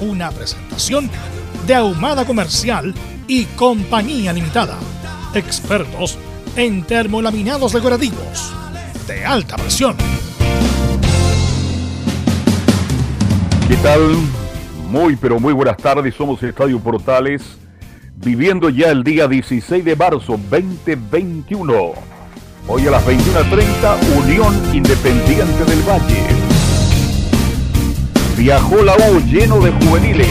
una 0.00 0.30
presentación 0.30 1.10
de 1.66 1.74
Ahumada 1.74 2.24
Comercial 2.24 2.94
y 3.26 3.44
Compañía 3.44 4.32
Limitada. 4.32 4.78
Expertos 5.34 6.18
en 6.56 6.82
termolaminados 6.82 7.72
decorativos 7.72 8.52
de 9.06 9.24
alta 9.24 9.56
presión. 9.56 9.96
¿Qué 13.68 13.76
tal? 13.76 14.16
Muy, 14.90 15.16
pero 15.16 15.38
muy 15.38 15.52
buenas 15.52 15.76
tardes. 15.76 16.14
Somos 16.14 16.42
Estadio 16.42 16.80
Portales, 16.80 17.42
viviendo 18.16 18.70
ya 18.70 18.90
el 18.90 19.04
día 19.04 19.28
16 19.28 19.84
de 19.84 19.94
marzo 19.94 20.38
2021. 20.50 21.74
Hoy 22.66 22.86
a 22.86 22.90
las 22.90 23.06
21.30, 23.06 24.24
Unión 24.24 24.74
Independiente 24.74 25.64
del 25.64 25.82
Valle. 25.88 26.37
Viajó 28.38 28.84
la 28.84 28.94
U 28.94 29.20
lleno 29.26 29.58
de 29.58 29.72
juveniles 29.72 30.28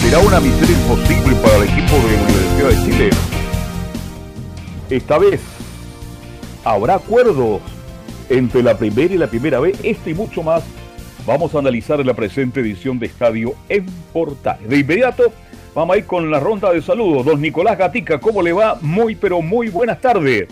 será 0.00 0.20
una 0.20 0.40
misión 0.40 0.70
imposible 0.70 1.36
para 1.36 1.56
el 1.58 1.64
equipo 1.64 1.96
de 1.96 2.16
Universidad 2.16 2.68
de 2.70 2.84
Chile. 2.86 3.10
Esta 4.88 5.18
vez 5.18 5.42
habrá 6.64 6.94
acuerdos 6.94 7.60
entre 8.30 8.62
la 8.62 8.78
primera 8.78 9.12
y 9.12 9.18
la 9.18 9.26
primera 9.26 9.60
vez. 9.60 9.78
Este 9.82 10.12
y 10.12 10.14
mucho 10.14 10.42
más 10.42 10.64
vamos 11.26 11.54
a 11.54 11.58
analizar 11.58 12.00
en 12.00 12.06
la 12.06 12.14
presente 12.14 12.60
edición 12.60 12.98
de 12.98 13.04
Estadio 13.04 13.54
en 13.68 13.84
Portales. 14.14 14.66
De 14.66 14.78
inmediato 14.78 15.30
vamos 15.74 15.94
a 15.94 15.98
ir 15.98 16.06
con 16.06 16.30
la 16.30 16.40
ronda 16.40 16.72
de 16.72 16.80
saludos. 16.80 17.26
Don 17.26 17.38
Nicolás 17.38 17.76
Gatica, 17.76 18.18
¿cómo 18.18 18.40
le 18.40 18.54
va? 18.54 18.78
Muy, 18.80 19.14
pero 19.14 19.42
muy 19.42 19.68
buenas 19.68 20.00
tardes. 20.00 20.48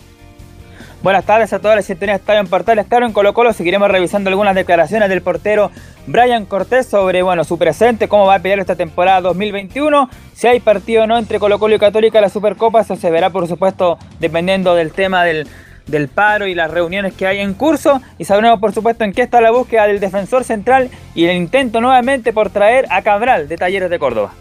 Buenas 1.03 1.25
tardes 1.25 1.51
a 1.55 1.59
todas 1.59 1.77
las 1.77 1.87
sintonías 1.87 2.19
de 2.19 2.20
Estadio 2.20 2.41
en 2.41 2.47
Portales. 2.47 2.84
Claro, 2.87 3.06
en 3.06 3.15
Colo 3.15 3.33
Colo 3.33 3.55
seguiremos 3.55 3.91
revisando 3.91 4.29
algunas 4.29 4.55
declaraciones 4.55 5.09
del 5.09 5.23
portero 5.23 5.70
Brian 6.06 6.45
Cortés 6.45 6.87
sobre 6.89 7.23
bueno, 7.23 7.43
su 7.45 7.56
presente, 7.56 8.06
cómo 8.06 8.27
va 8.27 8.34
a 8.34 8.39
pelear 8.39 8.59
esta 8.59 8.77
temporada 8.77 9.23
2021. 9.23 10.11
Si 10.34 10.47
hay 10.47 10.61
partido 10.61 11.05
o 11.05 11.06
no 11.06 11.17
entre 11.17 11.39
Colo 11.39 11.59
Colo 11.59 11.77
y 11.77 11.78
Católica 11.78 12.21
la 12.21 12.28
Supercopa, 12.28 12.83
eso 12.83 12.97
se 12.97 13.11
verá 13.11 13.31
por 13.31 13.48
supuesto 13.48 13.97
dependiendo 14.19 14.75
del 14.75 14.93
tema 14.93 15.25
del, 15.25 15.48
del 15.87 16.09
paro 16.09 16.47
y 16.47 16.55
las 16.55 16.71
reuniones 16.71 17.15
que 17.15 17.27
hay 17.27 17.39
en 17.39 17.55
curso. 17.55 18.03
Y 18.19 18.27
sabremos 18.27 18.61
por 18.61 18.75
supuesto 18.75 19.03
en 19.03 19.15
qué 19.15 19.22
está 19.22 19.41
la 19.41 19.53
búsqueda 19.53 19.87
del 19.87 20.00
defensor 20.00 20.44
central 20.44 20.91
y 21.15 21.25
el 21.25 21.34
intento 21.34 21.81
nuevamente 21.81 22.34
por 22.34 22.50
traer 22.50 22.84
a 22.91 23.00
Cabral 23.00 23.49
de 23.49 23.56
Talleres 23.56 23.88
de 23.88 23.99
Córdoba. 23.99 24.34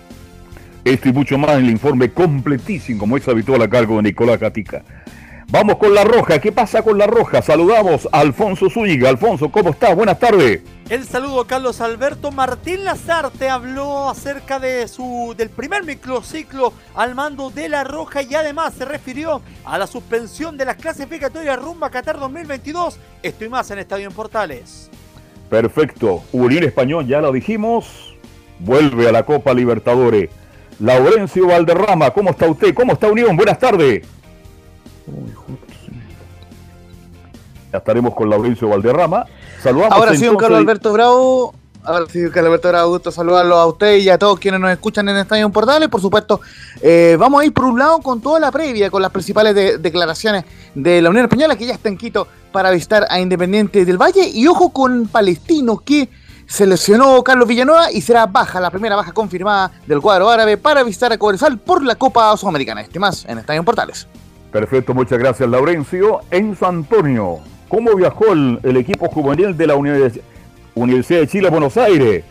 Esto 0.83 1.07
y 1.07 1.13
mucho 1.13 1.37
más 1.37 1.51
en 1.51 1.65
el 1.65 1.69
informe 1.69 2.09
completísimo, 2.09 2.99
como 2.99 3.15
es 3.15 3.25
habitual 3.29 3.61
a 3.61 3.69
cargo 3.69 3.95
de 3.95 4.03
Nicolás 4.03 4.39
Gatica. 4.41 4.83
Vamos 5.51 5.77
con 5.77 5.95
la 5.95 6.03
roja. 6.03 6.39
¿Qué 6.39 6.51
pasa 6.51 6.83
con 6.83 6.99
la 6.99 7.07
roja? 7.07 7.41
Saludamos 7.41 8.07
a 8.11 8.19
Alfonso 8.19 8.69
Zúñiga. 8.69 9.09
Alfonso, 9.09 9.49
¿cómo 9.49 9.71
estás? 9.71 9.95
Buenas 9.95 10.19
tardes. 10.19 10.61
El 10.91 11.05
saludo 11.05 11.45
Carlos 11.47 11.81
Alberto 11.81 12.31
Martín 12.31 12.83
Lazarte 12.83 13.49
habló 13.49 14.09
acerca 14.09 14.59
de 14.59 14.87
su 14.87 15.33
del 15.35 15.49
primer 15.49 15.83
microciclo 15.83 16.71
al 16.93 17.15
mando 17.15 17.49
de 17.49 17.67
la 17.67 17.83
Roja 17.83 18.21
y 18.21 18.35
además 18.35 18.75
se 18.75 18.85
refirió 18.85 19.41
a 19.65 19.79
la 19.79 19.87
suspensión 19.87 20.55
de 20.55 20.65
las 20.65 20.75
clasificatorias 20.75 21.59
rumba 21.59 21.89
Qatar 21.89 22.19
2022. 22.19 22.99
Estoy 23.23 23.49
más 23.49 23.71
en 23.71 23.79
Estadio 23.79 24.07
en 24.07 24.13
Portales. 24.13 24.91
Perfecto. 25.49 26.21
Unión 26.31 26.63
Español, 26.63 27.07
ya 27.07 27.21
lo 27.21 27.31
dijimos, 27.31 28.15
vuelve 28.59 29.09
a 29.09 29.11
la 29.11 29.23
Copa 29.23 29.55
Libertadores. 29.55 30.29
Laurencio 30.79 31.47
Valderrama, 31.47 32.11
¿cómo 32.11 32.29
está 32.29 32.47
usted? 32.47 32.71
¿Cómo 32.75 32.93
está 32.93 33.07
Unión? 33.07 33.35
Buenas 33.35 33.57
tardes. 33.57 34.18
Ya 37.71 37.77
estaremos 37.77 38.13
con 38.15 38.29
Laurencio 38.29 38.67
Valderrama. 38.69 39.25
Saludamos 39.61 39.95
Ahora 39.95 40.15
sí, 40.15 40.25
don 40.25 40.37
Carlos 40.37 40.59
Alberto 40.59 40.91
Bravo. 40.93 41.53
Ahora 41.83 42.05
sí, 42.09 42.19
Carlos 42.25 42.47
Alberto 42.47 42.67
Bravo, 42.69 42.89
gusto 42.89 43.11
saludarlo 43.11 43.55
a 43.55 43.65
usted 43.67 43.97
y 43.97 44.09
a 44.09 44.17
todos 44.17 44.39
quienes 44.39 44.59
nos 44.59 44.71
escuchan 44.71 45.07
en 45.09 45.17
Estadio 45.17 45.49
Portales. 45.49 45.87
Por 45.87 46.01
supuesto, 46.01 46.41
eh, 46.81 47.15
vamos 47.19 47.41
a 47.41 47.45
ir 47.45 47.53
por 47.53 47.65
un 47.65 47.79
lado 47.79 47.99
con 47.99 48.21
toda 48.21 48.39
la 48.39 48.51
previa, 48.51 48.89
con 48.89 49.01
las 49.01 49.11
principales 49.11 49.81
declaraciones 49.81 50.45
de 50.75 51.01
la 51.01 51.09
Unión 51.09 51.25
Española, 51.25 51.55
que 51.55 51.65
ya 51.65 51.73
está 51.73 51.89
en 51.89 51.97
Quito 51.97 52.27
para 52.51 52.71
visitar 52.71 53.07
a 53.09 53.19
Independiente 53.19 53.85
del 53.85 53.97
Valle. 53.97 54.27
Y 54.27 54.47
ojo 54.47 54.71
con 54.71 55.07
Palestino, 55.07 55.77
que 55.77 56.09
seleccionó 56.47 57.23
Carlos 57.23 57.47
Villanueva 57.47 57.91
y 57.91 58.01
será 58.01 58.25
baja, 58.25 58.59
la 58.59 58.71
primera 58.71 58.95
baja 58.95 59.11
confirmada 59.11 59.71
del 59.85 60.01
cuadro 60.01 60.29
árabe 60.29 60.57
para 60.57 60.83
visitar 60.83 61.13
a 61.13 61.17
Cobresal 61.17 61.59
por 61.59 61.83
la 61.83 61.95
Copa 61.95 62.35
Sudamericana. 62.35 62.81
Este 62.81 62.99
más 62.99 63.25
en 63.25 63.37
Estadio 63.37 63.63
Portales. 63.63 64.07
Perfecto, 64.51 64.93
muchas 64.93 65.19
gracias 65.19 65.47
Laurencio. 65.49 66.21
En 66.31 66.55
San 66.55 66.77
Antonio, 66.77 67.39
¿cómo 67.67 67.95
viajó 67.95 68.33
el, 68.33 68.77
equipo 68.77 69.07
juvenil 69.07 69.55
de 69.55 69.67
la 69.67 69.75
Universidad 69.75 71.19
de 71.19 71.27
Chile 71.27 71.49
Buenos 71.49 71.77
Aires? 71.77 72.23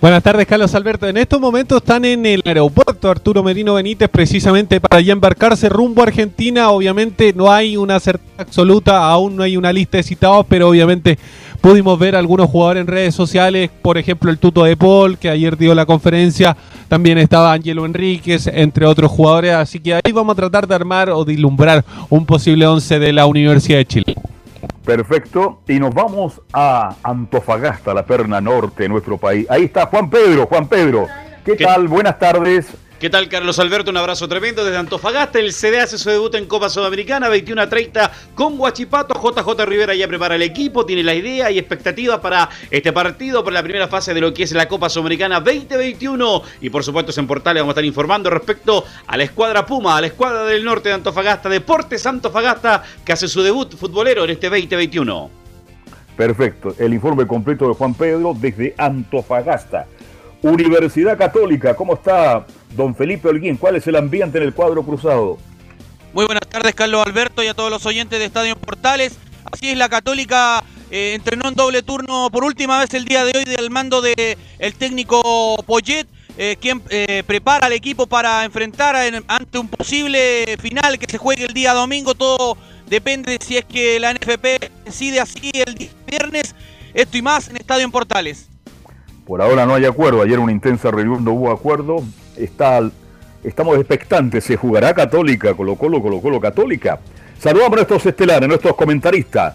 Buenas 0.00 0.22
tardes, 0.22 0.46
Carlos 0.46 0.74
Alberto. 0.74 1.08
En 1.08 1.16
estos 1.16 1.40
momentos 1.40 1.78
están 1.78 2.04
en 2.04 2.26
el 2.26 2.42
aeropuerto 2.44 3.10
Arturo 3.10 3.42
Merino 3.42 3.74
Benítez 3.74 4.08
precisamente 4.10 4.78
para 4.78 5.00
ya 5.00 5.12
embarcarse 5.14 5.68
rumbo 5.68 6.02
a 6.02 6.04
Argentina. 6.04 6.70
Obviamente 6.70 7.32
no 7.34 7.50
hay 7.50 7.76
una 7.76 7.98
certeza 8.00 8.42
absoluta, 8.42 9.06
aún 9.06 9.36
no 9.36 9.42
hay 9.42 9.56
una 9.56 9.72
lista 9.72 9.96
de 9.96 10.02
citados, 10.02 10.44
pero 10.46 10.68
obviamente 10.68 11.18
pudimos 11.64 11.98
ver 11.98 12.14
algunos 12.14 12.50
jugadores 12.50 12.82
en 12.82 12.86
redes 12.86 13.14
sociales, 13.14 13.70
por 13.80 13.96
ejemplo 13.96 14.30
el 14.30 14.36
Tuto 14.36 14.64
de 14.64 14.76
Paul, 14.76 15.16
que 15.16 15.30
ayer 15.30 15.56
dio 15.56 15.74
la 15.74 15.86
conferencia, 15.86 16.54
también 16.88 17.16
estaba 17.16 17.54
Angelo 17.54 17.86
Enríquez, 17.86 18.48
entre 18.48 18.84
otros 18.84 19.10
jugadores, 19.10 19.54
así 19.54 19.80
que 19.80 19.94
ahí 19.94 20.12
vamos 20.12 20.34
a 20.34 20.36
tratar 20.36 20.68
de 20.68 20.74
armar 20.74 21.08
o 21.08 21.24
de 21.24 21.32
ilumbrar 21.32 21.82
un 22.10 22.26
posible 22.26 22.66
once 22.66 22.98
de 22.98 23.14
la 23.14 23.24
Universidad 23.24 23.78
de 23.78 23.86
Chile. 23.86 24.14
Perfecto, 24.84 25.62
y 25.66 25.80
nos 25.80 25.94
vamos 25.94 26.42
a 26.52 26.96
Antofagasta, 27.02 27.94
la 27.94 28.04
perna 28.04 28.42
norte 28.42 28.82
de 28.82 28.90
nuestro 28.90 29.16
país. 29.16 29.46
Ahí 29.48 29.64
está 29.64 29.86
Juan 29.86 30.10
Pedro, 30.10 30.46
Juan 30.46 30.68
Pedro. 30.68 31.06
¿Qué, 31.46 31.56
tal? 31.56 31.88
Buenas 31.88 32.18
tardes. 32.18 32.66
¿Qué 33.00 33.10
tal, 33.10 33.28
Carlos 33.28 33.58
Alberto? 33.58 33.90
Un 33.90 33.96
abrazo 33.96 34.28
tremendo 34.28 34.64
desde 34.64 34.78
Antofagasta. 34.78 35.40
El 35.40 35.52
CD 35.52 35.80
hace 35.80 35.98
su 35.98 36.08
debut 36.10 36.32
en 36.36 36.46
Copa 36.46 36.68
Sudamericana, 36.68 37.28
21 37.28 37.62
a 37.62 37.68
30 37.68 38.12
con 38.36 38.56
Guachipato. 38.56 39.14
JJ 39.14 39.66
Rivera 39.66 39.94
ya 39.96 40.06
prepara 40.06 40.36
el 40.36 40.42
equipo, 40.42 40.86
tiene 40.86 41.02
la 41.02 41.12
idea 41.12 41.50
y 41.50 41.58
expectativa 41.58 42.20
para 42.20 42.48
este 42.70 42.92
partido, 42.92 43.42
para 43.42 43.54
la 43.54 43.62
primera 43.64 43.88
fase 43.88 44.14
de 44.14 44.20
lo 44.20 44.32
que 44.32 44.44
es 44.44 44.52
la 44.52 44.68
Copa 44.68 44.88
Sudamericana 44.88 45.40
2021. 45.40 46.42
Y 46.60 46.70
por 46.70 46.84
supuesto, 46.84 47.12
en 47.20 47.26
Portales 47.26 47.62
vamos 47.62 47.72
a 47.72 47.74
estar 47.74 47.84
informando 47.84 48.30
respecto 48.30 48.84
a 49.08 49.16
la 49.16 49.24
escuadra 49.24 49.66
Puma, 49.66 49.96
a 49.96 50.00
la 50.00 50.06
escuadra 50.06 50.44
del 50.44 50.64
norte 50.64 50.88
de 50.88 50.94
Antofagasta, 50.94 51.48
Deportes 51.48 52.06
Antofagasta, 52.06 52.84
que 53.04 53.12
hace 53.12 53.26
su 53.26 53.42
debut 53.42 53.74
futbolero 53.76 54.22
en 54.22 54.30
este 54.30 54.48
2021. 54.48 55.30
Perfecto. 56.16 56.76
El 56.78 56.94
informe 56.94 57.26
completo 57.26 57.66
de 57.68 57.74
Juan 57.74 57.92
Pedro 57.92 58.34
desde 58.38 58.72
Antofagasta. 58.78 59.86
Universidad 60.44 61.16
Católica, 61.16 61.74
¿cómo 61.74 61.94
está 61.94 62.46
don 62.76 62.94
Felipe 62.94 63.28
Holguín? 63.28 63.56
¿Cuál 63.56 63.76
es 63.76 63.86
el 63.86 63.96
ambiente 63.96 64.36
en 64.36 64.44
el 64.44 64.52
cuadro 64.52 64.82
cruzado? 64.82 65.38
Muy 66.12 66.26
buenas 66.26 66.46
tardes, 66.46 66.74
Carlos 66.74 67.02
Alberto, 67.06 67.42
y 67.42 67.46
a 67.46 67.54
todos 67.54 67.70
los 67.70 67.86
oyentes 67.86 68.18
de 68.18 68.26
Estadio 68.26 68.54
Portales. 68.54 69.16
Así 69.50 69.70
es, 69.70 69.78
la 69.78 69.88
Católica 69.88 70.62
eh, 70.90 71.14
entrenó 71.14 71.48
en 71.48 71.54
doble 71.54 71.82
turno 71.82 72.28
por 72.30 72.44
última 72.44 72.78
vez 72.78 72.92
el 72.92 73.06
día 73.06 73.24
de 73.24 73.38
hoy 73.38 73.44
del 73.46 73.70
mando 73.70 74.02
del 74.02 74.36
el 74.58 74.74
técnico 74.74 75.56
Poyet. 75.64 76.06
Eh, 76.36 76.56
quien 76.60 76.82
eh, 76.90 77.22
prepara 77.26 77.68
al 77.68 77.72
equipo 77.72 78.06
para 78.06 78.44
enfrentar 78.44 78.96
ante 79.28 79.58
un 79.58 79.68
posible 79.68 80.58
final 80.60 80.98
que 80.98 81.06
se 81.10 81.16
juegue 81.16 81.46
el 81.46 81.54
día 81.54 81.72
domingo. 81.72 82.14
Todo 82.14 82.58
depende 82.86 83.38
de 83.38 83.42
si 83.42 83.56
es 83.56 83.64
que 83.64 83.98
la 83.98 84.12
NFP 84.12 84.84
decide 84.84 85.20
así 85.20 85.50
el 85.54 85.90
viernes. 86.06 86.54
Esto 86.92 87.16
y 87.16 87.22
más 87.22 87.48
en 87.48 87.56
Estadio 87.56 87.84
en 87.86 87.90
Portales. 87.90 88.50
Por 89.26 89.40
ahora 89.40 89.64
no 89.64 89.74
hay 89.74 89.86
acuerdo. 89.86 90.22
Ayer 90.22 90.38
una 90.38 90.52
intensa 90.52 90.90
reunión 90.90 91.24
no 91.24 91.32
hubo 91.32 91.50
acuerdo. 91.50 92.02
está, 92.36 92.80
estamos 93.42 93.78
expectantes. 93.78 94.44
¿Se 94.44 94.56
jugará 94.56 94.92
Católica? 94.94 95.54
Colo 95.54 95.76
Colo, 95.76 96.02
Colo 96.02 96.20
Colo 96.20 96.40
Católica. 96.40 96.98
Saludamos 97.38 97.72
a 97.72 97.76
nuestros 97.76 98.06
estelares, 98.06 98.48
nuestros 98.48 98.74
comentaristas. 98.74 99.54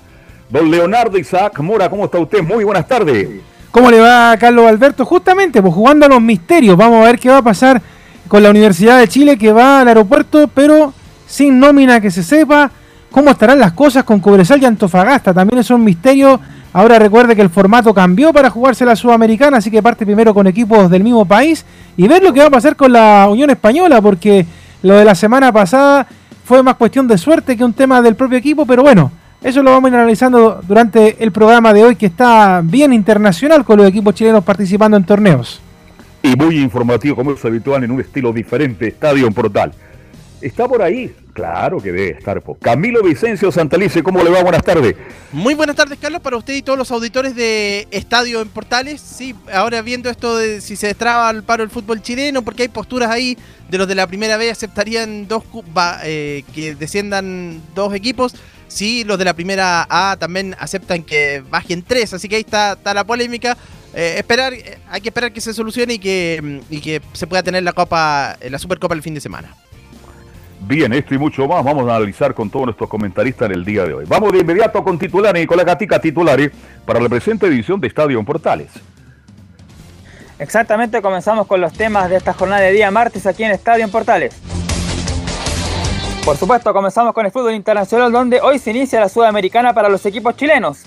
Don 0.50 0.70
Leonardo 0.70 1.18
Isaac 1.18 1.60
Mora, 1.60 1.90
¿cómo 1.90 2.06
está 2.06 2.18
usted? 2.18 2.42
Muy 2.42 2.64
buenas 2.64 2.88
tardes. 2.88 3.28
¿Cómo 3.70 3.92
le 3.92 4.00
va 4.00 4.36
Carlos 4.38 4.66
Alberto? 4.66 5.06
Justamente, 5.06 5.62
pues 5.62 5.74
jugando 5.74 6.08
a 6.08 6.10
los 6.10 6.22
misterios. 6.22 6.76
Vamos 6.76 7.04
a 7.04 7.06
ver 7.06 7.20
qué 7.20 7.30
va 7.30 7.38
a 7.38 7.44
pasar 7.44 7.80
con 8.28 8.42
la 8.42 8.50
Universidad 8.50 8.98
de 8.98 9.08
Chile 9.08 9.38
que 9.38 9.52
va 9.52 9.82
al 9.82 9.88
aeropuerto, 9.88 10.48
pero 10.48 10.94
sin 11.28 11.60
nómina 11.60 12.02
que 12.02 12.10
se 12.10 12.24
sepa. 12.24 12.72
¿Cómo 13.12 13.30
estarán 13.30 13.60
las 13.60 13.74
cosas 13.74 14.04
con 14.04 14.20
Cobresal 14.20 14.62
y 14.62 14.66
Antofagasta? 14.66 15.34
También 15.34 15.60
es 15.60 15.70
un 15.70 15.84
misterio. 15.84 16.40
Ahora 16.72 17.00
recuerde 17.00 17.36
que 17.36 17.42
el 17.42 17.50
formato 17.50 17.94
cambió 17.94 18.32
para 18.32 18.50
jugarse 18.50 18.86
la 18.86 18.96
Sudamericana, 18.96 19.58
así 19.58 19.72
que 19.72 19.82
parte 19.82 20.06
primero 20.06 20.34
con 20.34 20.46
equipos 20.46 20.90
del 20.90 21.04
mismo 21.04 21.26
país 21.26 21.66
y 21.98 22.08
ver 22.08 22.22
lo 22.22 22.32
que 22.32 22.42
va 22.42 22.48
a 22.48 22.52
pasar 22.52 22.76
con 22.76 22.94
la 22.94 23.28
Unión 23.30 23.50
Española, 23.50 24.02
porque 24.02 24.46
lo 24.84 24.96
de 24.96 25.06
la 25.06 25.16
semana 25.16 25.52
pasada 25.52 26.06
fue 26.46 26.62
más 26.62 26.76
cuestión 26.76 27.08
de 27.08 27.18
suerte 27.18 27.58
que 27.58 27.64
un 27.64 27.74
tema 27.74 28.02
del 28.02 28.16
propio 28.16 28.38
equipo, 28.38 28.66
pero 28.66 28.84
bueno, 28.84 29.12
eso 29.42 29.64
lo 29.64 29.72
vamos 29.72 29.90
a 29.90 29.94
ir 29.94 29.96
analizando 29.96 30.62
durante 30.68 31.24
el 31.24 31.32
programa 31.32 31.74
de 31.74 31.84
hoy 31.84 31.96
que 31.96 32.06
está 32.06 32.62
bien 32.64 32.94
internacional 32.94 33.66
con 33.66 33.78
los 33.78 33.88
equipos 33.88 34.14
chilenos 34.14 34.44
participando 34.44 34.98
en 34.98 35.06
torneos. 35.06 35.62
Y 36.22 36.36
muy 36.36 36.60
informativo, 36.60 37.16
como 37.16 37.32
es 37.32 37.44
habitual, 37.46 37.84
en 37.84 37.92
un 37.92 38.02
estilo 38.02 38.34
diferente, 38.34 38.90
Estadio 38.90 39.32
Portal. 39.32 39.72
¿Está 40.42 40.68
por 40.68 40.82
ahí? 40.82 41.14
Claro 41.40 41.80
que 41.80 41.94
debe 41.94 42.10
estar. 42.18 42.44
Camilo 42.60 43.02
Vicencio 43.02 43.50
Santalice, 43.50 44.04
¿cómo 44.04 44.22
le 44.22 44.30
va? 44.30 44.44
Buenas 44.44 44.62
tardes. 44.62 44.94
Muy 45.32 45.54
buenas 45.54 45.78
tardes, 45.78 45.98
Carlos, 45.98 46.20
para 46.20 46.36
usted 46.36 46.54
y 46.54 46.62
todos 46.62 46.78
los 46.78 46.92
auditores 46.92 47.34
de 47.34 47.88
Estadio 47.92 48.42
en 48.42 48.50
Portales. 48.50 49.00
Sí, 49.00 49.34
ahora 49.54 49.82
viendo 49.82 50.10
esto 50.10 50.36
de 50.36 50.60
si 50.60 50.76
se 50.76 50.88
destraba 50.88 51.30
el 51.30 51.44
paro 51.44 51.64
del 51.64 51.70
fútbol 51.70 52.02
chileno, 52.02 52.42
porque 52.42 52.64
hay 52.64 52.68
posturas 52.68 53.10
ahí 53.10 53.38
de 53.70 53.78
los 53.78 53.88
de 53.88 53.96
la 53.96 54.06
primera 54.06 54.36
vez 54.36 54.52
aceptarían 54.52 55.30
dos 55.30 55.44
eh, 56.04 56.44
que 56.54 56.76
desciendan 56.76 57.62
dos 57.74 57.94
equipos. 57.94 58.36
Sí, 58.68 59.06
los 59.06 59.18
de 59.18 59.24
la 59.24 59.34
primera 59.34 59.88
A 59.90 60.18
también 60.20 60.58
aceptan 60.60 61.04
que 61.04 61.42
bajen 61.50 61.84
tres, 61.84 62.14
así 62.14 62.28
que 62.28 62.36
ahí 62.36 62.42
está, 62.42 62.78
la 62.94 63.06
polémica. 63.06 63.58
Eh, 63.94 64.16
esperar, 64.18 64.54
eh, 64.54 64.78
hay 64.90 65.00
que 65.00 65.08
esperar 65.08 65.32
que 65.32 65.40
se 65.40 65.54
solucione 65.54 65.94
y 65.94 66.00
que, 66.00 66.62
y 66.70 66.82
que 66.82 67.02
se 67.14 67.28
pueda 67.28 67.44
tener 67.44 67.64
la 67.64 67.72
Copa, 67.72 68.38
la 68.42 68.60
Supercopa 68.60 68.94
el 68.94 69.02
fin 69.02 69.14
de 69.14 69.22
semana. 69.22 69.56
Bien, 70.62 70.92
esto 70.94 71.16
y 71.16 71.18
mucho 71.18 71.48
más 71.48 71.64
vamos 71.64 71.88
a 71.88 71.96
analizar 71.96 72.34
con 72.34 72.50
todos 72.50 72.66
nuestros 72.66 72.90
comentaristas 72.90 73.50
en 73.50 73.56
el 73.56 73.66
día 73.66 73.86
de 73.86 73.94
hoy. 73.94 74.06
Vamos 74.08 74.32
de 74.34 74.40
inmediato 74.40 74.84
con 74.84 75.00
titulares 75.00 75.48
la 75.50 75.64
gatica 75.64 76.00
titulares 76.00 76.52
para 76.86 77.00
la 77.00 77.08
presente 77.08 77.48
edición 77.48 77.80
de 77.80 77.88
Estadio 77.88 78.20
en 78.20 78.26
Portales. 78.26 78.70
Exactamente, 80.38 81.02
comenzamos 81.02 81.48
con 81.48 81.60
los 81.60 81.74
temas 81.74 82.10
de 82.10 82.18
esta 82.18 82.34
jornada 82.34 82.62
de 82.62 82.72
día 82.72 82.92
martes 82.92 83.26
aquí 83.26 83.44
en 83.44 83.52
Estadio 83.52 83.84
en 83.84 83.92
Portales. 83.92 84.36
Por 86.24 86.38
supuesto, 86.38 86.74
comenzamos 86.74 87.14
con 87.14 87.26
el 87.26 87.32
fútbol 87.32 87.54
internacional 87.54 88.12
donde 88.12 88.40
hoy 88.42 88.60
se 88.60 88.72
inicia 88.72 89.00
la 89.00 89.10
Sudamericana 89.10 89.74
para 89.74 89.90
los 89.90 90.06
equipos 90.06 90.36
chilenos. 90.36 90.84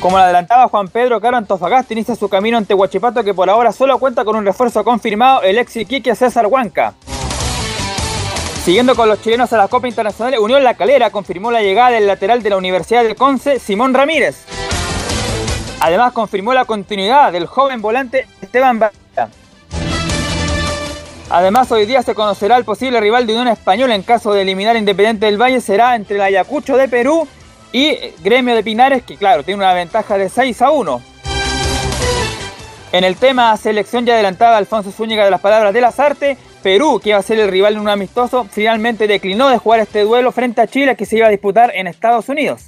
Como 0.00 0.16
lo 0.16 0.22
adelantaba 0.22 0.68
Juan 0.68 0.88
Pedro 0.88 1.20
Caro 1.20 1.36
Antofagasta 1.36 1.92
inicia 1.92 2.14
su 2.14 2.28
camino 2.28 2.56
ante 2.56 2.72
Huachipato 2.72 3.22
que 3.22 3.34
por 3.34 3.50
ahora 3.50 3.70
solo 3.70 3.98
cuenta 3.98 4.24
con 4.24 4.34
un 4.34 4.46
refuerzo 4.46 4.82
confirmado, 4.82 5.42
el 5.42 5.58
ex 5.58 5.76
Iquique 5.76 6.14
César 6.14 6.46
Huanca. 6.46 6.94
Siguiendo 8.64 8.94
con 8.94 9.08
los 9.08 9.22
chilenos 9.22 9.50
a 9.54 9.56
la 9.56 9.68
Copa 9.68 9.88
Internacional, 9.88 10.38
Unión 10.38 10.62
La 10.62 10.74
Calera 10.74 11.10
confirmó 11.10 11.50
la 11.50 11.62
llegada 11.62 11.92
del 11.92 12.06
lateral 12.06 12.42
de 12.42 12.50
la 12.50 12.58
Universidad 12.58 13.02
de 13.02 13.14
Conce, 13.14 13.58
Simón 13.58 13.94
Ramírez. 13.94 14.44
Además 15.80 16.12
confirmó 16.12 16.52
la 16.52 16.66
continuidad 16.66 17.32
del 17.32 17.46
joven 17.46 17.80
volante 17.80 18.26
Esteban 18.42 18.78
Barra. 18.78 19.30
Además, 21.30 21.72
hoy 21.72 21.86
día 21.86 22.02
se 22.02 22.14
conocerá 22.14 22.58
el 22.58 22.64
posible 22.64 23.00
rival 23.00 23.26
de 23.26 23.32
Unión 23.32 23.48
Española 23.48 23.94
en 23.94 24.02
caso 24.02 24.34
de 24.34 24.42
eliminar 24.42 24.76
Independiente 24.76 25.24
del 25.24 25.40
Valle. 25.40 25.62
Será 25.62 25.96
entre 25.96 26.16
el 26.16 26.22
Ayacucho 26.22 26.76
de 26.76 26.86
Perú 26.86 27.26
y 27.72 27.96
Gremio 28.22 28.54
de 28.54 28.62
Pinares, 28.62 29.04
que 29.04 29.16
claro, 29.16 29.42
tiene 29.42 29.62
una 29.62 29.72
ventaja 29.72 30.18
de 30.18 30.28
6 30.28 30.60
a 30.60 30.70
1. 30.70 31.02
En 32.92 33.04
el 33.04 33.16
tema 33.16 33.56
selección 33.56 34.04
ya 34.04 34.14
adelantaba 34.14 34.58
Alfonso 34.58 34.90
Zúñiga 34.90 35.24
de 35.24 35.30
las 35.30 35.40
palabras 35.40 35.72
de 35.72 35.80
las 35.80 35.98
artes. 35.98 36.36
Perú, 36.62 37.00
que 37.02 37.10
iba 37.10 37.18
a 37.18 37.22
ser 37.22 37.40
el 37.40 37.48
rival 37.48 37.74
en 37.74 37.80
un 37.80 37.88
amistoso, 37.88 38.46
finalmente 38.50 39.06
declinó 39.06 39.48
de 39.48 39.58
jugar 39.58 39.80
este 39.80 40.00
duelo 40.02 40.32
frente 40.32 40.60
a 40.60 40.66
Chile 40.66 40.96
que 40.96 41.06
se 41.06 41.16
iba 41.16 41.26
a 41.26 41.30
disputar 41.30 41.72
en 41.74 41.86
Estados 41.86 42.28
Unidos. 42.28 42.66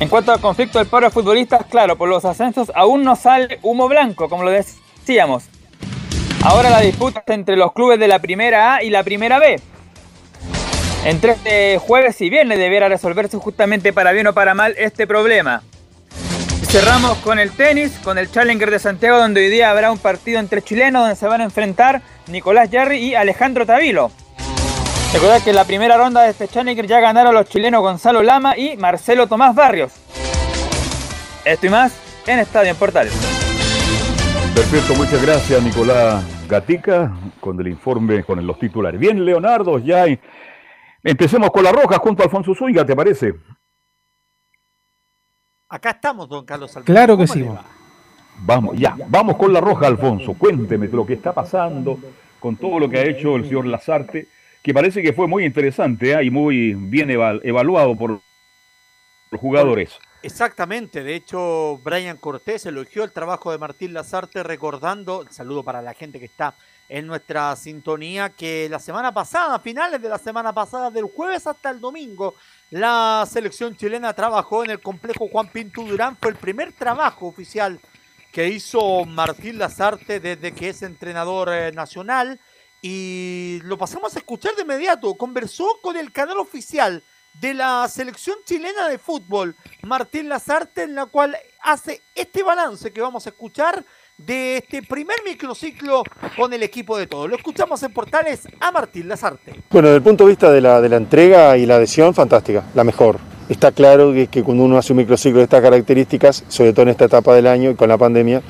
En 0.00 0.08
cuanto 0.08 0.32
al 0.32 0.40
conflicto 0.40 0.78
del 0.78 0.88
paro 0.88 1.06
de 1.06 1.12
futbolistas, 1.12 1.66
claro, 1.66 1.96
por 1.96 2.08
los 2.08 2.24
ascensos 2.24 2.70
aún 2.74 3.04
no 3.04 3.16
sale 3.16 3.58
humo 3.62 3.88
blanco, 3.88 4.28
como 4.28 4.42
lo 4.42 4.50
decíamos. 4.50 5.44
Ahora 6.42 6.68
la 6.68 6.80
disputa 6.80 7.22
entre 7.28 7.56
los 7.56 7.72
clubes 7.72 7.98
de 7.98 8.08
la 8.08 8.18
primera 8.18 8.74
A 8.74 8.82
y 8.82 8.90
la 8.90 9.02
primera 9.02 9.38
B. 9.38 9.60
Entre 11.04 11.32
este 11.32 11.78
jueves 11.78 12.20
y 12.20 12.30
viernes 12.30 12.58
debiera 12.58 12.88
resolverse 12.88 13.36
justamente 13.38 13.92
para 13.92 14.12
bien 14.12 14.26
o 14.26 14.32
para 14.32 14.54
mal 14.54 14.74
este 14.78 15.06
problema. 15.06 15.62
Cerramos 16.66 17.18
con 17.18 17.38
el 17.38 17.52
tenis, 17.52 17.98
con 18.02 18.18
el 18.18 18.28
Challenger 18.30 18.68
de 18.68 18.80
Santiago, 18.80 19.18
donde 19.18 19.42
hoy 19.42 19.48
día 19.48 19.70
habrá 19.70 19.92
un 19.92 19.98
partido 19.98 20.40
entre 20.40 20.60
chilenos 20.60 21.02
donde 21.02 21.14
se 21.14 21.28
van 21.28 21.40
a 21.40 21.44
enfrentar 21.44 22.02
Nicolás 22.26 22.68
Yarri 22.68 22.98
y 22.98 23.14
Alejandro 23.14 23.64
Tavilo. 23.64 24.10
Recordad 25.12 25.40
que 25.40 25.50
en 25.50 25.56
la 25.56 25.64
primera 25.64 25.96
ronda 25.96 26.22
de 26.22 26.30
este 26.30 26.48
Challenger 26.48 26.88
ya 26.88 26.98
ganaron 26.98 27.32
los 27.32 27.48
chilenos 27.48 27.80
Gonzalo 27.80 28.24
Lama 28.24 28.58
y 28.58 28.76
Marcelo 28.76 29.28
Tomás 29.28 29.54
Barrios. 29.54 29.92
Esto 31.44 31.66
y 31.66 31.70
más 31.70 31.92
en 32.26 32.40
Estadio 32.40 32.72
en 32.72 32.76
Portales. 32.76 33.12
Perfecto, 34.52 34.94
muchas 34.96 35.22
gracias 35.22 35.62
Nicolás 35.62 36.24
Gatica 36.48 37.12
con 37.38 37.60
el 37.60 37.68
informe, 37.68 38.24
con 38.24 38.44
los 38.44 38.58
titulares. 38.58 38.98
Bien, 38.98 39.24
Leonardo, 39.24 39.78
ya 39.78 40.06
empecemos 41.04 41.50
con 41.50 41.62
la 41.62 41.70
roja 41.70 41.98
junto 41.98 42.22
a 42.22 42.26
Alfonso 42.26 42.52
Zúñiga, 42.52 42.84
¿te 42.84 42.96
parece? 42.96 43.34
Acá 45.74 45.90
estamos, 45.90 46.28
don 46.28 46.44
Carlos 46.44 46.70
Alfonso. 46.76 46.92
Claro 46.92 47.18
que 47.18 47.26
sí. 47.26 47.44
Vamos, 48.38 48.78
ya, 48.78 48.96
vamos 49.08 49.36
con 49.36 49.52
la 49.52 49.60
roja, 49.60 49.88
Alfonso. 49.88 50.34
Cuénteme 50.34 50.86
lo 50.86 51.04
que 51.04 51.14
está 51.14 51.32
pasando 51.32 51.98
con 52.38 52.54
todo 52.54 52.78
lo 52.78 52.88
que 52.88 52.98
ha 52.98 53.02
hecho 53.02 53.34
el 53.34 53.42
señor 53.42 53.66
Lazarte, 53.66 54.28
que 54.62 54.72
parece 54.72 55.02
que 55.02 55.12
fue 55.12 55.26
muy 55.26 55.44
interesante 55.44 56.12
¿eh? 56.12 56.22
y 56.22 56.30
muy 56.30 56.74
bien 56.74 57.10
evaluado 57.10 57.96
por 57.96 58.20
los 59.32 59.40
jugadores. 59.40 59.98
Exactamente, 60.22 61.02
de 61.02 61.16
hecho 61.16 61.80
Brian 61.82 62.18
Cortés 62.18 62.66
elogió 62.66 63.02
el 63.02 63.10
trabajo 63.10 63.50
de 63.50 63.58
Martín 63.58 63.94
Lazarte 63.94 64.44
recordando, 64.44 65.26
saludo 65.30 65.64
para 65.64 65.82
la 65.82 65.94
gente 65.94 66.20
que 66.20 66.26
está 66.26 66.54
en 66.88 67.06
nuestra 67.06 67.54
sintonía, 67.56 68.30
que 68.30 68.68
la 68.68 68.78
semana 68.78 69.12
pasada, 69.12 69.58
finales 69.58 70.00
de 70.00 70.08
la 70.08 70.18
semana 70.18 70.52
pasada, 70.52 70.90
del 70.90 71.04
jueves 71.04 71.46
hasta 71.46 71.70
el 71.70 71.80
domingo, 71.80 72.34
la 72.70 73.26
selección 73.30 73.76
chilena 73.76 74.12
trabajó 74.12 74.64
en 74.64 74.70
el 74.70 74.80
complejo 74.80 75.28
Juan 75.28 75.48
Pinto 75.48 75.82
Durán, 75.82 76.16
fue 76.16 76.30
el 76.30 76.36
primer 76.36 76.72
trabajo 76.72 77.26
oficial 77.26 77.80
que 78.34 78.48
hizo 78.48 79.04
Martín 79.04 79.58
Lazarte 79.58 80.18
desde 80.18 80.52
que 80.52 80.70
es 80.70 80.82
entrenador 80.82 81.50
eh, 81.52 81.70
nacional. 81.70 82.40
Y 82.82 83.60
lo 83.62 83.78
pasamos 83.78 84.14
a 84.14 84.18
escuchar 84.18 84.56
de 84.56 84.62
inmediato, 84.62 85.14
conversó 85.14 85.78
con 85.80 85.96
el 85.96 86.12
canal 86.12 86.38
oficial 86.38 87.02
de 87.34 87.54
la 87.54 87.88
selección 87.88 88.36
chilena 88.44 88.88
de 88.88 88.98
fútbol, 88.98 89.56
Martín 89.82 90.28
Lazarte, 90.28 90.82
en 90.82 90.96
la 90.96 91.06
cual 91.06 91.36
hace 91.60 92.02
este 92.14 92.42
balance 92.42 92.92
que 92.92 93.00
vamos 93.00 93.24
a 93.26 93.30
escuchar 93.30 93.84
de 94.18 94.58
este 94.58 94.82
primer 94.82 95.16
microciclo 95.24 96.02
con 96.36 96.52
el 96.52 96.62
equipo 96.62 96.96
de 96.96 97.06
todos. 97.06 97.28
Lo 97.28 97.36
escuchamos 97.36 97.82
en 97.82 97.92
Portales 97.92 98.46
a 98.60 98.70
Martín 98.70 99.08
Lazarte. 99.08 99.54
Bueno, 99.70 99.88
desde 99.88 99.96
el 99.96 100.02
punto 100.02 100.24
de 100.24 100.30
vista 100.30 100.52
de 100.52 100.60
la, 100.60 100.80
de 100.80 100.88
la 100.88 100.96
entrega 100.96 101.56
y 101.56 101.66
la 101.66 101.76
adhesión, 101.76 102.14
fantástica, 102.14 102.64
la 102.74 102.84
mejor. 102.84 103.18
Está 103.48 103.72
claro 103.72 104.12
que, 104.12 104.28
que 104.28 104.42
cuando 104.42 104.64
uno 104.64 104.78
hace 104.78 104.92
un 104.92 104.98
microciclo 104.98 105.38
de 105.38 105.44
estas 105.44 105.60
características, 105.60 106.44
sobre 106.48 106.72
todo 106.72 106.82
en 106.82 106.90
esta 106.90 107.06
etapa 107.06 107.34
del 107.34 107.46
año 107.46 107.70
y 107.70 107.74
con 107.74 107.88
la 107.88 107.98
pandemia, 107.98 108.40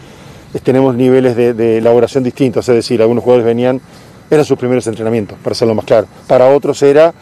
tenemos 0.63 0.95
niveles 0.95 1.35
de, 1.35 1.79
elaboración 1.79 2.23
distintos, 2.23 2.69
es 2.69 2.75
decir, 2.75 3.01
algunos 3.03 3.25
jugadores 3.25 3.47
venían, 3.47 3.81
eran 4.31 4.45
sus 4.45 4.57
primeros 4.59 4.87
entrenamientos, 4.87 5.37
para 5.43 5.53
hacerlo 5.53 5.75
más 5.75 5.85
claro. 5.85 6.07
Para 6.29 6.49
otros 6.49 6.81
era 6.83 7.13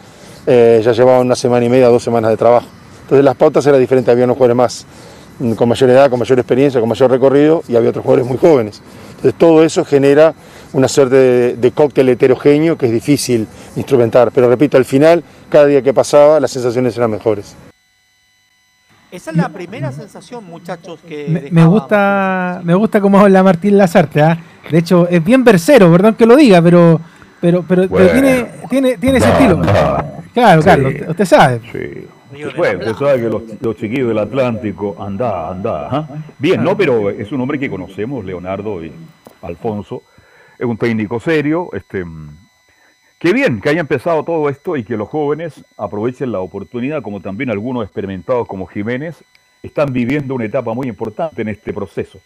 eh, 0.45 0.81
ya 0.83 0.91
llevaban 0.91 1.25
una 1.25 1.35
semana 1.35 1.65
y 1.65 1.69
media, 1.69 1.87
dos 1.87 2.03
semanas 2.03 2.29
de 2.29 2.37
trabajo. 2.37 2.67
Entonces 3.03 3.25
las 3.25 3.35
pautas 3.35 3.65
eran 3.65 3.79
diferentes, 3.79 4.11
había 4.11 4.25
unos 4.25 4.37
jugadores 4.37 4.57
más 4.57 4.85
con 5.55 5.69
mayor 5.69 5.89
edad, 5.89 6.09
con 6.09 6.19
mayor 6.19 6.39
experiencia, 6.39 6.79
con 6.79 6.89
mayor 6.89 7.11
recorrido 7.11 7.63
y 7.67 7.75
había 7.75 7.89
otros 7.89 8.03
jugadores 8.03 8.27
muy 8.27 8.37
jóvenes. 8.37 8.81
Entonces 9.15 9.35
todo 9.35 9.63
eso 9.63 9.85
genera 9.85 10.33
una 10.73 10.87
suerte 10.87 11.55
de, 11.55 11.71
cóctel 11.71 12.09
heterogéneo 12.09 12.77
que 12.77 12.87
es 12.87 12.91
difícil 12.91 13.47
instrumentar, 13.75 14.31
pero 14.31 14.49
repito, 14.49 14.77
al 14.77 14.85
final, 14.85 15.23
cada 15.49 15.65
día 15.65 15.81
que 15.81 15.93
pasaba, 15.93 16.39
las 16.39 16.51
sensaciones 16.51 16.95
eran 16.97 17.11
mejores. 17.11 17.55
Esa 19.11 19.29
es 19.29 19.37
la 19.37 19.49
primera 19.49 19.91
sensación, 19.91 20.43
muchachos, 20.43 20.99
que... 21.07 21.49
Me, 21.51 21.65
gusta 21.65 22.61
me 22.63 22.73
gusta 22.73 22.99
cómo 22.99 23.19
habla 23.19 23.43
Martín 23.43 23.77
Lazarte, 23.77 24.21
¿ah? 24.23 24.37
de 24.71 24.77
hecho 24.79 25.07
es 25.07 25.23
bien 25.23 25.43
versero, 25.43 25.91
perdón 25.91 26.15
que 26.15 26.25
lo 26.25 26.35
diga, 26.35 26.61
pero 26.61 26.99
pero, 27.43 27.61
pero, 27.67 27.89
tiene, 27.89 28.45
tiene, 28.69 28.97
tiene 28.97 29.17
ese 29.17 29.29
estilo. 29.29 29.61
Claro, 30.33 30.61
claro, 30.61 30.89
usted, 31.09 31.25
sabe. 31.25 31.59
Sí. 31.73 32.07
Bueno, 32.55 32.79
usted 32.79 32.93
sabe 32.95 33.21
que 33.21 33.29
los, 33.29 33.75
chiquillos 33.77 34.07
del 34.07 34.17
Atlántico, 34.17 34.95
anda, 34.99 35.49
anda. 35.49 36.23
Bien, 36.39 36.63
no, 36.63 36.75
pero 36.75 37.09
es 37.09 37.31
un 37.31 37.41
hombre 37.41 37.59
que 37.59 37.69
conocemos, 37.69 38.25
Leonardo, 38.25 38.83
y 38.83 38.91
Alfonso, 39.41 40.03
es 40.57 40.65
un 40.65 40.77
técnico 40.77 41.19
serio, 41.19 41.69
este, 41.73 42.05
qué 43.19 43.33
bien 43.33 43.61
que 43.61 43.69
haya 43.69 43.81
empezado 43.81 44.23
todo 44.23 44.49
esto 44.49 44.77
y 44.77 44.83
que 44.83 44.97
los 44.97 45.09
jóvenes 45.09 45.63
aprovechen 45.77 46.31
la 46.31 46.39
oportunidad, 46.39 47.01
como 47.01 47.21
también 47.21 47.49
algunos 47.49 47.83
experimentados 47.83 48.47
como 48.47 48.65
Jiménez, 48.67 49.23
están 49.61 49.93
viviendo 49.93 50.35
una 50.35 50.45
etapa 50.45 50.73
muy 50.73 50.87
importante 50.87 51.41
en 51.41 51.49
este 51.49 51.73
proceso. 51.73 52.19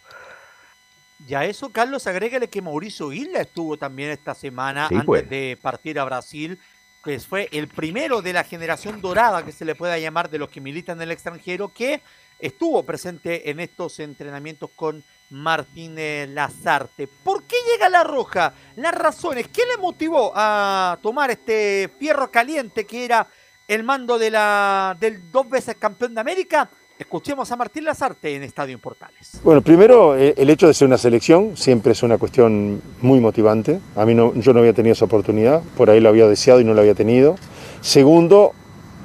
Y 1.27 1.33
a 1.33 1.45
eso, 1.45 1.69
Carlos, 1.69 2.07
agrégale 2.07 2.47
que 2.47 2.61
Mauricio 2.61 3.11
Isla 3.11 3.41
estuvo 3.41 3.77
también 3.77 4.11
esta 4.11 4.33
semana 4.33 4.87
antes 4.87 5.03
pues. 5.05 5.29
de 5.29 5.57
partir 5.61 5.99
a 5.99 6.05
Brasil, 6.05 6.59
que 7.07 7.19
fue 7.21 7.47
el 7.53 7.69
primero 7.69 8.21
de 8.21 8.33
la 8.33 8.43
generación 8.43 8.99
dorada, 8.99 9.45
que 9.45 9.53
se 9.53 9.63
le 9.63 9.75
pueda 9.75 9.97
llamar, 9.97 10.29
de 10.29 10.39
los 10.39 10.49
que 10.49 10.59
militan 10.59 10.97
en 10.97 11.03
el 11.03 11.11
extranjero, 11.11 11.73
que 11.73 12.01
estuvo 12.37 12.83
presente 12.83 13.49
en 13.49 13.61
estos 13.61 14.01
entrenamientos 14.01 14.71
con 14.75 15.01
Martínez 15.29 16.27
Lazarte. 16.27 17.07
¿Por 17.07 17.43
qué 17.43 17.55
llega 17.71 17.87
la 17.87 18.03
roja? 18.03 18.53
Las 18.75 18.93
razones, 18.93 19.47
¿qué 19.47 19.61
le 19.65 19.77
motivó 19.77 20.33
a 20.35 20.99
tomar 21.01 21.31
este 21.31 21.89
fierro 21.97 22.29
caliente 22.29 22.85
que 22.85 23.05
era 23.05 23.25
el 23.69 23.85
mando 23.85 24.19
de 24.19 24.29
la, 24.29 24.97
del 24.99 25.31
dos 25.31 25.49
veces 25.49 25.77
campeón 25.77 26.13
de 26.13 26.19
América? 26.19 26.69
Escuchemos 26.99 27.51
a 27.51 27.55
Martín 27.55 27.85
Lazarte 27.85 28.35
en 28.35 28.41
Estadio 28.41 28.79
Portales. 28.79 29.39
Bueno, 29.43 29.61
primero, 29.61 30.17
eh, 30.17 30.33
el 30.35 30.49
hecho 30.49 30.65
de 30.65 30.73
ser 30.73 30.87
una 30.87 30.97
selección 30.97 31.55
siempre 31.55 31.91
es 31.91 32.01
una 32.01 32.17
cuestión 32.17 32.81
muy 33.01 33.19
motivante. 33.19 33.79
A 33.95 34.03
mí 34.03 34.15
no, 34.15 34.33
yo 34.33 34.51
no 34.51 34.59
había 34.59 34.73
tenido 34.73 34.93
esa 34.93 35.05
oportunidad, 35.05 35.61
por 35.77 35.91
ahí 35.91 35.99
lo 35.99 36.09
había 36.09 36.27
deseado 36.27 36.59
y 36.59 36.63
no 36.63 36.73
lo 36.73 36.81
había 36.81 36.95
tenido. 36.95 37.35
Segundo, 37.81 38.53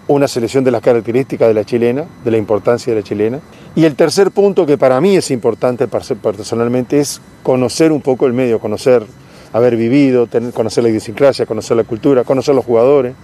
una 0.09 0.27
selección 0.27 0.65
de 0.65 0.71
las 0.71 0.81
características 0.81 1.49
de 1.49 1.53
la 1.55 1.65
chilena, 1.65 2.07
de 2.25 2.31
la 2.31 2.39
importancia 2.39 2.95
de 2.95 3.01
la 3.01 3.05
chilena. 3.05 3.41
Y 3.75 3.85
el 3.85 3.95
tercer 3.95 4.31
punto 4.31 4.65
que 4.65 4.79
para 4.79 4.99
mí 5.03 5.17
es 5.17 5.31
importante 5.31 5.87
personalmente 5.87 6.99
es 6.99 7.21
conocer 7.43 7.93
un 7.93 8.01
poco 8.01 8.27
el 8.27 8.33
medio, 8.33 8.59
conocer, 8.59 9.05
haber 9.53 9.77
vivido, 9.77 10.27
tener, 10.29 10.55
conocer 10.55 10.83
la 10.83 10.89
idiosincrasia, 10.89 11.45
conocer 11.45 11.77
la 11.77 11.85
cultura, 11.85 12.25
conocer 12.25 12.55
los 12.55 12.65
jugadores. 12.65 13.15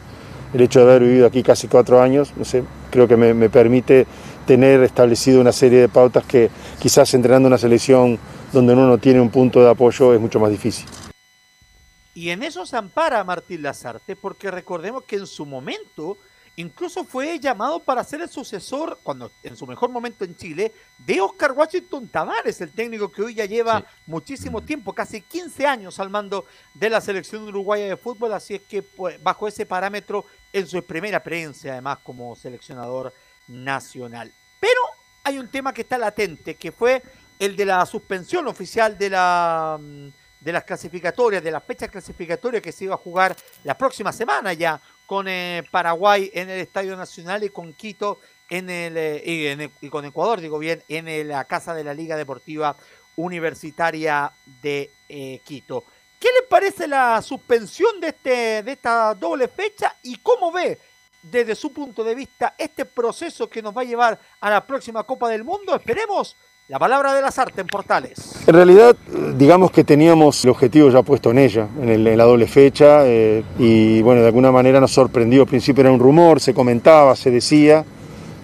El 0.52 0.60
hecho 0.60 0.80
de 0.80 0.90
haber 0.90 1.02
vivido 1.04 1.26
aquí 1.26 1.42
casi 1.42 1.68
cuatro 1.68 2.02
años, 2.02 2.34
no 2.36 2.44
sé, 2.44 2.64
creo 2.90 3.08
que 3.08 3.16
me, 3.16 3.48
permite 3.50 4.06
tener 4.46 4.82
establecido 4.82 5.40
una 5.40 5.52
serie 5.52 5.80
de 5.80 5.88
pautas 5.88 6.24
que 6.24 6.50
quizás 6.78 7.12
entrenando 7.14 7.48
una 7.48 7.58
selección 7.58 8.18
donde 8.52 8.72
uno 8.72 8.86
no 8.86 8.98
tiene 8.98 9.20
un 9.20 9.30
punto 9.30 9.62
de 9.62 9.70
apoyo 9.70 10.14
es 10.14 10.20
mucho 10.20 10.40
más 10.40 10.50
difícil. 10.50 10.86
Y 12.14 12.30
en 12.30 12.42
eso 12.42 12.66
se 12.66 12.76
ampara 12.76 13.22
Martín 13.22 13.62
Lazarte, 13.62 14.16
porque 14.16 14.50
recordemos 14.50 15.04
que 15.04 15.16
en 15.16 15.26
su 15.26 15.46
momento 15.46 16.16
incluso 16.58 17.04
fue 17.04 17.38
llamado 17.38 17.78
para 17.78 18.02
ser 18.02 18.20
el 18.20 18.28
sucesor, 18.28 18.98
cuando 19.04 19.30
en 19.44 19.56
su 19.56 19.64
mejor 19.64 19.90
momento 19.90 20.24
en 20.24 20.36
Chile, 20.36 20.72
de 20.98 21.20
Oscar 21.20 21.52
Washington 21.52 22.08
Tavares, 22.08 22.60
el 22.60 22.72
técnico 22.72 23.12
que 23.12 23.22
hoy 23.22 23.34
ya 23.34 23.44
lleva 23.44 23.84
muchísimo 24.06 24.60
tiempo, 24.60 24.92
casi 24.92 25.22
15 25.22 25.66
años 25.66 26.00
al 26.00 26.10
mando 26.10 26.46
de 26.74 26.90
la 26.90 27.00
selección 27.00 27.44
uruguaya 27.44 27.86
de 27.86 27.96
fútbol, 27.96 28.32
así 28.32 28.56
es 28.56 28.62
que 28.62 28.82
pues, 28.82 29.22
bajo 29.22 29.46
ese 29.46 29.66
parámetro, 29.66 30.24
en 30.52 30.66
su 30.66 30.82
primera 30.82 31.18
experiencia 31.18 31.72
además 31.72 31.98
como 32.02 32.34
seleccionador 32.34 33.14
nacional. 33.46 34.32
Pero 34.58 34.80
hay 35.22 35.38
un 35.38 35.48
tema 35.48 35.72
que 35.72 35.82
está 35.82 35.96
latente, 35.96 36.56
que 36.56 36.72
fue 36.72 37.02
el 37.38 37.54
de 37.54 37.66
la 37.66 37.86
suspensión 37.86 38.48
oficial 38.48 38.98
de 38.98 39.10
la 39.10 39.78
mm, 39.80 40.08
de 40.40 40.52
las 40.52 40.64
clasificatorias, 40.64 41.42
de 41.42 41.50
las 41.50 41.64
fechas 41.64 41.90
clasificatorias 41.90 42.62
que 42.62 42.72
se 42.72 42.84
iba 42.84 42.94
a 42.94 42.98
jugar 42.98 43.36
la 43.64 43.76
próxima 43.76 44.12
semana 44.12 44.52
ya 44.52 44.80
con 45.08 45.26
eh, 45.26 45.64
Paraguay 45.70 46.30
en 46.34 46.50
el 46.50 46.60
Estadio 46.60 46.94
Nacional 46.94 47.42
y 47.42 47.48
con 47.48 47.72
Quito 47.72 48.20
en 48.50 48.68
el, 48.68 48.94
eh, 48.98 49.70
y, 49.80 49.88
con 49.88 50.04
Ecuador, 50.04 50.38
digo 50.38 50.58
bien, 50.58 50.84
en 50.86 51.26
la 51.26 51.46
casa 51.46 51.72
de 51.72 51.82
la 51.82 51.94
Liga 51.94 52.14
Deportiva 52.14 52.76
Universitaria 53.16 54.30
de 54.60 54.90
eh, 55.08 55.40
Quito. 55.46 55.84
¿Qué 56.20 56.28
le 56.38 56.46
parece 56.46 56.86
la 56.86 57.22
suspensión 57.22 57.98
de, 58.00 58.08
este, 58.08 58.62
de 58.62 58.72
esta 58.72 59.14
doble 59.14 59.48
fecha 59.48 59.96
y 60.02 60.16
cómo 60.16 60.52
ve 60.52 60.78
desde 61.22 61.54
su 61.54 61.72
punto 61.72 62.04
de 62.04 62.14
vista 62.14 62.54
este 62.58 62.84
proceso 62.84 63.48
que 63.48 63.62
nos 63.62 63.74
va 63.74 63.80
a 63.80 63.86
llevar 63.86 64.20
a 64.40 64.50
la 64.50 64.66
próxima 64.66 65.04
Copa 65.04 65.30
del 65.30 65.42
Mundo. 65.42 65.74
Esperemos 65.74 66.36
la 66.68 66.78
palabra 66.78 67.14
de 67.14 67.22
las 67.22 67.38
artes 67.38 67.58
en 67.58 67.66
Portales. 67.66 68.34
En 68.46 68.54
realidad, 68.54 68.94
digamos 69.38 69.70
que 69.70 69.84
teníamos 69.84 70.44
el 70.44 70.50
objetivo 70.50 70.90
ya 70.90 71.00
puesto 71.00 71.30
en 71.30 71.38
ella, 71.38 71.66
en, 71.80 72.16
la 72.16 72.24
doble 72.24 72.46
fecha, 72.46 73.06
eh, 73.06 73.42
y 73.58 74.02
bueno, 74.02 74.20
de 74.20 74.26
alguna 74.26 74.52
manera 74.52 74.78
nos 74.78 74.92
sorprendió. 74.92 75.42
Al 75.42 75.48
principio 75.48 75.80
era 75.80 75.90
un 75.90 75.98
rumor, 75.98 76.40
se 76.40 76.52
comentaba, 76.52 77.16
se 77.16 77.30
decía, 77.30 77.86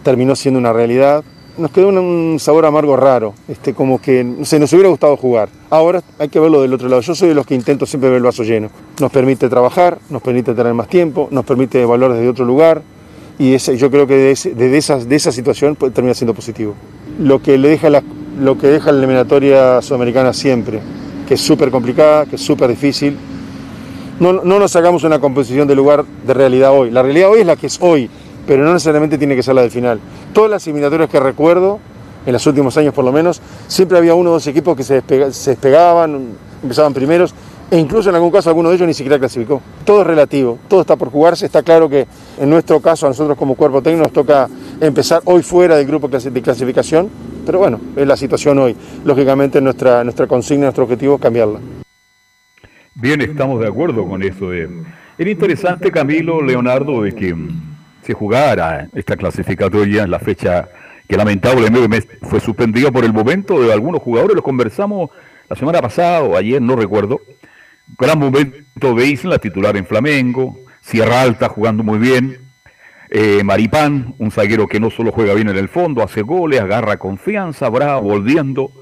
terminó 0.02 0.34
siendo 0.36 0.58
una 0.58 0.72
realidad 0.72 1.22
nos 1.56 1.70
quedó 1.70 1.86
un, 1.90 2.36
sabor 2.40 2.66
amargo 2.66 2.96
raro, 2.96 3.32
este, 3.46 3.74
como 3.74 4.00
que 4.00 4.38
se 4.42 4.58
nos 4.58 4.72
hubiera 4.72 4.88
gustado 4.88 5.16
jugar. 5.16 5.48
Ahora 5.70 6.02
hay 6.18 6.28
que 6.28 6.40
verlo 6.40 6.60
del 6.60 6.74
otro 6.74 6.88
lado. 6.88 7.00
Yo 7.00 7.14
soy 7.14 7.28
de 7.28 7.34
los 7.36 7.46
que 7.46 7.54
intento 7.54 7.86
siempre 7.86 8.10
ver 8.10 8.16
el 8.16 8.24
vaso 8.24 8.42
lleno. 8.42 8.70
Nos 9.00 9.12
permite 9.12 9.48
trabajar, 9.48 9.98
nos 10.10 10.20
permite 10.20 10.52
tener 10.52 10.74
más 10.74 10.88
tiempo, 10.88 11.28
nos 11.30 11.44
permite 11.44 11.80
evaluar 11.80 12.12
desde 12.12 12.28
otro 12.28 12.44
lugar 12.44 12.82
y 13.38 13.54
ese, 13.54 13.76
yo 13.76 13.88
creo 13.88 14.06
que 14.08 14.16
desde 14.16 14.76
esa, 14.76 14.98
de 14.98 15.14
esa 15.14 15.30
situación 15.30 15.76
pues, 15.76 15.94
termina 15.94 16.14
siendo 16.14 16.34
positivo. 16.34 16.74
Lo 17.18 17.40
que, 17.42 17.58
le 17.58 17.68
deja 17.68 17.90
la, 17.90 18.02
lo 18.40 18.58
que 18.58 18.66
deja 18.66 18.92
la 18.92 18.98
eliminatoria 18.98 19.80
sudamericana 19.82 20.32
siempre, 20.32 20.80
que 21.26 21.34
es 21.34 21.40
súper 21.40 21.70
complicada, 21.70 22.26
que 22.26 22.36
es 22.36 22.42
súper 22.42 22.68
difícil. 22.68 23.16
No, 24.20 24.32
no 24.32 24.58
nos 24.58 24.74
hagamos 24.76 25.04
una 25.04 25.18
composición 25.18 25.66
de 25.66 25.74
lugar 25.74 26.04
de 26.26 26.34
realidad 26.34 26.72
hoy. 26.72 26.90
La 26.90 27.02
realidad 27.02 27.30
hoy 27.30 27.40
es 27.40 27.46
la 27.46 27.56
que 27.56 27.66
es 27.66 27.78
hoy 27.80 28.08
pero 28.46 28.64
no 28.64 28.72
necesariamente 28.72 29.18
tiene 29.18 29.36
que 29.36 29.42
ser 29.42 29.54
la 29.54 29.62
del 29.62 29.70
final. 29.70 30.00
Todas 30.32 30.50
las 30.50 30.66
eliminatorias 30.66 31.08
que 31.08 31.20
recuerdo, 31.20 31.78
en 32.26 32.32
los 32.32 32.46
últimos 32.46 32.76
años 32.76 32.94
por 32.94 33.04
lo 33.04 33.12
menos, 33.12 33.40
siempre 33.68 33.98
había 33.98 34.14
uno 34.14 34.30
o 34.30 34.32
dos 34.34 34.46
equipos 34.46 34.76
que 34.76 34.82
se, 34.82 35.02
despegaban, 35.02 36.28
empezaban 36.62 36.94
primeros, 36.94 37.34
e 37.70 37.78
incluso 37.78 38.10
en 38.10 38.16
algún 38.16 38.30
caso 38.30 38.50
alguno 38.50 38.68
de 38.68 38.76
ellos 38.76 38.86
ni 38.86 38.94
siquiera 38.94 39.18
clasificó. 39.18 39.60
Todo 39.84 40.02
es 40.02 40.06
relativo, 40.06 40.58
todo 40.68 40.80
está 40.82 40.96
por 40.96 41.10
jugarse, 41.10 41.46
está 41.46 41.62
claro 41.62 41.88
que 41.88 42.06
en 42.38 42.50
nuestro 42.50 42.80
caso, 42.80 43.06
a 43.06 43.10
nosotros 43.10 43.36
como 43.36 43.54
cuerpo 43.54 43.82
técnico 43.82 44.04
nos 44.04 44.12
toca 44.12 44.48
empezar 44.80 45.22
hoy 45.24 45.42
fuera 45.42 45.76
del 45.76 45.86
grupo 45.86 46.08
de 46.08 46.42
clasificación, 46.42 47.08
pero 47.44 47.58
bueno, 47.58 47.80
es 47.96 48.06
la 48.06 48.16
situación 48.16 48.58
hoy. 48.58 48.76
Lógicamente 49.04 49.60
nuestra, 49.60 50.04
nuestra 50.04 50.26
consigna, 50.26 50.64
nuestro 50.64 50.84
objetivo 50.84 51.16
es 51.16 51.20
cambiarla. 51.20 51.60
Bien, 52.94 53.20
estamos 53.20 53.60
de 53.60 53.68
acuerdo 53.68 54.06
con 54.06 54.22
eso. 54.22 54.50
De... 54.50 54.68
Era 55.18 55.30
interesante, 55.30 55.90
Camilo, 55.90 56.40
Leonardo, 56.42 57.02
de 57.02 57.12
que 57.12 57.34
se 58.02 58.14
jugara 58.14 58.88
esta 58.94 59.16
clasificatoria 59.16 60.04
en 60.04 60.10
la 60.10 60.18
fecha 60.18 60.68
que 61.08 61.16
lamentablemente 61.16 62.18
fue 62.22 62.40
suspendida 62.40 62.90
por 62.90 63.04
el 63.04 63.12
momento 63.12 63.60
de 63.60 63.72
algunos 63.72 64.02
jugadores. 64.02 64.36
Lo 64.36 64.42
conversamos 64.42 65.10
la 65.48 65.56
semana 65.56 65.80
pasada 65.80 66.22
o 66.22 66.36
ayer, 66.36 66.60
no 66.62 66.76
recuerdo. 66.76 67.20
Gran 67.98 68.18
momento 68.18 68.94
de 68.94 69.06
Isla, 69.06 69.38
titular 69.38 69.76
en 69.76 69.86
Flamengo. 69.86 70.58
Sierra 70.80 71.22
Alta 71.22 71.48
jugando 71.48 71.82
muy 71.82 71.98
bien. 71.98 72.38
Eh, 73.10 73.42
Maripán, 73.44 74.14
un 74.18 74.30
zaguero 74.30 74.66
que 74.66 74.80
no 74.80 74.90
solo 74.90 75.12
juega 75.12 75.34
bien 75.34 75.48
en 75.48 75.56
el 75.56 75.68
fondo, 75.68 76.02
hace 76.02 76.22
goles, 76.22 76.60
agarra 76.60 76.96
confianza, 76.96 77.68
bravo, 77.68 78.02
volviendo. 78.02 78.72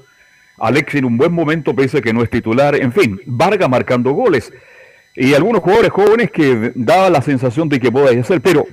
Alex 0.57 0.95
en 0.95 1.05
un 1.05 1.17
buen 1.17 1.33
momento, 1.33 1.75
pese 1.75 2.01
que 2.01 2.13
no 2.13 2.23
es 2.23 2.29
titular. 2.29 2.75
En 2.75 2.91
fin, 2.91 3.19
Vargas 3.25 3.69
marcando 3.69 4.11
goles. 4.11 4.51
Y 5.15 5.33
algunos 5.33 5.61
jugadores 5.61 5.91
jóvenes 5.91 6.31
que 6.31 6.71
daba 6.75 7.09
la 7.09 7.21
sensación 7.21 7.69
de 7.69 7.79
que 7.79 7.91
podía 7.91 8.19
hacer, 8.19 8.41
pero 8.41 8.65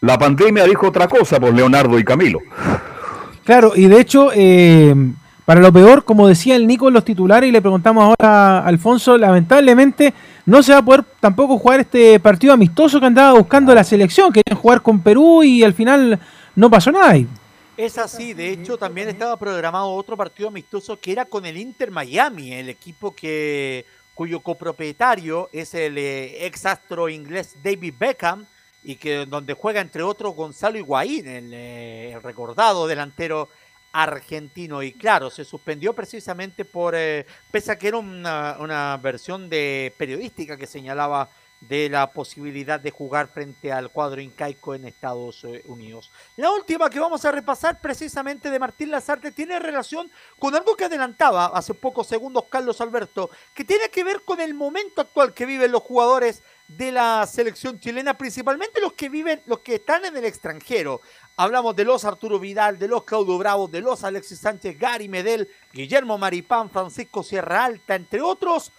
la 0.00 0.16
pandemia 0.16 0.64
dijo 0.64 0.88
otra 0.88 1.08
cosa 1.08 1.40
por 1.40 1.52
Leonardo 1.52 1.98
y 1.98 2.04
Camilo. 2.04 2.40
Claro, 3.44 3.72
y 3.74 3.86
de 3.86 4.00
hecho, 4.00 4.30
eh, 4.34 4.94
para 5.48 5.62
lo 5.62 5.72
peor, 5.72 6.04
como 6.04 6.28
decía 6.28 6.56
el 6.56 6.66
Nico 6.66 6.88
en 6.88 6.92
los 6.92 7.06
titulares, 7.06 7.48
y 7.48 7.52
le 7.52 7.62
preguntamos 7.62 8.04
ahora 8.04 8.58
a 8.58 8.66
Alfonso, 8.66 9.16
lamentablemente 9.16 10.12
no 10.44 10.62
se 10.62 10.72
va 10.72 10.80
a 10.80 10.84
poder 10.84 11.04
tampoco 11.20 11.56
jugar 11.56 11.80
este 11.80 12.20
partido 12.20 12.52
amistoso 12.52 13.00
que 13.00 13.06
andaba 13.06 13.32
buscando 13.32 13.74
la 13.74 13.82
selección. 13.82 14.30
Querían 14.30 14.60
jugar 14.60 14.82
con 14.82 15.00
Perú 15.00 15.42
y 15.42 15.64
al 15.64 15.72
final 15.72 16.20
no 16.54 16.68
pasó 16.68 16.92
nada 16.92 17.12
ahí. 17.12 17.26
Es 17.78 17.96
así, 17.96 18.34
de 18.34 18.50
hecho 18.50 18.76
también 18.76 19.08
estaba 19.08 19.38
programado 19.38 19.90
otro 19.94 20.18
partido 20.18 20.50
amistoso 20.50 21.00
que 21.00 21.12
era 21.12 21.24
con 21.24 21.46
el 21.46 21.56
Inter 21.56 21.90
Miami, 21.90 22.52
el 22.52 22.68
equipo 22.68 23.14
que 23.14 23.86
cuyo 24.12 24.40
copropietario 24.40 25.48
es 25.50 25.72
el 25.72 25.96
eh, 25.96 26.44
ex 26.44 26.66
astro 26.66 27.08
inglés 27.08 27.56
David 27.64 27.94
Beckham, 27.98 28.44
y 28.84 28.96
que 28.96 29.26
donde 29.26 29.54
juega 29.54 29.80
entre 29.80 30.02
otros 30.02 30.34
Gonzalo 30.34 30.78
Higuaín, 30.78 31.24
eh, 31.26 32.12
el, 32.14 32.22
recordado 32.22 32.86
delantero 32.86 33.48
argentino. 34.02 34.82
Y 34.82 34.92
claro, 34.92 35.30
se 35.30 35.44
suspendió 35.44 35.92
precisamente 35.92 36.64
por, 36.64 36.94
eh, 36.94 37.26
pese 37.50 37.72
a 37.72 37.78
que 37.78 37.88
era 37.88 37.98
una, 37.98 38.96
versión 39.02 39.48
de 39.48 39.92
periodística 39.96 40.56
que 40.56 40.66
señalaba 40.66 41.28
de 41.60 41.88
la 41.88 42.12
posibilidad 42.12 42.78
de 42.78 42.92
jugar 42.92 43.26
frente 43.26 43.72
al 43.72 43.90
cuadro 43.90 44.20
incaico 44.20 44.76
en 44.76 44.84
Estados 44.84 45.42
eh, 45.42 45.64
Unidos. 45.66 46.12
La 46.36 46.52
última 46.52 46.88
que 46.88 47.00
vamos 47.00 47.24
a 47.24 47.32
repasar 47.32 47.80
precisamente 47.80 48.48
de 48.48 48.60
Martín 48.60 48.92
Lazarte 48.92 49.32
tiene 49.32 49.58
relación 49.58 50.08
con 50.38 50.54
algo 50.54 50.76
que 50.76 50.84
adelantaba 50.84 51.46
hace 51.46 51.74
pocos 51.74 52.06
segundos 52.06 52.44
Carlos 52.48 52.80
Alberto, 52.80 53.30
que 53.54 53.64
tiene 53.64 53.88
que 53.88 54.04
ver 54.04 54.22
con 54.22 54.40
el 54.40 54.54
momento 54.54 55.00
actual 55.00 55.34
que 55.34 55.46
viven 55.46 55.72
los 55.72 55.82
jugadores 55.82 56.44
de 56.68 56.92
la 56.92 57.26
selección 57.26 57.80
chilena, 57.80 58.16
principalmente 58.16 58.80
los 58.80 58.92
que 58.92 59.08
viven, 59.08 59.40
los 59.46 59.60
que 59.60 59.76
están 59.76 60.04
en 60.04 60.16
el 60.16 60.24
extranjero. 60.24 61.00
Hablamos 61.36 61.74
de 61.74 61.84
los 61.84 62.04
Arturo 62.04 62.38
Vidal, 62.38 62.78
de 62.78 62.88
los 62.88 63.04
Claudio 63.04 63.38
Bravo, 63.38 63.68
de 63.68 63.80
los 63.80 64.04
Alexis 64.04 64.38
Sánchez, 64.38 64.78
Gary 64.78 65.08
Medel, 65.08 65.48
Guillermo 65.72 66.18
Maripán, 66.18 66.68
Francisco 66.68 67.22
Sierra 67.22 67.64
Alta, 67.64 67.94
entre 67.94 68.20
otros. 68.20 68.70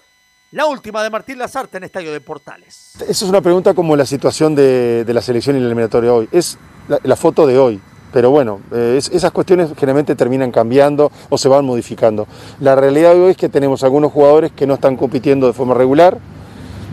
La 0.52 0.66
última 0.66 1.04
de 1.04 1.12
Martín 1.12 1.38
Lazarte 1.38 1.78
en 1.78 1.84
Estadio 1.84 2.12
de 2.12 2.22
Portales. 2.22 2.94
Esa 2.96 3.12
es 3.12 3.22
una 3.24 3.40
pregunta 3.40 3.76
como 3.76 3.96
la 3.96 4.06
situación 4.06 4.56
de, 4.56 5.06
la 5.08 5.22
selección 5.22 5.56
y 5.56 5.60
la 5.60 5.68
eliminatoria 5.68 6.12
hoy. 6.12 6.28
Es 6.32 6.58
la, 6.88 7.16
foto 7.16 7.46
de 7.46 7.60
hoy. 7.60 7.80
Pero 8.12 8.32
bueno, 8.32 8.60
eh, 8.72 8.96
esas 8.98 9.32
cuestiones 9.32 9.70
generalmente 9.76 10.16
terminan 10.16 10.52
cambiando 10.52 11.12
o 11.30 11.38
se 11.38 11.48
van 11.48 11.66
modificando. 11.66 12.28
La 12.60 12.76
realidad 12.76 13.14
de 13.14 13.20
hoy 13.20 13.32
es 13.32 13.38
que 13.38 13.48
tenemos 13.48 13.84
algunos 13.84 14.12
jugadores 14.12 14.52
que 14.52 14.66
no 14.66 14.74
están 14.74 14.98
compitiendo 14.98 15.46
de 15.46 15.54
forma 15.54 15.76
regular, 15.76 16.18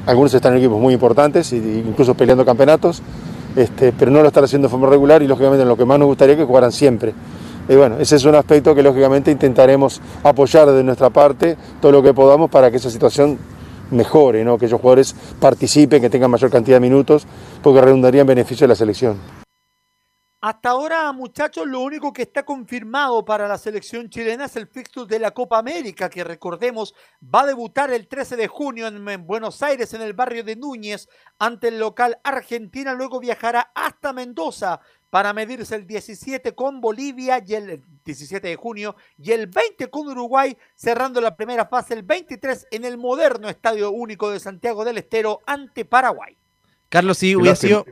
algunos 0.07 0.33
están 0.33 0.53
en 0.53 0.61
equipos 0.61 0.81
muy 0.81 0.95
importantes, 0.95 1.53
incluso 1.53 2.15
peleando 2.15 2.45
campeonatos, 2.45 3.03
este, 3.57 3.93
pero 3.93 4.11
no 4.11 4.23
lo 4.23 4.29
están 4.29 4.45
haciendo 4.45 4.69
de 4.69 4.71
forma 4.71 4.89
regular 4.89 5.23
y 5.23 5.27
lógicamente 5.27 5.65
lo 5.65 5.77
que 5.77 5.85
más 5.85 5.99
nos 5.99 6.07
gustaría 6.07 6.35
es 6.35 6.41
que 6.41 6.45
jugaran 6.45 6.73
siempre. 6.73 7.13
Y 7.69 7.75
bueno, 7.75 7.97
ese 7.99 8.17
es 8.17 8.25
un 8.25 8.37
aspecto 8.37 8.75
que 8.75 8.83
lógicamente 8.83 9.31
intentaremos 9.31 10.01
apoyar 10.23 10.71
de 10.71 10.85
nuestra 10.85 11.11
parte 11.11 11.57
todo 11.81 11.91
lo 11.91 12.03
que 12.03 12.15
podamos 12.15 12.49
para 12.49 12.71
que 12.71 12.77
esa 12.77 12.91
situación 12.91 13.39
mejore, 13.91 14.45
¿no? 14.45 14.59
que 14.59 14.67
esos 14.67 14.81
jugadores 14.81 15.15
participen, 15.41 16.01
que 16.01 16.11
tengan 16.11 16.31
mayor 16.31 16.51
cantidad 16.51 16.77
de 16.77 16.81
minutos, 16.81 17.27
porque 17.63 17.81
redundaría 17.81 18.21
en 18.21 18.27
beneficio 18.29 18.65
de 18.65 18.69
la 18.69 18.77
selección. 18.77 19.46
Hasta 20.39 20.69
ahora, 20.69 21.11
muchachos, 21.13 21.67
lo 21.67 21.81
único 21.81 22.13
que 22.13 22.23
está 22.23 22.45
confirmado 22.45 23.25
para 23.25 23.49
la 23.49 23.57
selección 23.57 24.11
chilena 24.11 24.45
es 24.45 24.57
el 24.57 24.67
fixture 24.67 25.07
de 25.07 25.19
la 25.19 25.31
Copa 25.31 25.59
América, 25.59 26.11
que 26.11 26.23
recordemos 26.25 26.95
va 27.23 27.41
a 27.41 27.47
debutar 27.47 27.91
el 27.91 28.07
13 28.07 28.37
de 28.37 28.47
junio 28.47 28.87
en 28.87 29.27
Buenos 29.27 29.63
Aires, 29.63 29.95
en 29.95 30.03
el 30.03 30.13
barrio 30.13 30.45
de 30.45 30.55
Núñez, 30.55 31.09
ante 31.39 31.69
el 31.69 31.79
local 31.79 32.19
Argentina. 32.23 32.93
Luego 32.93 33.19
viajará 33.19 33.73
hasta 33.75 34.13
Mendoza 34.13 34.81
para 35.09 35.33
medirse 35.33 35.75
el 35.75 35.87
17 35.87 36.55
con 36.55 36.83
Bolivia 36.83 37.43
y 37.45 37.55
el 37.55 37.83
17 38.05 38.47
de 38.47 38.57
junio 38.57 38.95
y 39.17 39.33
el 39.33 39.47
20 39.47 39.89
con 39.89 40.07
Uruguay, 40.07 40.55
cerrando 40.75 41.23
la 41.23 41.35
primera 41.35 41.65
fase 41.65 41.95
el 41.95 42.03
23 42.03 42.67
en 42.73 42.85
el 42.85 42.99
moderno 42.99 43.49
Estadio 43.49 43.91
Único 43.91 44.31
de 44.31 44.39
Santiago 44.39 44.85
del 44.85 44.99
Estero 44.99 45.41
ante 45.47 45.87
Paraguay. 45.87 46.37
Carlos, 46.91 47.17
sí, 47.17 47.35
hubiera 47.35 47.57
sido... 47.57 47.87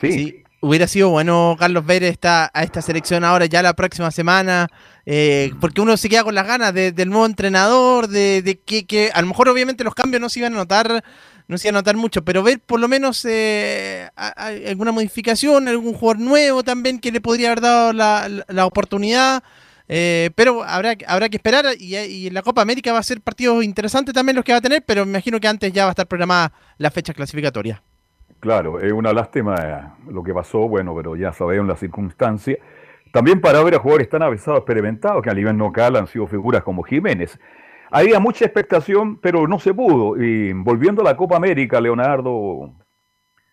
sí 0.00 0.42
hubiera 0.60 0.86
sido 0.86 1.10
bueno, 1.10 1.56
Carlos, 1.58 1.84
ver 1.84 2.02
esta, 2.04 2.50
a 2.52 2.62
esta 2.62 2.82
selección 2.82 3.24
ahora 3.24 3.46
ya 3.46 3.62
la 3.62 3.74
próxima 3.74 4.10
semana, 4.10 4.68
eh, 5.04 5.52
porque 5.60 5.80
uno 5.80 5.96
se 5.96 6.08
queda 6.08 6.24
con 6.24 6.34
las 6.34 6.46
ganas 6.46 6.72
del 6.74 7.08
nuevo 7.08 7.26
entrenador, 7.26 8.08
de, 8.08 8.60
que, 8.64 9.10
a 9.12 9.20
lo 9.20 9.28
mejor 9.28 9.48
obviamente 9.48 9.84
los 9.84 9.94
cambios 9.94 10.20
no 10.20 10.28
se 10.28 10.40
iban 10.40 10.54
a 10.54 10.56
notar, 10.56 11.04
no 11.48 11.58
se 11.58 11.68
iban 11.68 11.76
a 11.76 11.80
notar 11.80 11.96
mucho, 11.96 12.24
pero 12.24 12.42
ver 12.42 12.60
por 12.60 12.80
lo 12.80 12.88
menos 12.88 13.24
eh, 13.24 14.08
alguna 14.16 14.92
modificación, 14.92 15.68
algún 15.68 15.94
jugador 15.94 16.20
nuevo 16.20 16.64
también 16.64 16.98
que 16.98 17.12
le 17.12 17.20
podría 17.20 17.48
haber 17.48 17.60
dado 17.60 17.92
la, 17.92 18.66
oportunidad. 18.66 19.42
Eh, 19.88 20.30
pero 20.34 20.64
habrá, 20.64 20.96
habrá 21.06 21.28
que 21.28 21.36
esperar 21.36 21.64
y, 21.78 21.96
y, 21.96 22.30
la 22.30 22.42
Copa 22.42 22.60
América 22.60 22.92
va 22.92 22.98
a 22.98 23.04
ser 23.04 23.20
partidos 23.20 23.62
interesantes 23.62 24.12
también 24.12 24.34
los 24.34 24.44
que 24.44 24.50
va 24.50 24.58
a 24.58 24.60
tener, 24.60 24.82
pero 24.84 25.06
me 25.06 25.12
imagino 25.12 25.38
que 25.38 25.46
antes 25.46 25.72
ya 25.72 25.84
va 25.84 25.90
a 25.90 25.92
estar 25.92 26.08
programada 26.08 26.52
la 26.78 26.90
fecha 26.90 27.14
clasificatoria. 27.14 27.80
Claro, 28.46 28.78
es 28.78 28.92
una 28.92 29.12
lástima 29.12 29.96
lo 30.08 30.22
que 30.22 30.32
pasó, 30.32 30.68
bueno, 30.68 30.94
pero 30.94 31.16
ya 31.16 31.32
sabemos 31.32 31.66
la 31.66 31.74
circunstancia. 31.74 32.56
También 33.10 33.40
para 33.40 33.60
ver 33.64 33.74
a 33.74 33.80
jugadores 33.80 34.08
tan 34.08 34.22
avesados, 34.22 34.60
experimentados, 34.60 35.20
que 35.20 35.30
a 35.30 35.34
nivel 35.34 35.56
local 35.56 35.96
han 35.96 36.06
sido 36.06 36.28
figuras 36.28 36.62
como 36.62 36.84
Jiménez. 36.84 37.40
Había 37.90 38.20
mucha 38.20 38.44
expectación, 38.44 39.16
pero 39.16 39.48
no 39.48 39.58
se 39.58 39.74
pudo. 39.74 40.16
Y 40.22 40.52
volviendo 40.52 41.02
a 41.02 41.04
la 41.04 41.16
Copa 41.16 41.34
América, 41.34 41.80
Leonardo, 41.80 42.72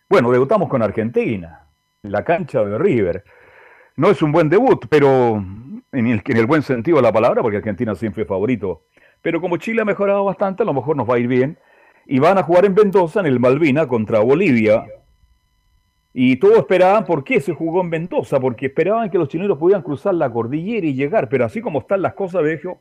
bueno, 0.08 0.30
debutamos 0.30 0.70
con 0.70 0.84
Argentina, 0.84 1.66
en 2.04 2.12
la 2.12 2.24
cancha 2.24 2.64
de 2.64 2.78
River. 2.78 3.24
No 3.96 4.12
es 4.12 4.22
un 4.22 4.32
buen 4.32 4.48
debut, 4.48 4.86
pero 4.92 5.38
en 5.38 5.84
el, 5.92 6.22
en 6.24 6.38
el 6.38 6.46
buen 6.46 6.62
sentido 6.62 6.98
de 6.98 7.02
la 7.02 7.12
palabra, 7.12 7.42
porque 7.42 7.58
Argentina 7.58 7.96
siempre 7.96 8.22
es 8.22 8.30
favorito. 8.30 8.84
Pero 9.24 9.42
como 9.42 9.58
Chile 9.58 9.82
ha 9.82 9.86
mejorado 9.86 10.24
bastante, 10.24 10.62
a 10.62 10.68
lo 10.68 10.74
mejor 10.76 10.96
nos 10.96 11.10
va 11.10 11.16
a 11.16 11.20
ir 11.20 11.28
bien 11.28 11.58
y 12.06 12.20
van 12.20 12.38
a 12.38 12.44
jugar 12.44 12.66
en 12.66 12.74
Mendoza, 12.74 13.20
en 13.20 13.26
el 13.26 13.40
Malvina, 13.40 13.88
contra 13.88 14.20
Bolivia. 14.20 14.86
Y 16.14 16.36
todos 16.36 16.58
esperaban, 16.60 17.06
¿por 17.06 17.24
qué 17.24 17.42
se 17.42 17.54
jugó 17.54 17.82
en 17.82 17.90
Mendoza? 17.90 18.40
Porque 18.40 18.68
esperaban 18.68 19.10
que 19.10 19.18
los 19.18 19.30
chilenos 19.30 19.58
pudieran 19.58 19.82
cruzar 19.82 20.14
la 20.14 20.30
cordillera 20.30 20.86
y 20.86 20.94
llegar, 20.94 21.28
pero 21.28 21.46
así 21.46 21.60
como 21.60 21.80
están 21.80 22.02
las 22.04 22.14
cosas, 22.14 22.44
Vegio, 22.44 22.78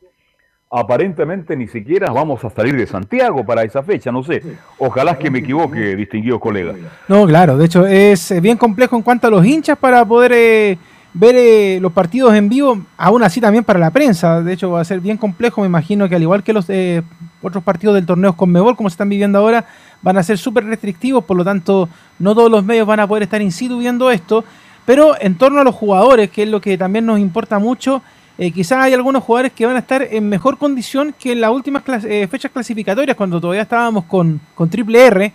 aparentemente 0.71 1.55
ni 1.55 1.69
siquiera 1.69 2.11
vamos 2.11 2.43
a 2.45 2.51
salir 2.51 2.77
de 2.77 2.87
Santiago 2.87 3.45
para 3.45 3.63
esa 3.63 3.83
fecha, 3.83 4.11
no 4.11 4.23
sé. 4.23 4.43
Ojalá 4.79 5.19
que 5.19 5.31
me 5.31 5.41
equivoque, 5.41 5.97
distinguido 5.97 6.41
colega. 6.41 6.75
No, 7.09 7.27
claro, 7.27 7.57
de 7.57 7.67
hecho 7.67 7.87
es 7.87 8.41
bien 8.41 8.57
complejo 8.57 8.97
en 8.97 9.03
cuanto 9.03 9.27
a 9.27 9.31
los 9.31 9.45
hinchas 9.45 9.79
para 9.79 10.05
poder 10.05 10.33
eh, 10.35 10.79
ver 11.15 11.35
eh, 11.37 11.79
los 11.81 11.93
partidos 11.93 12.35
en 12.35 12.49
vivo, 12.49 12.81
aún 12.97 13.23
así 13.23 13.41
también 13.41 13.65
para 13.65 13.79
la 13.79 13.91
prensa. 13.91 14.43
De 14.43 14.53
hecho, 14.53 14.71
va 14.71 14.81
a 14.81 14.85
ser 14.85 15.01
bien 15.01 15.17
complejo. 15.17 15.61
Me 15.61 15.67
imagino 15.67 16.09
que 16.09 16.17
al 16.17 16.23
igual 16.23 16.43
que 16.43 16.53
los 16.53 16.67
eh, 16.69 17.03
otros 17.43 17.63
partidos 17.63 17.95
del 17.95 18.07
torneo 18.07 18.35
con 18.35 18.51
Mebol, 18.51 18.77
como 18.77 18.89
se 18.89 18.95
están 18.95 19.09
viviendo 19.09 19.39
ahora, 19.39 19.67
van 20.01 20.17
a 20.17 20.23
ser 20.23 20.39
súper 20.39 20.65
restrictivos. 20.65 21.25
Por 21.25 21.37
lo 21.37 21.45
tanto, 21.45 21.89
no 22.19 22.35
todos 22.35 22.51
los 22.51 22.65
medios 22.65 22.87
van 22.87 23.01
a 23.01 23.07
poder 23.07 23.25
estar 23.25 23.43
in 23.43 23.53
situ 23.53 23.79
viendo 23.79 24.11
esto. 24.11 24.45
Pero 24.85 25.15
en 25.21 25.37
torno 25.37 25.61
a 25.61 25.65
los 25.65 25.75
jugadores, 25.75 26.31
que 26.31 26.43
es 26.43 26.49
lo 26.49 26.61
que 26.61 26.77
también 26.77 27.07
nos 27.07 27.21
importa 27.21 27.59
mucho, 27.59 28.03
eh, 28.39 28.51
quizás 28.51 28.79
hay 28.79 28.95
algunos 28.95 29.23
jugadores 29.23 29.53
que 29.53 29.67
van 29.67 29.77
a 29.77 29.81
estar 29.81 30.03
en 30.03 30.29
mejor 30.29 30.59
condición 30.59 31.15
que 31.19 31.33
en 31.33 31.41
las 31.41 31.51
últimas 31.51 31.83
fechas 31.85 32.51
clasificatorias, 32.51 33.17
cuando 33.17 33.41
todavía 33.41 33.63
estábamos 33.63 34.05
con, 34.05 34.41
con 34.55 34.69
Triple 34.69 35.07
R 35.07 35.33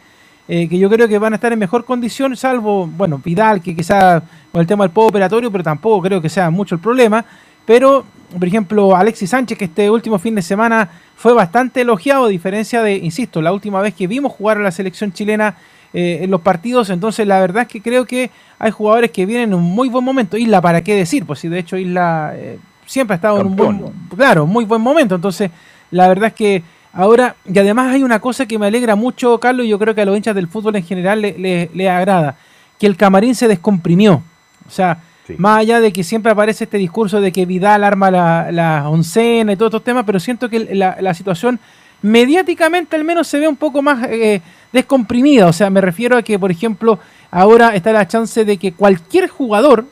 eh, 0.50 0.70
que 0.70 0.78
yo 0.78 0.90
creo 0.90 1.10
que 1.10 1.20
van 1.20 1.34
a 1.34 1.36
estar 1.36 1.52
en 1.52 1.60
mejor 1.60 1.84
condición, 1.84 2.38
salvo, 2.38 2.88
bueno, 2.88 3.20
Vidal, 3.24 3.62
que 3.62 3.76
quizá 3.76 4.24
con 4.52 4.62
el 4.62 4.68
tema 4.68 4.84
del 4.84 4.92
poco 4.92 5.08
operatorio, 5.08 5.52
pero 5.52 5.64
tampoco 5.64 6.02
creo 6.02 6.22
que 6.22 6.30
sea 6.30 6.50
mucho 6.50 6.76
el 6.76 6.82
problema. 6.82 7.26
Pero, 7.66 8.06
por 8.32 8.48
ejemplo, 8.48 8.96
Alexis 8.96 9.30
Sánchez, 9.30 9.58
que 9.58 9.66
este 9.66 9.90
último 9.90 10.20
fin 10.20 10.36
de 10.36 10.42
semana 10.42 10.90
fue 11.16 11.34
bastante 11.34 11.82
elogiado, 11.82 12.26
a 12.26 12.30
diferencia 12.30 12.82
de, 12.82 12.96
insisto, 12.96 13.42
la 13.42 13.52
última 13.52 13.82
vez 13.82 13.94
que 13.94 14.08
vimos 14.08 14.32
jugar 14.32 14.58
a 14.58 14.62
la 14.62 14.72
selección 14.72 15.12
chilena 15.12 15.56
eh, 15.94 16.20
en 16.22 16.32
los 16.32 16.42
partidos. 16.42 16.90
Entonces, 16.90 17.28
la 17.28 17.40
verdad 17.40 17.64
es 17.64 17.68
que 17.68 17.82
creo 17.82 18.06
que 18.06 18.30
hay 18.60 18.72
jugadores 18.72 19.12
que 19.12 19.26
vienen 19.26 19.50
en 19.50 19.56
un 19.56 19.64
muy 19.64 19.90
buen 19.90 20.04
momento. 20.04 20.38
Isla, 20.38 20.62
¿para 20.62 20.82
qué 20.82 20.96
decir? 20.96 21.26
Pues 21.26 21.40
si 21.40 21.50
de 21.50 21.60
hecho 21.60 21.78
Isla 21.78 22.34
eh, 22.36 22.60
siempre 22.86 23.16
ha 23.16 23.18
estado 23.18 23.42
en 23.42 23.48
un 23.48 23.56
buen, 23.56 23.82
claro, 24.16 24.46
muy 24.46 24.66
buen 24.66 24.82
momento. 24.82 25.16
Entonces, 25.16 25.52
la 25.92 26.08
verdad 26.08 26.28
es 26.28 26.34
que 26.34 26.64
Ahora, 26.98 27.36
y 27.46 27.60
además 27.60 27.94
hay 27.94 28.02
una 28.02 28.20
cosa 28.20 28.48
que 28.48 28.58
me 28.58 28.66
alegra 28.66 28.96
mucho, 28.96 29.40
Carlos, 29.40 29.68
y 29.68 29.70
yo 29.70 29.78
creo 29.78 29.94
que 29.94 30.02
a 30.02 30.06
los 30.06 30.18
hinchas 30.18 30.34
del 30.34 30.48
fútbol 30.48 30.78
en 30.78 30.84
general 30.84 31.22
le, 31.22 31.90
agrada, 31.92 32.38
que 32.80 32.88
el 32.88 32.98
camarín 32.98 33.36
se 33.36 33.48
descomprimió. 33.48 34.24
O 34.68 34.72
sea, 34.72 35.02
más 35.38 35.60
allá 35.60 35.80
de 35.80 35.92
que 35.92 36.04
siempre 36.04 36.32
aparece 36.32 36.64
este 36.64 36.78
discurso 36.78 37.20
de 37.20 37.32
que 37.32 37.46
Vidal 37.46 37.84
arma 37.84 38.12
la, 38.12 38.52
la 38.52 38.90
oncena 38.90 39.54
y 39.54 39.56
todos 39.56 39.70
estos 39.70 39.84
temas, 39.84 40.06
pero 40.06 40.20
siento 40.20 40.50
que 40.50 40.60
la, 40.60 41.14
situación 41.14 41.60
mediáticamente 42.02 42.96
al 42.96 43.04
menos 43.04 43.28
se 43.28 43.40
ve 43.40 43.48
un 43.48 43.56
poco 43.56 43.82
más 43.82 44.08
eh, 44.10 44.42
descomprimida. 44.72 45.48
O 45.48 45.54
sea, 45.54 45.70
me 45.70 45.82
refiero 45.82 46.18
a 46.18 46.22
que, 46.22 46.40
por 46.40 46.52
ejemplo, 46.52 47.00
ahora 47.32 47.76
está 47.76 47.92
la 47.92 48.08
chance 48.08 48.46
de 48.46 48.58
que 48.58 48.74
cualquier 48.74 49.28
jugador 49.28 49.86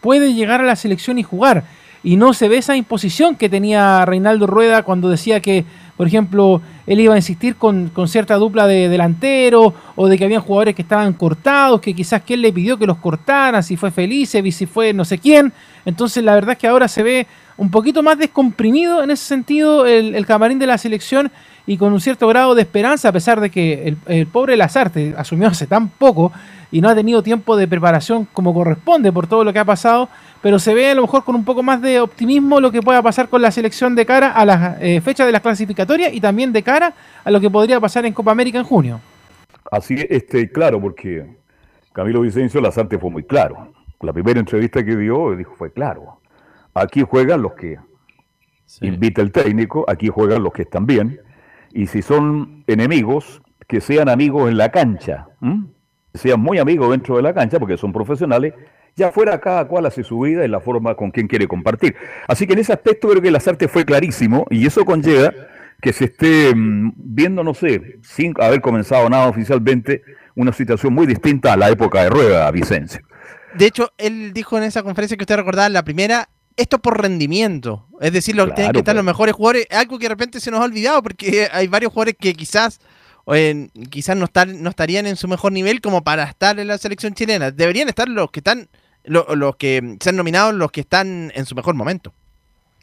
puede 0.00 0.34
llegar 0.34 0.60
a 0.60 0.64
la 0.64 0.76
selección 0.76 1.18
y 1.18 1.22
jugar. 1.22 1.64
Y 2.04 2.16
no 2.16 2.34
se 2.34 2.48
ve 2.48 2.58
esa 2.58 2.76
imposición 2.76 3.36
que 3.36 3.48
tenía 3.48 4.04
Reinaldo 4.04 4.46
Rueda 4.46 4.82
cuando 4.82 5.08
decía 5.08 5.40
que 5.40 5.64
por 6.02 6.08
ejemplo, 6.08 6.60
él 6.84 6.98
iba 6.98 7.14
a 7.14 7.16
insistir 7.16 7.54
con, 7.54 7.92
cierta 8.08 8.34
dupla 8.34 8.66
de 8.66 8.88
delantero 8.88 9.72
o 9.94 10.08
de 10.08 10.18
que 10.18 10.24
había 10.24 10.40
jugadores 10.40 10.74
que 10.74 10.82
estaban 10.82 11.12
cortados, 11.12 11.80
que 11.80 11.94
quizás 11.94 12.22
que 12.22 12.34
él 12.34 12.42
le 12.42 12.52
pidió 12.52 12.76
que 12.76 12.88
los 12.88 12.96
cortaran, 12.96 13.62
si 13.62 13.76
fue 13.76 13.92
Felice, 13.92 14.50
si 14.50 14.66
fue 14.66 14.92
no 14.92 15.04
sé 15.04 15.18
quién. 15.18 15.52
Entonces 15.84 16.24
la 16.24 16.34
verdad 16.34 16.54
es 16.54 16.58
que 16.58 16.66
ahora 16.66 16.88
se 16.88 17.04
ve 17.04 17.28
un 17.56 17.70
poquito 17.70 18.02
más 18.02 18.18
descomprimido 18.18 19.04
en 19.04 19.12
ese 19.12 19.24
sentido 19.24 19.86
el, 19.86 20.26
camarín 20.26 20.58
de 20.58 20.66
la 20.66 20.76
selección 20.76 21.30
y 21.66 21.76
con 21.76 21.92
un 21.92 22.00
cierto 22.00 22.26
grado 22.28 22.54
de 22.54 22.62
esperanza, 22.62 23.08
a 23.08 23.12
pesar 23.12 23.40
de 23.40 23.50
que 23.50 23.88
el, 23.88 23.96
el 24.06 24.26
pobre 24.26 24.56
Lazarte 24.56 25.14
asumió 25.16 25.48
hace 25.48 25.66
tan 25.66 25.88
poco 25.88 26.32
y 26.72 26.80
no 26.80 26.88
ha 26.88 26.94
tenido 26.94 27.22
tiempo 27.22 27.56
de 27.56 27.68
preparación 27.68 28.26
como 28.32 28.54
corresponde 28.54 29.12
por 29.12 29.26
todo 29.26 29.44
lo 29.44 29.52
que 29.52 29.58
ha 29.58 29.64
pasado, 29.64 30.08
pero 30.40 30.58
se 30.58 30.74
ve 30.74 30.90
a 30.90 30.94
lo 30.94 31.02
mejor 31.02 31.22
con 31.22 31.36
un 31.36 31.44
poco 31.44 31.62
más 31.62 31.80
de 31.82 32.00
optimismo 32.00 32.60
lo 32.60 32.72
que 32.72 32.80
pueda 32.80 33.02
pasar 33.02 33.28
con 33.28 33.42
la 33.42 33.50
selección 33.50 33.94
de 33.94 34.06
cara 34.06 34.32
a 34.32 34.44
las 34.44 34.80
eh, 34.80 35.00
fechas 35.00 35.26
de 35.26 35.32
las 35.32 35.42
clasificatorias 35.42 36.12
y 36.12 36.20
también 36.20 36.52
de 36.52 36.62
cara 36.62 36.94
a 37.22 37.30
lo 37.30 37.40
que 37.40 37.50
podría 37.50 37.78
pasar 37.78 38.06
en 38.06 38.14
Copa 38.14 38.32
América 38.32 38.58
en 38.58 38.64
junio. 38.64 39.00
Así, 39.70 39.96
este, 40.08 40.50
claro, 40.50 40.80
porque 40.80 41.36
Camilo 41.92 42.22
Vicencio 42.22 42.60
Lazarte 42.60 42.98
fue 42.98 43.10
muy 43.10 43.22
claro. 43.22 43.72
La 44.00 44.12
primera 44.12 44.40
entrevista 44.40 44.84
que 44.84 44.96
dio 44.96 45.36
dijo 45.36 45.54
fue 45.56 45.72
claro. 45.72 46.20
Aquí 46.74 47.02
juegan 47.02 47.42
los 47.42 47.52
que 47.52 47.78
invita 48.80 49.20
el 49.20 49.30
técnico, 49.30 49.84
aquí 49.86 50.08
juegan 50.08 50.42
los 50.42 50.52
que 50.52 50.62
están 50.62 50.86
bien, 50.86 51.20
y 51.74 51.86
si 51.86 52.02
son 52.02 52.64
enemigos, 52.66 53.42
que 53.66 53.80
sean 53.80 54.08
amigos 54.08 54.50
en 54.50 54.56
la 54.56 54.70
cancha, 54.70 55.28
sean 56.14 56.40
muy 56.40 56.58
amigos 56.58 56.90
dentro 56.90 57.16
de 57.16 57.22
la 57.22 57.32
cancha, 57.32 57.58
porque 57.58 57.76
son 57.76 57.92
profesionales, 57.92 58.54
ya 58.96 59.10
fuera 59.10 59.40
cada 59.40 59.66
cual 59.66 59.86
hace 59.86 60.04
su 60.04 60.20
vida 60.20 60.44
en 60.44 60.50
la 60.50 60.60
forma 60.60 60.94
con 60.94 61.10
quien 61.10 61.26
quiere 61.26 61.48
compartir. 61.48 61.96
Así 62.28 62.46
que 62.46 62.52
en 62.52 62.58
ese 62.58 62.72
aspecto 62.72 63.08
creo 63.08 63.22
que 63.22 63.28
el 63.28 63.34
Lazarte 63.34 63.68
fue 63.68 63.84
clarísimo 63.84 64.46
y 64.50 64.66
eso 64.66 64.84
conlleva 64.84 65.32
que 65.80 65.92
se 65.92 66.06
esté 66.06 66.54
mm, 66.54 66.92
viendo, 66.96 67.42
no 67.42 67.54
sé, 67.54 67.98
sin 68.02 68.34
haber 68.40 68.60
comenzado 68.60 69.08
nada 69.08 69.28
oficialmente, 69.28 70.02
una 70.34 70.52
situación 70.52 70.94
muy 70.94 71.06
distinta 71.06 71.52
a 71.52 71.56
la 71.56 71.70
época 71.70 72.02
de 72.04 72.10
Rueda, 72.10 72.50
Vicencio. 72.50 73.00
De 73.54 73.66
hecho, 73.66 73.90
él 73.98 74.32
dijo 74.32 74.56
en 74.56 74.64
esa 74.64 74.82
conferencia 74.82 75.16
que 75.16 75.24
usted 75.24 75.36
recordaba, 75.36 75.68
la 75.68 75.82
primera, 75.82 76.28
esto 76.56 76.78
por 76.80 77.00
rendimiento. 77.00 77.86
Es 78.00 78.12
decir, 78.12 78.36
lo, 78.36 78.52
tienen 78.52 78.72
que 78.72 78.78
estar 78.78 78.94
los 78.94 79.04
mejores 79.04 79.34
jugadores. 79.34 79.66
Algo 79.70 79.98
que 79.98 80.04
de 80.04 80.10
repente 80.10 80.40
se 80.40 80.50
nos 80.50 80.60
ha 80.60 80.64
olvidado 80.64 81.02
porque 81.02 81.48
hay 81.52 81.68
varios 81.68 81.92
jugadores 81.92 82.16
que 82.18 82.34
quizás 82.34 82.80
quizás 83.90 84.16
no, 84.16 84.26
no 84.56 84.70
estarían 84.70 85.06
en 85.06 85.16
su 85.16 85.28
mejor 85.28 85.52
nivel 85.52 85.80
como 85.80 86.02
para 86.02 86.24
estar 86.24 86.58
en 86.58 86.66
la 86.66 86.78
selección 86.78 87.14
chilena. 87.14 87.50
Deberían 87.50 87.88
estar 87.88 88.08
los 88.08 88.30
que 88.30 88.40
están, 88.40 88.68
los 89.04 89.56
que 89.56 89.96
se 90.00 90.10
han 90.10 90.16
nominado, 90.16 90.52
los 90.52 90.72
que 90.72 90.80
están 90.80 91.32
en 91.34 91.46
su 91.46 91.54
mejor 91.54 91.74
momento. 91.74 92.12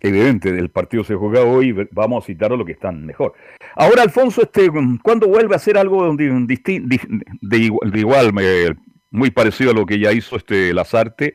Evidente, 0.02 0.50
el 0.50 0.70
partido 0.70 1.04
se 1.04 1.14
juega 1.16 1.42
hoy, 1.42 1.76
vamos 1.92 2.24
a 2.24 2.28
citar 2.28 2.54
a 2.54 2.56
los 2.56 2.66
que 2.66 2.72
están 2.72 3.06
mejor. 3.06 3.34
Ahora, 3.76 4.04
Alfonso, 4.04 4.42
este, 4.42 4.70
¿cuándo 5.04 5.28
vuelve 5.28 5.54
a 5.54 5.58
hacer 5.58 5.78
algo 5.78 6.16
de, 6.16 6.48
de, 7.42 8.00
igual, 8.00 8.34
muy 9.12 9.32
parecido 9.32 9.72
a 9.72 9.74
lo 9.74 9.86
que 9.86 10.00
ya 10.00 10.14
hizo 10.14 10.38
este 10.38 10.74
Lazarte? 10.74 11.34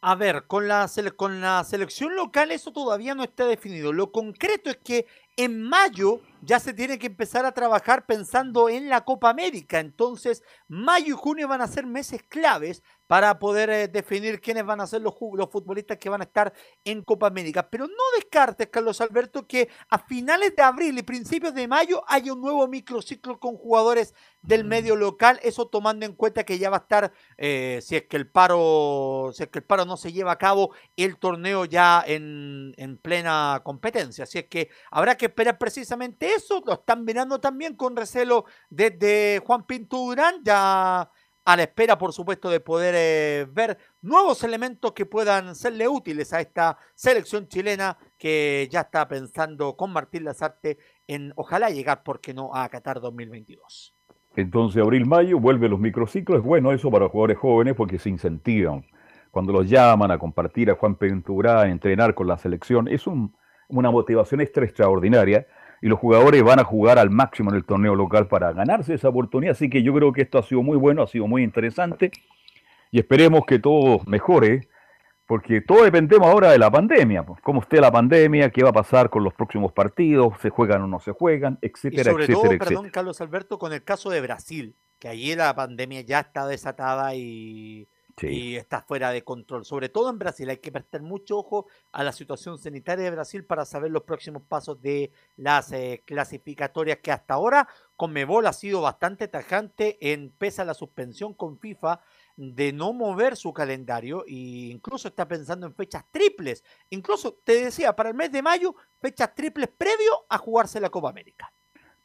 A 0.00 0.14
ver, 0.14 0.46
con 0.46 0.68
la, 0.68 0.88
con 1.16 1.40
la 1.40 1.64
selección 1.64 2.14
local 2.14 2.52
eso 2.52 2.72
todavía 2.72 3.16
no 3.16 3.24
está 3.24 3.46
definido. 3.46 3.92
Lo 3.92 4.12
concreto 4.12 4.70
es 4.70 4.76
que 4.76 5.06
en 5.36 5.60
mayo 5.60 6.20
ya 6.40 6.60
se 6.60 6.72
tiene 6.72 7.00
que 7.00 7.08
empezar 7.08 7.44
a 7.44 7.52
trabajar 7.52 8.06
pensando 8.06 8.68
en 8.68 8.88
la 8.88 9.04
Copa 9.04 9.28
América. 9.28 9.80
Entonces, 9.80 10.44
mayo 10.68 11.14
y 11.14 11.18
junio 11.18 11.48
van 11.48 11.62
a 11.62 11.66
ser 11.66 11.84
meses 11.84 12.22
claves 12.22 12.82
para 13.08 13.38
poder 13.38 13.70
eh, 13.70 13.88
definir 13.88 14.38
quiénes 14.38 14.66
van 14.66 14.82
a 14.82 14.86
ser 14.86 15.00
los, 15.00 15.14
los, 15.32 15.50
futbolistas 15.50 15.96
que 15.96 16.10
van 16.10 16.20
a 16.20 16.24
estar 16.24 16.52
en 16.84 17.02
Copa 17.02 17.26
América. 17.26 17.68
Pero 17.68 17.86
no 17.86 18.04
descartes, 18.16 18.68
Carlos 18.68 19.00
Alberto, 19.00 19.46
que 19.46 19.70
a 19.88 19.98
finales 19.98 20.54
de 20.54 20.62
abril 20.62 20.96
y 20.98 21.02
principios 21.02 21.54
de 21.54 21.66
mayo 21.66 22.04
haya 22.06 22.34
un 22.34 22.42
nuevo 22.42 22.68
microciclo 22.68 23.40
con 23.40 23.56
jugadores 23.56 24.14
del 24.42 24.64
mm. 24.64 24.68
medio 24.68 24.94
local. 24.94 25.40
Eso 25.42 25.68
tomando 25.68 26.04
en 26.04 26.12
cuenta 26.12 26.44
que 26.44 26.58
ya 26.58 26.68
va 26.68 26.76
a 26.76 26.80
estar, 26.80 27.12
eh, 27.38 27.80
si 27.82 27.96
es 27.96 28.02
que 28.04 28.18
el 28.18 28.28
paro, 28.28 29.30
si 29.32 29.42
es 29.42 29.48
que 29.48 29.60
el 29.60 29.64
paro 29.64 29.86
no 29.86 29.96
se 29.96 30.12
lleva 30.12 30.32
a 30.32 30.38
cabo, 30.38 30.74
el 30.94 31.16
torneo 31.16 31.64
ya 31.64 32.04
en, 32.06 32.74
en 32.76 32.98
plena 32.98 33.62
competencia. 33.64 34.24
Así 34.24 34.38
es 34.38 34.48
que 34.48 34.68
habrá 34.90 35.16
que 35.16 35.26
esperar 35.26 35.56
precisamente 35.56 36.34
eso. 36.34 36.62
Lo 36.66 36.74
están 36.74 37.06
mirando 37.06 37.40
también 37.40 37.74
con 37.74 37.96
recelo 37.96 38.44
desde 38.68 39.42
Juan 39.46 39.66
Pinto 39.66 39.96
Durán. 39.96 40.42
Ya 40.44 41.10
a 41.48 41.56
la 41.56 41.62
espera, 41.62 41.96
por 41.96 42.12
supuesto, 42.12 42.50
de 42.50 42.60
poder 42.60 42.94
eh, 42.94 43.46
ver 43.50 43.78
nuevos 44.02 44.44
elementos 44.44 44.92
que 44.92 45.06
puedan 45.06 45.54
serle 45.54 45.88
útiles 45.88 46.34
a 46.34 46.42
esta 46.42 46.76
selección 46.94 47.48
chilena 47.48 47.96
que 48.18 48.68
ya 48.70 48.82
está 48.82 49.08
pensando 49.08 49.74
con 49.74 49.90
Martín 49.90 50.24
Lazarte 50.24 50.76
en 51.06 51.32
ojalá 51.36 51.70
llegar, 51.70 52.02
¿por 52.02 52.20
qué 52.20 52.34
no?, 52.34 52.54
a 52.54 52.68
Qatar 52.68 53.00
2022. 53.00 53.94
Entonces, 54.36 54.82
abril-mayo, 54.82 55.40
vuelve 55.40 55.70
los 55.70 55.80
microciclos. 55.80 56.40
Es 56.40 56.44
bueno 56.44 56.70
eso 56.70 56.90
para 56.90 57.08
jugadores 57.08 57.38
jóvenes 57.38 57.74
porque 57.74 57.98
se 57.98 58.10
incentivan. 58.10 58.84
Cuando 59.30 59.50
los 59.54 59.70
llaman 59.70 60.10
a 60.10 60.18
compartir 60.18 60.70
a 60.70 60.74
Juan 60.74 60.96
Pintura, 60.96 61.62
a 61.62 61.68
entrenar 61.70 62.12
con 62.12 62.26
la 62.26 62.36
selección, 62.36 62.88
es 62.88 63.06
una 63.06 63.90
motivación 63.90 64.42
extra 64.42 64.66
extraordinaria 64.66 65.46
y 65.80 65.88
los 65.88 65.98
jugadores 65.98 66.42
van 66.42 66.58
a 66.58 66.64
jugar 66.64 66.98
al 66.98 67.10
máximo 67.10 67.50
en 67.50 67.56
el 67.56 67.64
torneo 67.64 67.94
local 67.94 68.26
para 68.26 68.52
ganarse 68.52 68.94
esa 68.94 69.08
oportunidad. 69.08 69.52
Así 69.52 69.70
que 69.70 69.82
yo 69.82 69.94
creo 69.94 70.12
que 70.12 70.22
esto 70.22 70.38
ha 70.38 70.42
sido 70.42 70.62
muy 70.62 70.76
bueno, 70.76 71.02
ha 71.02 71.06
sido 71.06 71.26
muy 71.26 71.42
interesante 71.42 72.10
y 72.90 72.98
esperemos 72.98 73.44
que 73.46 73.58
todo 73.58 74.00
mejore, 74.06 74.68
porque 75.26 75.60
todo 75.60 75.84
dependemos 75.84 76.26
ahora 76.26 76.52
de 76.52 76.58
la 76.58 76.70
pandemia. 76.70 77.22
Pues, 77.22 77.40
¿Cómo 77.42 77.60
esté 77.60 77.80
la 77.80 77.92
pandemia? 77.92 78.50
¿Qué 78.50 78.62
va 78.62 78.70
a 78.70 78.72
pasar 78.72 79.10
con 79.10 79.22
los 79.22 79.34
próximos 79.34 79.72
partidos? 79.72 80.34
¿Se 80.40 80.50
juegan 80.50 80.82
o 80.82 80.86
no 80.86 81.00
se 81.00 81.12
juegan? 81.12 81.58
Etcétera, 81.60 82.10
y 82.10 82.12
sobre 82.12 82.26
todo, 82.28 82.58
perdón, 82.58 82.90
Carlos 82.90 83.20
Alberto, 83.20 83.58
con 83.58 83.72
el 83.72 83.84
caso 83.84 84.10
de 84.10 84.20
Brasil, 84.20 84.74
que 84.98 85.08
allí 85.08 85.34
la 85.34 85.54
pandemia 85.54 86.00
ya 86.00 86.20
está 86.20 86.46
desatada 86.46 87.14
y 87.14 87.88
y 88.22 88.56
está 88.56 88.82
fuera 88.82 89.10
de 89.10 89.22
control. 89.22 89.64
Sobre 89.64 89.88
todo 89.88 90.10
en 90.10 90.18
Brasil, 90.18 90.48
hay 90.48 90.58
que 90.58 90.72
prestar 90.72 91.02
mucho 91.02 91.38
ojo 91.38 91.66
a 91.92 92.02
la 92.02 92.12
situación 92.12 92.58
sanitaria 92.58 93.04
de 93.04 93.10
Brasil 93.10 93.44
para 93.44 93.64
saber 93.64 93.90
los 93.90 94.02
próximos 94.02 94.42
pasos 94.42 94.80
de 94.80 95.12
las 95.36 95.72
eh, 95.72 96.02
clasificatorias 96.04 96.98
que 96.98 97.12
hasta 97.12 97.34
ahora 97.34 97.68
Conmebol 97.96 98.46
ha 98.46 98.52
sido 98.52 98.80
bastante 98.80 99.28
tajante 99.28 99.98
en 100.12 100.30
pese 100.30 100.62
a 100.62 100.64
la 100.64 100.74
suspensión 100.74 101.34
con 101.34 101.58
FIFA 101.58 102.00
de 102.36 102.72
no 102.72 102.92
mover 102.92 103.36
su 103.36 103.52
calendario 103.52 104.24
e 104.26 104.70
incluso 104.70 105.08
está 105.08 105.26
pensando 105.26 105.66
en 105.66 105.74
fechas 105.74 106.04
triples. 106.10 106.64
Incluso 106.90 107.40
te 107.44 107.64
decía, 107.64 107.96
para 107.96 108.10
el 108.10 108.14
mes 108.14 108.30
de 108.30 108.42
mayo, 108.42 108.76
fechas 109.00 109.34
triples 109.34 109.68
previo 109.76 110.12
a 110.28 110.38
jugarse 110.38 110.80
la 110.80 110.90
Copa 110.90 111.10
América. 111.10 111.52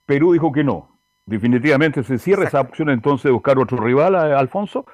Perú 0.06 0.34
dijo 0.34 0.52
que 0.52 0.64
no. 0.64 1.00
Definitivamente 1.26 2.04
se 2.04 2.18
cierra 2.18 2.48
esa 2.48 2.62
opción 2.62 2.90
entonces 2.90 3.26
de 3.26 3.32
buscar 3.32 3.58
otro 3.58 3.78
rival, 3.78 4.16
eh, 4.16 4.34
Alfonso. 4.34 4.86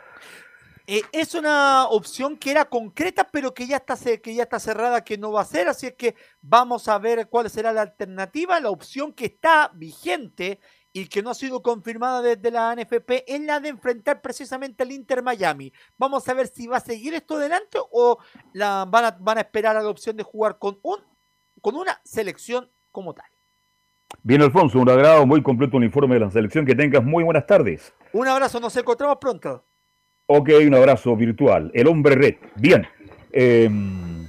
Eh, 0.92 1.04
es 1.12 1.36
una 1.36 1.86
opción 1.86 2.36
que 2.36 2.50
era 2.50 2.66
concreta, 2.66 3.28
pero 3.32 3.54
que 3.54 3.68
ya, 3.68 3.78
está, 3.78 3.96
que 3.96 4.34
ya 4.34 4.42
está 4.42 4.60
cerrada, 4.60 5.04
que 5.04 5.20
no 5.20 5.32
va 5.32 5.42
a 5.42 5.46
ser. 5.46 5.68
Así 5.68 5.86
es 5.86 5.94
que 5.94 6.16
vamos 6.42 6.88
a 6.88 6.98
ver 6.98 7.30
cuál 7.30 7.48
será 7.48 7.72
la 7.72 7.84
alternativa. 7.84 8.60
La 8.60 8.72
opción 8.72 9.14
que 9.14 9.26
está 9.26 9.70
vigente 9.76 10.60
y 10.92 11.06
que 11.06 11.22
no 11.22 11.30
ha 11.30 11.36
sido 11.36 11.62
confirmada 11.62 12.24
desde 12.24 12.50
la 12.50 12.76
NFP 12.76 13.24
es 13.28 13.40
la 13.42 13.60
de 13.60 13.70
enfrentar 13.70 14.20
precisamente 14.20 14.82
al 14.82 14.92
Inter 14.92 15.22
Miami. 15.22 15.72
Vamos 15.96 16.28
a 16.28 16.34
ver 16.34 16.48
si 16.48 16.66
va 16.66 16.78
a 16.78 16.80
seguir 16.80 17.14
esto 17.14 17.36
adelante 17.36 17.78
o 17.92 18.18
la, 18.54 18.86
van, 18.90 19.06
a, 19.06 19.12
van 19.12 19.38
a 19.38 19.42
esperar 19.42 19.78
a 19.78 19.84
la 19.84 19.90
opción 19.90 20.18
de 20.18 20.24
jugar 20.24 20.58
con, 20.58 20.80
un, 20.82 20.98
con 21.62 21.76
una 21.76 22.02
selección 22.04 22.68
como 22.92 23.14
tal. 23.14 23.28
Bien, 24.24 24.42
Alfonso, 24.42 24.80
un 24.80 24.90
agrado 24.90 25.24
muy 25.28 25.44
completo 25.44 25.78
un 25.78 25.84
informe 25.84 26.16
de 26.16 26.22
la 26.22 26.32
selección. 26.32 26.66
Que 26.66 26.74
tengas 26.74 27.04
muy 27.04 27.24
buenas 27.24 27.46
tardes. 27.46 27.94
Un 28.12 28.28
abrazo, 28.28 28.60
nos 28.60 28.76
encontramos 28.76 29.20
pronto. 29.22 29.70
Ok, 30.32 30.52
un 30.68 30.76
abrazo 30.76 31.16
virtual. 31.16 31.72
El 31.74 31.88
hombre 31.88 32.14
red. 32.14 32.36
Bien. 32.56 32.86
Em, 33.32 34.28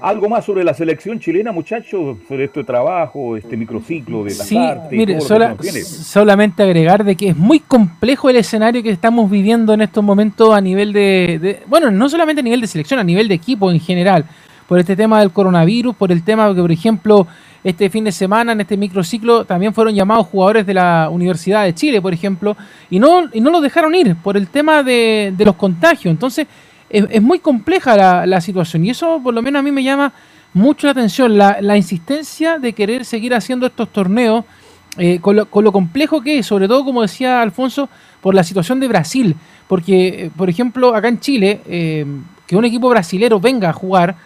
algo 0.00 0.28
más 0.28 0.44
sobre 0.44 0.62
la 0.62 0.72
selección 0.72 1.18
chilena, 1.18 1.50
muchachos, 1.50 2.18
sobre 2.28 2.44
este 2.44 2.62
trabajo, 2.62 3.36
este 3.36 3.56
microciclo 3.56 4.22
de 4.22 4.36
la 4.36 4.44
sí, 4.44 4.58
Mire, 4.92 5.20
solamente 5.20 6.62
agregar 6.62 7.02
de 7.02 7.16
que 7.16 7.30
es 7.30 7.36
muy 7.36 7.58
complejo 7.58 8.30
el 8.30 8.36
escenario 8.36 8.84
que 8.84 8.90
estamos 8.90 9.28
viviendo 9.28 9.74
en 9.74 9.80
estos 9.80 10.04
momentos 10.04 10.54
a 10.54 10.60
nivel 10.60 10.92
de, 10.92 11.60
bueno, 11.66 11.90
no 11.90 12.08
solamente 12.08 12.38
a 12.38 12.44
nivel 12.44 12.60
de 12.60 12.68
selección, 12.68 13.00
a 13.00 13.04
nivel 13.04 13.26
de 13.26 13.34
equipo 13.34 13.72
en 13.72 13.80
general, 13.80 14.24
por 14.68 14.78
este 14.78 14.96
tema 14.96 15.20
del 15.20 15.30
coronavirus, 15.30 15.94
por 15.96 16.12
el 16.12 16.22
tema 16.22 16.54
que, 16.54 16.60
por 16.60 16.72
ejemplo, 16.72 17.26
este 17.64 17.90
fin 17.90 18.04
de 18.04 18.12
semana, 18.12 18.52
en 18.52 18.60
este 18.60 18.76
microciclo, 18.76 19.44
también 19.44 19.72
fueron 19.72 19.94
llamados 19.94 20.26
jugadores 20.26 20.66
de 20.66 20.74
la 20.74 21.08
Universidad 21.10 21.64
de 21.64 21.74
Chile, 21.74 22.02
por 22.02 22.12
ejemplo, 22.12 22.56
y 22.90 22.98
no, 22.98 23.24
y 23.32 23.40
no 23.40 23.50
los 23.50 23.62
dejaron 23.62 23.94
ir 23.94 24.16
por 24.16 24.36
el 24.36 24.48
tema 24.48 24.82
de, 24.82 25.34
los 25.38 25.54
contagios. 25.56 26.10
Entonces, 26.10 26.46
es, 26.90 27.22
muy 27.22 27.38
compleja 27.38 28.26
la, 28.26 28.40
situación 28.40 28.84
y 28.84 28.90
eso 28.90 29.20
por 29.22 29.32
lo 29.32 29.40
menos 29.40 29.60
a 29.60 29.62
mí 29.62 29.72
me 29.72 29.82
llama 29.82 30.12
mucho 30.52 30.86
la 30.86 30.90
atención, 30.90 31.38
la, 31.38 31.76
insistencia 31.76 32.58
de 32.58 32.72
querer 32.72 33.04
seguir 33.04 33.34
haciendo 33.34 33.66
estos 33.66 33.88
torneos 33.90 34.44
eh, 34.98 35.20
con, 35.20 35.36
lo, 35.36 35.72
complejo 35.72 36.20
que 36.20 36.38
es, 36.38 36.46
sobre 36.46 36.68
todo, 36.68 36.84
como 36.84 37.00
decía 37.00 37.40
Alfonso, 37.40 37.88
por 38.20 38.34
la 38.34 38.44
situación 38.44 38.78
de 38.80 38.88
Brasil. 38.88 39.36
Porque, 39.68 40.08
eh, 40.08 40.30
por 40.36 40.50
ejemplo, 40.50 40.94
acá 40.94 41.08
en 41.08 41.20
Chile, 41.20 41.60
eh, 41.66 42.04
que 42.46 42.56
un 42.56 42.64
equipo 42.64 42.90
brasilero 42.90 43.40
venga 43.40 43.70
a 43.70 43.72
jugar, 43.72 44.16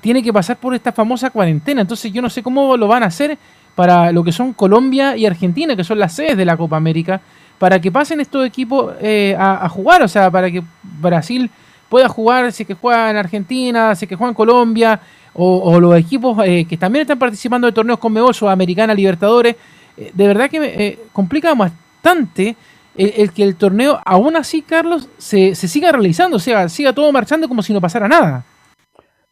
tiene 0.00 0.22
que 0.22 0.32
pasar 0.32 0.56
por 0.56 0.74
esta 0.74 0.92
famosa 0.92 1.30
cuarentena. 1.30 1.82
Entonces 1.82 2.12
yo 2.12 2.22
no 2.22 2.30
sé 2.30 2.42
cómo 2.42 2.76
lo 2.76 2.88
van 2.88 3.02
a 3.02 3.06
hacer 3.06 3.38
para 3.74 4.12
lo 4.12 4.22
que 4.24 4.32
son 4.32 4.52
Colombia 4.52 5.16
y 5.16 5.26
Argentina, 5.26 5.76
que 5.76 5.84
son 5.84 5.98
las 5.98 6.14
sedes 6.14 6.36
de 6.36 6.44
la 6.44 6.56
Copa 6.56 6.76
América, 6.76 7.20
para 7.58 7.80
que 7.80 7.92
pasen 7.92 8.20
estos 8.20 8.46
equipos 8.46 8.94
eh, 9.00 9.36
a, 9.38 9.68
jugar, 9.68 10.02
o 10.02 10.08
sea, 10.08 10.30
para 10.30 10.50
que 10.50 10.62
Brasil 10.82 11.50
pueda 11.88 12.08
jugar, 12.08 12.52
si 12.52 12.64
que 12.64 12.74
juega 12.74 13.10
en 13.10 13.16
Argentina, 13.16 13.94
si 13.94 14.06
que 14.06 14.16
juega 14.16 14.30
en 14.30 14.34
Colombia, 14.34 15.00
o, 15.34 15.80
los 15.80 15.96
equipos 15.96 16.38
eh, 16.44 16.66
que 16.68 16.76
también 16.76 17.02
están 17.02 17.18
participando 17.18 17.66
de 17.66 17.72
torneos 17.72 17.98
con 17.98 18.12
Meoso, 18.12 18.50
Americana, 18.50 18.92
Libertadores, 18.92 19.56
eh, 19.96 20.10
de 20.12 20.26
verdad 20.26 20.50
que 20.50 20.60
me 20.60 20.98
complica 21.12 21.54
bastante 21.54 22.54
el, 22.94 23.32
que 23.32 23.42
el 23.42 23.56
torneo, 23.56 23.98
aún 24.04 24.36
así, 24.36 24.60
Carlos, 24.60 25.08
se, 25.16 25.54
se 25.54 25.68
siga 25.68 25.92
realizando, 25.92 26.36
o 26.36 26.40
sea, 26.40 26.68
siga 26.68 26.92
todo 26.92 27.10
marchando 27.12 27.48
como 27.48 27.62
si 27.62 27.72
no 27.72 27.80
pasara 27.80 28.08
nada. 28.08 28.44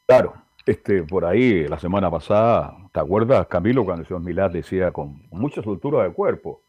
Claro, 0.06 0.34
este, 0.66 1.02
por 1.02 1.24
ahí, 1.24 1.66
la 1.66 1.78
semana 1.78 2.10
pasada, 2.10 2.76
¿te 2.92 3.00
acuerdas, 3.00 3.46
Camilo, 3.46 3.84
cuando 3.84 4.02
el 4.02 4.08
señor 4.08 4.22
Milad 4.22 4.50
decía 4.50 4.92
con 4.92 5.22
mucha 5.30 5.62
soltura 5.62 6.02
de 6.02 6.12
cuerpo, 6.12 6.62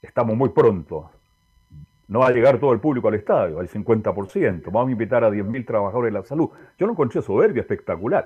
estamos 0.00 0.36
muy 0.36 0.50
pronto, 0.50 1.10
no 2.08 2.20
va 2.20 2.28
a 2.28 2.30
llegar 2.30 2.58
todo 2.60 2.72
el 2.72 2.78
público 2.78 3.08
al 3.08 3.14
estadio, 3.14 3.58
al 3.58 3.68
50%. 3.68 4.62
Vamos 4.66 4.88
a 4.88 4.92
invitar 4.92 5.24
a 5.24 5.30
10.000 5.30 5.66
trabajadores 5.66 6.12
de 6.12 6.18
la 6.20 6.24
salud. 6.24 6.50
Yo 6.78 6.86
lo 6.86 6.92
encontré 6.92 7.20
soberbio, 7.20 7.60
espectacular. 7.60 8.24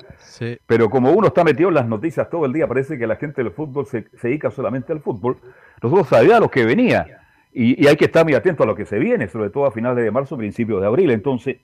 Pero 0.66 0.90
como 0.90 1.12
uno 1.12 1.28
está 1.28 1.44
metido 1.44 1.70
en 1.70 1.76
las 1.76 1.86
noticias 1.86 2.28
todo 2.28 2.44
el 2.44 2.52
día, 2.52 2.66
parece 2.66 2.98
que 2.98 3.06
la 3.06 3.16
gente 3.16 3.42
del 3.42 3.52
fútbol 3.52 3.86
se, 3.86 4.06
dedica 4.22 4.50
solamente 4.50 4.92
al 4.92 5.00
fútbol. 5.00 5.38
Nosotros 5.82 6.08
sabíamos 6.08 6.42
lo 6.42 6.50
que 6.50 6.64
venía. 6.66 7.20
Y, 7.52 7.86
hay 7.86 7.96
que 7.96 8.04
estar 8.04 8.24
muy 8.24 8.34
atento 8.34 8.64
a 8.64 8.66
lo 8.66 8.76
que 8.76 8.84
se 8.84 8.98
viene, 8.98 9.28
sobre 9.28 9.48
todo 9.48 9.64
a 9.64 9.72
finales 9.72 10.04
de 10.04 10.10
marzo, 10.10 10.36
principios 10.36 10.82
de 10.82 10.86
abril. 10.86 11.10
Entonces, 11.10 11.56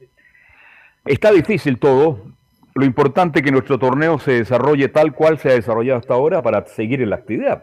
está 1.05 1.31
difícil 1.33 1.79
todo. 1.79 2.36
Lo 2.77 2.85
importante 2.85 3.39
es 3.39 3.45
que 3.45 3.51
nuestro 3.51 3.79
torneo 3.79 4.19
se 4.19 4.33
desarrolle 4.33 4.89
tal 4.89 5.15
cual 5.15 5.39
se 5.39 5.49
ha 5.49 5.55
desarrollado 5.55 5.99
hasta 5.99 6.13
ahora 6.13 6.43
para 6.43 6.67
seguir 6.67 7.01
en 7.01 7.09
la 7.09 7.17
actividad. 7.17 7.63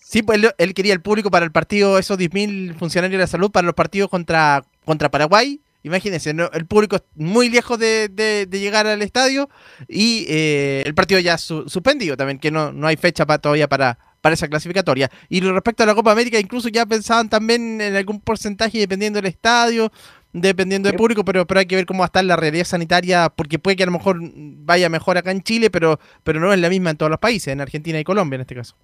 Sí, 0.00 0.22
pues 0.22 0.40
él, 0.58 0.74
quería 0.74 0.92
el 0.92 1.00
público 1.00 1.28
para 1.28 1.44
el 1.44 1.50
partido, 1.50 1.98
esos 1.98 2.16
10.000 2.16 2.76
funcionarios 2.76 3.18
de 3.18 3.24
la 3.24 3.26
salud, 3.26 3.50
para 3.50 3.66
los 3.66 3.74
partidos 3.74 4.08
contra, 4.08 4.64
contra 4.84 5.08
Paraguay. 5.08 5.60
Imagínense, 5.82 6.30
el 6.30 6.66
público 6.66 7.00
muy 7.16 7.48
lejos 7.48 7.80
de, 7.80 8.46
llegar 8.48 8.86
al 8.86 9.02
estadio 9.02 9.48
y 9.88 10.24
eh, 10.28 10.84
el 10.86 10.94
partido 10.94 11.18
ya 11.18 11.36
suspendido 11.36 12.16
también, 12.16 12.38
que 12.38 12.52
no, 12.52 12.72
no 12.72 12.86
hay 12.86 12.96
fecha 12.96 13.26
todavía 13.26 13.68
para, 13.68 13.98
para 14.20 14.34
esa 14.34 14.48
clasificatoria. 14.48 15.10
Y 15.28 15.40
respecto 15.40 15.82
a 15.82 15.86
la 15.86 15.94
Copa 15.94 16.12
América, 16.12 16.38
incluso 16.38 16.68
ya 16.68 16.86
pensaban 16.86 17.28
también 17.28 17.80
en 17.80 17.96
algún 17.96 18.20
porcentaje 18.20 18.78
dependiendo 18.78 19.18
del 19.18 19.26
estadio, 19.26 19.90
dependiendo 20.32 20.88
del 20.88 20.96
público, 20.96 21.24
pero, 21.24 21.46
pero 21.46 21.60
hay 21.60 21.66
que 21.66 21.76
ver 21.76 21.86
cómo 21.86 22.00
va 22.00 22.06
a 22.06 22.06
estar 22.06 22.24
la 22.24 22.36
realidad 22.36 22.64
sanitaria, 22.64 23.28
porque 23.34 23.58
puede 23.58 23.76
que 23.76 23.82
a 23.82 23.86
lo 23.86 23.92
mejor 23.92 24.18
vaya 24.20 24.88
mejor 24.88 25.18
acá 25.18 25.30
en 25.30 25.42
Chile, 25.42 25.70
pero, 25.70 25.98
pero 26.22 26.40
no 26.40 26.52
es 26.52 26.60
la 26.60 26.68
misma 26.68 26.90
en 26.90 26.96
todos 26.96 27.10
los 27.10 27.18
países, 27.18 27.48
en 27.48 27.60
Argentina 27.60 27.98
y 27.98 28.04
Colombia 28.04 28.36
en 28.36 28.40
este 28.42 28.54
caso. 28.54 28.76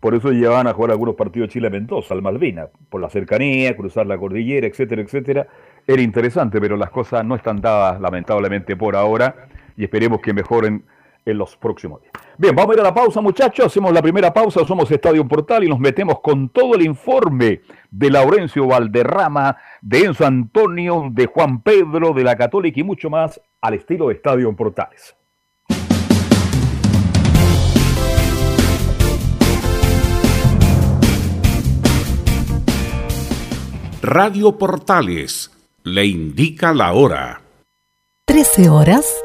Por 0.00 0.14
eso 0.14 0.30
llevaban 0.30 0.68
a 0.68 0.74
jugar 0.74 0.92
algunos 0.92 1.16
partidos 1.16 1.48
Chile-Mendoza, 1.48 2.14
al 2.14 2.22
Malvina, 2.22 2.68
por 2.88 3.00
la 3.00 3.10
cercanía, 3.10 3.76
cruzar 3.76 4.06
la 4.06 4.16
cordillera, 4.16 4.66
etcétera, 4.66 5.02
etcétera. 5.02 5.48
Era 5.86 6.02
interesante, 6.02 6.60
pero 6.60 6.76
las 6.76 6.90
cosas 6.90 7.24
no 7.24 7.34
están 7.34 7.60
dadas 7.60 8.00
lamentablemente 8.00 8.76
por 8.76 8.94
ahora 8.94 9.48
y 9.76 9.84
esperemos 9.84 10.20
que 10.20 10.32
mejoren 10.32 10.84
en 11.30 11.38
los 11.38 11.56
próximos 11.56 12.00
días. 12.00 12.12
Bien, 12.36 12.54
vamos 12.54 12.72
a 12.72 12.74
ir 12.74 12.80
a 12.80 12.84
la 12.84 12.94
pausa, 12.94 13.20
muchachos. 13.20 13.66
Hacemos 13.66 13.92
la 13.92 14.02
primera 14.02 14.32
pausa. 14.32 14.64
Somos 14.64 14.90
Estadio 14.90 15.26
Portal 15.26 15.64
y 15.64 15.68
nos 15.68 15.78
metemos 15.78 16.20
con 16.20 16.48
todo 16.48 16.74
el 16.74 16.82
informe 16.82 17.62
de 17.90 18.10
Laurencio 18.10 18.66
Valderrama, 18.66 19.56
de 19.80 20.04
Enzo 20.04 20.26
Antonio, 20.26 21.08
de 21.10 21.26
Juan 21.26 21.62
Pedro, 21.62 22.12
de 22.12 22.24
la 22.24 22.36
Católica 22.36 22.80
y 22.80 22.84
mucho 22.84 23.10
más 23.10 23.40
al 23.60 23.74
estilo 23.74 24.08
de 24.08 24.14
Estadio 24.14 24.54
Portales. 24.54 25.14
Radio 34.00 34.56
Portales 34.56 35.50
le 35.82 36.06
indica 36.06 36.72
la 36.72 36.92
hora. 36.92 37.42
13 38.26 38.68
horas 38.68 39.24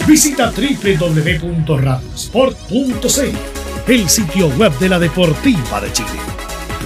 Visita 0.06 0.52
www.radiosport.cl, 0.52 3.36
el 3.88 4.08
sitio 4.08 4.46
web 4.50 4.78
de 4.78 4.88
la 4.88 5.00
Deportiva 5.00 5.80
de 5.80 5.92
Chile. 5.92 6.41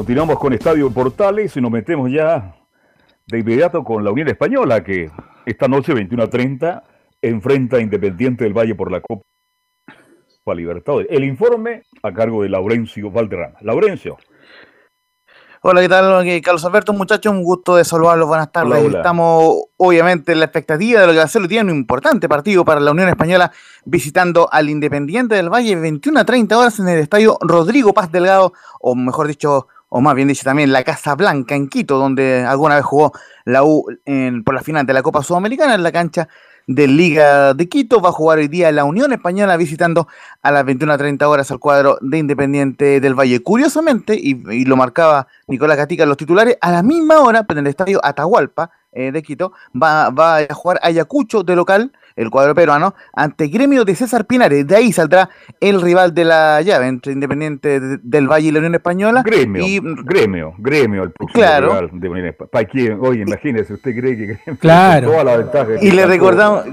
Continuamos 0.00 0.38
con 0.38 0.54
Estadio 0.54 0.90
Portales 0.90 1.54
y 1.58 1.60
nos 1.60 1.70
metemos 1.70 2.10
ya 2.10 2.56
de 3.26 3.38
inmediato 3.38 3.84
con 3.84 4.02
la 4.02 4.10
Unión 4.10 4.28
Española, 4.28 4.82
que 4.82 5.10
esta 5.44 5.68
noche, 5.68 5.92
21 5.92 6.22
a 6.22 6.30
30, 6.30 6.84
enfrenta 7.20 7.76
a 7.76 7.80
Independiente 7.80 8.44
del 8.44 8.54
Valle 8.54 8.74
por 8.74 8.90
la 8.90 9.02
Copa 9.02 9.22
Libertadores. 10.54 11.06
El 11.10 11.22
informe 11.24 11.82
a 12.02 12.14
cargo 12.14 12.42
de 12.42 12.48
Laurencio 12.48 13.10
Valderrama. 13.10 13.58
Laurencio. 13.60 14.16
Hola, 15.60 15.82
¿qué 15.82 15.88
tal? 15.90 16.40
Carlos 16.42 16.64
Alberto, 16.64 16.94
muchachos, 16.94 17.30
un 17.30 17.44
gusto 17.44 17.76
de 17.76 17.84
saludarlos, 17.84 18.26
buenas 18.26 18.50
tardes. 18.50 18.82
Estamos 18.82 19.64
obviamente 19.76 20.32
en 20.32 20.38
la 20.38 20.46
expectativa 20.46 21.02
de 21.02 21.08
lo 21.08 21.12
que 21.12 21.18
va 21.18 21.24
a 21.24 21.28
ser 21.28 21.42
el 21.42 21.48
día, 21.48 21.60
un 21.60 21.68
importante 21.68 22.26
partido 22.26 22.64
para 22.64 22.80
la 22.80 22.92
Unión 22.92 23.10
Española, 23.10 23.52
visitando 23.84 24.48
al 24.50 24.70
Independiente 24.70 25.34
del 25.34 25.50
Valle, 25.50 25.76
21 25.76 26.20
a 26.20 26.24
30 26.24 26.58
horas 26.58 26.80
en 26.80 26.88
el 26.88 27.00
estadio 27.00 27.36
Rodrigo 27.42 27.92
Paz 27.92 28.10
Delgado, 28.10 28.54
o 28.80 28.94
mejor 28.94 29.28
dicho, 29.28 29.68
o 29.90 30.00
más 30.00 30.14
bien 30.14 30.28
dicho 30.28 30.44
también 30.44 30.72
la 30.72 30.82
Casa 30.84 31.14
Blanca 31.14 31.54
en 31.54 31.68
Quito, 31.68 31.98
donde 31.98 32.44
alguna 32.44 32.76
vez 32.76 32.84
jugó 32.84 33.12
la 33.44 33.64
U 33.64 33.84
en, 34.06 34.42
por 34.44 34.54
la 34.54 34.62
final 34.62 34.86
de 34.86 34.94
la 34.94 35.02
Copa 35.02 35.22
Sudamericana 35.22 35.74
en 35.74 35.82
la 35.82 35.92
cancha 35.92 36.28
de 36.66 36.86
Liga 36.86 37.52
de 37.54 37.68
Quito. 37.68 38.00
Va 38.00 38.10
a 38.10 38.12
jugar 38.12 38.38
hoy 38.38 38.46
día 38.48 38.70
la 38.70 38.84
Unión 38.84 39.12
Española 39.12 39.56
visitando 39.56 40.06
a 40.42 40.52
las 40.52 40.64
21.30 40.64 41.24
horas 41.24 41.50
al 41.50 41.58
cuadro 41.58 41.98
de 42.00 42.18
Independiente 42.18 43.00
del 43.00 43.14
Valle. 43.14 43.42
Curiosamente, 43.42 44.14
y, 44.14 44.40
y 44.50 44.64
lo 44.64 44.76
marcaba 44.76 45.26
Nicolás 45.48 45.76
Gatica 45.76 46.04
en 46.04 46.08
los 46.08 46.18
titulares, 46.18 46.56
a 46.60 46.70
la 46.70 46.82
misma 46.84 47.20
hora, 47.20 47.42
pero 47.42 47.58
en 47.58 47.66
el 47.66 47.70
estadio 47.70 48.00
Atahualpa 48.04 48.70
eh, 48.92 49.10
de 49.10 49.22
Quito, 49.22 49.52
va, 49.74 50.10
va 50.10 50.38
a 50.38 50.54
jugar 50.54 50.78
Ayacucho 50.82 51.42
de 51.42 51.56
local 51.56 51.92
el 52.16 52.30
cuadro 52.30 52.54
peruano, 52.54 52.94
ante 53.12 53.48
Gremio 53.48 53.84
de 53.84 53.94
César 53.94 54.26
Pinares. 54.26 54.66
De 54.66 54.76
ahí 54.76 54.92
saldrá 54.92 55.30
el 55.60 55.80
rival 55.80 56.14
de 56.14 56.24
la 56.24 56.60
llave 56.62 56.86
entre 56.88 57.12
Independiente 57.12 57.80
de- 57.80 57.98
del 58.02 58.28
Valle 58.28 58.48
y 58.48 58.50
la 58.52 58.58
Unión 58.58 58.74
Española. 58.74 59.22
Gremio, 59.24 59.66
Y, 59.66 59.80
gremio, 60.04 60.54
gremio, 60.58 61.02
el 61.04 61.10
próximo 61.12 61.40
Claro. 61.42 61.68
rival 61.68 61.90
de 62.00 62.08
Unión 62.08 62.26
Espa- 62.26 62.48
¿Para 62.50 62.64
quién? 62.66 62.98
Oye, 63.00 63.22
imagínese, 63.22 63.74
¿usted 63.74 63.94
cree 63.98 64.16
que 64.16 64.26
Gremio 64.26 64.40
Claro. 64.60 65.10
toda 65.10 65.24
la 65.24 65.36
ventaja 65.36 65.70
y 65.80 65.90
le 65.90 66.06
recordamos, 66.06 66.64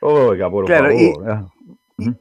Oiga, 0.00 0.50
por 0.50 0.64
Claro, 0.66 0.92
y- 0.92 1.12
favor. 1.12 1.30
ah. 1.30 1.46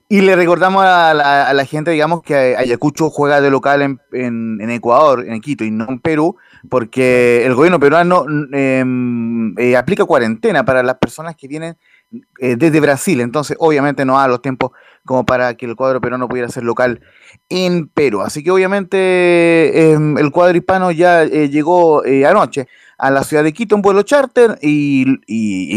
Y 0.09 0.19
le 0.19 0.35
recordamos 0.35 0.83
a 0.83 1.13
la, 1.13 1.47
a 1.47 1.53
la 1.53 1.63
gente, 1.63 1.91
digamos, 1.91 2.21
que 2.21 2.35
Ayacucho 2.57 3.09
juega 3.09 3.39
de 3.39 3.49
local 3.49 3.81
en, 3.81 3.97
en- 4.11 4.59
en 4.59 4.69
Ecuador, 4.71 5.23
en 5.25 5.39
Quito, 5.39 5.63
y 5.63 5.71
no 5.71 5.85
en 5.87 5.99
Perú, 5.99 6.35
porque 6.69 7.45
el 7.45 7.55
gobierno 7.55 7.79
peruano 7.79 8.25
mm, 8.27 8.53
em, 8.53 9.55
eh, 9.57 9.77
aplica 9.77 10.03
cuarentena 10.03 10.65
para 10.65 10.83
las 10.83 10.95
personas 10.97 11.37
que 11.37 11.47
vienen 11.47 11.77
eh, 12.39 12.55
desde 12.57 12.79
Brasil. 12.79 13.21
Entonces, 13.21 13.55
obviamente, 13.59 14.03
no 14.03 14.17
da 14.17 14.27
los 14.27 14.41
tiempos 14.41 14.71
como 15.05 15.25
para 15.25 15.55
que 15.55 15.65
el 15.65 15.75
cuadro 15.75 16.01
peruano 16.01 16.27
pudiera 16.27 16.49
ser 16.49 16.63
local 16.63 17.01
en 17.49 17.87
Perú. 17.87 18.21
Así 18.21 18.43
que, 18.43 18.51
obviamente, 18.51 19.91
em, 19.91 20.17
el 20.17 20.31
cuadro 20.31 20.57
hispano 20.57 20.91
ya 20.91 21.23
eh, 21.23 21.49
llegó 21.49 22.03
eh, 22.05 22.25
anoche 22.25 22.67
a 22.97 23.11
la 23.11 23.23
ciudad 23.23 23.43
de 23.43 23.53
Quito 23.53 23.75
en 23.75 23.81
vuelo 23.81 24.01
charter 24.01 24.57
y, 24.61 25.05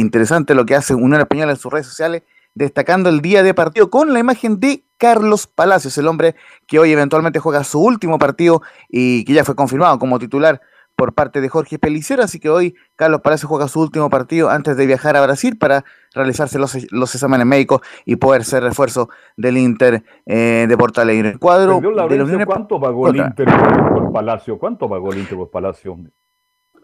interesante 0.01 0.55
lo 0.55 0.65
que 0.65 0.75
hace 0.75 0.95
Unión 0.95 1.21
Española 1.21 1.53
en 1.53 1.59
sus 1.59 1.73
redes 1.73 1.87
sociales 1.87 2.23
destacando 2.55 3.09
el 3.09 3.23
día 3.23 3.43
de 3.43 3.55
partido 3.55 3.89
con 3.89 4.13
la 4.13 4.19
imagen 4.19 4.61
de 4.61 4.85
Carlos 4.99 5.47
Palacios, 5.47 5.97
el 5.97 6.07
hombre 6.07 6.35
que 6.67 6.79
hoy 6.79 6.93
eventualmente 6.93 7.39
juega 7.39 7.65
su 7.65 7.81
último 7.81 8.19
partido 8.19 8.63
y 8.89 9.25
que 9.25 9.33
ya 9.33 9.45
fue 9.45 9.55
confirmado 9.55 9.99
como 9.99 10.19
titular 10.19 10.61
por 11.03 11.15
parte 11.15 11.41
de 11.41 11.49
Jorge 11.49 11.81
Pelicero, 11.81 12.23
así 12.23 12.39
que 12.39 12.49
hoy 12.49 12.77
Carlos 12.95 13.23
Palacios 13.23 13.49
juega 13.49 13.67
su 13.67 13.81
último 13.81 14.09
partido 14.09 14.51
antes 14.51 14.77
de 14.77 14.87
viajar 14.87 15.17
a 15.17 15.23
Brasil 15.23 15.59
para 15.59 15.85
realizarse 16.15 16.61
los, 16.61 16.79
los 16.93 17.13
exámenes 17.13 17.45
médicos 17.45 17.81
y 18.05 18.15
poder 18.15 18.45
ser 18.45 18.63
refuerzo 18.63 19.09
del 19.37 19.57
Inter 19.57 20.05
eh, 20.27 20.67
de 20.69 20.79
Porto 20.79 21.01
Alegre. 21.01 21.31
El 21.31 21.41
cuadro 21.41 21.81
de 21.81 22.47
¿cuánto 22.47 22.81
pagó 22.81 23.09
el. 23.09 23.17
Inter 23.17 23.49
por, 23.49 24.13
Palacio? 24.13 24.61
¿Cuánto 24.61 24.89
pagó 24.89 25.13
el 25.13 25.19
Inter 25.19 25.39
por 25.39 25.51
Palacio? 25.51 25.99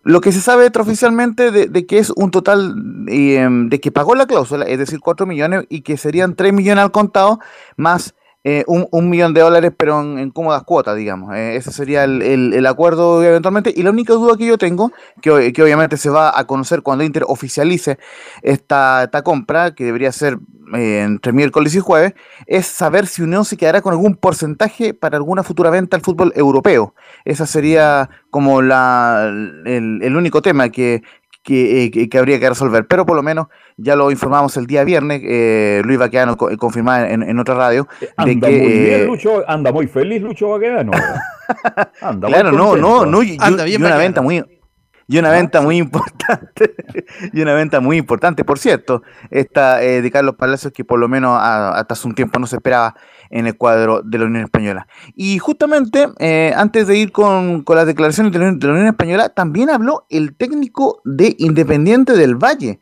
Lo 0.02 0.20
que 0.20 0.32
se 0.32 0.40
sabe 0.40 0.64
extraoficialmente 0.64 1.52
de, 1.52 1.66
de 1.68 1.86
que 1.86 1.98
es 1.98 2.10
un 2.10 2.32
total 2.32 2.74
eh, 3.06 3.46
de 3.48 3.80
que 3.80 3.92
pagó 3.92 4.16
la 4.16 4.26
cláusula, 4.26 4.64
es 4.64 4.80
decir, 4.80 4.98
4 4.98 5.26
millones 5.26 5.64
y 5.68 5.82
que 5.82 5.96
serían 5.96 6.34
3 6.34 6.52
millones 6.52 6.82
al 6.82 6.90
contado 6.90 7.38
más 7.76 8.16
eh, 8.50 8.64
un, 8.66 8.86
un 8.90 9.10
millón 9.10 9.34
de 9.34 9.42
dólares, 9.42 9.72
pero 9.76 10.00
en, 10.00 10.18
en 10.18 10.30
cómodas 10.30 10.62
cuotas, 10.62 10.96
digamos. 10.96 11.34
Eh, 11.36 11.56
ese 11.56 11.70
sería 11.70 12.04
el, 12.04 12.22
el- 12.22 12.66
acuerdo 12.66 13.22
eventualmente. 13.22 13.72
Y 13.76 13.82
la 13.82 13.90
única 13.90 14.12
duda 14.14 14.36
que 14.36 14.46
yo 14.46 14.56
tengo, 14.56 14.90
que, 15.20 15.52
que 15.52 15.62
obviamente 15.62 15.96
se 15.96 16.10
va 16.10 16.38
a 16.38 16.46
conocer 16.46 16.82
cuando 16.82 17.04
Inter 17.04 17.24
oficialice 17.26 17.98
esta, 18.42 19.04
esta 19.04 19.22
compra, 19.22 19.74
que 19.74 19.84
debería 19.84 20.12
ser 20.12 20.38
eh, 20.74 21.02
entre 21.04 21.32
miércoles 21.32 21.74
y 21.74 21.80
jueves, 21.80 22.12
es 22.46 22.66
saber 22.66 23.06
si 23.06 23.22
Unión 23.22 23.44
se 23.44 23.56
quedará 23.56 23.80
con 23.80 23.92
algún 23.92 24.16
porcentaje 24.16 24.94
para 24.94 25.16
alguna 25.16 25.42
futura 25.42 25.70
venta 25.70 25.96
al 25.96 26.02
fútbol 26.02 26.32
europeo. 26.36 26.94
Esa 27.24 27.46
sería 27.46 28.08
como 28.30 28.60
la, 28.62 29.26
el, 29.64 30.00
el 30.02 30.16
único 30.16 30.42
tema 30.42 30.68
que, 30.68 31.02
que, 31.48 31.84
eh, 31.84 31.90
que- 31.90 32.08
que 32.10 32.18
habría 32.18 32.38
que 32.38 32.48
resolver. 32.48 32.86
Pero 32.86 33.06
por 33.06 33.16
lo 33.16 33.22
menos 33.22 33.46
ya 33.78 33.96
lo 33.96 34.10
informamos 34.10 34.54
el 34.58 34.66
día 34.66 34.84
viernes, 34.84 35.22
eh, 35.24 35.80
Luis 35.84 35.98
Baqueano 35.98 36.36
co- 36.36 36.50
confirmaba 36.58 37.08
en, 37.10 37.22
en 37.22 37.38
otra 37.38 37.54
radio, 37.54 37.88
de 38.00 38.10
Anda 38.18 38.48
que... 38.48 38.58
muy 38.58 38.72
bien, 38.72 39.00
eh, 39.00 39.04
Lucho, 39.06 39.42
anda 39.48 39.72
muy 39.72 39.86
feliz 39.86 40.20
Lucho 40.20 40.50
Baquedano. 40.50 40.92
Anda 42.02 42.28
muy 42.28 42.34
Claro, 42.34 42.52
no, 42.52 42.76
no, 42.76 43.06
no, 43.06 43.22
y- 43.22 43.38
y 43.66 43.76
una 43.76 43.96
venta 43.96 44.20
muy 44.20 44.44
y 45.08 45.18
una 45.18 45.30
venta 45.30 45.60
muy 45.62 45.78
importante 45.78 46.74
y 47.32 47.40
una 47.40 47.54
venta 47.54 47.80
muy 47.80 47.96
importante, 47.96 48.44
por 48.44 48.58
cierto, 48.58 49.02
esta 49.30 49.82
eh, 49.82 50.02
de 50.02 50.10
Carlos 50.10 50.34
Palacios 50.36 50.72
que 50.72 50.84
por 50.84 50.98
lo 51.00 51.08
menos 51.08 51.30
a- 51.32 51.70
hasta 51.78 51.94
hace 51.94 52.06
un 52.06 52.14
tiempo 52.14 52.38
no 52.38 52.46
se 52.46 52.56
esperaba 52.56 52.94
en 53.30 53.46
el 53.46 53.56
cuadro 53.56 54.02
de 54.02 54.18
la 54.18 54.26
Unión 54.26 54.44
Española. 54.44 54.86
Y 55.14 55.38
justamente 55.38 56.08
eh, 56.18 56.52
antes 56.56 56.86
de 56.86 56.96
ir 56.98 57.10
con, 57.12 57.62
con 57.62 57.76
las 57.76 57.86
declaraciones 57.86 58.32
de 58.32 58.38
la, 58.38 58.44
Unión, 58.46 58.58
de 58.58 58.66
la 58.66 58.72
Unión 58.74 58.86
Española, 58.88 59.28
también 59.30 59.70
habló 59.70 60.06
el 60.10 60.34
técnico 60.36 61.00
de 61.04 61.34
Independiente 61.38 62.12
del 62.14 62.36
Valle. 62.36 62.80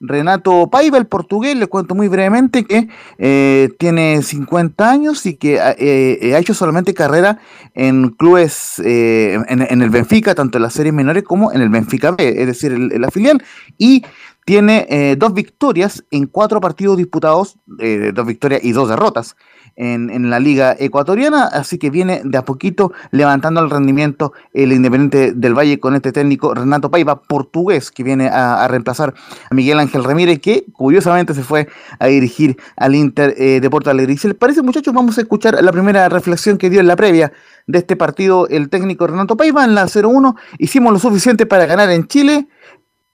Renato 0.00 0.68
Paiva, 0.70 0.98
el 0.98 1.06
portugués, 1.06 1.56
le 1.56 1.66
cuento 1.66 1.94
muy 1.94 2.08
brevemente 2.08 2.64
que 2.64 2.88
eh, 3.18 3.68
tiene 3.78 4.22
50 4.22 4.90
años 4.90 5.26
y 5.26 5.34
que 5.36 5.60
ha- 5.60 5.72
eh, 5.72 6.18
eh, 6.22 6.34
ha 6.34 6.38
hecho 6.38 6.54
solamente 6.54 6.94
carrera 6.94 7.38
en 7.74 8.10
clubes, 8.10 8.78
en, 8.78 9.82
el 9.82 9.90
Benfica, 9.90 10.34
tanto 10.34 10.58
en 10.58 10.62
las 10.62 10.72
series 10.74 10.94
menores 10.94 11.22
como 11.22 11.52
en 11.52 11.60
el 11.60 11.68
Benfica 11.68 12.12
B, 12.12 12.40
es 12.40 12.46
decir, 12.46 12.72
el, 12.72 12.88
la 13.00 13.10
filial, 13.10 13.42
y 13.76 14.04
tiene 14.44 15.14
dos 15.18 15.34
victorias 15.34 16.04
en 16.10 16.26
cuatro 16.26 16.60
partidos 16.60 16.96
disputados, 16.96 17.58
dos 17.66 18.26
victorias 18.26 18.64
y 18.64 18.72
dos 18.72 18.88
derrotas 18.88 19.36
en, 19.78 20.28
la 20.28 20.40
liga 20.40 20.74
ecuatoriana, 20.78 21.44
así 21.44 21.78
que 21.78 21.88
viene 21.88 22.20
de 22.24 22.36
a 22.36 22.44
poquito 22.44 22.92
levantando 23.12 23.60
el 23.60 23.70
rendimiento 23.70 24.32
el 24.52 24.72
Independiente 24.72 25.32
del 25.32 25.56
Valle 25.56 25.78
con 25.78 25.94
este 25.94 26.10
técnico 26.10 26.52
Renato 26.52 26.90
Paiva, 26.90 27.22
portugués, 27.22 27.90
que 27.92 28.02
viene 28.02 28.28
a, 28.28 28.64
a 28.64 28.68
reemplazar 28.68 29.14
a 29.50 29.54
Miguel 29.54 29.78
Ángel 29.78 30.02
Ramírez, 30.02 30.40
que 30.40 30.66
curiosamente 30.72 31.32
se 31.32 31.42
fue 31.42 31.68
a 31.98 32.06
dirigir 32.06 32.56
al 32.76 32.94
Inter 32.94 33.34
eh, 33.38 33.60
de 33.60 33.70
Porto 33.70 33.90
Alegre. 33.90 34.14
Y 34.14 34.18
si 34.18 34.28
les 34.28 34.36
parece, 34.36 34.62
muchachos, 34.62 34.92
vamos 34.92 35.16
a 35.18 35.20
escuchar 35.20 35.62
la 35.62 35.72
primera 35.72 36.08
reflexión 36.08 36.58
que 36.58 36.70
dio 36.70 36.80
en 36.80 36.88
la 36.88 36.96
previa 36.96 37.32
de 37.66 37.78
este 37.78 37.94
partido 37.94 38.48
el 38.48 38.68
técnico 38.70 39.06
Renato 39.06 39.36
Paiva 39.36 39.64
en 39.64 39.74
la 39.74 39.84
0-1. 39.84 40.34
Hicimos 40.58 40.92
lo 40.92 40.98
suficiente 40.98 41.46
para 41.46 41.66
ganar 41.66 41.90
en 41.90 42.08
Chile 42.08 42.48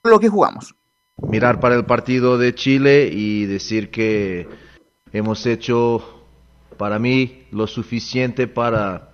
lo 0.03 0.20
que 0.20 0.29
jugamos. 0.29 0.74
mirar 1.29 1.61
para 1.61 1.74
el 1.74 1.85
partido 1.85 2.38
de 2.38 2.55
Chile 2.55 3.09
y 3.12 3.46
decir 3.46 3.90
que 3.90 4.48
hemos 5.12 5.46
hecho 5.46 6.13
para 6.76 6.98
mí 6.98 7.44
lo 7.50 7.66
suficiente 7.66 8.46
para, 8.46 9.10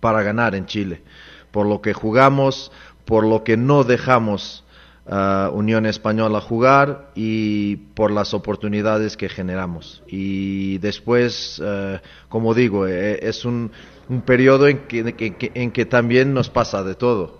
para 0.00 0.22
ganar 0.22 0.54
en 0.54 0.66
Chile. 0.66 1.02
Por 1.50 1.66
lo 1.66 1.80
que 1.80 1.92
jugamos, 1.94 2.70
por 3.04 3.24
lo 3.26 3.42
que 3.44 3.56
no 3.56 3.84
dejamos 3.84 4.64
a 5.08 5.50
Unión 5.52 5.86
Española 5.86 6.40
jugar 6.40 7.12
y 7.14 7.76
por 7.94 8.10
las 8.10 8.34
oportunidades 8.34 9.16
que 9.16 9.28
generamos. 9.28 10.02
Y 10.08 10.78
después, 10.78 11.62
eh, 11.64 12.00
como 12.28 12.54
digo, 12.54 12.88
eh, 12.88 13.20
es 13.22 13.44
un, 13.44 13.70
un 14.08 14.22
periodo 14.22 14.66
en 14.66 14.78
que- 14.88 15.50
en 15.54 15.70
que 15.70 15.86
también 15.86 16.34
nos 16.34 16.50
pasa 16.50 16.82
de 16.82 16.96
todo. 16.96 17.38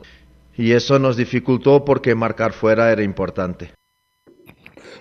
Y 0.57 0.73
eso 0.73 0.99
nos 0.99 1.17
dificultó 1.17 1.85
porque 1.85 2.15
marcar 2.15 2.53
fuera 2.53 2.91
era 2.93 3.03
importante. 3.03 3.73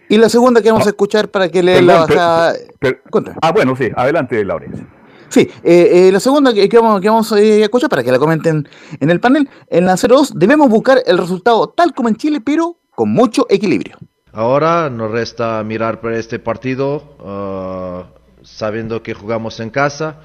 Y 0.10 0.18
la 0.18 0.30
segunda 0.30 0.62
que 0.62 0.72
vamos 0.72 0.86
a 0.86 0.89
escuchar 0.89 1.30
para 1.30 1.50
que 1.50 1.63
le 1.63 1.82
la 1.82 2.06
Perdón, 2.06 2.08
per- 2.08 2.18
bajada. 2.18 2.54
per- 2.80 3.02
ah, 3.41 3.52
bueno, 3.52 3.76
sí, 3.76 3.89
adelante, 3.96 4.44
Laurencio. 4.46 4.86
Sí, 5.30 5.50
eh, 5.63 6.08
eh, 6.08 6.12
la 6.12 6.20
segunda 6.20 6.54
que, 6.54 6.70
que 6.70 6.78
vamos, 6.78 7.02
que 7.02 7.10
vamos 7.10 7.32
eh, 7.34 7.62
a 7.62 7.63
escuchar 7.65 7.89
para 7.89 8.04
que 8.04 8.12
la 8.12 8.20
comenten 8.20 8.68
en 9.00 9.10
el 9.10 9.20
panel. 9.20 9.50
En 9.68 9.86
la 9.86 9.96
02 9.96 10.38
debemos 10.38 10.70
buscar 10.70 11.00
el 11.06 11.18
resultado 11.18 11.70
tal 11.70 11.94
como 11.94 12.10
en 12.10 12.15
Chile, 12.15 12.39
pero 12.41 12.78
con 12.91 13.10
mucho 13.12 13.46
equilibrio. 13.50 13.98
Ahora 14.32 14.89
nos 14.89 15.10
resta 15.12 15.63
mirar 15.63 16.00
para 16.02 16.18
este 16.18 16.38
partido, 16.39 17.15
ah, 17.26 18.04
sabiendo 18.44 19.02
que 19.02 19.13
jugamos 19.15 19.60
en 19.60 19.72
casa 19.72 20.18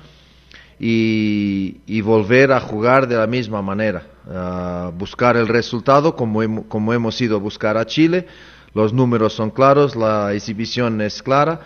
y, 0.78 1.80
y 1.86 2.00
volver 2.02 2.52
a 2.52 2.60
jugar 2.60 3.08
de 3.08 3.16
la 3.16 3.26
misma 3.26 3.62
manera. 3.62 4.02
Ah, 4.30 4.90
buscar 4.96 5.36
el 5.36 5.48
resultado 5.48 6.14
como, 6.14 6.42
hem- 6.42 6.68
como 6.68 6.92
hemos 6.92 7.20
ido 7.20 7.36
a 7.36 7.38
buscar 7.40 7.76
a 7.76 7.86
Chile. 7.86 8.26
Los 8.74 8.92
números 8.92 9.32
son 9.32 9.50
claros, 9.50 9.96
la 9.96 10.32
exhibición 10.34 11.00
es 11.00 11.22
clara. 11.22 11.60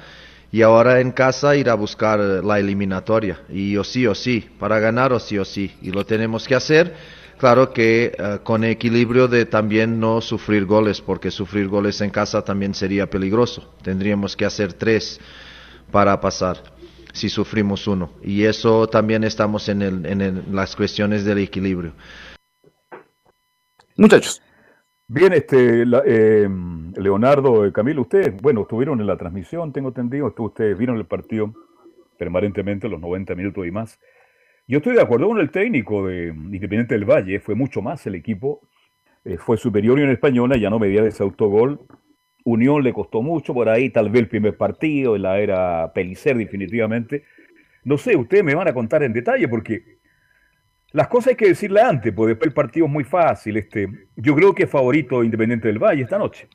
Y 0.50 0.62
ahora 0.62 1.00
en 1.00 1.10
casa 1.10 1.56
ir 1.56 1.68
a 1.68 1.74
buscar 1.74 2.20
la 2.20 2.60
eliminatoria. 2.60 3.40
Y 3.48 3.76
o 3.76 3.82
sí 3.82 4.06
o 4.06 4.14
sí, 4.14 4.48
para 4.58 4.78
ganar 4.78 5.12
o 5.12 5.18
sí 5.18 5.36
o 5.36 5.44
sí. 5.44 5.74
Y 5.82 5.90
lo 5.90 6.06
tenemos 6.06 6.46
que 6.46 6.54
hacer. 6.54 6.94
Claro 7.38 7.72
que 7.72 8.12
eh, 8.16 8.38
con 8.44 8.62
equilibrio 8.62 9.26
de 9.26 9.46
también 9.46 9.98
no 9.98 10.20
sufrir 10.20 10.64
goles, 10.64 11.00
porque 11.00 11.32
sufrir 11.32 11.66
goles 11.66 12.00
en 12.00 12.10
casa 12.10 12.42
también 12.42 12.74
sería 12.74 13.10
peligroso. 13.10 13.74
Tendríamos 13.82 14.36
que 14.36 14.44
hacer 14.44 14.72
tres 14.72 15.20
para 15.90 16.20
pasar 16.20 16.74
si 17.12 17.28
sufrimos 17.28 17.86
uno. 17.86 18.10
Y 18.22 18.44
eso 18.44 18.86
también 18.88 19.24
estamos 19.24 19.68
en, 19.68 20.44
las 20.54 20.76
cuestiones 20.76 21.24
del 21.24 21.38
equilibrio. 21.38 21.92
Muchachos. 23.96 24.42
Bien, 25.06 25.34
este, 25.34 25.82
eh, 26.06 26.48
Leonardo, 26.96 27.66
eh, 27.66 27.72
Camilo, 27.72 28.02
ustedes, 28.02 28.34
bueno, 28.40 28.62
estuvieron 28.62 28.98
en 29.00 29.06
la 29.06 29.18
transmisión, 29.18 29.70
tengo 29.70 29.88
entendido, 29.88 30.32
ustedes 30.38 30.78
vieron 30.78 30.96
el 30.96 31.04
partido 31.04 31.52
permanentemente, 32.18 32.88
los 32.88 33.00
90 33.00 33.34
minutos 33.34 33.66
y 33.66 33.70
más. 33.70 34.00
Yo 34.66 34.78
estoy 34.78 34.94
de 34.94 35.02
acuerdo 35.02 35.28
con 35.28 35.40
el 35.40 35.50
técnico 35.50 36.06
de 36.06 36.28
Independiente 36.28 36.94
del 36.94 37.04
Valle, 37.04 37.38
fue 37.40 37.54
mucho 37.54 37.82
más 37.82 38.06
el 38.06 38.14
equipo, 38.14 38.66
eh, 39.26 39.36
fue 39.36 39.58
superior 39.58 39.96
Unión 39.96 40.10
Española, 40.10 40.56
ya 40.56 40.70
no 40.70 40.78
medía 40.78 41.04
ese 41.04 41.22
autogol. 41.22 41.80
Unión 42.44 42.82
le 42.82 42.94
costó 42.94 43.20
mucho 43.20 43.52
por 43.52 43.68
ahí, 43.68 43.90
tal 43.90 44.08
vez 44.08 44.22
el 44.22 44.28
primer 44.28 44.56
partido, 44.56 45.16
en 45.16 45.22
la 45.22 45.38
era 45.38 45.92
Pelicer 45.94 46.36
definitivamente. 46.36 47.24
No 47.84 47.98
sé, 47.98 48.16
ustedes 48.16 48.42
me 48.42 48.54
van 48.54 48.68
a 48.68 48.74
contar 48.74 49.02
en 49.02 49.12
detalle 49.12 49.48
porque 49.48 49.98
las 50.94 51.08
cosas 51.08 51.30
hay 51.30 51.34
que 51.34 51.48
decirle 51.48 51.80
antes, 51.80 52.12
porque 52.14 52.30
después 52.30 52.46
el 52.46 52.54
partido 52.54 52.86
es 52.86 52.92
muy 52.92 53.02
fácil. 53.02 53.56
Este, 53.56 53.88
yo 54.14 54.34
creo 54.36 54.54
que 54.54 54.62
es 54.62 54.70
favorito 54.70 55.24
Independiente 55.24 55.66
del 55.66 55.80
Valle 55.80 56.02
esta 56.02 56.18
noche. 56.18 56.46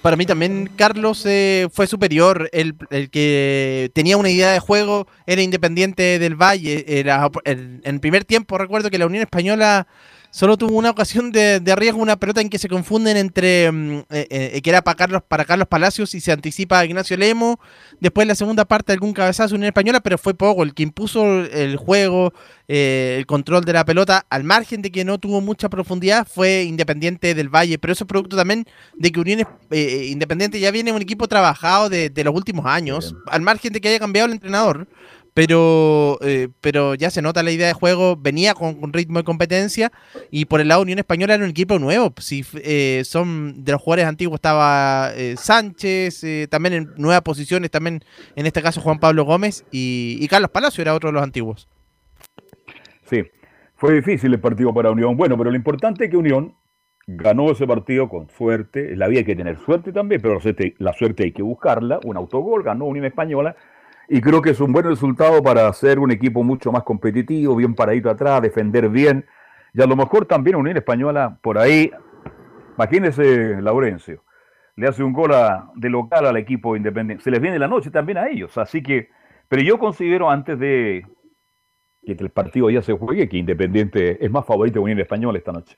Para 0.00 0.16
mí 0.16 0.26
también 0.26 0.70
Carlos 0.76 1.26
eh, 1.26 1.66
fue 1.72 1.88
superior. 1.88 2.48
El, 2.52 2.76
el, 2.90 3.10
que 3.10 3.90
tenía 3.92 4.16
una 4.16 4.30
idea 4.30 4.52
de 4.52 4.60
juego 4.60 5.08
era 5.26 5.42
Independiente 5.42 6.20
del 6.20 6.36
Valle. 6.36 6.84
Era, 6.86 7.28
en 7.44 7.80
el 7.82 7.98
primer 7.98 8.24
tiempo 8.24 8.58
recuerdo 8.58 8.90
que 8.90 8.98
la 8.98 9.06
Unión 9.06 9.22
Española 9.22 9.88
solo 10.30 10.56
tuvo 10.56 10.76
una 10.76 10.90
ocasión 10.90 11.32
de, 11.32 11.60
de, 11.60 11.76
riesgo, 11.76 12.00
una 12.00 12.16
pelota 12.16 12.40
en 12.40 12.48
que 12.48 12.58
se 12.58 12.68
confunden 12.68 13.16
entre 13.16 13.70
mm, 13.70 13.98
eh, 14.10 14.26
eh, 14.30 14.60
que 14.62 14.70
era 14.70 14.82
para 14.82 14.96
Carlos, 14.96 15.22
para 15.26 15.44
Carlos 15.44 15.68
Palacios 15.68 16.14
y 16.14 16.20
se 16.20 16.32
anticipa 16.32 16.78
a 16.78 16.84
Ignacio 16.84 17.16
Lemo. 17.16 17.58
Después 18.00 18.26
la 18.26 18.34
segunda 18.34 18.64
parte 18.64 18.92
algún 18.92 19.12
cabezazo 19.12 19.56
en 19.56 19.64
española, 19.64 20.00
pero 20.00 20.18
fue 20.18 20.34
poco. 20.34 20.62
El 20.62 20.74
que 20.74 20.82
impuso 20.82 21.24
el 21.44 21.76
juego, 21.76 22.32
eh, 22.68 23.16
el 23.18 23.26
control 23.26 23.64
de 23.64 23.72
la 23.72 23.84
pelota, 23.84 24.24
al 24.30 24.44
margen 24.44 24.82
de 24.82 24.92
que 24.92 25.04
no 25.04 25.18
tuvo 25.18 25.40
mucha 25.40 25.68
profundidad, 25.68 26.26
fue 26.26 26.62
Independiente 26.62 27.34
del 27.34 27.48
Valle. 27.48 27.78
Pero 27.78 27.92
eso 27.92 28.04
es 28.04 28.08
producto 28.08 28.36
también 28.36 28.66
de 28.94 29.12
que 29.12 29.20
Unión 29.20 29.46
eh, 29.70 30.06
Independiente 30.10 30.60
ya 30.60 30.70
viene 30.70 30.92
un 30.92 31.02
equipo 31.02 31.26
trabajado 31.28 31.88
de, 31.88 32.10
de 32.10 32.24
los 32.24 32.34
últimos 32.34 32.66
años, 32.66 33.14
al 33.26 33.40
margen 33.40 33.72
de 33.72 33.80
que 33.80 33.88
haya 33.88 33.98
cambiado 33.98 34.26
el 34.26 34.32
entrenador 34.32 34.86
pero, 35.34 36.18
eh, 36.22 36.48
pero 36.60 36.94
ya 36.94 37.10
se 37.10 37.22
nota 37.22 37.42
la 37.42 37.50
idea 37.50 37.66
de 37.66 37.72
juego, 37.72 38.16
venía 38.16 38.54
con, 38.54 38.80
con, 38.80 38.92
ritmo 38.92 39.18
de 39.18 39.24
competencia 39.24 39.92
y 40.30 40.46
por 40.46 40.60
el 40.60 40.68
lado 40.68 40.82
Unión 40.82 40.98
Española 40.98 41.34
era 41.34 41.44
un 41.44 41.50
equipo 41.50 41.78
nuevo. 41.78 42.12
Si 42.18 42.44
eh, 42.62 43.02
son 43.04 43.64
de 43.64 43.72
los 43.72 43.80
jugadores 43.80 44.06
antiguos 44.06 44.36
estaba 44.36 45.10
eh, 45.14 45.36
Sánchez, 45.36 46.24
eh, 46.24 46.48
también 46.50 46.74
en 46.74 46.88
nuevas 46.96 47.22
posiciones, 47.22 47.70
también 47.70 48.02
en 48.36 48.46
este 48.46 48.62
caso 48.62 48.80
Juan 48.80 48.98
Pablo 48.98 49.24
Gómez 49.24 49.64
y, 49.70 50.18
y, 50.20 50.28
Carlos 50.28 50.50
Palacio 50.50 50.82
era 50.82 50.94
otro 50.94 51.08
de 51.08 51.14
los 51.14 51.22
antiguos. 51.22 51.68
Sí, 53.04 53.22
fue 53.76 53.94
difícil 53.94 54.32
el 54.32 54.40
partido 54.40 54.74
para 54.74 54.90
Unión. 54.90 55.16
Bueno, 55.16 55.36
pero 55.36 55.50
lo 55.50 55.56
importante 55.56 56.04
es 56.04 56.10
que 56.10 56.16
Unión 56.16 56.54
ganó 57.06 57.50
ese 57.50 57.66
partido 57.66 58.08
con 58.08 58.28
suerte. 58.30 58.96
La 58.96 59.06
hay 59.06 59.24
que 59.24 59.36
tener 59.36 59.58
suerte 59.58 59.92
también, 59.92 60.20
pero 60.20 60.38
la 60.78 60.92
suerte 60.92 61.24
hay 61.24 61.32
que 61.32 61.42
buscarla. 61.42 62.00
Un 62.04 62.16
autogol, 62.16 62.62
ganó 62.62 62.84
Unión 62.84 63.04
Española 63.04 63.56
y 64.12 64.20
creo 64.20 64.42
que 64.42 64.50
es 64.50 64.60
un 64.60 64.72
buen 64.72 64.84
resultado 64.84 65.40
para 65.40 65.68
hacer 65.68 66.00
un 66.00 66.10
equipo 66.10 66.42
mucho 66.42 66.72
más 66.72 66.82
competitivo, 66.82 67.54
bien 67.54 67.76
paradito 67.76 68.10
atrás, 68.10 68.42
defender 68.42 68.88
bien. 68.88 69.24
Y 69.72 69.80
a 69.80 69.86
lo 69.86 69.94
mejor 69.94 70.26
también 70.26 70.56
Unión 70.56 70.76
Española 70.76 71.38
por 71.40 71.56
ahí, 71.56 71.92
imagínese 72.74 73.62
Laurencio, 73.62 74.24
le 74.74 74.88
hace 74.88 75.04
un 75.04 75.12
gol 75.12 75.32
a, 75.32 75.70
de 75.76 75.88
local 75.88 76.26
al 76.26 76.36
equipo 76.36 76.74
independiente. 76.74 77.22
Se 77.22 77.30
les 77.30 77.40
viene 77.40 77.56
la 77.60 77.68
noche 77.68 77.92
también 77.92 78.18
a 78.18 78.26
ellos. 78.26 78.58
Así 78.58 78.82
que, 78.82 79.10
pero 79.46 79.62
yo 79.62 79.78
considero 79.78 80.28
antes 80.28 80.58
de 80.58 81.06
que 82.04 82.12
el 82.12 82.30
partido 82.30 82.68
ya 82.68 82.82
se 82.82 82.94
juegue 82.94 83.28
que 83.28 83.36
Independiente 83.36 84.24
es 84.24 84.30
más 84.30 84.44
favorito 84.44 84.80
de 84.80 84.84
Unión 84.86 84.98
Española 84.98 85.38
esta 85.38 85.52
noche. 85.52 85.76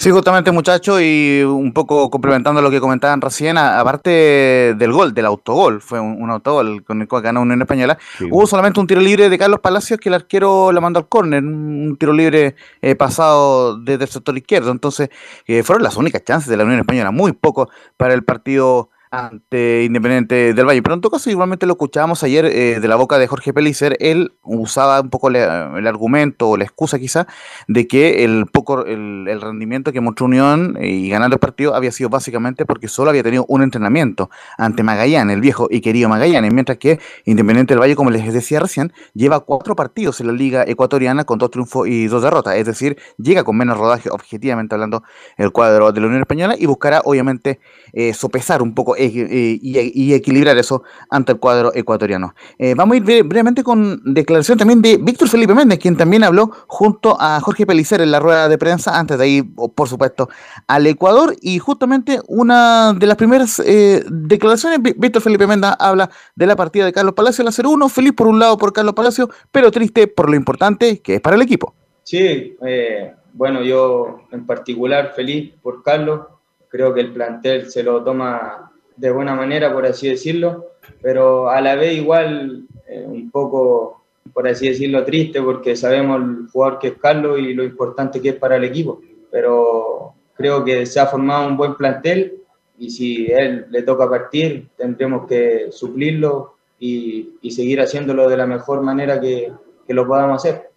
Sí, 0.00 0.10
justamente 0.10 0.50
muchachos, 0.50 0.98
y 1.02 1.42
un 1.42 1.74
poco 1.74 2.08
complementando 2.08 2.62
lo 2.62 2.70
que 2.70 2.80
comentaban 2.80 3.20
recién, 3.20 3.58
aparte 3.58 4.74
del 4.74 4.92
gol, 4.92 5.12
del 5.12 5.26
autogol, 5.26 5.82
fue 5.82 6.00
un, 6.00 6.22
un 6.22 6.30
autogol 6.30 6.82
con 6.84 7.02
el 7.02 7.06
cual 7.06 7.20
ganó 7.20 7.42
Unión 7.42 7.60
Española, 7.60 7.98
sí. 8.16 8.26
hubo 8.30 8.46
solamente 8.46 8.80
un 8.80 8.86
tiro 8.86 9.02
libre 9.02 9.28
de 9.28 9.36
Carlos 9.36 9.60
Palacios 9.60 10.00
que 10.00 10.08
el 10.08 10.14
arquero 10.14 10.72
le 10.72 10.80
mandó 10.80 11.00
al 11.00 11.06
córner, 11.06 11.44
un 11.44 11.98
tiro 12.00 12.14
libre 12.14 12.56
eh, 12.80 12.94
pasado 12.94 13.76
desde 13.76 14.04
el 14.04 14.10
sector 14.10 14.34
izquierdo, 14.38 14.70
entonces 14.70 15.10
eh, 15.44 15.62
fueron 15.62 15.82
las 15.82 15.98
únicas 15.98 16.24
chances 16.24 16.48
de 16.48 16.56
la 16.56 16.64
Unión 16.64 16.80
Española, 16.80 17.10
muy 17.10 17.32
poco 17.32 17.68
para 17.98 18.14
el 18.14 18.24
partido 18.24 18.88
ante 19.10 19.84
Independiente 19.84 20.54
del 20.54 20.66
Valle. 20.66 20.82
Pero 20.82 20.94
en 20.94 21.00
todo 21.00 21.10
caso, 21.10 21.30
igualmente 21.30 21.66
lo 21.66 21.72
escuchábamos 21.72 22.22
ayer 22.22 22.44
eh, 22.44 22.80
de 22.80 22.88
la 22.88 22.96
boca 22.96 23.18
de 23.18 23.26
Jorge 23.26 23.52
Pellicer, 23.52 23.96
él 24.00 24.32
usaba 24.42 25.00
un 25.00 25.10
poco 25.10 25.28
el 25.28 25.86
argumento 25.86 26.50
o 26.50 26.56
la 26.56 26.64
excusa 26.64 26.98
quizá 26.98 27.26
de 27.66 27.86
que 27.86 28.24
el 28.24 28.46
poco 28.46 28.84
el, 28.84 29.26
el 29.28 29.40
rendimiento 29.40 29.92
que 29.92 30.00
mostró 30.00 30.26
Unión 30.26 30.76
eh, 30.80 30.88
y 30.88 31.08
ganando 31.08 31.34
el 31.34 31.40
partido 31.40 31.74
había 31.74 31.90
sido 31.92 32.08
básicamente 32.08 32.64
porque 32.66 32.88
solo 32.88 33.10
había 33.10 33.22
tenido 33.22 33.44
un 33.48 33.62
entrenamiento 33.62 34.30
ante 34.56 34.82
Magallanes, 34.82 35.34
el 35.34 35.40
viejo 35.40 35.66
y 35.70 35.80
querido 35.80 36.08
Magallanes, 36.08 36.52
mientras 36.52 36.78
que 36.78 37.00
Independiente 37.24 37.74
del 37.74 37.80
Valle, 37.80 37.96
como 37.96 38.10
les 38.10 38.32
decía 38.32 38.60
recién, 38.60 38.92
lleva 39.14 39.40
cuatro 39.40 39.74
partidos 39.74 40.20
en 40.20 40.28
la 40.28 40.32
liga 40.32 40.64
ecuatoriana 40.66 41.24
con 41.24 41.38
dos 41.38 41.50
triunfos 41.50 41.88
y 41.88 42.06
dos 42.06 42.22
derrotas, 42.22 42.56
es 42.56 42.66
decir, 42.66 42.96
llega 43.18 43.42
con 43.44 43.56
menos 43.56 43.76
rodaje, 43.76 44.10
objetivamente 44.10 44.74
hablando, 44.74 45.02
el 45.36 45.50
cuadro 45.50 45.92
de 45.92 46.00
la 46.00 46.06
Unión 46.06 46.22
Española 46.22 46.54
y 46.58 46.66
buscará 46.66 47.00
obviamente 47.04 47.60
eh, 47.92 48.14
sopesar 48.14 48.62
un 48.62 48.74
poco 48.74 48.96
y, 49.04 49.60
y, 49.62 50.14
equilibrar 50.14 50.58
eso 50.58 50.82
ante 51.08 51.32
el 51.32 51.38
cuadro 51.38 51.72
ecuatoriano. 51.74 52.34
Eh, 52.58 52.74
vamos 52.74 52.94
a 52.94 52.96
ir 52.98 53.02
brevemente 53.04 53.62
con 53.62 54.00
declaración 54.04 54.58
también 54.58 54.82
de 54.82 54.96
Víctor 54.96 55.28
Felipe 55.28 55.54
Méndez, 55.54 55.78
quien 55.78 55.96
también 55.96 56.24
habló 56.24 56.50
junto 56.66 57.16
a 57.20 57.40
Jorge 57.40 57.66
Pelicer 57.66 58.00
en 58.00 58.10
la 58.10 58.20
rueda 58.20 58.48
de 58.48 58.58
prensa, 58.58 58.98
antes 58.98 59.18
de 59.18 59.28
ir, 59.28 59.44
por 59.74 59.88
supuesto, 59.88 60.28
al 60.66 60.86
Ecuador. 60.86 61.34
Y 61.40 61.58
justamente 61.58 62.20
una 62.28 62.92
de 62.92 63.06
las 63.06 63.16
primeras 63.16 63.60
eh, 63.60 64.04
declaraciones, 64.10 64.80
Víctor 64.82 65.22
Felipe 65.22 65.46
Méndez 65.46 65.72
habla 65.78 66.10
de 66.34 66.46
la 66.46 66.56
partida 66.56 66.84
de 66.84 66.92
Carlos 66.92 67.14
Palacio, 67.14 67.44
la 67.44 67.50
0-1, 67.50 67.88
feliz 67.88 68.12
por 68.12 68.26
un 68.26 68.38
lado 68.38 68.56
por 68.58 68.72
Carlos 68.72 68.94
Palacio, 68.94 69.30
pero 69.50 69.70
triste 69.70 70.06
por 70.06 70.28
lo 70.28 70.36
importante 70.36 71.00
que 71.00 71.16
es 71.16 71.20
para 71.20 71.36
el 71.36 71.42
equipo. 71.42 71.74
Sí, 72.02 72.56
eh, 72.66 73.14
bueno, 73.32 73.62
yo 73.62 74.22
en 74.32 74.46
particular 74.46 75.12
feliz 75.14 75.52
por 75.62 75.82
Carlos, 75.82 76.26
creo 76.68 76.94
que 76.94 77.00
el 77.00 77.12
plantel 77.12 77.70
se 77.70 77.82
lo 77.82 78.02
toma 78.02 78.69
de 79.00 79.10
buena 79.10 79.34
manera, 79.34 79.72
por 79.72 79.86
así 79.86 80.08
decirlo, 80.08 80.72
pero 81.00 81.48
a 81.48 81.60
la 81.60 81.74
vez 81.74 81.96
igual 81.96 82.64
eh, 82.86 83.04
un 83.06 83.30
poco, 83.30 84.02
por 84.32 84.46
así 84.46 84.68
decirlo, 84.68 85.04
triste 85.04 85.40
porque 85.40 85.74
sabemos 85.74 86.20
el 86.20 86.48
jugador 86.52 86.78
que 86.78 86.88
es 86.88 86.94
Carlos 86.98 87.38
y 87.38 87.54
lo 87.54 87.64
importante 87.64 88.20
que 88.20 88.30
es 88.30 88.36
para 88.36 88.56
el 88.56 88.64
equipo, 88.64 89.00
pero 89.30 90.12
creo 90.34 90.62
que 90.64 90.84
se 90.84 91.00
ha 91.00 91.06
formado 91.06 91.48
un 91.48 91.56
buen 91.56 91.76
plantel 91.76 92.42
y 92.78 92.90
si 92.90 93.26
él 93.26 93.66
le 93.70 93.82
toca 93.82 94.08
partir, 94.08 94.68
tendremos 94.76 95.26
que 95.26 95.68
suplirlo 95.70 96.54
y, 96.78 97.30
y 97.40 97.50
seguir 97.50 97.80
haciéndolo 97.80 98.28
de 98.28 98.36
la 98.36 98.46
mejor 98.46 98.82
manera 98.82 99.18
que, 99.20 99.50
que 99.86 99.94
lo 99.94 100.06
podamos 100.06 100.44
hacer. 100.44 100.69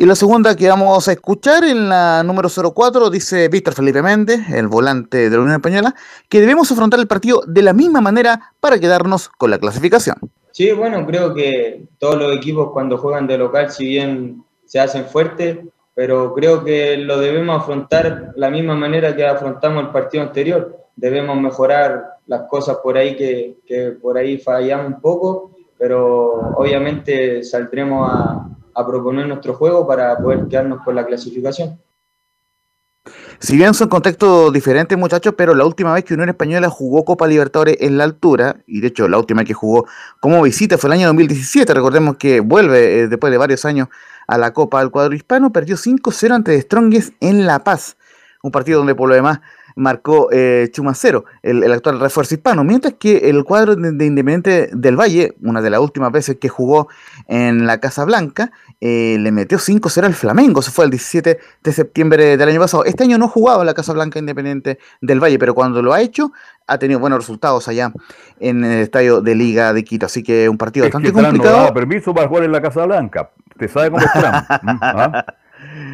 Y 0.00 0.06
la 0.06 0.14
segunda 0.14 0.54
que 0.54 0.68
vamos 0.68 1.08
a 1.08 1.12
escuchar 1.12 1.64
en 1.64 1.88
la 1.88 2.22
número 2.22 2.48
04 2.48 3.10
dice 3.10 3.48
Víctor 3.48 3.74
Felipe 3.74 4.00
Méndez, 4.00 4.48
el 4.48 4.68
volante 4.68 5.28
de 5.28 5.36
la 5.36 5.42
Unión 5.42 5.56
Española, 5.56 5.92
que 6.28 6.40
debemos 6.40 6.70
afrontar 6.70 7.00
el 7.00 7.08
partido 7.08 7.42
de 7.48 7.62
la 7.62 7.72
misma 7.72 8.00
manera 8.00 8.52
para 8.60 8.78
quedarnos 8.78 9.28
con 9.28 9.50
la 9.50 9.58
clasificación. 9.58 10.14
Sí, 10.52 10.70
bueno, 10.70 11.04
creo 11.04 11.34
que 11.34 11.88
todos 11.98 12.16
los 12.16 12.32
equipos 12.36 12.70
cuando 12.70 12.96
juegan 12.96 13.26
de 13.26 13.38
local, 13.38 13.72
si 13.72 13.86
bien 13.86 14.44
se 14.66 14.78
hacen 14.78 15.04
fuertes, 15.04 15.58
pero 15.96 16.32
creo 16.32 16.62
que 16.62 16.96
lo 16.98 17.18
debemos 17.18 17.60
afrontar 17.60 18.34
la 18.36 18.50
misma 18.50 18.76
manera 18.76 19.16
que 19.16 19.26
afrontamos 19.26 19.82
el 19.82 19.90
partido 19.90 20.22
anterior. 20.22 20.78
Debemos 20.94 21.36
mejorar 21.40 22.18
las 22.28 22.42
cosas 22.42 22.76
por 22.84 22.96
ahí 22.96 23.16
que, 23.16 23.56
que 23.66 23.96
por 24.00 24.16
ahí 24.16 24.38
fallamos 24.38 24.94
un 24.94 25.00
poco, 25.00 25.56
pero 25.76 26.54
obviamente 26.56 27.42
saldremos 27.42 28.08
a, 28.12 28.48
a 28.78 28.86
proponer 28.86 29.26
nuestro 29.26 29.54
juego 29.54 29.86
para 29.86 30.16
poder 30.16 30.46
quedarnos 30.46 30.84
con 30.84 30.94
la 30.94 31.04
clasificación. 31.04 31.80
Si 33.40 33.56
bien 33.56 33.74
son 33.74 33.88
contextos 33.88 34.52
diferentes, 34.52 34.96
muchachos, 34.96 35.34
pero 35.36 35.54
la 35.54 35.64
última 35.64 35.92
vez 35.94 36.04
que 36.04 36.14
Unión 36.14 36.28
Española 36.28 36.68
jugó 36.68 37.04
Copa 37.04 37.26
Libertadores 37.26 37.76
en 37.80 37.96
la 37.96 38.04
altura, 38.04 38.56
y 38.66 38.80
de 38.80 38.88
hecho 38.88 39.08
la 39.08 39.18
última 39.18 39.44
que 39.44 39.54
jugó 39.54 39.86
como 40.20 40.42
visita 40.42 40.78
fue 40.78 40.88
el 40.88 40.94
año 40.94 41.06
2017, 41.08 41.72
recordemos 41.74 42.16
que 42.16 42.40
vuelve 42.40 43.00
eh, 43.00 43.08
después 43.08 43.30
de 43.30 43.38
varios 43.38 43.64
años 43.64 43.88
a 44.26 44.38
la 44.38 44.52
Copa 44.52 44.80
del 44.80 44.90
cuadro 44.90 45.14
hispano, 45.14 45.52
perdió 45.52 45.76
5-0 45.76 46.32
ante 46.32 46.60
Strongest 46.60 47.14
en 47.20 47.46
La 47.46 47.64
Paz, 47.64 47.96
un 48.42 48.52
partido 48.52 48.78
donde 48.78 48.94
por 48.94 49.08
lo 49.08 49.14
demás 49.14 49.40
marcó 49.78 50.28
eh, 50.32 50.68
Chumacero, 50.72 51.24
el, 51.42 51.62
el, 51.62 51.72
actual 51.72 52.00
refuerzo 52.00 52.34
hispano, 52.34 52.64
mientras 52.64 52.94
que 52.98 53.30
el 53.30 53.44
cuadro 53.44 53.76
de, 53.76 53.92
de, 53.92 54.06
Independiente 54.06 54.70
del 54.72 54.96
Valle, 54.96 55.34
una 55.42 55.62
de 55.62 55.70
las 55.70 55.80
últimas 55.80 56.12
veces 56.12 56.36
que 56.36 56.48
jugó 56.48 56.88
en 57.28 57.66
la 57.66 57.78
Casa 57.78 58.04
Blanca, 58.04 58.50
eh, 58.80 59.16
le 59.18 59.32
metió 59.32 59.58
5-0 59.58 60.04
al 60.04 60.14
Flamengo, 60.14 60.62
se 60.62 60.70
fue 60.70 60.84
el 60.84 60.90
17 60.90 61.38
de 61.62 61.72
septiembre 61.72 62.36
del 62.36 62.48
año 62.48 62.60
pasado. 62.60 62.84
Este 62.84 63.04
año 63.04 63.18
no 63.18 63.28
jugaba 63.28 63.62
en 63.62 63.66
la 63.66 63.74
Casa 63.74 63.92
Blanca 63.92 64.18
Independiente 64.18 64.78
del 65.00 65.22
Valle, 65.22 65.38
pero 65.38 65.54
cuando 65.54 65.80
lo 65.80 65.92
ha 65.92 66.00
hecho, 66.00 66.32
ha 66.66 66.78
tenido 66.78 67.00
buenos 67.00 67.20
resultados 67.20 67.66
allá 67.68 67.92
en 68.40 68.64
el 68.64 68.80
estadio 68.80 69.20
de 69.20 69.34
Liga 69.34 69.72
de 69.72 69.84
Quito, 69.84 70.06
así 70.06 70.22
que 70.22 70.48
un 70.48 70.58
partido 70.58 70.86
es 70.86 70.92
bastante 70.92 71.08
que 71.08 71.22
complicado. 71.22 71.66
No 71.66 71.74
permiso 71.74 72.14
para 72.14 72.28
jugar 72.28 72.44
en 72.44 72.52
la 72.52 72.60
Casa 72.60 72.84
Blanca, 72.84 73.30
¿te 73.56 73.68
sabe 73.68 73.90
cómo 73.90 74.02
es 74.02 74.10
¿Ah? 74.14 75.24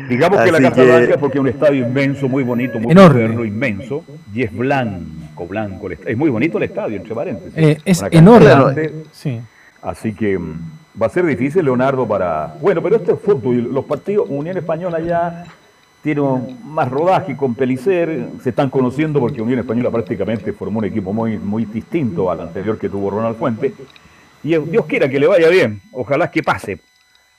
Digamos 0.09 0.39
que 0.39 0.51
Así 0.51 0.53
la 0.53 0.71
Casa 0.71 0.83
que- 0.83 0.87
Blanca, 0.87 1.17
porque 1.19 1.39
es 1.39 1.41
un 1.43 1.49
estadio 1.49 1.87
inmenso, 1.87 2.29
muy 2.29 2.43
bonito, 2.43 2.79
muy 2.79 2.93
Enorme. 2.93 3.23
moderno, 3.23 3.45
inmenso, 3.45 4.05
y 4.35 4.43
es 4.43 4.53
blanco, 4.57 5.47
blanco. 5.47 5.89
Es 5.91 6.17
muy 6.17 6.31
bonito 6.31 6.59
el 6.59 6.65
estadio, 6.65 6.97
entre 6.97 7.15
paréntesis. 7.15 7.53
Eh, 7.57 7.79
es 7.85 8.03
enorme. 8.11 8.47
grande, 8.47 8.95
Sí. 9.13 9.41
Así 9.83 10.13
que, 10.15 10.39
mm, 10.39 10.55
Va 11.01 11.07
a 11.07 11.11
ser 11.11 11.27
difícil, 11.27 11.65
Leonardo, 11.65 12.07
para... 12.07 12.55
Bueno, 12.61 12.81
pero 12.81 12.95
este 12.95 13.11
es 13.15 13.19
fútbol. 13.19 13.69
Los 13.75 13.85
partidos, 13.85 14.29
Unión 14.31 14.57
Española 14.57 15.01
ya 15.01 15.45
tiene 16.05 16.21
más 16.65 16.89
rodaje 16.89 17.37
con 17.37 17.57
Pelicer, 17.57 18.29
se 18.41 18.51
están 18.51 18.71
conociendo 18.71 19.19
porque 19.19 19.43
Unión 19.43 19.59
Española 19.59 19.91
prácticamente 19.91 20.53
formó 20.53 20.79
un 20.79 20.85
equipo 20.85 21.13
muy, 21.13 21.37
muy 21.37 21.65
distinto 21.65 22.31
al 22.31 22.43
anterior 22.43 22.79
que 22.79 22.89
tuvo 22.89 23.11
Ronald 23.11 23.37
Fuente. 23.37 23.75
Y 24.45 24.57
Dios 24.57 24.87
quiera 24.87 25.09
que 25.09 25.19
le 25.19 25.27
vaya 25.27 25.49
bien, 25.49 25.81
ojalá 25.91 26.31
que 26.31 26.45
pase. 26.45 26.79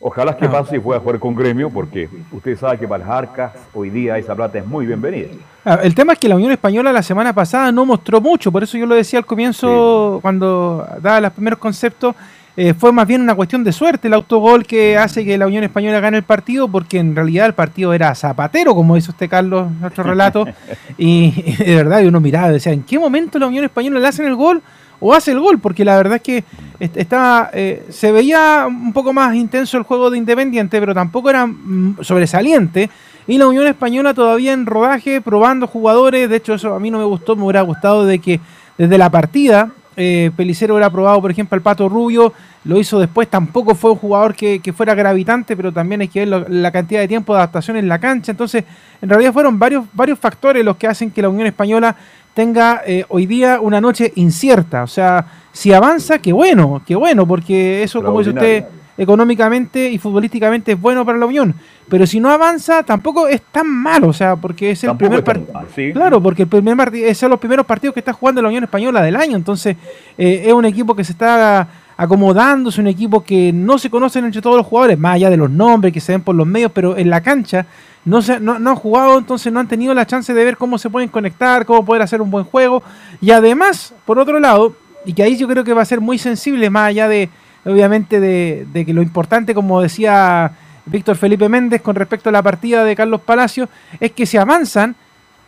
Ojalá 0.08 0.38
que 0.38 0.48
pase 0.48 0.76
y 0.76 0.80
pueda 0.80 1.00
jugar 1.00 1.18
con 1.18 1.34
gremio, 1.34 1.68
porque 1.68 2.08
usted 2.32 2.56
sabe 2.60 2.78
que 2.78 2.88
para 2.88 3.04
las 3.04 3.12
arcas 3.12 3.54
hoy 3.74 3.90
día 3.90 4.16
esa 4.20 4.36
plata 4.36 4.60
es 4.60 4.66
muy 4.68 4.86
bienvenida. 4.86 5.30
Ah, 5.66 5.80
el 5.82 5.96
tema 5.96 6.14
es 6.14 6.20
que 6.20 6.30
la 6.30 6.36
Unión 6.36 6.52
Española 6.52 6.94
la 6.94 7.02
semana 7.02 7.34
pasada 7.34 7.72
no 7.72 7.88
mostró 7.88 8.22
mucho, 8.22 8.52
por 8.52 8.62
eso 8.62 8.78
yo 8.78 8.86
lo 8.86 8.94
decía 8.94 9.18
al 9.18 9.26
comienzo, 9.26 10.20
cuando 10.22 10.88
daba 11.02 11.22
los 11.22 11.34
primeros 11.34 11.58
conceptos, 11.58 12.14
eh, 12.56 12.76
fue 12.76 12.92
más 12.92 13.08
bien 13.08 13.20
una 13.22 13.34
cuestión 13.34 13.64
de 13.64 13.72
suerte 13.72 14.08
el 14.08 14.14
autogol 14.14 14.64
que 14.68 14.96
hace 14.96 15.26
que 15.26 15.40
la 15.40 15.48
Unión 15.48 15.64
Española 15.64 16.00
gane 16.00 16.18
el 16.18 16.24
partido, 16.24 16.68
porque 16.68 17.00
en 17.00 17.16
realidad 17.16 17.48
el 17.48 17.54
partido 17.54 17.92
era 17.92 18.14
zapatero, 18.14 18.76
como 18.76 18.94
dice 18.94 19.10
usted, 19.10 19.28
Carlos, 19.28 19.72
nuestro 19.82 20.04
relato. 20.04 20.46
y, 21.00 21.32
de 21.58 21.76
verdad, 21.78 22.06
uno 22.06 22.20
miraba 22.20 22.50
y 22.50 22.54
decía, 22.54 22.74
¿en 22.74 22.84
qué 22.84 23.00
momento 23.00 23.40
la 23.40 23.48
Unión 23.48 23.66
Española 23.66 24.00
le 24.00 24.08
hacen 24.08 24.28
el 24.28 24.36
gol? 24.36 24.62
O 25.00 25.14
hace 25.14 25.32
el 25.32 25.40
gol, 25.40 25.60
porque 25.60 25.86
la 25.86 25.98
verdad 25.98 26.16
es 26.16 26.22
que 26.22 26.44
estaba, 26.80 27.50
eh, 27.54 27.86
se 27.90 28.12
veía 28.12 28.66
un 28.68 28.94
poco 28.94 29.14
más 29.14 29.36
intenso 29.36 29.78
el 29.78 29.84
juego 29.84 30.10
de 30.10 30.18
Independiente, 30.18 30.80
pero 30.80 30.94
tampoco 30.94 31.30
era 31.30 31.46
mm, 31.46 31.98
sobresaliente. 32.02 32.90
Y 33.28 33.38
la 33.38 33.48
Unión 33.48 33.66
Española 33.68 34.14
todavía 34.14 34.54
en 34.54 34.66
rodaje, 34.66 35.20
probando 35.20 35.68
jugadores. 35.68 36.30
De 36.30 36.36
hecho, 36.36 36.54
eso 36.54 36.76
a 36.76 36.80
mí 36.80 36.92
no 36.92 37.00
me 37.00 37.06
gustó, 37.06 37.36
me 37.36 37.44
hubiera 37.44 37.62
gustado 37.62 38.06
de 38.06 38.20
que 38.20 38.40
desde 38.78 38.98
la 38.98 39.10
partida 39.10 39.72
eh, 39.98 40.32
Pelicero 40.36 40.74
hubiera 40.74 40.90
probado, 40.90 41.22
por 41.22 41.32
ejemplo, 41.32 41.56
al 41.56 41.62
Pato 41.62 41.88
Rubio, 41.88 42.34
lo 42.66 42.80
hizo 42.80 43.00
después, 43.00 43.30
tampoco 43.30 43.76
fue 43.76 43.92
un 43.92 43.98
jugador 43.98 44.36
que, 44.36 44.74
fuera 44.76 44.94
gravitante, 44.94 45.56
pero 45.56 45.72
también 45.72 46.02
hay 46.02 46.08
que 46.08 46.26
ver 46.26 46.50
la 46.50 46.72
cantidad 46.72 47.00
de 47.00 47.08
tiempo 47.08 47.34
de 47.34 47.40
adaptación 47.40 47.78
en 47.78 47.88
la 47.88 48.00
cancha. 48.00 48.32
Entonces, 48.32 48.66
en 49.02 49.10
realidad 49.10 49.32
fueron 49.32 49.58
varios, 49.58 49.86
varios 49.94 50.20
factores 50.20 50.66
los 50.66 50.76
que 50.76 50.88
hacen 50.88 51.12
que 51.12 51.22
la 51.22 51.30
Unión 51.30 51.48
Española 51.48 51.96
tenga 52.36 52.82
eh, 52.86 53.06
hoy 53.10 53.26
día 53.26 53.60
una 53.62 53.82
noche 53.82 54.12
incierta. 54.16 54.84
O 54.84 54.88
sea, 54.88 55.26
si 55.52 55.74
avanza, 55.74 56.20
qué 56.20 56.34
bueno, 56.34 56.84
qué 56.86 56.96
bueno, 56.96 57.26
porque 57.26 57.82
eso, 57.82 58.04
como 58.04 58.20
dice 58.20 58.32
usted, 58.32 58.66
económicamente 58.98 59.90
y 59.90 59.98
futbolísticamente 59.98 60.74
es 60.74 60.80
bueno 60.80 61.06
para 61.06 61.18
la 61.18 61.26
Unión. 61.26 61.56
Pero 61.90 62.06
si 62.06 62.20
no 62.20 62.30
avanza, 62.30 62.84
tampoco 62.84 63.28
es 63.28 63.42
tan 63.52 63.68
malo, 63.68 64.10
o 64.10 64.14
sea, 64.14 64.36
porque 64.36 64.72
es 64.72 64.84
el 64.84 64.98
primer 64.98 65.24
partido. 65.24 65.94
Claro, 65.94 66.22
porque 66.22 66.44
el 66.44 66.50
primer 66.50 67.16
son 67.16 67.32
los 67.32 67.40
primeros 67.40 67.66
partidos 67.66 67.94
que 67.94 68.02
está 68.02 68.12
jugando 68.12 68.42
la 68.42 68.50
Unión 68.50 68.66
Española 68.66 69.02
del 69.02 69.16
año. 69.16 69.38
Entonces, 69.38 69.78
eh, 70.18 70.44
es 70.46 70.54
un 70.54 70.66
equipo 70.66 70.94
que 70.94 71.06
se 71.06 71.14
está 71.14 71.68
acomodando, 71.96 72.70
es 72.70 72.78
un 72.78 72.88
equipo 72.88 73.24
que 73.24 73.54
no 73.54 73.78
se 73.78 73.90
conocen 73.90 74.26
entre 74.26 74.42
todos 74.42 74.58
los 74.58 74.66
jugadores, 74.66 75.00
más 75.00 75.16
allá 75.16 75.30
de 75.30 75.38
los 75.38 75.50
nombres 75.50 75.94
que 75.94 76.02
se 76.02 76.12
ven 76.12 76.22
por 76.22 76.36
los 76.36 76.46
medios, 76.46 76.72
pero 76.74 76.98
en 76.98 77.10
la 77.10 77.22
cancha 77.22 77.66
no, 78.06 78.22
se, 78.22 78.40
no, 78.40 78.54
han 78.54 78.76
jugado, 78.76 79.18
entonces 79.18 79.52
no 79.52 79.60
han 79.60 79.68
tenido 79.68 79.94
la 79.94 80.06
chance 80.06 80.34
de 80.34 80.46
ver 80.46 80.58
cómo 80.58 80.78
se 80.78 80.90
pueden 80.92 81.10
conectar, 81.10 81.66
cómo 81.66 81.84
poder 81.84 82.04
hacer 82.04 82.22
un 82.22 82.30
buen 82.30 82.46
juego. 82.46 82.84
Y 83.20 83.32
además, 83.32 83.94
por 84.06 84.20
otro 84.20 84.40
lado, 84.40 84.76
y 85.06 85.14
que 85.14 85.24
ahí 85.24 85.38
yo 85.38 85.48
creo 85.48 85.64
que 85.64 85.74
va 85.74 85.82
a 85.82 85.86
ser 85.86 86.02
muy 86.02 86.20
sensible, 86.20 86.70
más 86.70 86.90
allá 86.90 87.08
de, 87.08 87.30
obviamente, 87.66 88.20
de, 88.20 88.86
que 88.86 88.94
lo 88.94 89.02
importante, 89.02 89.56
como 89.56 89.82
decía 89.82 90.52
Víctor 90.86 91.16
Felipe 91.16 91.50
Méndez 91.50 91.82
con 91.82 91.96
respecto 91.96 92.30
a 92.30 92.32
la 92.32 92.44
partida 92.44 92.84
de 92.84 92.96
Carlos 92.96 93.22
Palacios, 93.22 93.70
es 94.00 94.12
que 94.12 94.28
si 94.28 94.38
avanzan, 94.38 94.96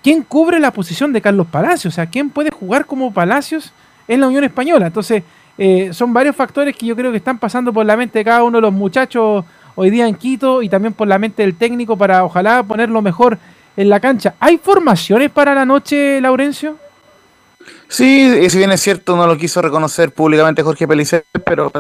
¿quién 0.01 0.23
cubre 0.23 0.59
la 0.59 0.71
posición 0.71 1.13
de 1.13 1.21
Carlos 1.21 1.47
Palacios? 1.47 1.93
O 1.93 1.95
sea, 1.95 2.07
¿quién 2.07 2.31
puede 2.31 2.49
jugar 2.49 2.87
como 2.87 3.13
Palacios 3.13 3.71
en 4.07 4.21
la 4.21 4.27
Unión 4.27 4.43
Española? 4.43 4.87
Entonces, 4.87 5.21
eh, 5.59 5.89
son 5.93 6.11
varios 6.11 6.35
factores 6.35 6.75
que 6.75 6.87
yo 6.87 6.95
creo 6.95 7.11
que 7.11 7.17
están 7.17 7.37
pasando 7.37 7.71
por 7.71 7.85
la 7.85 7.95
mente 7.97 8.19
de 8.19 8.25
cada 8.25 8.43
uno 8.43 8.57
de 8.57 8.61
los 8.63 8.73
muchachos 8.73 9.45
hoy 9.79 9.91
día 9.91 10.07
en 10.07 10.15
Quito 10.15 10.63
y 10.63 10.69
también 10.69 10.93
por 10.93 11.07
la 11.07 11.19
mente 11.19 11.43
del 11.43 11.55
técnico 11.55 11.95
para 11.95 12.25
ojalá 12.25 12.63
ponerlo 12.63 13.01
mejor 13.01 13.37
en 13.77 13.89
la 13.89 13.99
cancha. 13.99 14.33
¿Hay 14.39 14.57
formaciones 14.57 15.29
para 15.29 15.53
la 15.53 15.65
noche, 15.65 16.19
Laurencio? 16.19 16.77
Sí, 17.87 18.49
si 18.49 18.57
bien 18.57 18.71
es 18.71 18.81
cierto, 18.81 19.15
no 19.15 19.27
lo 19.27 19.37
quiso 19.37 19.61
reconocer 19.61 20.11
públicamente 20.11 20.63
Jorge 20.63 20.87
Pelicer, 20.87 21.25
pero 21.45 21.71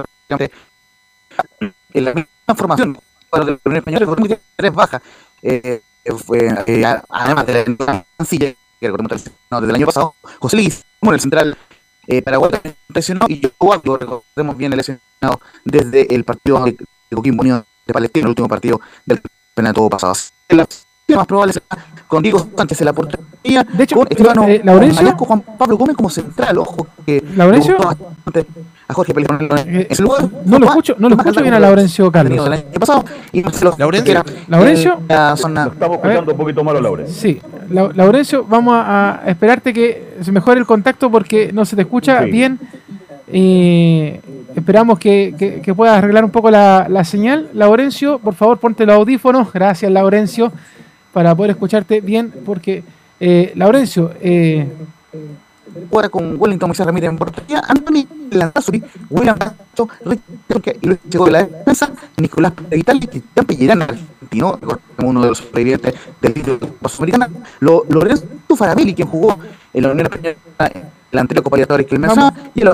en 1.93 2.05
la 2.05 2.13
misma 2.13 2.55
formación 2.55 2.99
para 3.29 3.45
el 3.45 3.57
primer 3.57 3.79
español 3.79 4.05
fue 4.05 4.39
tres 4.55 4.73
bajas. 4.73 5.01
Eh, 5.41 5.81
fue, 6.23 6.47
eh, 6.67 6.85
además 7.09 7.45
de 7.47 7.75
la 7.79 8.05
sencilla 8.17 8.53
que 8.79 8.87
recordemos 8.87 9.23
desde 9.23 9.69
el 9.69 9.75
año 9.75 9.85
pasado, 9.87 10.13
José 10.39 10.55
Luis, 10.55 10.83
como 10.99 11.13
el 11.13 11.19
central 11.19 11.57
eh, 12.05 12.21
Paraguay 12.21 12.51
lesionó 12.93 13.25
y 13.27 13.41
yo 13.41 13.97
recordemos 13.97 14.55
bien 14.55 14.71
el 14.71 14.77
lesionado 14.77 15.41
desde 15.65 16.13
el 16.13 16.23
partido 16.23 16.63
de 16.63 16.77
Coquimbo 17.11 17.41
Unido 17.41 17.65
de 17.87 17.93
Palestina, 17.93 18.25
el 18.25 18.29
último 18.29 18.47
partido 18.47 18.81
del 19.05 19.21
campeonato 19.21 19.89
pasado. 19.89 20.13
La 20.49 20.67
más 21.15 21.27
probable 21.27 21.53
será 21.53 21.65
con 22.07 22.21
Diego 22.21 22.47
Sánchez 22.55 22.81
en 22.81 22.85
la 22.85 22.93
portería, 22.93 23.63
de 23.63 23.83
hecho, 23.83 23.95
con 23.95 24.07
Estefano 24.09 24.47
eh, 24.47 24.61
Laurencio, 24.63 25.15
Juan 25.17 25.41
Pablo 25.57 25.77
Gómez 25.77 25.95
como 25.95 26.09
central, 26.09 26.57
ojo 26.57 26.87
que 27.05 27.23
Laurencio 27.35 27.77
a 28.89 28.93
Jorge 28.93 29.13
Pérez 29.13 29.27
eh, 29.65 29.87
lugar, 29.99 30.29
no 30.45 30.59
lo 30.59 30.65
escucho, 30.65 30.95
no 30.97 31.09
lo 31.09 31.15
escucho 31.15 31.41
bien 31.41 31.53
a 31.53 31.59
Laurencio 31.59 32.11
Carlos. 32.11 32.49
Pasado 32.79 33.03
y 33.33 33.43
Laurencio, 33.77 34.23
Laurencio, 34.47 34.99
zona, 35.35 35.65
lo 35.65 35.73
estamos 35.73 35.97
escuchando 35.97 36.31
un 36.31 36.37
poquito 36.37 36.63
malo 36.63 36.79
Laurencio. 36.81 37.15
Sí, 37.15 37.41
Laurencio, 37.69 38.45
vamos 38.45 38.73
a, 38.77 39.23
esperarte 39.25 39.73
que 39.73 40.17
se 40.21 40.31
mejore 40.31 40.59
el 40.59 40.65
contacto 40.65 41.11
porque 41.11 41.51
no 41.51 41.65
se 41.65 41.75
te 41.75 41.81
escucha 41.83 42.21
bien. 42.21 42.59
Y 43.31 44.13
esperamos 44.55 44.99
que, 44.99 45.61
que, 45.63 45.73
puedas 45.73 45.97
arreglar 45.97 46.23
un 46.23 46.31
poco 46.31 46.49
la, 46.49 46.87
la, 46.89 47.03
señal. 47.03 47.49
Laurencio, 47.53 48.19
por 48.19 48.35
favor, 48.35 48.57
ponte 48.57 48.85
los 48.85 48.95
audífonos. 48.95 49.51
Gracias, 49.51 49.91
Laurencio, 49.91 50.51
para 51.11 51.35
poder 51.35 51.51
escucharte 51.51 51.99
bien, 51.99 52.33
porque, 52.45 52.83
eh, 53.19 53.51
Laurencio, 53.55 54.11
eh, 54.21 54.65
con 56.09 56.39
Wellington 56.39 56.69
Moisés 56.69 56.85
Ramírez 56.85 57.09
en 57.09 57.17
portería, 57.17 57.61
Anthony 57.67 58.07
Lanzazuri, 58.31 58.81
William 59.09 59.37
Castro, 59.37 59.89
Rick 60.05 60.77
y 60.81 60.87
Luis 60.87 60.99
Chico 61.09 61.25
de 61.25 61.31
la 61.31 61.43
defensa, 61.43 61.91
Nicolás 62.17 62.53
Vitali, 62.69 63.07
Cristian 63.07 63.45
Pellerán, 63.45 63.81
argentino, 63.81 64.57
uno 65.03 65.21
de 65.21 65.27
los 65.29 65.37
sobrevivientes 65.39 65.93
del 66.21 66.33
título 66.33 66.59
la 66.81 66.89
Sudamericana, 66.89 67.29
Lorenzo 67.59 68.25
Farabelli, 68.55 68.95
quien 68.95 69.07
jugó 69.07 69.37
en 69.73 69.83
la 69.83 69.91
Unión 69.91 70.07
Española 70.07 70.37
el 71.11 71.19
anterior 71.19 71.43
Copa 71.43 71.57
Libertadores 71.57 71.87
que 71.87 71.95
y 72.55 72.61
el 72.61 72.67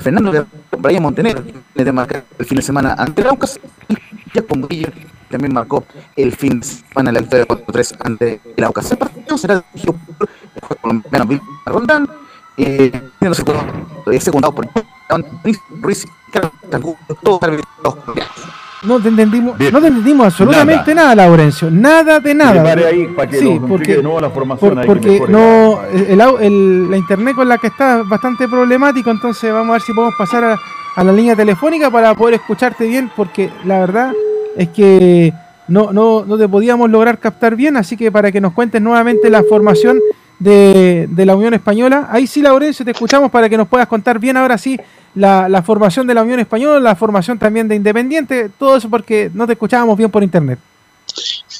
Fernando 0.00 0.32
de 0.32 0.44
Brian 0.78 1.02
Montenegro, 1.02 1.42
que 1.74 1.92
marcar 1.92 2.24
el 2.38 2.46
fin 2.46 2.56
de 2.56 2.62
semana 2.62 2.94
ante 2.98 3.22
el 3.22 3.28
Aucas, 3.28 3.60
y 3.88 3.96
Jack 4.34 4.56
Murillo 4.56 4.88
también 5.30 5.52
marcó 5.52 5.84
el 6.16 6.32
fin 6.32 6.60
de 6.60 6.66
semana 6.66 7.12
la 7.12 7.20
victoria 7.20 7.46
4-3 7.46 7.96
ante 8.00 8.40
el 8.56 8.64
Aucas. 8.64 8.90
El 8.90 8.98
partido 8.98 9.38
será 9.38 9.64
dirigido 9.72 9.94
por 10.18 10.28
el 10.54 10.62
juez 10.62 10.80
colombiano 10.80 11.26
Bill 11.26 11.40
Rondán, 11.66 12.08
eh, 12.56 12.92
secundado 14.20 14.54
por 14.54 14.68
Ruiz, 15.80 16.06
todos 17.22 17.40
los 17.82 17.96
no 18.84 19.00
te 19.00 19.08
entendimos, 19.08 19.58
no 19.58 19.80
te 19.80 19.86
entendimos 19.86 20.26
absolutamente 20.26 20.94
nada. 20.94 21.14
Laurencio. 21.14 21.70
Nada 21.70 22.20
de 22.20 22.34
nada. 22.34 22.62
Ahí 22.88 23.06
para 23.08 23.28
que 23.28 23.38
sí, 23.38 23.60
porque, 23.66 23.96
de 23.96 24.02
nuevo 24.02 24.20
la 24.20 24.30
formación 24.30 24.74
por, 24.74 24.86
porque 24.86 25.22
no, 25.28 25.80
el, 25.92 26.20
el, 26.20 26.90
la 26.90 26.96
internet 26.96 27.36
con 27.36 27.48
la 27.48 27.58
que 27.58 27.68
está 27.68 28.00
es 28.00 28.08
bastante 28.08 28.48
problemático, 28.48 29.10
entonces 29.10 29.52
vamos 29.52 29.70
a 29.70 29.72
ver 29.74 29.82
si 29.82 29.92
podemos 29.92 30.14
pasar 30.16 30.44
a, 30.44 30.58
a, 30.96 31.04
la 31.04 31.12
línea 31.12 31.36
telefónica 31.36 31.90
para 31.90 32.14
poder 32.14 32.34
escucharte 32.34 32.86
bien, 32.86 33.10
porque 33.14 33.50
la 33.64 33.80
verdad 33.80 34.12
es 34.56 34.68
que 34.68 35.32
no, 35.68 35.92
no, 35.92 36.24
no 36.26 36.36
te 36.36 36.48
podíamos 36.48 36.90
lograr 36.90 37.18
captar 37.18 37.56
bien, 37.56 37.76
así 37.76 37.96
que 37.96 38.10
para 38.10 38.32
que 38.32 38.40
nos 38.40 38.52
cuentes 38.52 38.82
nuevamente 38.82 39.30
la 39.30 39.42
formación 39.44 39.98
de, 40.42 41.06
de 41.10 41.26
la 41.26 41.36
Unión 41.36 41.54
Española. 41.54 42.08
Ahí 42.10 42.26
sí, 42.26 42.42
Laurencio, 42.42 42.84
te 42.84 42.90
escuchamos 42.90 43.30
para 43.30 43.48
que 43.48 43.56
nos 43.56 43.68
puedas 43.68 43.86
contar 43.86 44.18
bien 44.18 44.36
ahora 44.36 44.58
sí 44.58 44.78
la, 45.14 45.62
formación 45.62 46.06
de 46.06 46.14
la 46.14 46.22
Unión 46.22 46.40
Española, 46.40 46.80
la 46.80 46.94
formación 46.94 47.38
también 47.38 47.68
de 47.68 47.76
Independiente, 47.76 48.48
todo 48.58 48.76
eso 48.76 48.88
porque 48.88 49.30
no 49.34 49.46
te 49.46 49.52
escuchábamos 49.52 49.96
bien 49.96 50.10
por 50.10 50.22
internet. 50.22 50.58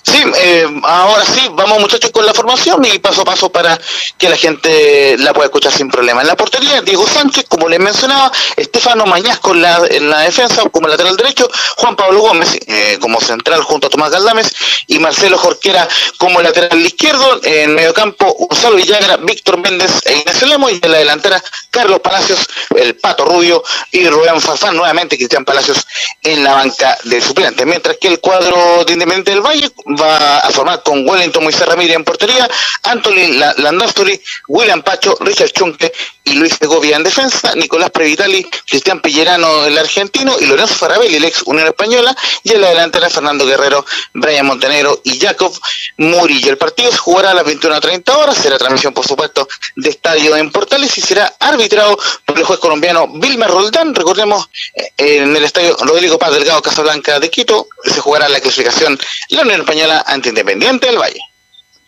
Sí, 0.05 0.21
eh, 0.37 0.67
ahora 0.83 1.25
sí, 1.25 1.49
vamos 1.53 1.79
muchachos 1.79 2.11
con 2.11 2.27
la 2.27 2.35
formación 2.35 2.85
y 2.85 2.99
paso 2.99 3.23
a 3.23 3.25
paso 3.25 3.53
para 3.53 3.79
que 4.19 4.29
la 4.29 4.37
gente 4.37 5.17
la 5.19 5.33
pueda 5.33 5.47
escuchar 5.47 5.73
sin 5.73 5.89
problema. 5.89 6.23
En 6.23 6.27
la 6.27 6.37
portería, 6.37 6.83
Diego 6.83 7.07
Sánchez, 7.07 7.47
como 7.49 7.69
les 7.69 7.79
mencionaba, 7.79 8.33
Estefano 8.57 9.07
Mañasco 9.07 9.53
en 9.53 9.63
la, 9.63 9.81
en 9.89 10.11
la 10.11 10.21
defensa 10.21 10.63
como 10.71 10.89
lateral 10.89 11.17
derecho, 11.17 11.49
Juan 11.77 11.95
Pablo 11.95 12.21
Gómez 12.21 12.59
eh, 12.67 12.99
como 13.01 13.21
central 13.21 13.63
junto 13.63 13.87
a 13.87 13.91
Tomás 13.91 14.11
Galdames 14.11 14.53
y 14.89 14.99
Marcelo 14.99 15.39
Jorquera 15.39 15.89
como 16.19 16.43
lateral 16.43 16.81
izquierdo. 16.81 17.41
En 17.45 17.75
medio 17.75 17.95
campo, 17.95 18.35
Gonzalo 18.49 18.77
Villagra, 18.77 19.19
Víctor 19.19 19.59
Méndez 19.59 20.01
e 20.05 20.17
Ignacio 20.17 20.49
Lemo 20.49 20.69
y 20.69 20.81
en 20.83 20.91
la 20.91 20.99
delantera, 20.99 21.43
Carlos 21.71 22.01
Palacios, 22.01 22.41
el 22.75 22.97
Pato 22.97 23.25
Rubio 23.25 23.63
y 23.93 24.09
Rubén 24.09 24.41
Fafán, 24.41 24.77
nuevamente 24.77 25.17
Cristian 25.17 25.45
Palacios 25.45 25.87
en 26.23 26.43
la 26.43 26.55
banca 26.55 26.99
de 27.05 27.21
suplentes. 27.21 27.65
Mientras 27.67 27.97
que 27.99 28.09
el 28.09 28.19
cuadro 28.19 28.85
de 28.85 28.93
Independiente 28.93 29.31
del 29.31 29.41
Valle 29.41 29.71
va 29.97 30.39
a 30.39 30.51
formar 30.51 30.83
con 30.83 31.09
Wellington 31.09 31.45
Moisés 31.45 31.67
Ramírez 31.67 31.97
en 31.97 32.05
portería, 32.05 32.49
Anthony 32.85 33.29
Landasturi, 33.59 34.21
William 34.49 34.83
Pacho, 34.83 35.17
Richard 35.21 35.51
Chunque 35.51 35.93
y 36.25 36.35
Luis 36.35 36.55
Segovia 36.55 36.97
en 36.97 37.03
defensa, 37.03 37.55
Nicolás 37.57 37.91
Previtali, 37.91 38.45
Cristian 38.69 39.01
Pillerano, 39.01 39.65
el 39.65 39.77
argentino, 39.77 40.35
y 40.41 40.47
Lorenzo 40.47 40.75
Farabelli, 40.75 41.17
el 41.17 41.25
ex 41.25 41.43
Unión 41.43 41.67
Española, 41.67 42.15
y 42.45 42.53
en 42.53 42.61
la 42.61 42.69
delantera 42.71 43.11
Fernando 43.11 43.45
Guerrero, 43.45 43.85
Brian 44.15 44.47
Montenegro 44.47 45.01
y 45.05 45.19
Jacob 45.19 45.53
Murillo. 45.99 46.51
El 46.51 46.59
partido 46.59 46.91
se 46.93 46.99
jugará 46.99 47.31
a 47.31 47.35
las 47.35 47.45
21.30 47.45 48.17
horas, 48.17 48.37
será 48.37 48.57
transmisión, 48.59 48.93
por 48.95 49.07
supuesto, 49.07 49.49
de 49.77 49.91
estadio 49.91 50.37
en 50.37 50.51
Portales 50.53 50.97
y 50.97 51.01
será 51.01 51.35
arbitrado 51.41 51.99
por 52.25 52.39
el 52.39 52.45
juez 52.45 52.61
colombiano 52.61 53.09
Vilma 53.09 53.47
Roldán. 53.49 53.95
Recordemos, 53.95 54.49
eh, 54.75 54.91
en 54.99 55.37
el 55.37 55.45
estadio 55.45 55.77
Rodrigo 55.81 56.19
Paz 56.19 56.33
Delgado 56.33 56.63
Casablanca 56.63 57.19
de 57.19 57.31
Quito 57.31 57.67
se 57.85 58.01
jugará 58.01 58.29
la 58.29 58.41
clasificación 58.41 58.99
la 59.31 59.43
Unión 59.43 59.61
Española 59.61 60.05
ante 60.07 60.29
Independiente 60.29 60.87
del 60.87 60.99
Valle. 60.99 61.21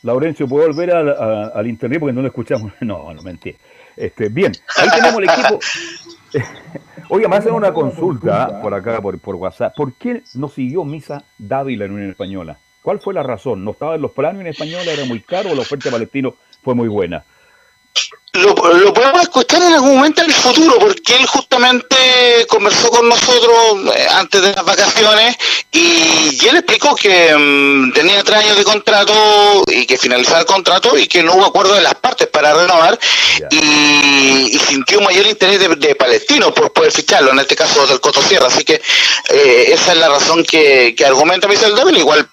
Laurencio, 0.02 0.46
¿puedo 0.46 0.66
volver 0.66 0.90
al, 0.94 1.08
a- 1.08 1.52
al 1.54 1.66
internet 1.66 1.98
porque 2.00 2.12
no 2.12 2.20
lo 2.22 2.28
escuchamos? 2.28 2.72
No, 2.80 3.12
no 3.14 3.22
mentira. 3.22 3.56
Este, 3.96 4.28
bien, 4.28 4.52
ahí 4.76 4.88
tenemos 4.90 5.22
el 5.22 5.30
equipo. 5.30 5.60
Oiga, 7.10 7.28
me 7.28 7.36
hacen 7.36 7.52
una 7.52 7.72
consulta 7.72 8.60
por 8.60 8.74
acá, 8.74 9.00
por, 9.00 9.18
por 9.18 9.34
WhatsApp. 9.36 9.74
¿Por 9.76 9.92
qué 9.94 10.22
no 10.34 10.48
siguió 10.48 10.84
Misa 10.84 11.22
Dávila 11.38 11.84
en 11.84 11.92
Unión 11.92 12.10
Española? 12.10 12.58
¿Cuál 12.82 13.00
fue 13.00 13.14
la 13.14 13.22
razón? 13.22 13.64
¿No 13.64 13.70
estaba 13.70 13.94
en 13.94 14.02
los 14.02 14.10
planes 14.10 14.40
en 14.40 14.48
Española? 14.48 14.90
¿Era 14.90 15.04
muy 15.04 15.20
caro 15.20 15.50
o 15.50 15.54
la 15.54 15.62
oferta 15.62 15.88
de 15.88 15.92
Palestino 15.92 16.34
fue 16.62 16.74
muy 16.74 16.88
buena? 16.88 17.24
Lo, 18.32 18.52
lo 18.52 18.92
podemos 18.92 19.22
escuchar 19.22 19.62
en 19.62 19.74
algún 19.74 19.94
momento 19.94 20.20
en 20.22 20.26
el 20.26 20.34
futuro, 20.34 20.76
porque 20.80 21.14
él 21.14 21.24
justamente 21.24 21.96
conversó 22.48 22.90
con 22.90 23.08
nosotros 23.08 23.94
eh, 23.94 24.08
antes 24.10 24.42
de 24.42 24.52
las 24.52 24.64
vacaciones 24.64 25.36
y, 25.70 26.36
y 26.42 26.48
él 26.48 26.56
explicó 26.56 26.96
que 26.96 27.32
mm, 27.32 27.92
tenía 27.92 28.24
tres 28.24 28.38
años 28.38 28.56
de 28.56 28.64
contrato 28.64 29.62
y 29.68 29.86
que 29.86 29.96
finalizaba 29.96 30.40
el 30.40 30.46
contrato 30.46 30.98
y 30.98 31.06
que 31.06 31.22
no 31.22 31.34
hubo 31.34 31.44
acuerdo 31.44 31.74
de 31.74 31.82
las 31.82 31.94
partes 31.94 32.26
para 32.26 32.52
renovar 32.54 32.98
y, 33.50 34.50
y 34.52 34.58
sintió 34.58 35.00
mayor 35.00 35.26
interés 35.28 35.60
de, 35.60 35.68
de 35.68 35.94
Palestino 35.94 36.52
por 36.52 36.72
poder 36.72 36.90
ficharlo, 36.90 37.30
en 37.30 37.38
este 37.38 37.54
caso 37.54 37.86
del 37.86 38.00
Coto 38.00 38.20
Sierra. 38.20 38.48
Así 38.48 38.64
que 38.64 38.82
eh, 39.30 39.66
esa 39.68 39.92
es 39.92 39.98
la 39.98 40.08
razón 40.08 40.42
que, 40.42 40.92
que 40.96 41.06
argumenta 41.06 41.46
Michel 41.46 41.76
David, 41.76 41.98
igual 41.98 42.28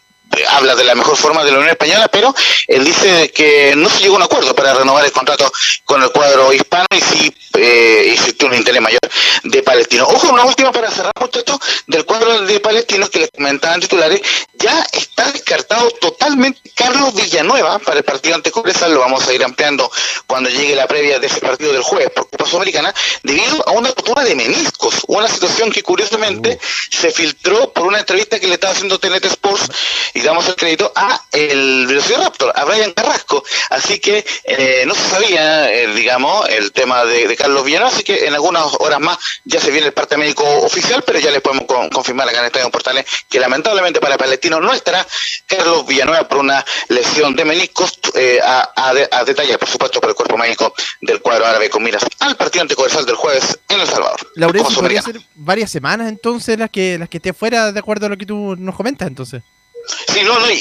habla 0.49 0.75
de 0.75 0.84
la 0.84 0.95
mejor 0.95 1.17
forma 1.17 1.43
de 1.43 1.51
la 1.51 1.57
Unión 1.57 1.71
Española, 1.71 2.07
pero 2.07 2.34
él 2.67 2.84
dice 2.84 3.32
que 3.32 3.73
no 3.75 3.89
se 3.89 3.99
llegó 3.99 4.15
a 4.15 4.17
un 4.17 4.23
acuerdo 4.23 4.55
para 4.55 4.73
renovar 4.73 5.03
el 5.05 5.11
contrato 5.11 5.51
con 5.86 6.01
el 6.01 6.11
cuadro 6.11 6.53
hispano 6.53 6.86
y 6.95 7.01
sí 7.01 7.36
eh, 7.53 8.13
existe 8.13 8.45
un 8.45 8.53
interés 8.53 8.82
mayor 8.82 8.99
de 9.43 9.63
Palestino. 9.63 10.05
Ojo, 10.07 10.32
una 10.32 10.45
última 10.45 10.71
para 10.71 10.89
cerrar, 10.89 11.13
muchachos, 11.19 11.59
del 11.88 12.05
cuadro 12.05 12.41
de 12.41 12.59
Palestino 12.59 13.09
que 13.09 13.19
les 13.19 13.32
comentaban 13.32 13.82
titulares, 13.82 14.21
ya 14.53 14.86
está 14.91 15.32
descartado 15.32 15.89
totalmente 15.91 16.71
Carlos 16.75 17.13
Villanueva 17.13 17.79
para 17.79 17.97
el 17.97 18.03
partido 18.03 18.36
ante 18.36 18.51
Cobresal, 18.51 18.93
lo 18.93 18.99
vamos 18.99 19.27
a 19.27 19.34
ir 19.34 19.43
ampliando 19.43 19.91
cuando 20.27 20.49
llegue 20.49 20.75
la 20.75 20.88
previa 20.88 21.19
de 21.19 21.27
ese 21.27 21.41
partido 21.41 21.73
del 21.73 21.82
jueves 21.82 22.11
por 22.11 22.29
Copa 22.29 22.45
Sudamericana, 22.45 22.93
debido 23.23 23.67
a 23.67 23.71
una 23.71 23.89
rotura 23.89 24.23
de 24.23 24.36
meniscos, 24.36 24.95
una 25.07 25.27
situación 25.27 25.71
que 25.71 25.84
curiosamente 25.84 26.59
se 26.89 27.11
filtró 27.11 27.71
por 27.73 27.86
una 27.86 27.99
entrevista 27.99 28.39
que 28.39 28.47
le 28.47 28.53
estaba 28.53 28.73
haciendo 28.73 28.99
TNT 28.99 29.25
Sports 29.25 29.69
y 30.13 30.20
damos 30.24 30.47
el 30.47 30.55
crédito 30.55 30.91
a 30.95 31.22
el 31.32 31.86
Velociraptor, 31.88 32.51
a 32.55 32.65
Brian 32.65 32.91
Carrasco. 32.93 33.43
Así 33.69 33.99
que 33.99 34.26
eh, 34.43 34.84
no 34.86 34.93
se 34.95 35.09
sabía, 35.09 35.72
eh, 35.74 35.88
digamos, 35.93 36.47
el 36.49 36.72
tema 36.72 37.05
de, 37.05 37.28
de 37.28 37.36
Carlos 37.36 37.63
Villanueva, 37.65 37.93
así 37.93 38.03
que 38.03 38.26
en 38.26 38.34
algunas 38.34 38.65
horas 38.80 38.99
más 38.99 39.17
ya 39.45 39.59
se 39.59 39.72
viene 39.72 39.88
el 39.88 39.93
parte 39.93 40.17
médico 40.17 40.43
oficial, 40.61 41.03
pero 41.05 41.19
ya 41.19 41.32
les 41.32 41.41
podemos 41.41 41.65
con- 41.65 41.89
confirmar 41.89 42.28
acá 42.30 42.39
en 42.39 42.45
Estadio 42.45 42.69
Portales 42.72 43.05
que 43.30 43.39
lamentablemente 43.39 43.99
para 43.99 44.17
Palestino 44.17 44.59
no 44.59 44.74
estará 44.74 45.05
Carlos 45.47 45.86
Villanueva 45.86 46.28
por 46.28 46.39
una 46.39 46.63
lesión 46.89 47.36
de 47.36 47.45
meniscos 47.45 47.99
eh, 48.15 48.39
a, 48.43 48.72
a 48.76 48.93
de- 48.93 49.07
a 49.11 49.24
detallar, 49.24 49.57
por 49.59 49.69
supuesto, 49.69 49.99
por 50.01 50.09
el 50.09 50.15
cuerpo 50.15 50.38
médico 50.38 50.74
del 51.01 51.22
cuadro 51.22 51.45
árabe 51.45 51.69
con 51.69 51.84
miras 51.84 52.03
al 52.19 52.36
partido 52.36 52.63
ante 52.63 52.76
Cobresal 52.76 53.05
del 53.05 53.15
jueves 53.15 53.57
en 53.69 53.80
El 53.82 53.88
Salvador. 53.88 54.19
Laurencio, 54.36 54.76
podría 54.80 55.01
ser 55.01 55.22
varias 55.36 55.72
semanas 55.72 56.09
entonces 56.09 56.57
las 56.57 56.69
que 56.69 56.97
las 56.97 57.09
que 57.09 57.17
esté 57.17 57.34
fuera 57.34 57.72
de 57.72 57.80
acuerdo 57.80 58.05
a 58.05 58.09
lo 58.09 58.17
que 58.17 58.26
tú 58.26 58.55
nos 58.57 58.76
comentas 58.76 59.07
entonces. 59.07 59.41
Sí, 59.86 60.21
no, 60.23 60.39
no, 60.39 60.49
y, 60.49 60.55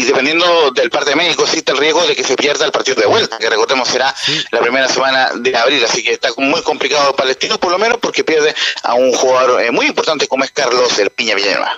y 0.00 0.04
dependiendo 0.04 0.70
del 0.72 0.90
parte 0.90 1.16
médico 1.16 1.44
existe 1.44 1.72
el 1.72 1.78
riesgo 1.78 2.06
de 2.06 2.14
que 2.14 2.22
se 2.24 2.36
pierda 2.36 2.66
el 2.66 2.72
partido 2.72 3.00
de 3.00 3.06
vuelta, 3.06 3.38
que 3.38 3.48
recordemos 3.48 3.88
será 3.88 4.14
la 4.52 4.60
primera 4.60 4.86
semana 4.88 5.30
de 5.34 5.56
abril, 5.56 5.82
así 5.84 6.02
que 6.02 6.12
está 6.12 6.28
muy 6.36 6.62
complicado 6.62 7.10
el 7.10 7.14
palestino, 7.16 7.58
por 7.58 7.72
lo 7.72 7.78
menos 7.78 7.98
porque 7.98 8.22
pierde 8.24 8.54
a 8.82 8.94
un 8.94 9.12
jugador 9.12 9.62
eh, 9.62 9.70
muy 9.70 9.86
importante 9.86 10.26
como 10.28 10.44
es 10.44 10.50
Carlos 10.50 10.98
El 10.98 11.10
Piña 11.10 11.34
Villanueva. 11.34 11.72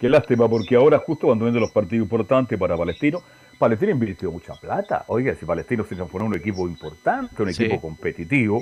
Qué 0.00 0.08
lástima, 0.08 0.48
porque 0.48 0.74
ahora 0.74 0.98
justo 0.98 1.26
cuando 1.28 1.44
vienen 1.44 1.60
los 1.62 1.70
partidos 1.70 2.02
importantes 2.04 2.58
para 2.58 2.76
Palestino, 2.76 3.22
Palestino 3.58 3.92
invirtió 3.92 4.32
mucha 4.32 4.54
plata. 4.54 5.04
Oiga, 5.06 5.36
si 5.38 5.46
Palestino 5.46 5.84
se 5.88 5.94
transformó 5.94 6.26
en 6.26 6.32
un 6.32 6.38
equipo 6.38 6.66
importante, 6.66 7.40
un 7.42 7.54
Sí. 7.54 7.62
equipo 7.64 7.80
competitivo, 7.80 8.60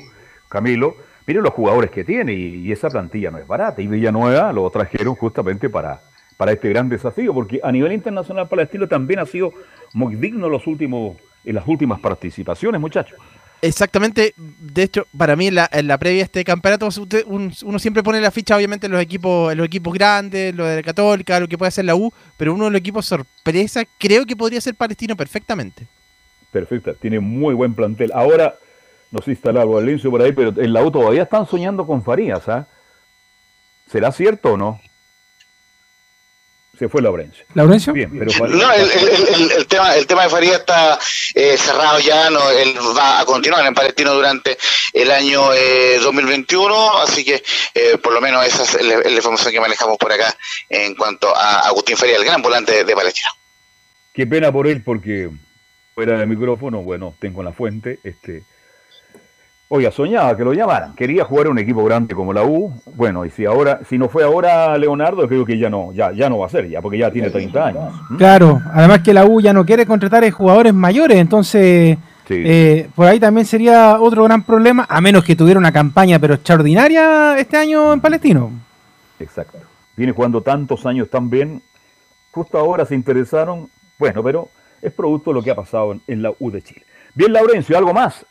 Camilo, 0.50 0.94
miren 1.26 1.42
los 1.42 1.54
jugadores 1.54 1.90
que 1.90 2.04
tiene 2.04 2.34
y, 2.34 2.66
y 2.66 2.72
esa 2.72 2.90
plantilla 2.90 3.30
no 3.30 3.38
es 3.38 3.46
barata. 3.46 3.80
Y 3.80 3.86
Villanueva 3.86 4.52
lo 4.52 4.68
trajeron 4.68 5.14
justamente 5.14 5.70
para, 5.70 6.02
para 6.40 6.52
este 6.52 6.70
gran 6.70 6.88
desafío, 6.88 7.34
porque 7.34 7.60
a 7.62 7.70
nivel 7.70 7.92
internacional 7.92 8.48
Palestino 8.48 8.88
también 8.88 9.20
ha 9.20 9.26
sido 9.26 9.52
muy 9.92 10.14
digno 10.14 10.48
los 10.48 10.66
últimos, 10.66 11.18
en 11.44 11.54
las 11.54 11.68
últimas 11.68 12.00
participaciones, 12.00 12.80
muchachos. 12.80 13.18
Exactamente, 13.60 14.32
de 14.38 14.82
hecho, 14.82 15.06
para 15.18 15.36
mí 15.36 15.48
en 15.48 15.56
la, 15.56 15.68
en 15.70 15.86
la 15.86 15.98
previa 15.98 16.22
a 16.22 16.24
este 16.24 16.42
campeonato 16.42 16.86
usted- 16.86 17.24
un- 17.26 17.52
uno 17.62 17.78
siempre 17.78 18.02
pone 18.02 18.22
la 18.22 18.30
ficha 18.30 18.56
obviamente 18.56 18.86
en 18.86 18.92
los 18.92 19.02
equipos, 19.02 19.52
en 19.52 19.58
los 19.58 19.66
equipos 19.66 19.92
grandes, 19.92 20.54
lo 20.54 20.64
de 20.64 20.76
la 20.76 20.82
Católica, 20.82 21.38
lo 21.38 21.46
que 21.46 21.58
puede 21.58 21.68
hacer 21.68 21.84
la 21.84 21.94
U, 21.94 22.10
pero 22.38 22.54
uno 22.54 22.64
de 22.64 22.70
los 22.70 22.78
equipos 22.78 23.04
sorpresa 23.04 23.82
creo 23.98 24.24
que 24.24 24.34
podría 24.34 24.62
ser 24.62 24.74
Palestino 24.74 25.14
perfectamente. 25.14 25.86
Perfecta, 26.50 26.94
tiene 26.94 27.20
muy 27.20 27.52
buen 27.52 27.74
plantel. 27.74 28.12
Ahora, 28.14 28.54
no 29.10 29.18
sé 29.18 29.26
si 29.26 29.32
está 29.32 29.52
largo 29.52 29.78
el 29.78 29.84
Lencio 29.84 30.10
por 30.10 30.22
ahí, 30.22 30.32
pero 30.32 30.54
en 30.56 30.72
la 30.72 30.82
U 30.82 30.90
todavía 30.90 31.24
están 31.24 31.46
soñando 31.46 31.86
con 31.86 32.02
Farías, 32.02 32.48
¿ah? 32.48 32.66
¿Será 33.92 34.10
cierto 34.10 34.54
o 34.54 34.56
no? 34.56 34.80
Se 36.80 36.88
fue 36.88 37.02
Laurencio. 37.02 37.44
¿Laurencio? 37.52 37.92
Bien, 37.92 38.10
pero 38.18 38.48
No, 38.48 38.72
el, 38.72 38.90
el- 38.90 39.08
el- 39.10 39.28
el- 39.34 39.52
el 39.52 39.66
tema, 39.66 39.94
el 39.96 40.06
tema 40.06 40.22
de 40.22 40.30
Faría 40.30 40.56
está 40.56 40.98
eh, 41.34 41.58
cerrado 41.58 42.00
ya, 42.00 42.30
no, 42.30 42.48
él 42.50 42.74
va 42.96 43.20
a 43.20 43.24
continuar 43.26 43.66
en 43.66 43.74
Palestino 43.74 44.14
durante 44.14 44.56
el 44.94 45.10
año 45.10 45.52
eh, 45.52 45.98
2021, 46.02 46.96
así 47.02 47.22
que 47.22 47.42
eh, 47.74 47.98
por 48.02 48.14
lo 48.14 48.22
menos 48.22 48.46
esa 48.46 48.62
es 48.62 48.82
la, 48.82 48.94
es 48.94 49.04
la 49.04 49.16
información 49.16 49.52
que 49.52 49.60
manejamos 49.60 49.98
por 49.98 50.10
acá 50.10 50.34
en 50.70 50.94
cuanto 50.94 51.36
a 51.36 51.60
Agustín 51.68 51.98
Faría, 51.98 52.16
el 52.16 52.24
gran 52.24 52.40
volante 52.40 52.72
de, 52.72 52.84
de 52.84 52.94
Palestina. 52.94 53.28
Qué 54.14 54.26
pena 54.26 54.50
por 54.50 54.66
él 54.66 54.82
porque 54.82 55.28
fuera 55.94 56.18
del 56.18 56.28
micrófono, 56.28 56.78
bueno, 56.82 57.14
tengo 57.20 57.42
la 57.42 57.52
fuente, 57.52 57.98
este 58.04 58.42
Oiga, 59.72 59.92
soñaba 59.92 60.36
que 60.36 60.42
lo 60.42 60.52
llamaran, 60.52 60.96
quería 60.96 61.24
jugar 61.24 61.46
en 61.46 61.52
un 61.52 61.58
equipo 61.60 61.84
grande 61.84 62.12
como 62.12 62.32
la 62.32 62.42
U, 62.42 62.72
bueno, 62.96 63.24
y 63.24 63.30
si 63.30 63.44
ahora, 63.44 63.78
si 63.88 63.98
no 63.98 64.08
fue 64.08 64.24
ahora 64.24 64.76
Leonardo, 64.76 65.28
creo 65.28 65.44
que 65.46 65.56
ya 65.56 65.70
no, 65.70 65.92
ya, 65.92 66.10
ya 66.10 66.28
no 66.28 66.38
va 66.38 66.46
a 66.46 66.48
ser, 66.48 66.68
ya, 66.68 66.82
porque 66.82 66.98
ya 66.98 67.08
tiene 67.12 67.30
30 67.30 67.66
años. 67.66 67.94
¿m? 68.10 68.18
Claro, 68.18 68.60
además 68.74 68.98
que 69.04 69.14
la 69.14 69.24
U 69.26 69.40
ya 69.40 69.52
no 69.52 69.64
quiere 69.64 69.86
contratar 69.86 70.24
a 70.24 70.30
jugadores 70.32 70.74
mayores, 70.74 71.18
entonces 71.18 71.96
Sí. 72.26 72.42
eh, 72.44 72.88
por 72.96 73.06
ahí 73.06 73.20
también 73.20 73.46
sería 73.46 74.00
otro 74.00 74.24
gran 74.24 74.42
problema, 74.42 74.86
a 74.88 75.00
menos 75.00 75.22
que 75.22 75.36
tuviera 75.36 75.60
una 75.60 75.70
campaña 75.70 76.18
pero 76.18 76.34
extraordinaria 76.34 77.38
este 77.38 77.56
año 77.56 77.92
en 77.92 78.00
Palestino. 78.00 78.50
Exacto. 79.20 79.58
Viene 79.96 80.10
jugando 80.12 80.40
tantos 80.40 80.84
años 80.84 81.08
tan 81.08 81.30
bien, 81.30 81.62
justo 82.32 82.58
ahora 82.58 82.84
se 82.86 82.96
interesaron, 82.96 83.68
bueno, 84.00 84.20
pero 84.24 84.48
es 84.82 84.92
producto 84.92 85.30
de 85.30 85.34
lo 85.34 85.42
que 85.44 85.52
ha 85.52 85.54
pasado 85.54 85.92
en, 85.92 86.02
en 86.08 86.22
la 86.22 86.32
U 86.40 86.50
de 86.50 86.60
Chile. 86.60 86.82
Bien, 87.14 87.32
Laurencio, 87.32 87.78
¿algo 87.78 87.92
más? 87.94 88.26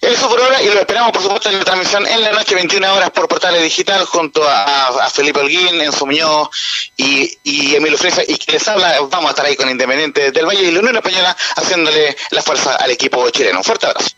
Eso 0.00 0.28
por 0.28 0.40
ahora 0.40 0.62
y 0.62 0.66
lo 0.66 0.80
esperamos 0.80 1.10
por 1.10 1.22
supuesto 1.22 1.48
en 1.50 1.58
la 1.58 1.64
transmisión 1.64 2.06
en 2.06 2.22
la 2.22 2.32
noche 2.32 2.54
21 2.54 2.94
horas 2.94 3.10
por 3.10 3.26
Portales 3.26 3.62
Digital 3.62 4.04
junto 4.04 4.42
a, 4.48 4.88
a 4.88 5.10
Felipe 5.10 5.40
Holguín, 5.40 5.80
Enzo 5.80 6.06
Muñoz 6.06 6.50
y, 6.96 7.36
y 7.42 7.74
Emilio 7.74 7.98
Fresa 7.98 8.22
y 8.26 8.36
que 8.36 8.52
les 8.52 8.68
habla, 8.68 8.94
vamos 9.10 9.26
a 9.26 9.30
estar 9.30 9.46
ahí 9.46 9.56
con 9.56 9.68
Independiente 9.68 10.30
del 10.30 10.46
Valle 10.46 10.62
y 10.62 10.70
la 10.70 10.80
Unión 10.80 10.96
Española 10.96 11.36
haciéndole 11.56 12.16
la 12.30 12.42
fuerza 12.42 12.76
al 12.76 12.90
equipo 12.92 13.28
chileno. 13.30 13.58
Un 13.58 13.64
fuerte 13.64 13.86
abrazo. 13.86 14.10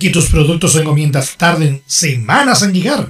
Que 0.00 0.10
tus 0.10 0.30
productos 0.30 0.74
o 0.74 0.80
encomiendas 0.80 1.36
tarden 1.36 1.82
semanas 1.86 2.62
en 2.62 2.72
llegar. 2.72 3.06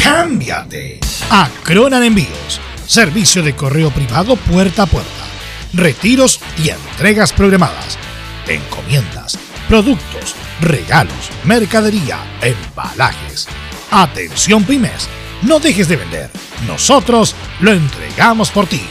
Cámbiate. 0.00 1.00
A 1.30 1.48
Cronan 1.64 2.04
Envíos, 2.04 2.60
servicio 2.86 3.42
de 3.42 3.56
correo 3.56 3.90
privado 3.90 4.36
puerta 4.36 4.82
a 4.82 4.86
puerta, 4.86 5.24
retiros 5.72 6.38
y 6.62 6.68
entregas 6.68 7.32
programadas, 7.32 7.98
encomiendas, 8.46 9.38
productos, 9.68 10.34
regalos, 10.60 11.30
mercadería, 11.44 12.18
embalajes. 12.42 13.48
Atención 13.90 14.64
pymes, 14.64 15.08
no 15.42 15.58
dejes 15.58 15.88
de 15.88 15.96
vender, 15.96 16.30
nosotros 16.66 17.34
lo 17.60 17.72
entregamos 17.72 18.50
por 18.50 18.66
ti. 18.66 18.82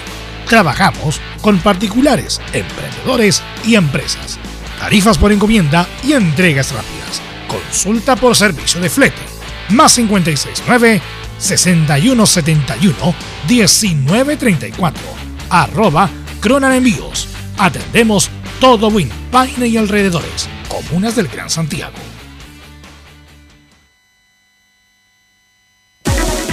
Trabajamos 0.49 1.21
con 1.41 1.59
particulares, 1.59 2.41
emprendedores 2.51 3.43
y 3.63 3.75
empresas 3.75 4.39
tarifas 4.79 5.17
por 5.17 5.31
encomienda 5.31 5.87
y 6.03 6.13
entregas 6.13 6.71
rápidas. 6.71 7.21
Consulta 7.47 8.15
por 8.15 8.35
servicio 8.35 8.81
de 8.81 8.89
flete. 8.89 9.21
Más 9.69 9.95
569 9.95 11.01
6171 11.37 13.15
1934. 13.47 15.01
Arroba 15.49 16.09
Cronan 16.39 16.73
Envíos. 16.73 17.27
Atendemos 17.57 18.29
todo 18.59 18.89
Win, 18.89 19.09
Paine 19.31 19.67
y 19.67 19.77
alrededores. 19.77 20.49
Comunas 20.67 21.15
del 21.15 21.27
Gran 21.27 21.49
Santiago. 21.49 21.95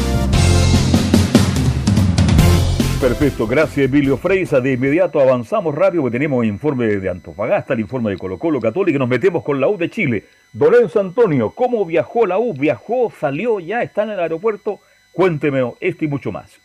Perfecto, 3.01 3.47
gracias 3.47 3.87
Emilio 3.87 4.15
Freisa. 4.15 4.61
De 4.61 4.73
inmediato 4.73 5.19
avanzamos 5.19 5.73
rápido, 5.73 6.03
porque 6.03 6.19
tenemos 6.19 6.45
informe 6.45 6.85
de 6.85 7.09
Antofagasta, 7.09 7.73
el 7.73 7.79
informe 7.79 8.11
de 8.11 8.17
Colo 8.19 8.37
Colo 8.37 8.61
Católica 8.61 8.95
y 8.95 8.99
nos 8.99 9.09
metemos 9.09 9.43
con 9.43 9.59
la 9.59 9.67
U 9.67 9.75
de 9.75 9.89
Chile. 9.89 10.25
Lorenzo 10.53 10.99
Antonio, 10.99 11.49
¿cómo 11.49 11.83
viajó 11.83 12.27
la 12.27 12.37
U? 12.37 12.53
¿Viajó, 12.53 13.11
salió, 13.19 13.59
ya 13.59 13.81
está 13.81 14.03
en 14.03 14.11
el 14.11 14.19
aeropuerto? 14.19 14.79
Cuénteme 15.13 15.73
esto 15.79 16.05
y 16.05 16.07
mucho 16.09 16.31
más. 16.31 16.59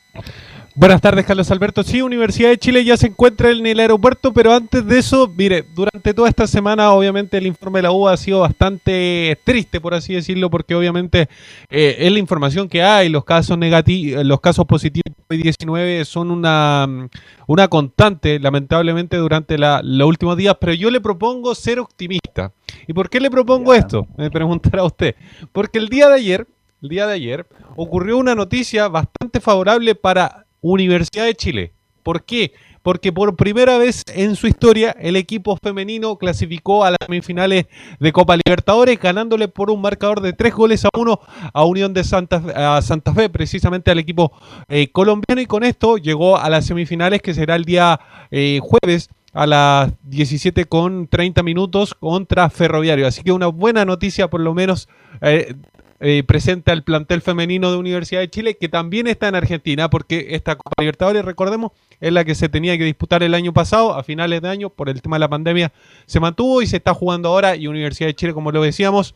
Buenas 0.75 1.01
tardes, 1.01 1.25
Carlos 1.25 1.51
Alberto. 1.51 1.83
Sí, 1.83 2.03
Universidad 2.03 2.51
de 2.51 2.59
Chile 2.59 2.85
ya 2.85 2.99
se 2.99 3.07
encuentra 3.07 3.51
en 3.51 3.65
el 3.65 3.81
aeropuerto, 3.81 4.35
pero 4.35 4.53
antes 4.53 4.85
de 4.85 4.99
eso, 4.99 5.33
mire, 5.35 5.65
durante 5.75 6.13
toda 6.13 6.29
esta 6.29 6.47
semana, 6.47 6.91
obviamente, 6.93 7.39
el 7.39 7.47
informe 7.47 7.79
de 7.79 7.85
la 7.85 7.93
U 7.93 8.09
ha 8.09 8.17
sido 8.19 8.41
bastante 8.41 9.39
triste, 9.43 9.81
por 9.81 9.95
así 9.95 10.13
decirlo, 10.13 10.51
porque 10.51 10.75
obviamente 10.75 11.31
eh, 11.71 11.97
es 11.99 12.13
la 12.13 12.19
información 12.19 12.69
que 12.69 12.83
hay, 12.83 13.09
los 13.09 13.25
casos 13.25 13.57
negativos, 13.57 14.23
los 14.27 14.41
casos 14.43 14.67
positivos 14.67 15.06
COVID-19 15.29 16.05
son 16.05 16.31
una, 16.31 17.09
una 17.47 17.69
constante, 17.69 18.39
lamentablemente, 18.39 19.17
durante 19.17 19.59
la, 19.59 19.81
los 19.83 20.09
últimos 20.09 20.37
días, 20.37 20.57
pero 20.61 20.73
yo 20.75 20.91
le 20.91 21.01
propongo 21.01 21.55
ser 21.55 21.81
optimista. 21.81 22.53
¿Y 22.87 22.93
por 22.93 23.11
qué 23.11 23.21
le 23.21 23.31
propongo 23.31 23.75
esto? 23.75 24.07
Me 24.17 24.31
preguntará 24.31 24.85
usted. 24.85 25.15
Porque 25.53 25.79
el 25.79 25.89
día 25.89 26.09
de 26.09 26.15
ayer, 26.15 26.47
el 26.83 26.89
día 26.89 27.07
de 27.07 27.15
ayer, 27.15 27.47
ocurrió 27.75 28.19
una 28.19 28.35
noticia 28.35 28.89
bastante 28.89 29.41
favorable 29.41 29.95
para 29.95 30.47
Universidad 30.61 31.25
de 31.25 31.35
Chile. 31.35 31.73
¿Por 32.03 32.25
qué? 32.25 32.53
Porque 32.87 33.13
por 33.13 33.35
primera 33.35 33.79
vez 33.79 34.05
en 34.15 34.37
su 34.37 34.47
historia 34.47 34.95
el 35.01 35.17
equipo 35.17 35.59
femenino 35.61 36.19
clasificó 36.19 36.85
a 36.85 36.91
las 36.91 36.99
semifinales 37.05 37.67
de 37.99 38.13
Copa 38.13 38.37
Libertadores 38.37 39.01
ganándole 39.01 39.49
por 39.49 39.73
un 39.73 39.81
marcador 39.81 40.21
de 40.21 40.33
tres 40.33 40.55
goles 40.55 40.85
a 40.85 40.91
uno 40.97 41.19
a 41.53 41.65
Unión 41.65 41.93
de 41.93 42.05
Santa, 42.05 42.77
a 42.77 42.81
Santa 42.83 43.13
Fe, 43.13 43.29
precisamente 43.29 43.91
al 43.91 43.99
equipo 43.99 44.31
eh, 44.69 44.93
colombiano 44.93 45.41
y 45.41 45.47
con 45.47 45.65
esto 45.65 45.97
llegó 45.97 46.39
a 46.39 46.49
las 46.49 46.67
semifinales 46.67 47.23
que 47.23 47.35
será 47.35 47.57
el 47.57 47.65
día 47.65 47.99
eh, 48.31 48.61
jueves 48.63 49.09
a 49.33 49.47
las 49.47 49.93
17 50.05 50.67
con 50.67 51.09
30 51.09 51.43
minutos 51.43 51.93
contra 51.93 52.49
Ferroviario. 52.51 53.09
Así 53.09 53.25
que 53.25 53.33
una 53.33 53.49
buena 53.49 53.85
noticia 53.85 54.31
por 54.31 54.41
lo 54.41 54.55
menos 54.55 54.89
eh, 55.23 55.57
eh, 55.99 56.23
presente 56.25 56.73
al 56.73 56.83
plantel 56.83 57.23
femenino 57.23 57.71
de 57.71 57.79
Universidad 57.79 58.21
de 58.21 58.29
Chile, 58.29 58.57
que 58.57 58.69
también 58.69 59.07
está 59.07 59.29
en 59.29 59.35
Argentina, 59.35 59.89
porque 59.89 60.29
esta 60.31 60.57
Copa 60.57 60.83
Libertadores, 60.83 61.25
recordemos, 61.25 61.73
es 62.01 62.13
la 62.13 62.25
que 62.25 62.35
se 62.35 62.49
tenía 62.49 62.77
que 62.77 62.85
disputar 62.85 63.23
el 63.23 63.35
año 63.35 63.53
pasado, 63.53 63.95
a 63.95 64.03
finales 64.03 64.43
de 64.43 64.49
año, 64.49 64.69
por 64.71 64.89
el 64.89 65.01
tema 65.01 65.17
de 65.17 65.21
la 65.21 65.29
pandemia, 65.29 65.73
se 66.05 66.21
mantuvo 66.21 66.61
y 66.61 66.67
se 66.67 66.77
está 66.77 66.93
jugando 66.93 67.31
ahora, 67.31 67.57
y 67.57 67.67
Universidad 67.67 68.09
de 68.09 68.15
Chile, 68.15 68.35
como 68.35 68.53
lo 68.53 68.63
decíamos, 68.63 69.15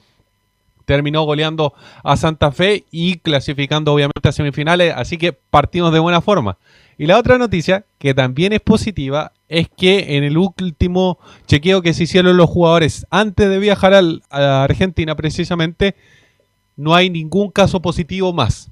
terminó 0.86 1.22
goleando 1.22 1.74
a 2.02 2.16
Santa 2.16 2.50
Fe 2.50 2.84
y 2.90 3.18
clasificando 3.18 3.92
obviamente 3.92 4.28
a 4.28 4.32
semifinales, 4.32 4.94
así 4.96 5.18
que 5.18 5.32
partimos 5.32 5.92
de 5.92 5.98
buena 5.98 6.20
forma. 6.20 6.56
Y 6.98 7.06
la 7.06 7.18
otra 7.18 7.38
noticia, 7.38 7.84
que 7.98 8.12
también 8.12 8.52
es 8.52 8.60
positiva, 8.60 9.32
es 9.48 9.68
que 9.68 10.16
en 10.16 10.24
el 10.24 10.36
último 10.36 11.18
chequeo 11.46 11.82
que 11.82 11.94
se 11.94 12.04
hicieron 12.04 12.36
los 12.36 12.50
jugadores 12.50 13.06
antes 13.10 13.48
de 13.48 13.58
viajar 13.58 13.94
a 14.30 14.64
Argentina 14.64 15.14
precisamente, 15.14 15.94
no 16.80 16.94
hay 16.94 17.10
ningún 17.10 17.50
caso 17.50 17.82
positivo 17.82 18.32
más. 18.32 18.70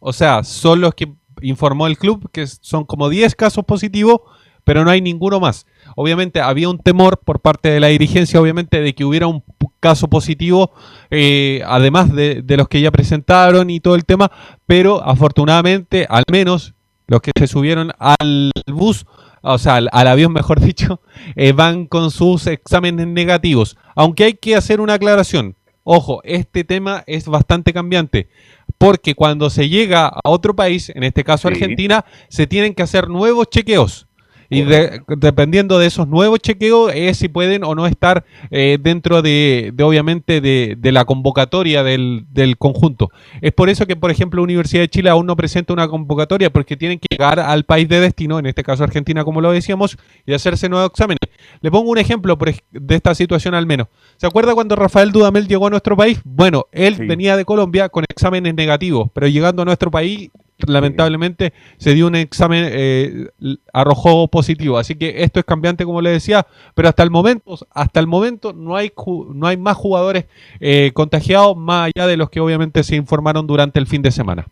O 0.00 0.12
sea, 0.12 0.44
son 0.44 0.82
los 0.82 0.94
que 0.94 1.10
informó 1.40 1.86
el 1.86 1.96
club, 1.96 2.30
que 2.30 2.46
son 2.46 2.84
como 2.84 3.08
10 3.08 3.34
casos 3.34 3.64
positivos, 3.64 4.20
pero 4.64 4.84
no 4.84 4.90
hay 4.90 5.00
ninguno 5.00 5.40
más. 5.40 5.66
Obviamente 5.96 6.42
había 6.42 6.68
un 6.68 6.78
temor 6.78 7.18
por 7.18 7.40
parte 7.40 7.70
de 7.70 7.80
la 7.80 7.86
dirigencia, 7.86 8.38
obviamente, 8.38 8.82
de 8.82 8.94
que 8.94 9.04
hubiera 9.04 9.28
un 9.28 9.42
caso 9.80 10.08
positivo, 10.08 10.72
eh, 11.10 11.62
además 11.66 12.14
de, 12.14 12.44
los 12.46 12.68
que 12.68 12.82
ya 12.82 12.90
presentaron 12.90 13.70
y 13.70 13.80
todo 13.80 13.94
el 13.94 14.04
tema, 14.04 14.30
pero 14.66 15.02
afortunadamente, 15.02 16.06
al 16.10 16.24
menos 16.30 16.74
los 17.06 17.22
que 17.22 17.30
se 17.34 17.46
subieron 17.46 17.92
al 17.98 18.50
bus, 18.66 19.06
o 19.40 19.56
sea, 19.56 19.76
al, 19.76 20.06
avión 20.06 20.32
mejor 20.34 20.60
dicho, 20.60 21.00
eh, 21.34 21.52
van 21.52 21.86
con 21.86 22.10
sus 22.10 22.46
exámenes 22.46 23.06
negativos. 23.06 23.78
Aunque 23.94 24.24
hay 24.24 24.34
que 24.34 24.54
hacer 24.54 24.82
una 24.82 24.94
aclaración. 24.94 25.56
Ojo, 25.90 26.20
este 26.22 26.64
tema 26.64 27.02
es 27.06 27.28
bastante 27.28 27.72
cambiante, 27.72 28.28
porque 28.76 29.14
cuando 29.14 29.48
se 29.48 29.70
llega 29.70 30.08
a 30.08 30.20
otro 30.28 30.54
país, 30.54 30.90
en 30.94 31.02
este 31.02 31.24
caso 31.24 31.48
Argentina, 31.48 32.04
se 32.28 32.46
tienen 32.46 32.74
que 32.74 32.82
hacer 32.82 33.08
nuevos 33.08 33.48
chequeos. 33.48 34.06
Y 34.50 34.62
dependiendo 34.62 35.78
de 35.78 35.86
esos 35.86 36.08
nuevos 36.08 36.38
chequeos 36.38 36.92
es 36.94 37.18
si 37.18 37.28
pueden 37.28 37.64
o 37.64 37.74
no 37.74 37.86
estar 37.86 38.24
eh, 38.50 38.78
dentro 38.80 39.20
de, 39.20 39.74
obviamente, 39.82 40.40
de, 40.40 40.92
la 40.92 41.04
convocatoria 41.04 41.82
del, 41.82 42.24
conjunto. 42.58 43.10
Es 43.42 43.52
por 43.52 43.68
eso 43.68 43.86
que, 43.86 43.94
por 43.94 44.10
ejemplo, 44.10 44.42
Universidad 44.42 44.82
de 44.82 44.88
Chile 44.88 45.10
aún 45.10 45.26
no 45.26 45.36
presenta 45.36 45.74
una 45.74 45.86
convocatoria 45.86 46.50
porque 46.50 46.78
tienen 46.78 46.98
que 46.98 47.08
llegar 47.10 47.40
al 47.40 47.64
país 47.64 47.88
de 47.88 48.00
destino, 48.00 48.38
en 48.38 48.46
este 48.46 48.62
caso 48.62 48.84
Argentina, 48.84 49.22
como 49.22 49.42
lo 49.42 49.52
decíamos, 49.52 49.98
y 50.24 50.32
hacerse 50.32 50.70
nuevos 50.70 50.90
exámenes. 50.90 51.20
Le 51.60 51.70
pongo 51.70 51.90
un 51.90 51.98
ejemplo 51.98 52.38
de 52.70 52.94
esta 52.94 53.14
situación 53.14 53.54
al 53.54 53.66
menos. 53.66 53.88
¿Se 54.16 54.26
acuerda 54.26 54.54
cuando 54.54 54.76
Rafael 54.76 55.12
Dudamel 55.12 55.46
llegó 55.46 55.66
a 55.66 55.70
nuestro 55.70 55.94
país? 55.94 56.20
Bueno, 56.24 56.66
él 56.72 56.94
venía 56.94 57.36
de 57.36 57.44
Colombia 57.44 57.90
con 57.90 58.04
exámenes 58.08 58.54
negativos, 58.54 59.10
pero 59.12 59.26
llegando 59.26 59.62
a 59.62 59.64
nuestro 59.66 59.90
país 59.90 60.30
lamentablemente 60.66 61.52
se 61.76 61.94
dio 61.94 62.06
un 62.06 62.16
examen, 62.16 62.64
eh, 62.68 63.28
arrojó 63.72 64.28
positivo. 64.28 64.78
Así 64.78 64.96
que 64.96 65.22
esto 65.22 65.38
es 65.40 65.46
cambiante, 65.46 65.84
como 65.84 66.00
le 66.00 66.10
decía, 66.10 66.46
pero 66.74 66.88
hasta 66.88 67.02
el 67.02 67.10
momento, 67.10 67.56
hasta 67.70 68.00
el 68.00 68.06
momento 68.06 68.52
no 68.52 68.76
hay, 68.76 68.92
no 69.34 69.46
hay 69.46 69.56
más 69.56 69.76
jugadores 69.76 70.26
eh, 70.60 70.90
contagiados 70.94 71.56
más 71.56 71.90
allá 71.94 72.06
de 72.06 72.16
los 72.16 72.30
que 72.30 72.40
obviamente 72.40 72.82
se 72.82 72.96
informaron 72.96 73.46
durante 73.46 73.78
el 73.78 73.86
fin 73.86 74.02
de 74.02 74.10
semana. 74.10 74.46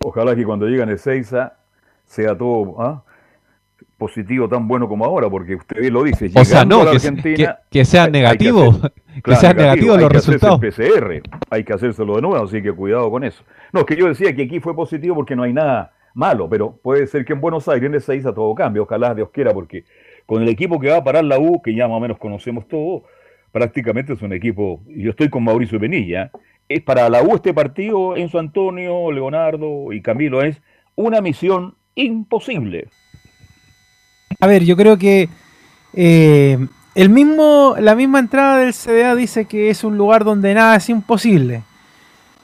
Ojalá 0.00 0.36
que 0.36 0.44
cuando 0.44 0.66
lleguen 0.66 0.90
el 0.90 0.98
Seiza 0.98 1.54
sea 2.06 2.36
todo 2.36 2.80
¿ah? 2.80 3.02
Positivo 3.96 4.48
tan 4.48 4.68
bueno 4.68 4.88
como 4.88 5.04
ahora, 5.04 5.28
porque 5.28 5.56
usted 5.56 5.90
lo 5.90 6.04
dice, 6.04 6.30
o 6.34 6.44
sea, 6.44 6.64
no, 6.64 6.84
que, 7.70 7.84
sea 7.84 8.08
negativo, 8.08 8.72
que, 9.24 9.36
sea 9.36 9.52
negativo, 9.52 9.96
los 9.96 10.10
resultados. 10.10 10.60
PCR, 10.60 11.20
hay 11.50 11.64
que 11.64 11.72
hacérselo 11.72 12.16
de 12.16 12.22
nuevo, 12.22 12.44
así 12.44 12.62
que 12.62 12.72
cuidado 12.72 13.10
con 13.10 13.24
eso. 13.24 13.42
No, 13.72 13.84
que 13.84 13.96
yo 13.96 14.06
decía 14.06 14.34
que 14.34 14.42
aquí 14.42 14.60
fue 14.60 14.74
positivo 14.74 15.16
porque 15.16 15.34
no 15.34 15.42
hay 15.42 15.52
nada 15.52 15.92
malo, 16.14 16.48
pero 16.48 16.78
puede 16.82 17.06
ser 17.06 17.24
que 17.24 17.32
en 17.32 17.40
Buenos 17.40 17.68
Aires 17.68 17.88
en 17.88 17.94
el 17.94 18.00
6 18.00 18.26
a 18.26 18.34
todo 18.34 18.54
cambio, 18.54 18.84
ojalá 18.84 19.14
Dios 19.14 19.30
quiera, 19.30 19.52
porque 19.52 19.84
con 20.26 20.42
el 20.42 20.48
equipo 20.48 20.78
que 20.78 20.90
va 20.90 20.98
a 20.98 21.04
parar 21.04 21.24
la 21.24 21.38
U, 21.38 21.60
que 21.62 21.74
ya 21.74 21.88
más 21.88 21.96
o 21.96 22.00
menos 22.00 22.18
conocemos 22.18 22.68
todo, 22.68 23.04
prácticamente 23.50 24.12
es 24.12 24.22
un 24.22 24.32
equipo, 24.32 24.80
y 24.88 25.02
yo 25.02 25.10
estoy 25.10 25.28
con 25.28 25.42
Mauricio 25.42 25.78
Benilla, 25.78 26.30
es 26.68 26.82
para 26.82 27.08
la 27.08 27.22
U 27.22 27.34
este 27.34 27.54
partido, 27.54 28.16
Enzo 28.16 28.38
Antonio, 28.38 29.10
Leonardo 29.10 29.92
y 29.92 30.02
Camilo, 30.02 30.42
es 30.42 30.60
una 30.94 31.20
misión 31.20 31.74
imposible. 31.94 32.88
A 34.40 34.46
ver, 34.46 34.64
yo 34.64 34.76
creo 34.76 34.96
que 34.98 35.28
eh, 35.94 36.64
el 36.94 37.08
mismo, 37.08 37.74
la 37.80 37.96
misma 37.96 38.20
entrada 38.20 38.58
del 38.58 38.72
CDA 38.72 39.16
dice 39.16 39.46
que 39.46 39.68
es 39.68 39.82
un 39.82 39.98
lugar 39.98 40.22
donde 40.24 40.54
nada 40.54 40.76
es 40.76 40.88
imposible. 40.88 41.64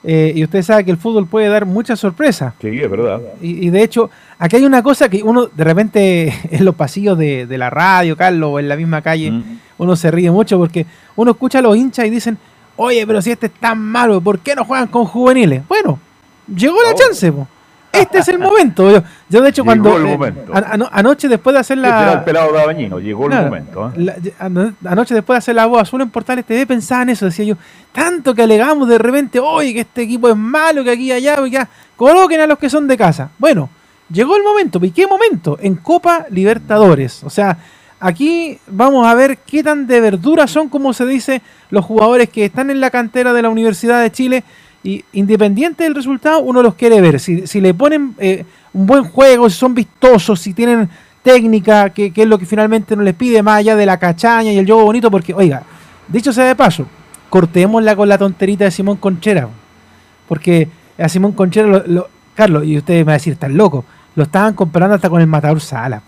Eh, 0.03 0.33
y 0.35 0.43
usted 0.43 0.61
sabe 0.61 0.83
que 0.83 0.91
el 0.91 0.97
fútbol 0.97 1.25
puede 1.25 1.47
dar 1.47 1.65
muchas 1.65 1.97
sorpresas. 1.97 2.53
Sí, 2.59 2.81
es 2.81 2.91
verdad. 2.91 3.21
Y, 3.41 3.69
de 3.69 3.81
hecho, 3.81 4.09
aquí 4.37 4.57
hay 4.57 4.65
una 4.65 4.83
cosa 4.83 5.07
que 5.07 5.23
uno 5.23 5.45
de 5.45 5.63
repente 5.63 6.33
en 6.51 6.65
los 6.65 6.75
pasillos 6.75 7.17
de, 7.17 7.47
la 7.57 7.69
radio, 7.69 8.17
Carlos, 8.17 8.49
o 8.51 8.59
en 8.59 8.67
la 8.67 8.75
misma 8.75 9.01
calle, 9.01 9.31
mm. 9.31 9.59
uno 9.77 9.95
se 9.95 10.11
ríe 10.11 10.29
mucho 10.29 10.57
porque 10.57 10.85
uno 11.15 11.31
escucha 11.31 11.59
a 11.59 11.61
los 11.61 11.77
hinchas 11.77 12.07
y 12.07 12.09
dicen, 12.09 12.37
oye, 12.75 13.07
pero 13.07 13.21
si 13.21 13.31
este 13.31 13.45
es 13.45 13.53
tan 13.53 13.79
malo, 13.79 14.19
¿por 14.19 14.39
qué 14.39 14.53
no 14.53 14.65
juegan 14.65 14.89
con 14.89 15.05
juveniles? 15.05 15.65
Bueno, 15.69 15.97
llegó 16.53 16.75
la 16.83 16.91
oh. 16.91 16.97
chance, 16.97 17.31
po 17.31 17.47
este 17.99 18.19
es 18.19 18.27
el 18.27 18.39
momento. 18.39 19.03
Yo, 19.29 19.41
de 19.41 19.49
hecho, 19.49 19.63
cuando. 19.63 19.97
Eh, 20.25 20.33
anoche, 20.91 21.27
después 21.27 21.53
de 21.53 21.59
hacer 21.59 21.77
la. 21.77 22.13
el 22.13 22.23
pelado 22.23 22.51
de 22.53 23.01
llegó 23.01 23.27
el 23.27 23.43
momento. 23.43 23.91
¿eh? 23.95 24.73
anoche, 24.85 25.13
después 25.13 25.35
de 25.35 25.37
hacer 25.39 25.55
la 25.55 25.65
voz 25.65 25.81
azul 25.81 26.01
en 26.01 26.09
Portales 26.09 26.45
TV, 26.45 26.65
pensaba 26.65 27.03
en 27.03 27.09
eso. 27.09 27.25
Decía 27.25 27.45
yo, 27.45 27.55
tanto 27.91 28.33
que 28.33 28.43
alegamos 28.43 28.87
de 28.87 28.97
repente, 28.97 29.39
oye, 29.39 29.73
que 29.73 29.81
este 29.81 30.03
equipo 30.03 30.29
es 30.29 30.35
malo, 30.35 30.83
que 30.83 30.91
aquí 30.91 31.05
y 31.05 31.11
allá, 31.11 31.37
que 31.43 31.67
coloquen 31.95 32.41
a 32.41 32.47
los 32.47 32.57
que 32.57 32.69
son 32.69 32.87
de 32.87 32.97
casa. 32.97 33.29
Bueno, 33.37 33.69
llegó 34.09 34.35
el 34.35 34.43
momento. 34.43 34.79
¿Y 34.83 34.91
qué 34.91 35.07
momento? 35.07 35.57
En 35.61 35.75
Copa 35.75 36.25
Libertadores. 36.29 37.23
O 37.23 37.29
sea. 37.29 37.57
Aquí 37.97 38.59
vamos 38.67 39.07
a 39.07 39.15
ver 39.15 39.37
qué 39.37 39.63
tan 39.63 39.87
de 39.87 40.01
verdura 40.01 40.47
son, 40.47 40.67
como 40.67 40.93
se 40.93 41.05
dice, 41.05 41.41
los 41.69 41.85
jugadores 41.85 42.29
que 42.29 42.45
están 42.45 42.69
en 42.69 42.81
la 42.81 42.91
cantera 42.91 43.33
de 43.33 43.41
la 43.41 43.49
Universidad 43.49 44.01
de 44.01 44.11
Chile 44.11 44.43
y 44.85 45.03
independiente 45.13 45.83
del 45.83 45.95
resultado, 45.95 46.41
uno 46.41 46.61
los 46.61 46.75
quiere 46.75 47.01
ver. 47.01 47.19
Si, 47.19 47.47
si 47.47 47.59
le 47.59 47.73
ponen 47.73 48.13
eh, 48.19 48.45
un 48.71 48.85
buen 48.85 49.03
juego, 49.03 49.49
si 49.49 49.57
son 49.57 49.73
vistosos, 49.73 50.39
si 50.39 50.53
tienen 50.53 50.87
técnica, 51.23 51.89
que, 51.89 52.13
es 52.15 52.27
lo 52.27 52.37
que 52.37 52.45
finalmente 52.45 52.95
nos 52.95 53.03
les 53.03 53.15
pide, 53.15 53.41
más 53.41 53.57
allá 53.57 53.75
de 53.75 53.87
la 53.87 53.97
cachaña 53.97 54.51
y 54.51 54.59
el 54.59 54.65
juego 54.67 54.83
bonito, 54.83 55.09
porque, 55.09 55.33
oiga, 55.33 55.63
dicho 56.07 56.31
sea 56.31 56.45
de 56.45 56.55
paso, 56.55 56.85
cortémosla 57.31 57.95
con 57.95 58.07
la 58.07 58.19
tonterita 58.19 58.65
de 58.65 58.71
Simón 58.71 58.97
Conchera. 58.97 59.49
Porque 60.27 60.69
a 60.99 61.09
Simón 61.09 61.31
Conchera, 61.31 61.83
lo, 61.87 62.07
Carlos, 62.35 62.63
y 62.63 62.77
ustedes 62.77 62.99
me 62.99 63.05
van 63.05 63.13
a 63.13 63.17
decir, 63.17 63.33
están 63.33 63.57
loco, 63.57 63.85
lo 64.15 64.23
estaban 64.23 64.53
comparando 64.53 64.93
hasta 64.93 65.09
con 65.09 65.19
el 65.19 65.27
matador 65.27 65.59
Sala. 65.61 66.03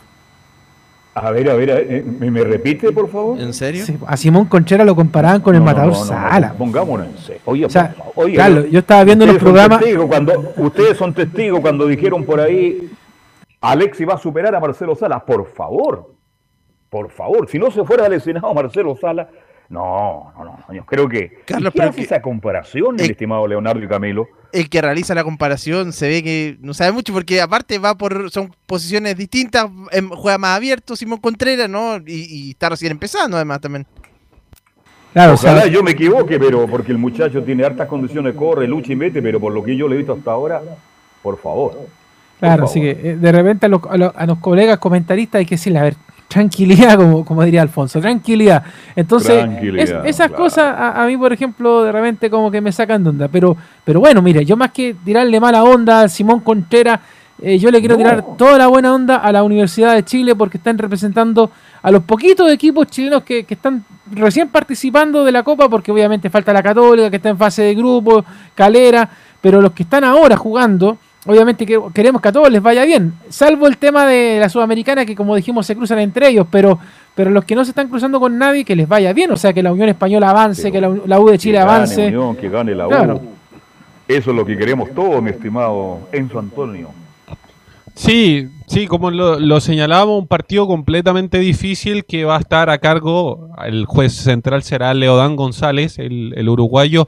A 1.19 1.31
ver, 1.31 1.49
a 1.49 1.55
ver, 1.55 1.69
eh, 1.71 2.03
¿me, 2.05 2.43
repite, 2.43 2.91
por 2.91 3.09
favor? 3.09 3.39
¿En 3.39 3.51
serio? 3.51 3.83
a 4.05 4.15
Simón 4.15 4.45
Conchera 4.45 4.85
lo 4.85 4.95
comparaban 4.95 5.41
con 5.41 5.55
el 5.55 5.61
matador 5.61 5.95
Sala. 5.95 6.53
pongámonos 6.55 7.07
en 7.07 7.17
serio. 7.17 7.41
Oye, 7.45 7.67
Carlos, 8.35 8.67
yo 8.69 8.79
estaba 8.79 9.03
viendo 9.03 9.25
los 9.25 9.37
programas. 9.37 9.83
Cuando, 10.07 10.53
ustedes 10.57 10.95
son 10.95 11.15
testigos 11.15 11.59
cuando 11.59 11.87
dijeron 11.87 12.23
por 12.23 12.39
ahí, 12.39 12.91
Alexi 13.61 14.05
va 14.05 14.13
a 14.13 14.17
superar 14.19 14.53
a 14.53 14.59
Marcelo 14.59 14.95
Sala. 14.95 15.25
Por 15.25 15.47
favor, 15.47 16.13
por 16.87 17.09
favor, 17.09 17.49
si 17.49 17.57
no 17.57 17.71
se 17.71 17.83
fuera 17.83 18.07
lesionado 18.07 18.53
Marcelo 18.53 18.95
Sala, 18.95 19.27
no, 19.69 20.31
no, 20.37 20.45
no, 20.45 20.73
yo 20.73 20.85
creo 20.85 21.09
que. 21.09 21.39
Carlos, 21.45 21.73
¿qué 21.73 21.81
hace 21.81 22.01
esa 22.01 22.21
comparación, 22.21 22.99
el, 22.99 23.11
estimado 23.11 23.45
Leonardo 23.47 23.83
y 23.83 23.87
Camilo? 23.87 24.27
El 24.53 24.69
que 24.69 24.81
realiza 24.81 25.13
la 25.13 25.25
comparación 25.25 25.91
se 25.91 26.07
ve 26.07 26.23
que 26.23 26.57
no 26.61 26.73
sabe 26.73 26.93
mucho 26.93 27.11
porque 27.11 27.41
aparte 27.41 27.77
va 27.77 27.95
por. 27.95 28.31
son 28.31 28.53
posiciones 28.65 29.17
distintas, 29.17 29.67
em, 29.91 30.09
juega 30.09 30.37
más 30.37 30.55
abierto 30.55 30.95
Simón 30.95 31.19
Contreras, 31.19 31.69
¿no? 31.69 31.97
Y, 32.05 32.51
está 32.51 32.69
recién 32.69 32.93
empezando 32.93 33.35
además 33.35 33.59
también. 33.59 33.85
Claro, 35.11 35.33
Ojalá 35.33 35.67
yo 35.67 35.83
me 35.83 35.91
equivoque, 35.91 36.39
pero 36.39 36.65
porque 36.67 36.91
el 36.91 36.97
muchacho 36.97 37.43
tiene 37.43 37.65
hartas 37.65 37.87
condiciones, 37.87 38.35
corre, 38.35 38.67
lucha 38.67 38.93
y 38.93 38.95
mete, 38.95 39.21
pero 39.21 39.39
por 39.39 39.51
lo 39.51 39.63
que 39.63 39.75
yo 39.75 39.87
le 39.87 39.95
he 39.95 39.97
visto 39.97 40.13
hasta 40.13 40.31
ahora, 40.31 40.61
por 41.21 41.37
favor. 41.39 41.87
Claro, 42.39 42.65
así 42.65 42.79
que 42.79 42.91
eh, 42.91 43.17
de 43.17 43.31
repente 43.31 43.65
a 43.65 43.69
los, 43.69 43.81
a 43.83 44.25
los 44.25 44.37
colegas 44.37 44.77
comentaristas 44.77 45.39
hay 45.39 45.45
que 45.45 45.55
decirle, 45.55 45.79
a 45.79 45.83
ver, 45.83 45.95
tranquilidad, 46.27 46.95
como, 46.97 47.25
como 47.25 47.43
diría 47.43 47.61
Alfonso, 47.61 47.99
tranquilidad. 47.99 48.63
Entonces, 48.95 49.45
esas 50.05 50.31
cosas 50.31 50.75
a, 50.77 51.05
mí, 51.05 51.17
por 51.17 51.33
ejemplo, 51.33 51.83
de 51.83 51.91
repente 51.91 52.29
como 52.29 52.51
que 52.51 52.61
me 52.61 52.71
sacan 52.71 53.03
de 53.03 53.09
onda. 53.09 53.27
Pero, 53.27 53.55
pero 53.83 53.99
bueno, 53.99 54.21
mire, 54.21 54.45
yo 54.45 54.57
más 54.57 54.71
que 54.71 54.95
tirarle 55.03 55.39
mala 55.39 55.63
onda 55.63 56.01
a 56.01 56.09
Simón 56.09 56.41
Contreras, 56.41 56.99
eh, 57.39 57.59
yo 57.59 57.69
le 57.69 57.79
quiero 57.79 57.95
tirar 57.97 58.35
toda 58.35 58.57
la 58.57 58.67
buena 58.67 58.93
onda 58.93 59.17
a 59.17 59.31
la 59.31 59.43
Universidad 59.43 59.93
de 59.93 60.03
Chile 60.03 60.35
porque 60.35 60.57
están 60.57 60.75
representando 60.77 61.51
a 61.83 61.91
los 61.91 62.01
poquitos 62.03 62.51
equipos 62.51 62.87
chilenos 62.87 63.21
que, 63.21 63.43
que 63.43 63.53
están 63.53 63.85
recién 64.11 64.49
participando 64.49 65.23
de 65.23 65.31
la 65.31 65.43
Copa, 65.43 65.69
porque 65.69 65.91
obviamente 65.91 66.31
falta 66.31 66.51
la 66.51 66.63
Católica, 66.63 67.11
que 67.11 67.17
está 67.17 67.29
en 67.29 67.37
fase 67.37 67.61
de 67.61 67.75
grupo, 67.75 68.25
Calera, 68.55 69.07
pero 69.39 69.61
los 69.61 69.71
que 69.73 69.83
están 69.83 70.03
ahora 70.03 70.35
jugando 70.35 70.97
obviamente 71.27 71.65
que 71.65 71.79
queremos 71.93 72.21
que 72.21 72.29
a 72.29 72.31
todos 72.31 72.49
les 72.49 72.61
vaya 72.61 72.85
bien, 72.85 73.13
salvo 73.29 73.67
el 73.67 73.77
tema 73.77 74.05
de 74.05 74.39
la 74.39 74.49
Sudamericana 74.49 75.05
que 75.05 75.15
como 75.15 75.35
dijimos 75.35 75.65
se 75.67 75.75
cruzan 75.75 75.99
entre 75.99 76.29
ellos, 76.29 76.47
pero 76.49 76.79
pero 77.17 77.31
los 77.31 77.45
que 77.45 77.55
no 77.55 77.65
se 77.65 77.71
están 77.71 77.87
cruzando 77.87 78.19
con 78.19 78.37
nadie 78.37 78.63
que 78.63 78.75
les 78.75 78.87
vaya 78.87 79.11
bien, 79.11 79.31
o 79.31 79.37
sea, 79.37 79.51
que 79.51 79.63
la 79.63 79.73
Unión 79.73 79.89
Española 79.89 80.29
avance, 80.29 80.71
que 80.71 80.79
la, 80.79 81.19
U 81.19 81.29
de 81.29 81.39
Chile 81.39 81.57
avance. 81.57 82.13
que 82.39 82.47
gane 82.47 82.75
la 82.75 82.87
U. 82.87 83.21
Eso 84.07 84.29
es 84.29 84.35
lo 84.35 84.45
que 84.45 84.55
queremos 84.55 84.91
todos, 84.93 85.19
mi 85.23 85.31
estimado 85.31 86.01
Enzo 86.11 86.37
Antonio. 86.37 86.89
Sí, 87.95 88.47
sí, 88.67 88.85
como 88.85 89.09
lo, 89.09 89.39
lo, 89.39 89.59
señalábamos, 89.61 90.19
un 90.19 90.27
partido 90.27 90.67
completamente 90.67 91.39
difícil 91.39 92.05
que 92.05 92.25
va 92.25 92.35
a 92.35 92.39
estar 92.39 92.69
a 92.69 92.77
cargo, 92.77 93.49
el 93.65 93.85
juez 93.85 94.13
central 94.13 94.61
será 94.63 94.93
Leodán 94.93 95.35
González, 95.35 95.97
el, 95.97 96.47
uruguayo, 96.47 97.07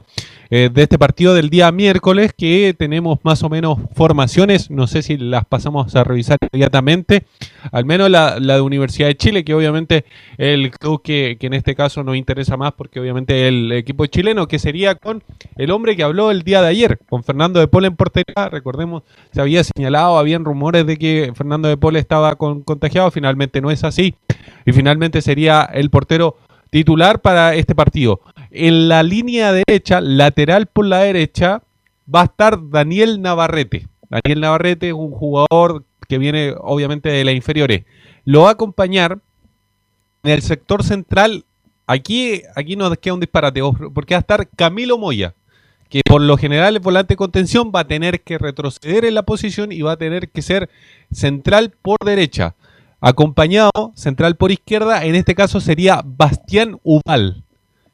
eh, 0.52 0.68
de 0.72 0.82
este 0.82 0.98
partido 0.98 1.34
del 1.34 1.48
día 1.48 1.70
miércoles, 1.70 2.32
que 2.36 2.74
tenemos 2.76 3.18
más 3.22 3.42
o 3.44 3.48
menos 3.48 3.78
formaciones, 3.94 4.70
no 4.70 4.86
sé 4.86 5.02
si 5.02 5.16
las 5.16 5.44
pasamos 5.44 5.94
a 5.94 6.02
revisar 6.02 6.38
inmediatamente, 6.50 7.24
al 7.70 7.84
menos 7.84 8.10
la, 8.10 8.40
la 8.40 8.54
de 8.54 8.60
Universidad 8.62 9.08
de 9.08 9.16
Chile, 9.16 9.44
que 9.44 9.54
obviamente 9.54 10.04
el 10.38 10.70
club 10.72 11.02
que, 11.02 11.36
que, 11.38 11.46
en 11.46 11.54
este 11.54 11.76
caso 11.76 12.02
nos 12.02 12.16
interesa 12.16 12.56
más, 12.56 12.72
porque 12.72 12.98
obviamente 12.98 13.46
el 13.46 13.70
equipo 13.72 14.06
chileno, 14.06 14.48
que 14.48 14.58
sería 14.58 14.96
con 14.96 15.22
el 15.56 15.70
hombre 15.70 15.94
que 15.94 16.02
habló 16.02 16.30
el 16.30 16.42
día 16.42 16.62
de 16.62 16.68
ayer, 16.68 16.98
con 17.08 17.22
Fernando 17.22 17.60
de 17.60 17.68
Pola 17.68 17.86
en 17.86 17.96
portería, 17.96 18.48
recordemos, 18.50 19.02
se 19.32 19.40
había 19.40 19.62
señalado, 19.62 20.18
habían 20.18 20.44
rumores 20.44 20.86
de 20.86 20.96
que 20.96 21.30
Fernando 21.34 21.49
de 21.58 21.76
Pola 21.76 21.98
estaba 21.98 22.36
con, 22.36 22.62
contagiado, 22.62 23.10
finalmente 23.10 23.60
no 23.60 23.70
es 23.70 23.84
así, 23.84 24.14
y 24.64 24.72
finalmente 24.72 25.20
sería 25.22 25.62
el 25.62 25.90
portero 25.90 26.36
titular 26.70 27.20
para 27.20 27.54
este 27.54 27.74
partido. 27.74 28.20
En 28.50 28.88
la 28.88 29.02
línea 29.02 29.52
derecha, 29.52 30.00
lateral 30.00 30.66
por 30.66 30.86
la 30.86 30.98
derecha, 30.98 31.62
va 32.12 32.22
a 32.22 32.24
estar 32.24 32.58
Daniel 32.70 33.20
Navarrete. 33.20 33.86
Daniel 34.08 34.40
Navarrete 34.40 34.88
es 34.88 34.94
un 34.94 35.10
jugador 35.10 35.84
que 36.08 36.18
viene 36.18 36.54
obviamente 36.58 37.08
de 37.08 37.24
las 37.24 37.34
inferiores. 37.34 37.84
Lo 38.24 38.42
va 38.42 38.50
a 38.50 38.52
acompañar 38.52 39.18
en 40.22 40.30
el 40.30 40.42
sector 40.42 40.82
central. 40.82 41.44
Aquí, 41.86 42.42
aquí 42.54 42.76
nos 42.76 42.96
queda 42.98 43.14
un 43.14 43.20
disparate, 43.20 43.60
porque 43.92 44.14
va 44.14 44.18
a 44.18 44.20
estar 44.20 44.48
Camilo 44.56 44.98
Moya, 44.98 45.34
que 45.90 46.00
por 46.08 46.22
lo 46.22 46.38
general 46.38 46.76
el 46.76 46.80
volante 46.80 47.12
de 47.12 47.18
contención 47.18 47.72
va 47.74 47.80
a 47.80 47.88
tener 47.88 48.22
que 48.22 48.38
retroceder 48.38 49.04
en 49.04 49.14
la 49.14 49.24
posición 49.24 49.72
y 49.72 49.82
va 49.82 49.92
a 49.92 49.98
tener 49.98 50.30
que 50.30 50.40
ser 50.40 50.70
central 51.12 51.72
por 51.82 51.98
derecha 52.04 52.54
acompañado 53.00 53.92
central 53.94 54.36
por 54.36 54.52
izquierda, 54.52 55.04
en 55.04 55.14
este 55.14 55.34
caso 55.34 55.60
sería 55.60 56.02
Bastián 56.04 56.78
Ubal, 56.82 57.44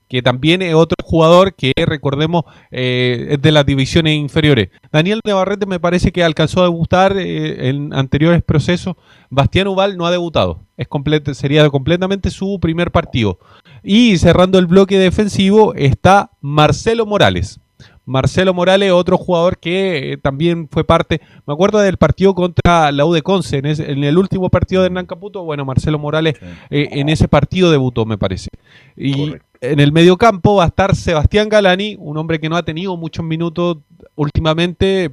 que 0.09 0.23
también 0.23 0.63
es 0.63 0.75
otro 0.75 0.97
jugador 1.03 1.55
que 1.55 1.73
recordemos 1.77 2.45
eh, 2.71 3.29
es 3.31 3.43
de 3.43 3.53
las 3.53 3.67
divisiones 3.67 4.17
inferiores. 4.17 4.71
Daniel 4.93 5.21
Navarrete 5.25 5.67
me 5.67 5.81
parece 5.81 6.13
que 6.13 6.23
alcanzó 6.23 6.61
a 6.61 6.65
debutar 6.65 7.17
eh, 7.17 7.69
en 7.69 7.93
anteriores 7.95 8.43
procesos. 8.43 8.97
Bastián 9.31 9.69
Ubal 9.69 9.97
no 9.97 10.07
ha 10.07 10.11
debutado, 10.11 10.61
es 10.77 10.89
sería 11.37 11.69
completamente 11.71 12.31
su 12.31 12.59
primer 12.61 12.91
partido. 12.91 13.39
Y 13.83 14.19
cerrando 14.19 14.59
el 14.59 14.67
bloque 14.67 14.99
defensivo 14.99 15.75
está 15.75 16.31
Marcelo 16.41 17.07
Morales. 17.07 17.61
Marcelo 18.07 18.55
Morales, 18.55 18.93
otro 18.93 19.19
jugador 19.19 19.59
que 19.59 20.13
eh, 20.13 20.17
también 20.17 20.69
fue 20.71 20.85
parte, 20.85 21.21
me 21.45 21.53
acuerdo 21.53 21.81
del 21.81 21.97
partido 21.97 22.35
contra 22.35 22.93
la 22.93 23.05
U 23.05 23.13
de 23.13 23.23
Conce, 23.23 23.59
en, 23.59 23.67
en 23.67 24.05
el 24.05 24.17
último 24.17 24.49
partido 24.49 24.81
de 24.81 24.87
Hernán 24.87 25.07
Caputo, 25.07 25.43
bueno, 25.43 25.65
Marcelo 25.65 25.99
Morales 25.99 26.35
eh, 26.71 26.89
en 26.93 27.09
ese 27.09 27.27
partido 27.27 27.71
debutó, 27.71 28.07
me 28.07 28.17
parece. 28.17 28.49
Y 28.97 29.35
en 29.61 29.81
el 29.81 29.93
medio 29.93 30.17
campo 30.17 30.57
va 30.57 30.65
a 30.65 30.69
estar 30.69 30.95
Sebastián 30.95 31.49
Galani, 31.49 31.97
un 31.99 32.17
hombre 32.17 32.39
que 32.39 32.49
no 32.49 32.57
ha 32.57 32.63
tenido 32.63 32.97
muchos 32.97 33.25
minutos 33.25 33.79
últimamente, 34.15 35.11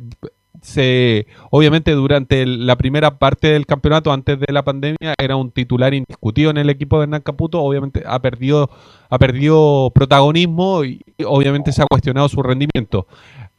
se 0.64 1.28
obviamente 1.52 1.92
durante 1.92 2.46
la 2.46 2.78
primera 2.78 3.20
parte 3.20 3.50
del 3.50 3.66
campeonato 3.66 4.12
antes 4.14 4.40
de 4.40 4.52
la 4.54 4.64
pandemia 4.64 5.14
era 5.20 5.36
un 5.36 5.52
titular 5.52 5.94
indiscutido 5.94 6.50
en 6.52 6.58
el 6.58 6.70
equipo 6.70 6.98
de 6.98 7.04
Hernán 7.04 7.22
Caputo, 7.22 7.62
obviamente 7.62 8.02
ha 8.06 8.20
perdido 8.22 8.70
ha 9.10 9.20
perdido 9.20 9.92
protagonismo 9.94 10.86
y 10.86 11.02
obviamente 11.26 11.72
se 11.74 11.82
ha 11.84 11.86
cuestionado 11.86 12.30
su 12.30 12.42
rendimiento. 12.42 13.06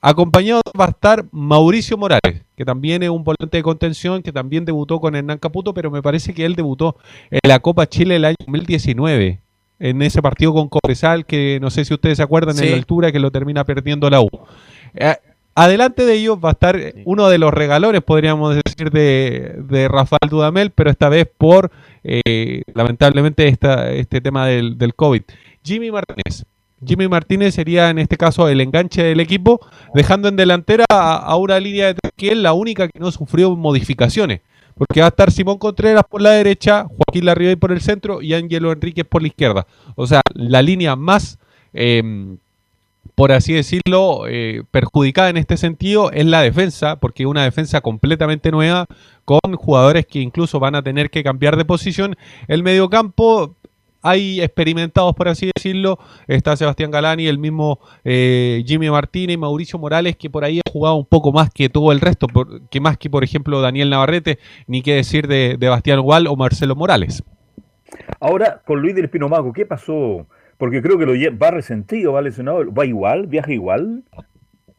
Acompañado 0.01 0.61
va 0.79 0.87
a 0.87 0.91
estar 0.91 1.25
Mauricio 1.31 1.97
Morales, 1.97 2.43
que 2.57 2.65
también 2.65 3.03
es 3.03 3.11
un 3.11 3.23
volante 3.23 3.57
de 3.59 3.63
contención, 3.63 4.23
que 4.23 4.33
también 4.33 4.65
debutó 4.65 4.99
con 5.01 5.15
Hernán 5.15 5.39
Caputo, 5.39 5.73
pero 5.73 5.91
me 5.91 6.03
parece 6.03 6.35
que 6.35 6.45
él 6.45 6.57
debutó 6.57 6.97
en 7.31 7.41
la 7.49 7.59
Copa 7.61 7.87
Chile 7.87 8.17
el 8.17 8.25
año 8.25 8.37
2019, 8.41 9.41
en 9.79 10.03
ese 10.03 10.21
partido 10.21 10.53
con 10.53 10.69
Cobresal, 10.69 11.25
que 11.25 11.59
no 11.61 11.71
sé 11.71 11.85
si 11.85 11.95
ustedes 11.95 12.17
se 12.19 12.23
acuerdan, 12.23 12.57
Sí. 12.57 12.65
en 12.65 12.71
la 12.73 12.77
altura, 12.77 13.13
que 13.13 13.19
lo 13.19 13.31
termina 13.31 13.65
perdiendo 13.65 14.11
la 14.11 14.21
U. 14.21 14.29
Eh, 14.95 15.17
Adelante 15.55 16.05
de 16.05 16.15
ellos 16.15 16.39
va 16.45 16.49
a 16.49 16.53
estar 16.53 16.77
uno 17.05 17.29
de 17.29 17.39
los 17.39 17.55
regalones, 17.55 18.03
podríamos 18.03 18.57
decir, 18.57 18.91
de, 18.91 19.55
de 19.69 19.87
Rafael 19.87 20.29
Dudamel, 20.29 20.71
pero 20.71 20.91
esta 20.91 21.09
vez 21.09 21.29
por, 21.39 21.71
eh, 22.03 22.63
lamentablemente, 22.75 23.47
esta, 23.47 23.93
este 23.93 24.21
tema 24.21 24.47
del, 24.47 24.79
del 24.79 24.95
COVID. 24.95 25.23
Jimmy 25.63 25.93
Martínez. 25.93 26.45
Jimmy 26.85 27.09
Martínez 27.09 27.55
sería 27.55 27.89
en 27.89 27.99
este 27.99 28.17
caso 28.17 28.49
el 28.49 28.61
enganche 28.61 29.03
del 29.03 29.21
equipo, 29.21 29.61
dejando 29.95 30.29
en 30.29 30.37
delantera 30.37 30.85
a, 30.91 31.17
a 31.17 31.37
una 31.37 31.61
línea 31.61 31.87
de 31.87 31.95
tres 31.95 32.13
que 32.17 32.33
es 32.33 32.37
la 32.37 32.53
única 32.53 32.89
que 32.89 32.99
no 32.99 33.11
sufrió 33.13 33.55
modificaciones. 33.55 34.41
Porque 34.77 35.01
va 35.01 35.07
a 35.07 35.11
estar 35.11 35.31
Simón 35.31 35.59
Contreras 35.59 36.03
por 36.11 36.21
la 36.21 36.31
derecha, 36.31 36.87
Joaquín 36.89 37.27
Larribey 37.27 37.55
por 37.55 37.71
el 37.71 37.81
centro 37.81 38.21
y 38.21 38.35
Ángelo 38.35 38.73
Enríquez 38.73 39.07
por 39.07 39.23
la 39.23 39.29
izquierda. 39.29 39.67
O 39.95 40.07
sea, 40.07 40.21
la 40.35 40.63
línea 40.63 40.97
más 40.97 41.39
eh, 41.73 42.03
por 43.15 43.33
así 43.33 43.53
decirlo, 43.53 44.27
eh, 44.29 44.63
perjudicada 44.71 45.29
en 45.31 45.37
este 45.37 45.57
sentido 45.57 46.11
es 46.11 46.27
la 46.27 46.43
defensa, 46.43 46.97
porque 46.97 47.23
es 47.23 47.29
una 47.29 47.45
defensa 47.45 47.81
completamente 47.81 48.51
nueva, 48.51 48.87
con 49.25 49.41
jugadores 49.57 50.07
que 50.07 50.21
incluso 50.21 50.59
van 50.61 50.75
a 50.75 50.83
tener 50.83 51.11
que 51.11 51.23
cambiar 51.23 51.57
de 51.57 51.65
posición. 51.65 52.17
El 52.49 52.63
mediocampo, 52.63 53.55
hay 54.03 54.43
experimentados, 54.43 55.15
por 55.15 55.29
así 55.29 55.51
decirlo, 55.57 55.99
está 56.27 56.57
Sebastián 56.57 56.91
Galani, 56.91 57.27
el 57.27 57.39
mismo 57.39 57.79
eh, 58.05 58.63
Jimmy 58.67 58.91
Martínez 58.91 59.35
y 59.35 59.39
Mauricio 59.39 59.79
Morales, 59.79 60.17
que 60.17 60.29
por 60.29 60.45
ahí 60.45 60.59
ha 60.59 60.71
jugado 60.71 60.97
un 60.97 61.07
poco 61.07 61.33
más 61.33 61.49
que 61.51 61.69
todo 61.69 61.93
el 61.93 62.01
resto, 62.01 62.27
por- 62.27 62.69
que 62.69 62.81
más 62.81 62.99
que, 62.99 63.09
por 63.09 63.25
ejemplo, 63.25 63.61
Daniel 63.61 63.89
Navarrete, 63.91 64.39
ni 64.67 64.83
qué 64.83 64.97
decir 64.97 65.27
de, 65.27 65.57
de 65.59 65.69
Bastián 65.69 66.01
Gual 66.03 66.27
o 66.27 66.37
Marcelo 66.37 66.75
Morales. 66.75 67.23
Ahora, 68.21 68.61
con 68.67 68.81
Luis 68.83 68.95
del 68.95 69.09
Pino 69.09 69.29
Mago, 69.29 69.53
¿qué 69.53 69.65
pasó? 69.65 70.27
Porque 70.59 70.83
creo 70.83 70.99
que 70.99 71.07
lo 71.07 71.15
va 71.37 71.51
resentido, 71.51 72.13
va 72.13 72.23
lesionado, 72.23 72.73
va 72.73 72.87
igual, 72.87 73.27
viaja 73.27 73.53
igual. 73.53 74.05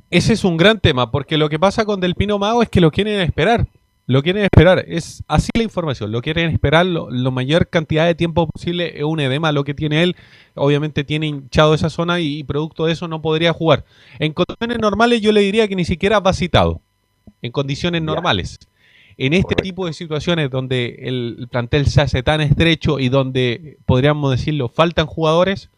Ese 0.10 0.34
es 0.34 0.44
un 0.44 0.58
gran 0.58 0.80
tema, 0.80 1.12
porque 1.12 1.38
lo 1.38 1.50
que 1.50 1.60
pasa 1.60 1.86
con 1.86 2.00
Del 2.00 2.16
Pino 2.16 2.40
Mago 2.40 2.64
es 2.64 2.70
que 2.70 2.82
lo 2.82 2.92
quieren 2.92 3.20
esperar. 3.22 3.68
Lo 4.08 4.22
quieren 4.22 4.44
esperar. 4.44 4.86
Es 4.88 5.24
así 5.28 5.50
la 5.56 5.64
información. 5.64 6.12
Lo 6.12 6.22
quieren 6.22 6.52
esperar 6.52 6.86
lo, 6.86 7.10
lo 7.10 7.32
mayor 7.32 7.70
cantidad 7.70 8.06
de 8.06 8.14
tiempo 8.14 8.48
posible. 8.48 9.00
Es 9.00 9.04
un 9.04 9.20
edema 9.20 9.52
lo 9.52 9.64
que 9.64 9.74
tiene 9.74 10.04
él. 10.04 10.16
Obviamente 10.54 11.04
tiene 11.04 11.26
hinchado 11.26 11.74
esa 11.74 11.90
zona 11.90 12.20
y, 12.20 12.38
y 12.38 12.44
producto 12.44 12.86
de 12.86 12.94
eso 12.94 13.08
no 13.08 13.22
podría 13.22 13.52
jugar. 13.52 13.84
En 14.20 14.34
condiciones 14.34 14.78
normales 14.78 15.22
yo 15.22 15.32
le 15.32 15.42
diría 15.42 15.68
que 15.68 15.76
ni 15.76 15.86
siquiera 15.86 16.20
va 16.20 16.34
citado. 16.34 16.82
En 17.42 17.52
condiciones 17.52 18.04
normales. 18.04 18.60
En 19.18 19.34
este 19.34 19.56
tipo 19.56 19.86
de 19.86 19.94
situaciones 19.94 20.50
donde 20.52 20.96
el, 21.04 21.38
el 21.40 21.48
plantel 21.48 21.86
se 21.88 22.02
hace 22.02 22.22
tan 22.22 22.42
estrecho 22.42 23.00
y 23.00 23.08
donde, 23.10 23.78
podríamos 23.86 24.30
decirlo, 24.32 24.68
faltan 24.68 25.06
jugadores, 25.06 25.70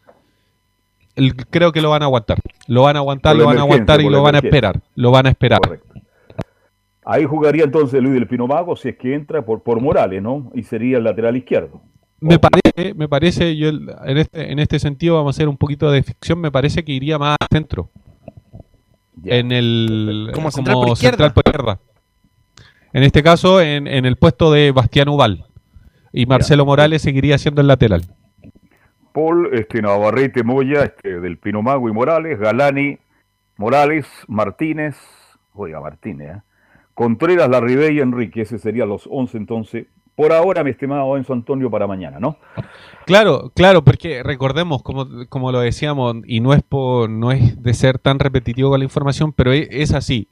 el- 1.14 1.36
creo 1.36 1.70
que 1.72 1.80
lo 1.80 1.90
van 1.90 2.02
a 2.02 2.06
aguantar. 2.06 2.38
Lo 2.66 2.82
van 2.82 2.96
a 2.96 2.98
aguantar, 3.00 3.36
lo 3.36 3.46
van 3.46 3.58
a 3.58 3.62
aguantar 3.62 4.00
y 4.00 4.08
lo 4.08 4.22
van 4.22 4.34
a 4.34 4.38
esperar. 4.38 4.80
Lo 4.96 5.10
van 5.12 5.26
a 5.26 5.30
esperar. 5.30 5.60
Ahí 7.04 7.24
jugaría 7.24 7.64
entonces 7.64 8.02
Luis 8.02 8.14
del 8.14 8.26
Pino 8.26 8.46
Mago 8.46 8.76
si 8.76 8.88
es 8.90 8.96
que 8.98 9.14
entra 9.14 9.40
por, 9.42 9.62
por 9.62 9.80
Morales, 9.80 10.20
¿no? 10.22 10.50
Y 10.54 10.62
sería 10.64 10.98
el 10.98 11.04
lateral 11.04 11.36
izquierdo. 11.36 11.80
Me 12.20 12.38
parece, 12.38 12.94
me 12.94 13.08
parece, 13.08 13.56
yo 13.56 13.68
el- 13.68 13.88
en 14.04 14.18
este, 14.18 14.52
en 14.52 14.58
este 14.58 14.78
sentido 14.80 15.14
vamos 15.14 15.34
a 15.34 15.36
hacer 15.36 15.48
un 15.48 15.56
poquito 15.56 15.90
de 15.92 16.02
ficción, 16.02 16.40
me 16.40 16.50
parece 16.50 16.84
que 16.84 16.92
iría 16.92 17.18
más 17.18 17.36
al 17.40 17.46
centro. 17.50 17.88
En 19.24 19.50
el 19.52 20.30
Como 20.34 20.50
central 20.50 20.74
por 20.76 20.88
izquierda. 20.90 21.16
central 21.16 21.32
por 21.32 21.42
izquierda. 21.46 21.78
En 22.98 23.04
este 23.04 23.22
caso, 23.22 23.60
en, 23.60 23.86
en 23.86 24.06
el 24.06 24.16
puesto 24.16 24.50
de 24.50 24.72
Bastián 24.72 25.08
Ubal. 25.08 25.46
Y 26.12 26.26
Marcelo 26.26 26.66
Morales 26.66 27.00
seguiría 27.00 27.38
siendo 27.38 27.60
el 27.60 27.68
lateral. 27.68 28.02
Paul, 29.12 29.50
este, 29.52 29.80
Navarrete, 29.80 30.42
Moya, 30.42 30.82
este, 30.82 31.20
del 31.20 31.38
Pino 31.38 31.62
Mago 31.62 31.88
y 31.88 31.92
Morales, 31.92 32.40
Galani, 32.40 32.98
Morales, 33.56 34.08
Martínez, 34.26 34.96
oiga, 35.54 35.80
Martínez, 35.80 36.38
¿eh? 36.38 36.42
Contreras, 36.92 37.48
Larribey 37.48 37.98
y 37.98 38.00
Enrique, 38.00 38.40
ese 38.40 38.58
serían 38.58 38.88
los 38.88 39.08
11 39.08 39.36
entonces. 39.36 39.86
Por 40.16 40.32
ahora, 40.32 40.64
mi 40.64 40.70
estimado 40.70 41.16
Enzo 41.16 41.34
Antonio, 41.34 41.70
para 41.70 41.86
mañana, 41.86 42.18
¿no? 42.18 42.36
Claro, 43.06 43.52
claro, 43.54 43.84
porque 43.84 44.24
recordemos, 44.24 44.82
como, 44.82 45.06
como 45.28 45.52
lo 45.52 45.60
decíamos, 45.60 46.16
y 46.26 46.40
no 46.40 46.52
es 46.52 46.64
por, 46.64 47.08
no 47.08 47.30
es 47.30 47.62
de 47.62 47.74
ser 47.74 48.00
tan 48.00 48.18
repetitivo 48.18 48.70
con 48.70 48.80
la 48.80 48.84
información, 48.84 49.32
pero 49.32 49.52
e- 49.52 49.68
es, 49.70 49.94
así. 49.94 50.26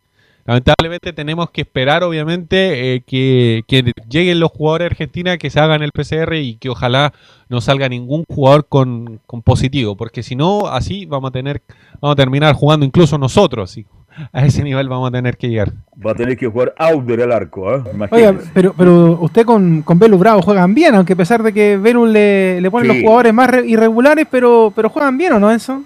Lamentablemente 0.46 1.12
tenemos 1.12 1.50
que 1.50 1.62
esperar, 1.62 2.04
obviamente, 2.04 2.94
eh, 2.94 3.00
que, 3.00 3.64
lleguen 4.08 4.38
los 4.38 4.52
jugadores 4.52 4.84
de 4.84 4.94
Argentina, 4.94 5.38
que 5.38 5.50
se 5.50 5.58
hagan 5.58 5.82
el 5.82 5.90
PCR 5.90 6.34
y 6.34 6.56
que 6.56 6.68
ojalá 6.68 7.12
no 7.48 7.60
salga 7.60 7.88
ningún 7.88 8.24
jugador 8.28 8.66
con, 8.68 9.20
con 9.26 9.42
positivo, 9.42 9.96
porque 9.96 10.22
si 10.22 10.36
no, 10.36 10.68
así 10.68 11.04
vamos 11.04 11.30
a 11.30 11.32
tener, 11.32 11.62
vamos 12.00 12.14
a 12.14 12.16
terminar 12.16 12.54
jugando 12.54 12.86
incluso 12.86 13.18
nosotros, 13.18 13.70
así, 13.70 13.86
a 14.32 14.46
ese 14.46 14.62
nivel 14.62 14.88
vamos 14.88 15.08
a 15.08 15.12
tener 15.12 15.36
que 15.36 15.48
llegar. 15.48 15.72
Va 16.04 16.12
a 16.12 16.14
tener 16.14 16.36
que 16.36 16.46
jugar 16.46 16.74
Auder 16.78 17.22
al 17.22 17.32
arco, 17.32 17.74
¿eh? 17.74 17.82
Oiga, 18.10 18.34
pero, 18.52 18.74
pero 18.76 19.18
usted 19.20 19.44
con, 19.44 19.82
con 19.82 19.98
Velu 19.98 20.18
Bravo 20.18 20.42
juegan 20.42 20.74
bien, 20.74 20.94
aunque 20.94 21.14
a 21.14 21.16
pesar 21.16 21.42
de 21.42 21.52
que 21.52 21.76
Velu 21.76 22.06
le, 22.06 22.60
le 22.60 22.70
ponen 22.70 22.88
los 22.88 22.98
jugadores 22.98 23.32
más 23.32 23.50
irregulares, 23.64 24.26
pero, 24.30 24.72
pero 24.74 24.88
juegan 24.88 25.16
bien, 25.16 25.32
¿o 25.32 25.40
no, 25.40 25.50
eso? 25.50 25.82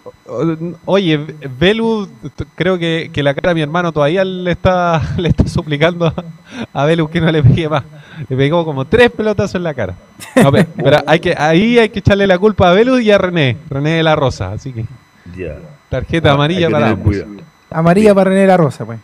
Oye, 0.85 1.19
Velu, 1.59 2.09
creo 2.55 2.79
que, 2.79 3.11
que, 3.13 3.23
la 3.23 3.35
cara 3.35 3.51
de 3.51 3.55
mi 3.57 3.63
hermano 3.63 3.93
todavía 3.93 4.25
le 4.25 4.53
está, 4.53 5.01
le 5.17 5.29
está 5.29 5.47
suplicando 5.47 6.13
a 6.73 6.85
Velu 6.85 7.09
que 7.09 7.21
no 7.21 7.31
le 7.31 7.43
pegue 7.43 7.69
más. 7.69 7.85
Le 8.29 8.37
pegó 8.37 8.65
como 8.65 8.85
tres 8.85 9.11
pelotas 9.11 9.55
en 9.55 9.63
la 9.63 9.75
cara. 9.75 9.95
pero, 10.77 10.99
hay 11.07 11.21
que, 11.21 11.35
ahí 11.37 11.79
hay 11.79 11.89
que 11.89 12.01
echarle 12.01 12.27
la 12.27 12.39
culpa 12.39 12.71
a 12.71 12.73
Velu 12.73 12.99
y 12.99 13.11
a 13.11 13.19
René, 13.19 13.57
René 13.69 13.91
de 13.91 14.03
la 14.03 14.17
Rosa, 14.17 14.53
así 14.53 14.73
que. 14.73 14.85
Ya. 15.37 15.57
Tarjeta 15.89 16.33
amarilla 16.33 16.71
para 16.71 16.97
Amarilla 17.71 18.15
para 18.15 18.31
René 18.31 18.47
la 18.47 18.57
Rosa, 18.57 18.85
pues. 18.85 18.99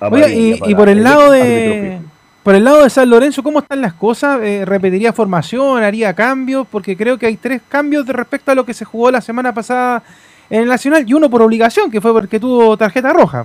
Oiga, 0.00 0.28
y, 0.28 0.74
por 0.74 0.88
el 0.88 1.02
lado 1.02 1.32
de 1.32 1.98
por 2.42 2.54
el 2.54 2.64
lado 2.64 2.82
de 2.82 2.88
San 2.88 3.10
Lorenzo, 3.10 3.42
¿cómo 3.42 3.58
están 3.58 3.82
las 3.82 3.92
cosas? 3.92 4.40
Eh, 4.42 4.64
¿Repetiría 4.64 5.12
formación? 5.12 5.82
¿Haría 5.82 6.14
cambios? 6.14 6.66
Porque 6.70 6.96
creo 6.96 7.18
que 7.18 7.26
hay 7.26 7.36
tres 7.36 7.60
cambios 7.68 8.06
de 8.06 8.14
respecto 8.14 8.50
a 8.50 8.54
lo 8.54 8.64
que 8.64 8.72
se 8.72 8.86
jugó 8.86 9.10
la 9.10 9.20
semana 9.20 9.52
pasada 9.52 10.02
en 10.48 10.62
el 10.62 10.68
Nacional 10.68 11.04
y 11.06 11.12
uno 11.12 11.28
por 11.28 11.42
obligación, 11.42 11.90
que 11.90 12.00
fue 12.00 12.12
porque 12.12 12.40
tuvo 12.40 12.76
tarjeta 12.76 13.12
roja. 13.12 13.44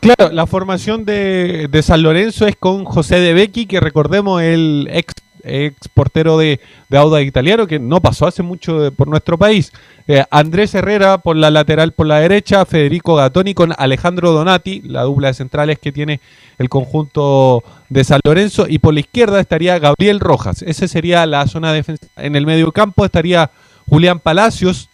Claro, 0.00 0.32
la 0.32 0.46
formación 0.46 1.04
de, 1.04 1.68
de 1.70 1.82
San 1.82 2.02
Lorenzo 2.02 2.46
es 2.46 2.56
con 2.56 2.84
José 2.84 3.20
de 3.20 3.34
Becchi, 3.34 3.66
que 3.66 3.80
recordemos 3.80 4.40
el 4.40 4.88
ex 4.90 5.12
ex 5.44 5.88
portero 5.88 6.38
de, 6.38 6.60
de 6.88 6.98
Auda 6.98 7.22
Italiano, 7.22 7.66
que 7.66 7.78
no 7.78 8.00
pasó 8.00 8.26
hace 8.26 8.42
mucho 8.42 8.92
por 8.96 9.08
nuestro 9.08 9.38
país. 9.38 9.72
Eh, 10.06 10.24
Andrés 10.30 10.74
Herrera 10.74 11.18
por 11.18 11.36
la 11.36 11.50
lateral 11.50 11.92
por 11.92 12.06
la 12.06 12.20
derecha, 12.20 12.64
Federico 12.64 13.14
Gatoni 13.14 13.54
con 13.54 13.72
Alejandro 13.76 14.32
Donati, 14.32 14.82
la 14.82 15.02
dupla 15.02 15.28
de 15.28 15.34
centrales 15.34 15.78
que 15.78 15.92
tiene 15.92 16.20
el 16.58 16.68
conjunto 16.68 17.62
de 17.88 18.04
San 18.04 18.20
Lorenzo, 18.24 18.66
y 18.68 18.78
por 18.78 18.94
la 18.94 19.00
izquierda 19.00 19.40
estaría 19.40 19.78
Gabriel 19.78 20.20
Rojas. 20.20 20.62
Esa 20.62 20.88
sería 20.88 21.24
la 21.26 21.46
zona 21.46 21.72
defensiva. 21.72 22.10
En 22.16 22.36
el 22.36 22.46
medio 22.46 22.72
campo 22.72 23.04
estaría 23.04 23.50
Julián 23.88 24.20
Palacios, 24.20 24.88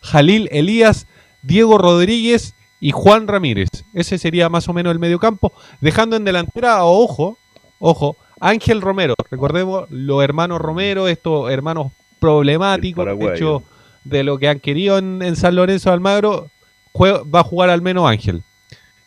Jalil 0.00 0.48
Elías, 0.52 1.06
Diego 1.42 1.78
Rodríguez 1.78 2.54
y 2.80 2.92
Juan 2.92 3.28
Ramírez. 3.28 3.68
Ese 3.94 4.18
sería 4.18 4.48
más 4.48 4.68
o 4.68 4.72
menos 4.72 4.92
el 4.92 4.98
medio 4.98 5.18
campo, 5.18 5.52
dejando 5.80 6.16
en 6.16 6.24
delantera, 6.24 6.84
ojo, 6.84 7.36
ojo, 7.78 8.16
Ángel 8.40 8.80
Romero, 8.80 9.14
recordemos 9.30 9.88
los 9.90 10.24
hermanos 10.24 10.60
Romero, 10.60 11.08
estos 11.08 11.50
hermanos 11.50 11.92
problemáticos, 12.18 13.06
de 13.18 13.34
hecho, 13.34 13.62
de 14.04 14.24
lo 14.24 14.38
que 14.38 14.48
han 14.48 14.60
querido 14.60 14.98
en, 14.98 15.36
San 15.36 15.54
Lorenzo 15.54 15.90
de 15.90 15.94
Almagro, 15.94 16.48
va 16.98 17.40
a 17.40 17.44
jugar 17.44 17.70
al 17.70 17.82
menos 17.82 18.08
Ángel. 18.08 18.42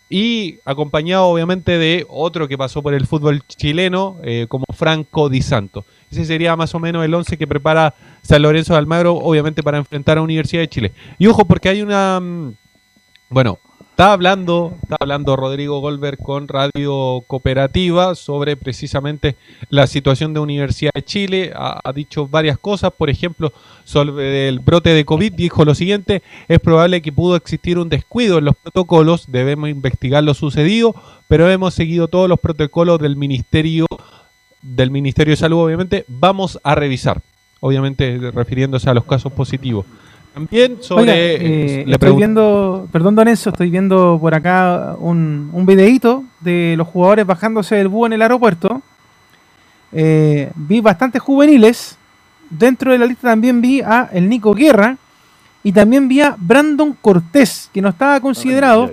Y 0.10 0.60
acompañado 0.66 1.26
obviamente 1.26 1.80
de 1.80 2.06
otro 2.08 2.48
que 2.48 2.58
pasó 2.58 2.84
por 2.84 2.94
el 2.94 3.08
fútbol 3.08 3.42
chileno, 3.48 4.18
eh, 4.24 4.46
como 4.48 4.66
Franco 4.72 5.28
Di 5.30 5.42
Santo. 5.42 5.86
Ese 6.12 6.26
sería 6.26 6.56
más 6.56 6.76
o 6.76 6.80
menos 6.80 7.04
el 7.04 7.14
11 7.14 7.36
que 7.36 7.48
prepara 7.48 7.96
San 8.22 8.44
Lorenzo 8.44 8.74
de 8.74 8.80
Almagro, 8.80 9.16
obviamente 9.16 9.64
para 9.64 9.80
enfrentar 9.80 10.20
a 10.20 10.22
Universidad 10.22 10.62
de 10.62 10.70
Chile. 10.70 10.92
Y 11.18 11.26
ojo, 11.26 11.46
porque 11.46 11.70
hay 11.70 11.82
una... 11.82 12.20
Mm, 12.20 12.54
bueno, 13.30 13.58
Hablando, 14.12 14.74
está 14.82 14.98
hablando 15.00 15.38
Rodrigo 15.38 15.80
Goldberg 15.80 16.18
con 16.18 16.50
Radio 16.50 17.24
Cooperativa 17.26 18.16
sobre 18.16 18.58
precisamente 18.58 19.38
la 19.70 19.88
situación 19.88 20.34
de 20.34 20.42
Universidad 20.42 20.92
de 20.94 21.06
Chile. 21.06 21.54
Ha, 21.56 21.90
dicho 21.96 22.28
varias 22.28 22.58
cosas, 22.58 22.92
por 22.92 23.10
ejemplo, 23.10 23.54
sobre 23.86 24.50
el 24.50 24.60
brote 24.60 24.90
de 24.90 25.06
COVID. 25.06 25.32
Dijo 25.32 25.64
lo 25.64 25.74
siguiente: 25.74 26.22
es 26.50 26.60
probable 26.60 27.02
que 27.02 27.14
pudo 27.14 27.38
existir 27.38 27.80
un 27.80 27.88
descuido 27.88 28.40
en 28.40 28.46
los 28.46 28.58
protocolos. 28.58 29.32
Debemos 29.32 29.70
investigar 29.70 30.22
lo 30.22 30.34
sucedido, 30.34 30.94
pero 31.30 31.50
hemos 31.50 31.74
seguido 31.74 32.10
todos 32.10 32.28
los 32.28 32.42
protocolos 32.42 33.00
del 33.00 33.16
Ministerio 33.16 33.86
del 34.62 34.92
Ministerio 34.92 35.32
de 35.32 35.38
Salud. 35.38 35.64
Obviamente, 35.64 36.04
vamos 36.10 36.60
a 36.62 36.76
revisar. 36.76 37.22
Obviamente, 37.62 38.20
refiriéndose 38.34 38.90
a 38.90 38.94
los 38.94 39.06
casos 39.06 39.32
positivos. 39.32 39.86
También 40.34 40.78
sobre. 40.82 41.36
Eh, 41.36 41.86
estoy 41.88 42.16
viendo, 42.16 42.88
perdón, 42.92 43.16
Don 43.16 43.28
Enzo, 43.28 43.52
estoy 43.52 43.70
viendo 43.70 44.18
por 44.20 44.34
acá 44.34 44.96
un, 44.98 45.52
un 45.54 45.66
videíto 45.66 46.24
de 46.40 46.74
los 46.76 46.88
jugadores 46.88 47.26
bajándose 47.26 47.76
del 47.76 47.88
búho 47.88 48.08
en 48.08 48.14
el 48.14 48.22
aeropuerto. 48.22 48.82
Eh, 49.92 50.52
vi 50.56 50.82
bastantes 50.82 51.22
juveniles. 51.22 51.98
Dentro 52.50 52.92
de 52.92 52.98
la 52.98 53.06
lista 53.06 53.30
también 53.30 53.62
vi 53.62 53.82
a 53.82 54.10
el 54.12 54.28
Nico 54.28 54.54
Guerra 54.54 54.98
y 55.64 55.72
también 55.72 56.08
vi 56.08 56.22
a 56.22 56.36
Brandon 56.38 56.98
Cortés, 57.00 57.70
que 57.74 57.82
no 57.82 57.90
estaba 57.90 58.20
considerado 58.20 58.92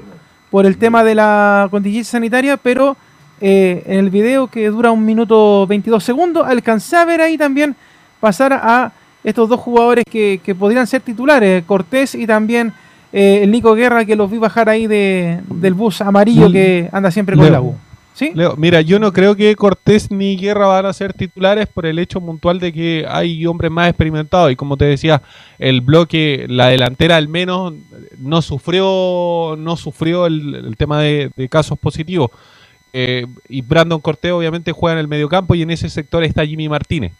por 0.50 0.66
el 0.66 0.76
tema 0.76 1.02
de 1.04 1.14
la 1.14 1.68
contingencia 1.70 2.12
sanitaria, 2.12 2.56
pero 2.56 2.96
eh, 3.40 3.82
en 3.86 3.98
el 3.98 4.10
video 4.10 4.46
que 4.48 4.68
dura 4.68 4.90
un 4.90 5.04
minuto 5.04 5.66
22 5.66 6.02
segundos, 6.04 6.46
alcancé 6.46 6.96
a 6.96 7.04
ver 7.04 7.20
ahí 7.20 7.38
también 7.38 7.74
pasar 8.20 8.52
a 8.52 8.92
estos 9.24 9.48
dos 9.48 9.60
jugadores 9.60 10.04
que, 10.10 10.40
podrían 10.58 10.86
ser 10.86 11.02
titulares, 11.02 11.64
Cortés 11.64 12.14
y 12.14 12.26
también 12.26 12.72
eh, 13.12 13.40
el 13.42 13.50
Nico 13.50 13.74
Guerra, 13.74 14.04
que 14.04 14.16
los 14.16 14.30
vi 14.30 14.38
bajar 14.38 14.68
ahí 14.68 14.86
de, 14.86 15.40
del 15.48 15.74
bus 15.74 16.00
amarillo 16.00 16.48
mm. 16.48 16.52
que 16.52 16.88
anda 16.92 17.10
siempre 17.10 17.36
con 17.36 17.50
la 17.50 17.60
U. 17.60 17.74
¿Sí? 18.12 18.32
mira, 18.56 18.82
yo 18.82 18.98
no 18.98 19.12
creo 19.12 19.34
que 19.34 19.54
Cortés 19.56 20.10
ni 20.10 20.36
Guerra 20.36 20.66
van 20.66 20.84
a 20.84 20.92
ser 20.92 21.14
titulares 21.14 21.68
por 21.68 21.86
el 21.86 21.98
hecho 21.98 22.20
puntual 22.20 22.58
de 22.58 22.72
que 22.72 23.06
hay 23.08 23.46
hombres 23.46 23.70
más 23.70 23.88
experimentados 23.88 24.52
y 24.52 24.56
como 24.56 24.76
te 24.76 24.84
decía, 24.84 25.22
el 25.58 25.80
bloque, 25.80 26.44
la 26.48 26.66
delantera 26.66 27.16
al 27.16 27.28
menos 27.28 27.72
no 28.18 28.42
sufrió, 28.42 29.56
no 29.58 29.76
sufrió 29.76 30.26
el, 30.26 30.74
tema 30.76 31.00
de, 31.00 31.30
casos 31.48 31.78
positivos. 31.78 32.30
Eh, 32.92 33.26
y 33.48 33.62
Brandon 33.62 34.00
Cortés 34.00 34.32
obviamente 34.32 34.72
juega 34.72 34.94
en 34.94 34.98
el 34.98 35.08
mediocampo 35.08 35.54
y 35.54 35.62
en 35.62 35.70
ese 35.70 35.88
sector 35.88 36.22
está 36.24 36.44
Jimmy 36.44 36.68
Martínez. 36.68 37.12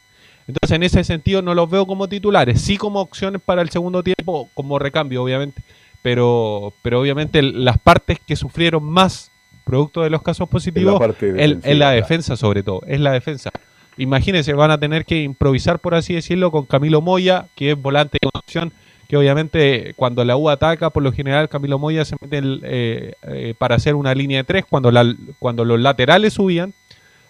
Entonces, 0.51 0.75
en 0.75 0.83
ese 0.83 1.05
sentido, 1.05 1.43
no 1.43 1.55
los 1.55 1.71
veo 1.71 1.87
como 1.87 2.09
titulares, 2.09 2.61
sí 2.61 2.77
como 2.77 3.01
opciones 3.01 3.41
para 3.41 3.63
el 3.63 3.71
segundo 3.71 4.03
tiempo, 4.03 4.51
como 4.55 4.81
recambio, 4.81 5.23
obviamente. 5.23 5.63
Pero, 6.03 6.73
pero 6.83 7.01
obviamente 7.01 7.41
las 7.41 7.79
partes 7.79 8.19
que 8.27 8.35
sufrieron 8.35 8.83
más 8.83 9.31
producto 9.65 10.03
de 10.03 10.11
los 10.11 10.23
casos 10.23 10.49
positivos 10.49 11.01
es 11.21 11.79
la, 11.79 11.93
defensa, 11.93 12.37
sobre 12.37 12.65
todo, 12.65 12.83
es 12.89 12.99
la 12.99 13.13
defensa. 13.13 13.51
Imagínense, 13.97 14.53
van 14.55 14.73
a 14.73 14.81
tener 14.81 15.05
que 15.05 15.23
improvisar, 15.23 15.79
por 15.79 15.95
así 15.95 16.15
decirlo, 16.15 16.51
con 16.51 16.65
Camilo 16.65 17.01
Moya, 17.01 17.47
que 17.55 17.73
es 17.73 17.81
volante 17.81 18.19
de 18.21 18.29
opción, 18.35 18.73
que 19.07 19.17
obviamente 19.17 19.95
cuando 19.95 20.25
la 20.25 20.37
U 20.37 20.49
ataca, 20.49 20.91
por 20.91 21.05
lo 21.05 21.13
general 21.13 21.49
Camilo 21.49 21.79
Moya 21.79 22.05
se 22.05 22.17
mete 22.21 22.41
eh, 22.65 23.13
eh, 23.23 23.55
para 23.57 23.77
hacer 23.77 23.95
una 23.95 24.15
línea 24.15 24.39
de 24.39 24.45
tres, 24.45 24.65
cuando, 24.69 24.91
la, 24.91 25.15
cuando 25.39 25.65
los 25.65 25.79
laterales 25.79 26.33
subían, 26.33 26.75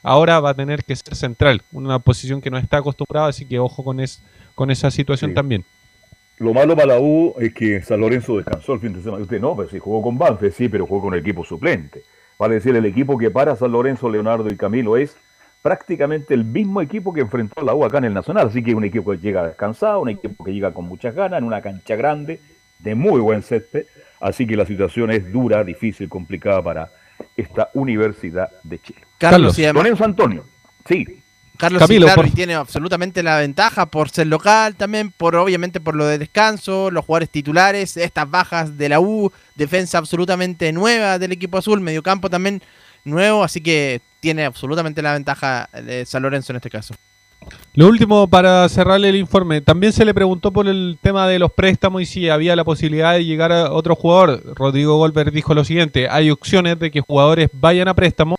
ahora 0.02 0.40
va 0.40 0.50
a 0.50 0.54
tener 0.54 0.84
que 0.84 0.96
ser 0.96 1.14
central, 1.14 1.62
una 1.72 1.98
posición 1.98 2.40
que 2.40 2.50
no 2.50 2.58
está 2.58 2.78
acostumbrada, 2.78 3.28
así 3.28 3.46
que 3.46 3.58
ojo 3.58 3.84
con, 3.84 4.00
es, 4.00 4.22
con 4.54 4.70
esa 4.70 4.90
situación 4.90 5.34
también. 5.34 5.64
Lo 6.38 6.54
malo 6.54 6.74
para 6.74 6.94
la 6.94 7.00
U 7.00 7.34
es 7.38 7.52
que 7.52 7.82
San 7.82 8.00
Lorenzo 8.00 8.38
descansó 8.38 8.72
el 8.72 8.80
fin 8.80 8.94
de 8.94 9.02
semana. 9.02 9.22
Usted 9.22 9.40
no, 9.40 9.54
pero 9.54 9.68
sí 9.68 9.78
jugó 9.78 10.00
con 10.00 10.16
Banfe, 10.16 10.50
sí, 10.50 10.70
pero 10.70 10.86
jugó 10.86 11.02
con 11.02 11.14
el 11.14 11.20
equipo 11.20 11.44
suplente. 11.44 12.02
Vale 12.38 12.54
decir, 12.54 12.74
el 12.74 12.86
equipo 12.86 13.18
que 13.18 13.30
para 13.30 13.54
San 13.56 13.70
Lorenzo, 13.72 14.08
Leonardo 14.08 14.48
y 14.48 14.56
Camilo 14.56 14.96
es 14.96 15.14
prácticamente 15.60 16.32
el 16.32 16.46
mismo 16.46 16.80
equipo 16.80 17.12
que 17.12 17.20
enfrentó 17.20 17.60
a 17.60 17.64
la 17.64 17.74
U 17.74 17.84
acá 17.84 17.98
en 17.98 18.04
el 18.04 18.14
Nacional. 18.14 18.46
Así 18.46 18.62
que 18.62 18.74
un 18.74 18.84
equipo 18.84 19.10
que 19.10 19.18
llega 19.18 19.46
descansado, 19.46 20.00
un 20.00 20.08
equipo 20.08 20.42
que 20.42 20.54
llega 20.54 20.72
con 20.72 20.86
muchas 20.86 21.14
ganas, 21.14 21.40
en 21.40 21.44
una 21.44 21.60
cancha 21.60 21.94
grande, 21.96 22.40
de 22.78 22.94
muy 22.94 23.20
buen 23.20 23.42
césped. 23.42 23.84
Así 24.18 24.46
que 24.46 24.56
la 24.56 24.64
situación 24.64 25.10
es 25.10 25.30
dura, 25.30 25.62
difícil, 25.62 26.08
complicada 26.08 26.62
para 26.62 26.90
esta 27.36 27.70
Universidad 27.74 28.50
de 28.62 28.80
Chile. 28.80 29.00
Carlos, 29.18 29.58
y 29.58 29.70
Lorenzo 29.72 30.04
Antonio. 30.04 30.44
Sí. 30.86 31.06
Carlos 31.56 31.82
Camilo, 31.82 32.08
tiene 32.34 32.54
absolutamente 32.54 33.22
la 33.22 33.38
ventaja 33.38 33.84
por 33.84 34.08
ser 34.08 34.28
local 34.28 34.76
también, 34.76 35.10
por 35.10 35.36
obviamente 35.36 35.78
por 35.78 35.94
lo 35.94 36.06
de 36.06 36.16
descanso, 36.16 36.90
los 36.90 37.04
jugadores 37.04 37.28
titulares, 37.28 37.98
estas 37.98 38.30
bajas 38.30 38.78
de 38.78 38.88
la 38.88 38.98
U, 38.98 39.30
defensa 39.56 39.98
absolutamente 39.98 40.72
nueva 40.72 41.18
del 41.18 41.32
equipo 41.32 41.58
azul, 41.58 41.80
mediocampo 41.82 42.30
también 42.30 42.62
nuevo, 43.04 43.44
así 43.44 43.60
que 43.60 44.00
tiene 44.20 44.46
absolutamente 44.46 45.02
la 45.02 45.12
ventaja 45.12 45.68
de 45.72 46.06
San 46.06 46.22
Lorenzo 46.22 46.52
en 46.52 46.56
este 46.56 46.70
caso. 46.70 46.94
Lo 47.74 47.86
último 47.86 48.28
para 48.28 48.68
cerrarle 48.68 49.08
el 49.08 49.16
informe, 49.16 49.60
también 49.60 49.92
se 49.92 50.04
le 50.04 50.12
preguntó 50.12 50.50
por 50.50 50.68
el 50.68 50.98
tema 51.00 51.26
de 51.28 51.38
los 51.38 51.52
préstamos 51.52 52.02
y 52.02 52.06
si 52.06 52.28
había 52.28 52.56
la 52.56 52.64
posibilidad 52.64 53.14
de 53.14 53.24
llegar 53.24 53.52
a 53.52 53.72
otro 53.72 53.94
jugador. 53.94 54.42
Rodrigo 54.56 54.96
Golper 54.96 55.30
dijo 55.30 55.54
lo 55.54 55.64
siguiente, 55.64 56.08
hay 56.08 56.30
opciones 56.30 56.78
de 56.78 56.90
que 56.90 57.00
jugadores 57.00 57.48
vayan 57.52 57.88
a 57.88 57.94
préstamo 57.94 58.36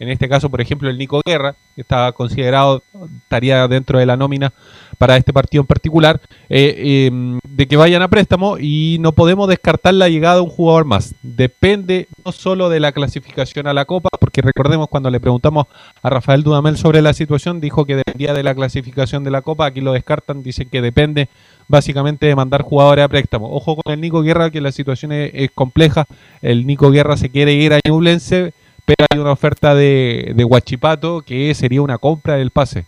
en 0.00 0.08
este 0.08 0.28
caso, 0.28 0.48
por 0.48 0.62
ejemplo, 0.62 0.88
el 0.88 0.96
Nico 0.96 1.20
Guerra, 1.24 1.54
que 1.74 1.82
está 1.82 2.10
considerado, 2.12 2.82
estaría 3.22 3.68
dentro 3.68 3.98
de 3.98 4.06
la 4.06 4.16
nómina 4.16 4.52
para 4.96 5.16
este 5.16 5.32
partido 5.32 5.60
en 5.62 5.66
particular, 5.66 6.20
eh, 6.48 7.06
em, 7.06 7.38
de 7.46 7.68
que 7.68 7.76
vayan 7.76 8.02
a 8.02 8.08
préstamo 8.08 8.56
y 8.58 8.96
no 9.00 9.12
podemos 9.12 9.46
descartar 9.46 9.94
la 9.94 10.08
llegada 10.08 10.36
de 10.36 10.40
un 10.40 10.48
jugador 10.48 10.86
más. 10.86 11.14
Depende 11.22 12.08
no 12.24 12.32
solo 12.32 12.70
de 12.70 12.80
la 12.80 12.92
clasificación 12.92 13.66
a 13.66 13.74
la 13.74 13.84
Copa, 13.84 14.08
porque 14.18 14.40
recordemos 14.40 14.88
cuando 14.88 15.10
le 15.10 15.20
preguntamos 15.20 15.66
a 16.02 16.10
Rafael 16.10 16.42
Dudamel 16.42 16.78
sobre 16.78 17.02
la 17.02 17.12
situación, 17.12 17.60
dijo 17.60 17.84
que 17.84 17.96
dependía 17.96 18.32
de 18.32 18.42
la 18.42 18.54
clasificación 18.54 19.22
de 19.22 19.30
la 19.30 19.42
Copa, 19.42 19.66
aquí 19.66 19.82
lo 19.82 19.92
descartan, 19.92 20.42
dicen 20.42 20.70
que 20.70 20.80
depende 20.80 21.28
básicamente 21.68 22.26
de 22.26 22.34
mandar 22.34 22.62
jugadores 22.62 23.04
a 23.04 23.08
préstamo. 23.08 23.54
Ojo 23.54 23.76
con 23.76 23.92
el 23.92 24.00
Nico 24.00 24.22
Guerra, 24.22 24.50
que 24.50 24.60
la 24.60 24.72
situación 24.72 25.12
es, 25.12 25.50
compleja, 25.54 26.06
el 26.42 26.66
Nico 26.66 26.90
Guerra 26.90 27.16
se 27.16 27.30
quiere 27.30 27.52
ir 27.52 27.72
a 27.72 27.80
Ñublense, 27.86 28.52
pero 28.90 29.06
hay 29.08 29.20
una 29.20 29.30
oferta 29.30 29.76
de, 29.76 30.32
de 30.34 30.44
Huachipato 30.44 31.22
que 31.22 31.54
sería 31.54 31.80
una 31.80 31.98
compra 31.98 32.34
del 32.34 32.50
pase. 32.50 32.86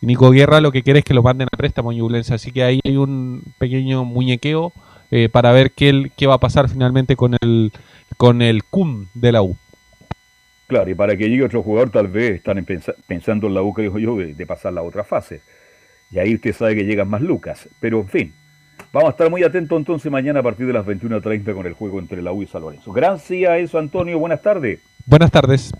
Nico 0.00 0.30
Guerra 0.30 0.60
lo 0.60 0.70
que 0.70 0.84
quiere 0.84 1.00
es 1.00 1.04
que 1.04 1.12
lo 1.12 1.24
manden 1.24 1.48
a 1.50 1.56
préstamo 1.56 1.92
Ñublense, 1.92 2.32
así 2.32 2.52
que 2.52 2.62
ahí 2.62 2.78
hay 2.84 2.96
un 2.96 3.42
pequeño 3.58 4.04
muñequeo 4.04 4.72
eh, 5.10 5.28
para 5.28 5.50
ver 5.50 5.72
qué, 5.72 6.12
qué 6.16 6.28
va 6.28 6.34
a 6.34 6.38
pasar 6.38 6.68
finalmente 6.68 7.16
con 7.16 7.34
el, 7.40 7.72
con 8.16 8.42
el 8.42 8.62
CUM 8.62 9.06
de 9.14 9.32
la 9.32 9.42
U. 9.42 9.56
Claro, 10.68 10.88
y 10.88 10.94
para 10.94 11.16
que 11.16 11.28
llegue 11.28 11.42
otro 11.42 11.64
jugador 11.64 11.90
tal 11.90 12.06
vez 12.06 12.36
están 12.36 12.64
pensando 13.08 13.48
en 13.48 13.54
la 13.54 13.62
U, 13.62 13.72
creo 13.72 13.98
yo, 13.98 14.16
de, 14.18 14.34
de 14.34 14.46
pasar 14.46 14.72
la 14.72 14.82
otra 14.82 15.02
fase. 15.02 15.40
Y 16.12 16.20
ahí 16.20 16.32
usted 16.32 16.54
sabe 16.54 16.76
que 16.76 16.84
llegan 16.84 17.08
más 17.08 17.22
lucas. 17.22 17.68
Pero 17.80 17.98
en 17.98 18.08
fin, 18.08 18.34
vamos 18.92 19.08
a 19.08 19.10
estar 19.10 19.30
muy 19.30 19.42
atentos 19.42 19.78
entonces 19.78 20.10
mañana 20.10 20.40
a 20.40 20.42
partir 20.42 20.66
de 20.66 20.72
las 20.72 20.84
21.30 20.84 21.54
con 21.54 21.66
el 21.66 21.74
juego 21.74 21.98
entre 21.98 22.22
la 22.22 22.32
U 22.32 22.42
y 22.42 22.46
San 22.46 22.62
Lorenzo. 22.62 22.92
Gracias 22.92 23.50
a 23.50 23.58
eso, 23.58 23.78
Antonio. 23.78 24.18
Buenas 24.18 24.42
tardes. 24.42 24.80
Buenas 25.06 25.30
tardes. 25.30 25.72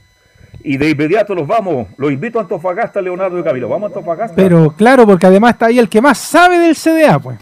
Y 0.62 0.76
de 0.76 0.90
inmediato 0.90 1.34
los 1.34 1.46
vamos. 1.46 1.88
Los 1.96 2.12
invito 2.12 2.38
a 2.38 2.42
Antofagasta, 2.42 3.00
Leonardo 3.00 3.38
y 3.38 3.42
Camilo. 3.42 3.68
Vamos 3.68 3.90
a 3.90 3.94
Antofagasta. 3.94 4.36
Pero 4.36 4.72
claro, 4.76 5.06
porque 5.06 5.26
además 5.26 5.52
está 5.52 5.66
ahí 5.66 5.78
el 5.78 5.88
que 5.88 6.00
más 6.00 6.18
sabe 6.18 6.58
del 6.58 6.76
CDA, 6.76 7.18
pues. 7.18 7.38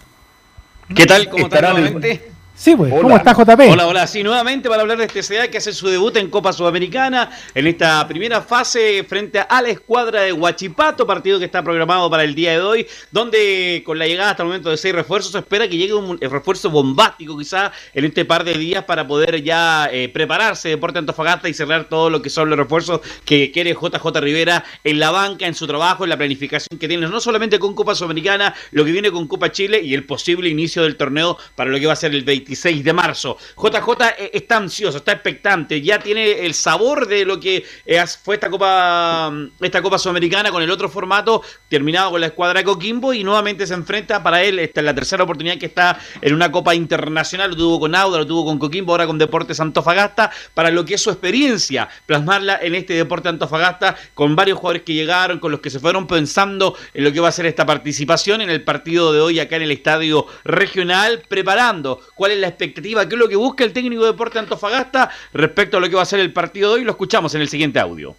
¿Qué 0.95 1.07
tal? 1.07 1.29
¿Cómo 1.29 1.47
está 1.47 1.61
nuevamente? 1.61 2.38
Sí, 2.59 2.75
pues, 2.75 2.93
¿cómo 2.93 3.17
está 3.17 3.33
JP? 3.35 3.71
Hola, 3.71 3.87
hola, 3.87 4.07
sí, 4.09 4.25
nuevamente 4.25 4.69
para 4.69 4.83
hablar 4.83 4.99
de 4.99 5.05
este 5.05 5.23
CDA 5.23 5.47
que 5.47 5.59
hace 5.59 5.73
su 5.73 5.87
debut 5.87 6.17
en 6.17 6.29
Copa 6.29 6.53
Sudamericana 6.53 7.31
en 7.55 7.69
esta 7.69 8.07
primera 8.09 8.43
fase 8.43 9.05
frente 9.05 9.39
a 9.39 9.63
la 9.63 9.69
escuadra 9.69 10.23
de 10.23 10.33
Huachipato, 10.33 11.07
partido 11.07 11.39
que 11.39 11.45
está 11.45 11.63
programado 11.63 12.11
para 12.11 12.25
el 12.25 12.35
día 12.35 12.51
de 12.51 12.61
hoy, 12.61 12.87
donde 13.13 13.85
con 13.87 13.97
la 13.97 14.09
llegada 14.09 14.33
hasta 14.33 14.43
el 14.43 14.49
momento 14.49 14.71
de 14.71 14.77
seis 14.77 14.93
refuerzos 14.93 15.31
se 15.31 15.39
espera 15.39 15.69
que 15.69 15.77
llegue 15.77 15.95
un 15.95 16.19
refuerzo 16.21 16.69
bombástico 16.69 17.39
quizá 17.39 17.71
en 17.95 18.05
este 18.07 18.25
par 18.25 18.43
de 18.43 18.55
días 18.55 18.83
para 18.83 19.07
poder 19.07 19.41
ya 19.41 19.89
eh, 19.93 20.09
prepararse. 20.09 20.69
Deporte 20.69 20.99
Antofagasta 20.99 21.49
y 21.49 21.55
cerrar 21.55 21.89
todo 21.89 22.11
lo 22.11 22.23
que 22.23 22.29
son 22.29 22.51
los 22.51 22.59
refuerzos 22.59 23.03
que 23.25 23.53
quiere 23.53 23.73
JJ 23.73 24.05
Rivera 24.21 24.65
en 24.83 24.99
la 24.99 25.13
banca, 25.13 25.47
en 25.47 25.55
su 25.55 25.69
trabajo, 25.69 26.03
en 26.03 26.11
la 26.11 26.17
planificación 26.17 26.77
que 26.77 26.89
tiene, 26.89 27.07
no 27.07 27.21
solamente 27.21 27.61
con 27.61 27.77
Copa 27.77 27.95
Sudamericana, 27.95 28.53
lo 28.73 28.85
que 28.85 28.91
viene 28.91 29.13
con 29.13 29.29
Copa 29.29 29.53
Chile 29.53 29.81
y 29.81 29.95
el 29.95 30.05
posible 30.05 30.49
inicio 30.49 30.83
del 30.83 30.97
torneo 30.97 31.39
para 31.55 31.71
lo 31.71 31.79
que 31.79 31.87
va 31.87 31.93
a 31.93 31.97
ser 31.97 32.13
el 32.13 32.25
20 32.25 32.48
26 32.49 32.83
de 32.83 32.93
marzo. 32.93 33.37
JJ 33.57 33.89
eh, 34.19 34.31
está 34.33 34.57
ansioso, 34.57 34.99
está 34.99 35.13
expectante, 35.13 35.83
ya 35.83 35.99
tiene 35.99 36.47
el 36.47 36.55
sabor 36.55 37.07
de 37.07 37.25
lo 37.25 37.39
que 37.39 37.65
eh, 37.85 38.05
fue 38.23 38.37
esta 38.37 38.49
Copa, 38.49 39.31
mm, 39.31 39.65
esta 39.65 39.83
Copa 39.83 39.99
Sudamericana 39.99 40.51
con 40.51 40.63
el 40.63 40.71
otro 40.71 40.89
formato, 40.89 41.43
terminado 41.69 42.13
con 42.13 42.21
la 42.21 42.29
escuadra 42.29 42.65
Coquimbo 42.65 43.13
y 43.13 43.23
nuevamente 43.23 43.67
se 43.67 43.75
enfrenta 43.75 44.23
para 44.23 44.43
él, 44.43 44.59
esta 44.59 44.81
es 44.81 44.87
la 44.87 44.95
tercera 44.95 45.25
oportunidad 45.25 45.59
que 45.59 45.67
está 45.67 45.99
en 46.23 46.35
una 46.35 46.51
Copa 46.51 46.75
Internacional, 46.75 47.51
lo 47.51 47.57
tuvo 47.57 47.81
con 47.81 47.95
Auda, 47.95 48.19
lo 48.19 48.27
tuvo 48.27 48.47
con 48.47 48.59
Coquimbo, 48.59 48.93
ahora 48.93 49.07
con 49.07 49.19
Deportes 49.19 49.61
Antofagasta, 49.61 50.31
para 50.55 50.71
lo 50.71 50.85
que 50.85 50.95
es 50.95 51.03
su 51.03 51.11
experiencia, 51.11 51.89
plasmarla 52.07 52.59
en 52.63 52.75
este 52.75 52.95
Deporte 52.95 53.29
Antofagasta 53.29 53.97
con 54.15 54.35
varios 54.35 54.59
jugadores 54.59 54.83
que 54.83 54.95
llegaron, 54.95 55.39
con 55.39 55.53
los 55.53 55.61
que 55.61 55.71
se 55.71 55.81
fueron 55.81 56.07
pensando 56.07 56.75
en 56.95 57.05
lo 57.05 57.13
que 57.13 57.21
va 57.21 57.29
a 57.29 57.33
ser 57.33 57.45
esta 57.45 57.67
participación 57.67 58.41
en 58.41 58.49
el 58.49 58.63
partido 58.63 59.13
de 59.13 59.21
hoy 59.21 59.39
acá 59.39 59.57
en 59.57 59.63
el 59.63 59.71
Estadio 59.71 60.27
Regional, 60.45 61.23
preparando 61.29 62.01
cuál 62.15 62.33
es 62.33 62.38
la 62.39 62.49
expectativa, 62.49 63.09
qué 63.09 63.15
es 63.15 63.19
lo 63.19 63.29
que 63.29 63.37
busca 63.37 63.65
el 63.65 63.73
técnico 63.73 64.03
de 64.03 64.13
Deporte 64.13 64.39
Antofagasta 64.39 65.11
respecto 65.33 65.77
a 65.77 65.81
lo 65.81 65.89
que 65.89 65.97
va 65.97 66.03
a 66.03 66.07
ser 66.07 66.21
el 66.21 66.33
partido 66.33 66.71
de 66.71 66.77
hoy. 66.77 66.85
Lo 66.85 66.93
escuchamos 66.93 67.35
en 67.35 67.43
el 67.43 67.49
siguiente 67.49 67.79
audio. 67.79 68.17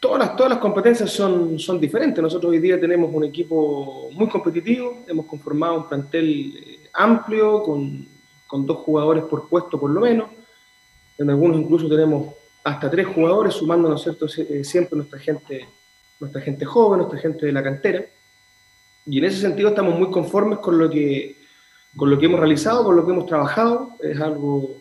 Todas 0.00 0.18
las, 0.18 0.36
todas 0.36 0.50
las 0.50 0.58
competencias 0.60 1.10
son, 1.10 1.58
son 1.58 1.78
diferentes. 1.78 2.22
Nosotros 2.22 2.50
hoy 2.50 2.58
día 2.58 2.80
tenemos 2.80 3.10
un 3.12 3.24
equipo 3.24 4.08
muy 4.12 4.28
competitivo, 4.28 5.04
hemos 5.06 5.26
conformado 5.26 5.76
un 5.76 5.88
plantel 5.88 6.54
eh, 6.56 6.88
amplio, 6.94 7.62
con, 7.62 8.08
con 8.46 8.66
dos 8.66 8.78
jugadores 8.78 9.24
por 9.24 9.48
puesto 9.48 9.78
por 9.78 9.90
lo 9.90 10.00
menos. 10.00 10.30
En 11.18 11.28
algunos 11.28 11.60
incluso 11.60 11.88
tenemos 11.88 12.34
hasta 12.64 12.90
tres 12.90 13.06
jugadores, 13.06 13.54
sumando, 13.54 13.94
eh, 13.94 14.64
siempre 14.64 14.96
nuestra 14.96 15.18
gente, 15.18 15.68
nuestra 16.18 16.40
gente 16.40 16.64
joven, 16.64 16.98
nuestra 16.98 17.18
gente 17.18 17.46
de 17.46 17.52
la 17.52 17.62
cantera. 17.62 18.04
Y 19.06 19.18
en 19.18 19.24
ese 19.24 19.40
sentido 19.40 19.70
estamos 19.70 19.98
muy 19.98 20.10
conformes 20.10 20.58
con 20.58 20.78
lo 20.78 20.90
que 20.90 21.39
con 21.96 22.10
lo 22.10 22.18
que 22.18 22.26
hemos 22.26 22.40
realizado, 22.40 22.84
con 22.84 22.96
lo 22.96 23.04
que 23.04 23.12
hemos 23.12 23.26
trabajado. 23.26 23.90
Es 24.00 24.20
algo 24.20 24.76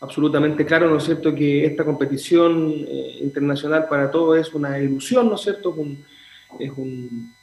absolutamente 0.00 0.64
claro, 0.64 0.88
¿no 0.88 0.98
es 0.98 1.04
cierto?, 1.04 1.34
que 1.34 1.64
esta 1.64 1.84
competición 1.84 2.84
eh, 2.86 3.18
internacional 3.20 3.88
para 3.88 4.10
todos 4.10 4.38
es 4.38 4.54
una 4.54 4.78
ilusión, 4.78 5.28
¿no 5.28 5.34
es 5.34 5.40
cierto?, 5.40 5.74
es, 6.58 6.70
un, 6.76 7.34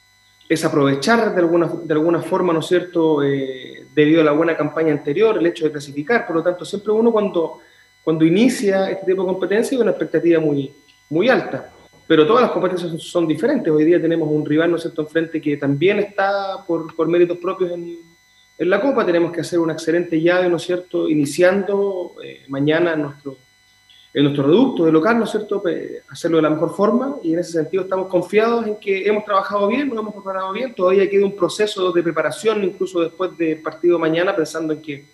es, 0.48 0.64
aprovechar 0.64 1.34
de 1.34 1.40
alguna, 1.40 1.66
de 1.84 1.94
alguna 1.94 2.22
forma, 2.22 2.52
¿no 2.52 2.60
es 2.60 2.66
cierto?, 2.66 3.22
eh, 3.22 3.86
debido 3.94 4.22
a 4.22 4.24
la 4.24 4.32
buena 4.32 4.56
campaña 4.56 4.92
anterior, 4.92 5.36
el 5.36 5.46
hecho 5.46 5.64
de 5.64 5.72
clasificar, 5.72 6.26
por 6.26 6.36
lo 6.36 6.42
tanto, 6.42 6.64
siempre 6.64 6.92
uno 6.92 7.12
cuando, 7.12 7.60
cuando 8.02 8.24
inicia 8.24 8.90
este 8.90 9.06
tipo 9.06 9.22
de 9.22 9.28
competencia 9.28 9.76
hay 9.76 9.82
una 9.82 9.90
expectativa 9.90 10.40
muy, 10.40 10.72
muy 11.10 11.28
alta. 11.28 11.72
Pero 12.06 12.24
todas 12.24 12.42
las 12.42 12.52
competencias 12.52 13.02
son, 13.02 13.26
diferentes. 13.26 13.72
Hoy 13.72 13.84
día 13.84 14.00
tenemos 14.00 14.28
un 14.30 14.46
rival, 14.46 14.70
¿no 14.70 14.76
es 14.76 14.82
cierto?, 14.82 15.02
enfrente 15.02 15.40
que 15.40 15.56
también 15.56 15.98
está 15.98 16.64
por, 16.66 16.94
por 16.94 17.08
méritos 17.08 17.36
propios 17.38 17.72
en, 17.72 17.98
en 18.58 18.70
la 18.70 18.80
Copa 18.80 19.04
tenemos 19.04 19.32
que 19.32 19.42
hacer 19.42 19.58
una 19.58 19.74
excelente 19.74 20.20
llave, 20.20 20.48
¿no 20.48 20.56
es 20.56 20.62
cierto? 20.62 21.08
Iniciando 21.08 22.14
eh, 22.24 22.44
mañana 22.48 22.94
en 22.94 23.02
nuestro, 23.02 23.36
en 24.14 24.24
nuestro 24.24 24.46
reducto 24.46 24.84
de 24.86 24.92
local, 24.92 25.18
¿no 25.18 25.24
es 25.24 25.30
cierto? 25.30 25.62
hacerlo 26.08 26.38
de 26.38 26.42
la 26.42 26.50
mejor 26.50 26.74
forma 26.74 27.16
y 27.22 27.34
en 27.34 27.40
ese 27.40 27.52
sentido 27.52 27.82
estamos 27.82 28.08
confiados 28.08 28.66
en 28.66 28.76
que 28.76 29.06
hemos 29.06 29.24
trabajado 29.24 29.68
bien, 29.68 29.88
nos 29.88 29.98
hemos 29.98 30.14
preparado 30.14 30.52
bien. 30.52 30.74
Todavía 30.74 31.08
queda 31.08 31.26
un 31.26 31.36
proceso 31.36 31.92
de 31.92 32.02
preparación, 32.02 32.64
incluso 32.64 33.00
después 33.00 33.36
del 33.36 33.60
partido 33.60 33.98
mañana, 33.98 34.34
pensando 34.34 34.72
en 34.72 34.80
que 34.80 35.04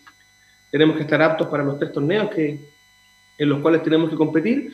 tenemos 0.71 0.97
que 0.97 1.03
estar 1.03 1.21
aptos 1.21 1.49
para 1.49 1.65
los 1.65 1.79
tres 1.79 1.93
torneos 1.93 2.31
que, 2.31 2.59
en 3.39 3.49
los 3.49 3.61
cuales 3.61 3.83
tenemos 3.83 4.09
que 4.09 4.17
competir. 4.17 4.73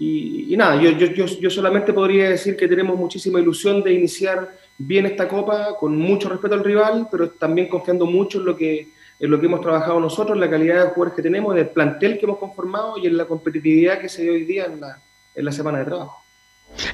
Y, 0.00 0.54
nada, 0.56 0.80
yo, 0.80 0.90
yo, 0.90 1.06
yo, 1.06 1.26
yo 1.26 1.50
solamente 1.50 1.92
podría 1.92 2.30
decir 2.30 2.56
que 2.56 2.68
tenemos 2.68 2.96
muchísima 2.96 3.40
ilusión 3.40 3.82
de 3.82 3.92
iniciar 3.92 4.56
bien 4.78 5.06
esta 5.06 5.28
copa, 5.28 5.76
con 5.76 5.96
mucho 5.96 6.28
respeto 6.28 6.54
al 6.54 6.64
rival, 6.64 7.08
pero 7.10 7.30
también 7.30 7.68
confiando 7.68 8.06
mucho 8.06 8.38
en 8.38 8.44
lo 8.46 8.56
que, 8.56 8.88
en 9.18 9.30
lo 9.30 9.40
que 9.40 9.46
hemos 9.46 9.60
trabajado 9.60 9.98
nosotros, 9.98 10.36
en 10.36 10.40
la 10.40 10.50
calidad 10.50 10.76
de 10.76 10.90
jugadores 10.90 11.14
que 11.14 11.22
tenemos, 11.22 11.52
en 11.52 11.58
el 11.58 11.68
plantel 11.68 12.18
que 12.18 12.24
hemos 12.24 12.38
conformado 12.38 12.96
y 12.96 13.06
en 13.08 13.16
la 13.16 13.26
competitividad 13.26 14.00
que 14.00 14.08
se 14.08 14.22
dio 14.22 14.32
hoy 14.32 14.44
día 14.44 14.66
en 14.66 14.80
la, 14.80 15.02
en 15.34 15.44
la 15.44 15.52
semana 15.52 15.80
de 15.80 15.84
trabajo. 15.84 16.22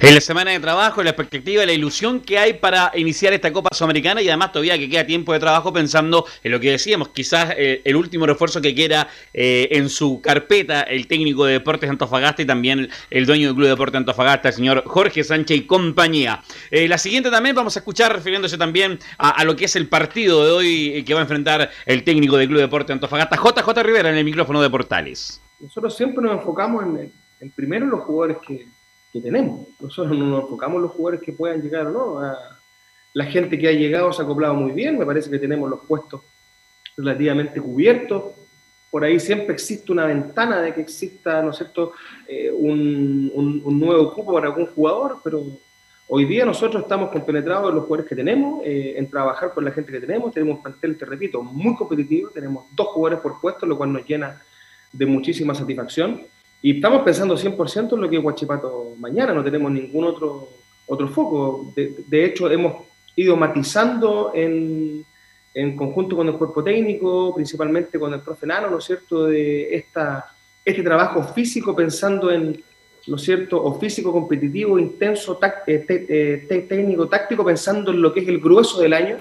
En 0.01 0.15
la 0.15 0.21
semana 0.21 0.51
de 0.51 0.59
trabajo, 0.59 1.03
la 1.03 1.11
expectativa, 1.11 1.65
la 1.65 1.71
ilusión 1.71 2.19
que 2.19 2.39
hay 2.39 2.53
para 2.53 2.91
iniciar 2.95 3.33
esta 3.33 3.53
Copa 3.53 3.69
Sudamericana 3.71 4.21
y 4.21 4.27
además 4.27 4.51
todavía 4.51 4.77
que 4.77 4.89
queda 4.89 5.05
tiempo 5.05 5.31
de 5.31 5.39
trabajo 5.39 5.71
pensando 5.71 6.25
en 6.43 6.51
lo 6.51 6.59
que 6.59 6.71
decíamos, 6.71 7.09
quizás 7.09 7.53
eh, 7.55 7.81
el 7.83 7.95
último 7.95 8.25
refuerzo 8.25 8.61
que 8.61 8.73
quiera 8.73 9.07
eh, 9.33 9.67
en 9.71 9.89
su 9.89 10.21
carpeta 10.21 10.81
el 10.81 11.07
técnico 11.07 11.45
de 11.45 11.53
Deportes 11.53 11.89
Antofagasta 11.89 12.41
y 12.41 12.45
también 12.45 12.89
el 13.11 13.25
dueño 13.25 13.47
del 13.47 13.55
Club 13.55 13.65
de 13.65 13.71
Deportes 13.71 13.97
Antofagasta, 13.97 14.49
el 14.49 14.55
señor 14.55 14.83
Jorge 14.85 15.23
Sánchez 15.23 15.57
y 15.57 15.61
compañía. 15.65 16.41
Eh, 16.71 16.87
la 16.87 16.97
siguiente 16.97 17.29
también 17.29 17.55
vamos 17.55 17.75
a 17.75 17.79
escuchar 17.79 18.13
refiriéndose 18.13 18.57
también 18.57 18.99
a, 19.17 19.43
lo 19.43 19.55
que 19.55 19.65
es 19.65 19.75
el 19.75 19.87
partido 19.87 20.45
de 20.45 20.51
hoy 20.51 21.03
que 21.03 21.13
va 21.13 21.19
a 21.19 21.23
enfrentar 21.23 21.69
el 21.85 22.03
técnico 22.03 22.37
del 22.37 22.47
Club 22.47 22.57
de 22.57 22.63
Deportes 22.63 22.93
Antofagasta, 22.93 23.37
JJ 23.37 23.83
Rivera, 23.83 24.09
en 24.09 24.17
el 24.17 24.25
micrófono 24.25 24.61
de 24.61 24.69
Portales. 24.69 25.41
Nosotros 25.59 25.95
siempre 25.95 26.23
nos 26.23 26.33
enfocamos 26.39 26.83
en, 26.83 27.11
en 27.39 27.51
primero 27.51 27.85
los 27.85 28.03
jugadores 28.03 28.37
que 28.45 28.67
que 29.15 29.21
tenemos. 29.21 29.65
Nosotros 29.79 30.17
no 30.17 30.25
nos 30.25 30.43
enfocamos 30.43 30.75
en 30.75 30.81
los 30.83 30.91
jugadores 30.91 31.21
que 31.21 31.31
puedan 31.31 31.61
llegar 31.61 31.87
o 31.87 31.91
no. 31.91 32.35
la 33.13 33.25
gente 33.25 33.57
que 33.57 33.69
ha 33.69 33.71
llegado 33.71 34.11
se 34.11 34.21
ha 34.21 34.25
acoplado 34.25 34.53
muy 34.55 34.73
bien, 34.73 34.97
me 34.97 35.05
parece 35.05 35.29
que 35.29 35.39
tenemos 35.39 35.69
los 35.69 35.79
puestos 35.85 36.21
relativamente 36.97 37.61
cubiertos. 37.61 38.33
Por 38.91 39.05
ahí 39.05 39.17
siempre 39.17 39.53
existe 39.53 39.89
una 39.93 40.05
ventana 40.05 40.61
de 40.61 40.73
que 40.73 40.81
exista, 40.81 41.41
¿no 41.41 41.51
es 41.51 41.57
cierto?, 41.57 41.93
eh, 42.27 42.51
un, 42.51 43.31
un, 43.33 43.79
nuevo 43.79 44.13
cupo 44.13 44.33
para 44.33 44.47
algún 44.47 44.65
jugador, 44.67 45.19
pero 45.23 45.43
hoy 46.09 46.25
día 46.25 46.45
nosotros 46.45 46.83
estamos 46.83 47.09
compenetrados 47.09 47.69
en 47.69 47.75
los 47.75 47.85
jugadores 47.85 48.09
que 48.09 48.15
tenemos, 48.17 48.65
eh, 48.65 48.95
en 48.97 49.09
trabajar 49.09 49.53
con 49.53 49.63
la 49.63 49.71
gente 49.71 49.93
que 49.93 50.01
tenemos. 50.01 50.33
Tenemos 50.33 50.57
un 50.57 50.63
plantel, 50.63 50.97
te 50.97 51.05
repito, 51.05 51.41
muy 51.41 51.73
competitivo. 51.75 52.31
Tenemos 52.31 52.65
dos 52.73 52.87
jugadores 52.87 53.21
por 53.21 53.39
puesto, 53.39 53.65
lo 53.65 53.77
cual 53.77 53.93
nos 53.93 54.05
llena 54.05 54.41
de 54.91 55.05
muchísima 55.05 55.55
satisfacción. 55.55 56.21
Y 56.61 56.77
estamos 56.77 57.03
pensando 57.03 57.35
100% 57.35 57.93
en 57.93 58.01
lo 58.01 58.09
que 58.09 58.17
es 58.17 58.23
Huachipato 58.23 58.95
mañana, 58.99 59.33
no 59.33 59.43
tenemos 59.43 59.71
ningún 59.71 60.05
otro, 60.05 60.49
otro 60.87 61.07
foco. 61.07 61.73
De, 61.75 62.25
hecho, 62.25 62.49
hemos 62.49 62.83
ido 63.15 63.35
matizando 63.35 64.31
en, 64.33 65.05
en, 65.53 65.75
conjunto 65.75 66.15
con 66.15 66.27
el 66.27 66.35
cuerpo 66.35 66.63
técnico, 66.63 67.33
principalmente 67.35 67.99
con 67.99 68.13
el 68.13 68.21
profe 68.21 68.47
Nano, 68.47 68.69
¿no 68.69 68.79
es 68.79 68.85
cierto?, 68.85 69.25
de 69.25 69.75
esta, 69.75 70.25
este 70.63 70.81
trabajo 70.81 71.23
físico 71.23 71.75
pensando 71.75 72.31
en, 72.31 72.63
¿no 73.07 73.15
es 73.15 73.21
cierto?, 73.21 73.63
o 73.63 73.79
físico, 73.79 74.11
competitivo, 74.11 74.79
intenso, 74.79 75.39
eh, 75.67 75.85
eh, 75.87 76.65
técnico, 76.67 77.07
táctico, 77.07 77.45
pensando 77.45 77.91
en 77.91 78.01
lo 78.01 78.11
que 78.11 78.21
es 78.21 78.27
el 78.27 78.39
grueso 78.39 78.81
del 78.81 78.93
año, 78.93 79.17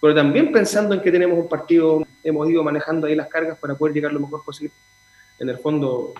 pero 0.00 0.14
también 0.14 0.52
pensando 0.52 0.94
en 0.94 1.00
que 1.00 1.10
tenemos 1.10 1.38
un 1.38 1.48
partido, 1.48 2.06
hemos 2.22 2.48
ido 2.48 2.62
manejando 2.62 3.06
ahí 3.06 3.14
las 3.14 3.28
cargas 3.28 3.58
para 3.58 3.74
poder 3.74 3.94
llegar 3.94 4.12
lo 4.12 4.20
mejor 4.20 4.44
posible. 4.44 4.74
En 5.38 5.48
el 5.48 5.58
fondo, 5.58 6.14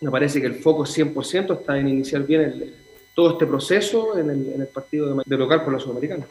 me 0.00 0.10
parece 0.10 0.40
que 0.40 0.46
el 0.46 0.56
foco 0.56 0.84
100% 0.84 1.60
está 1.60 1.78
en 1.78 1.88
iniciar 1.88 2.24
bien 2.24 2.74
todo 3.14 3.32
este 3.32 3.46
proceso 3.46 4.16
en 4.18 4.30
el, 4.30 4.66
partido 4.68 5.14
de, 5.14 5.22
de 5.26 5.36
local 5.36 5.64
por 5.64 5.72
la 5.72 5.80
Sudamericana 5.80 6.26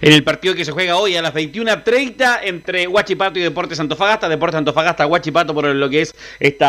en 0.00 0.12
el 0.12 0.24
partido 0.24 0.54
que 0.54 0.64
se 0.64 0.72
juega 0.72 0.96
hoy 0.96 1.16
a 1.16 1.22
las 1.22 1.32
21.30 1.34 2.40
entre 2.44 2.86
Huachipato 2.86 3.38
y 3.38 3.42
Deportes 3.42 3.80
Antofagasta. 3.80 4.28
Deportes 4.28 4.58
Antofagasta, 4.58 5.06
Huachipato 5.06 5.54
por 5.54 5.66
lo 5.66 5.88
que 5.88 6.02
es 6.02 6.14
este 6.38 6.66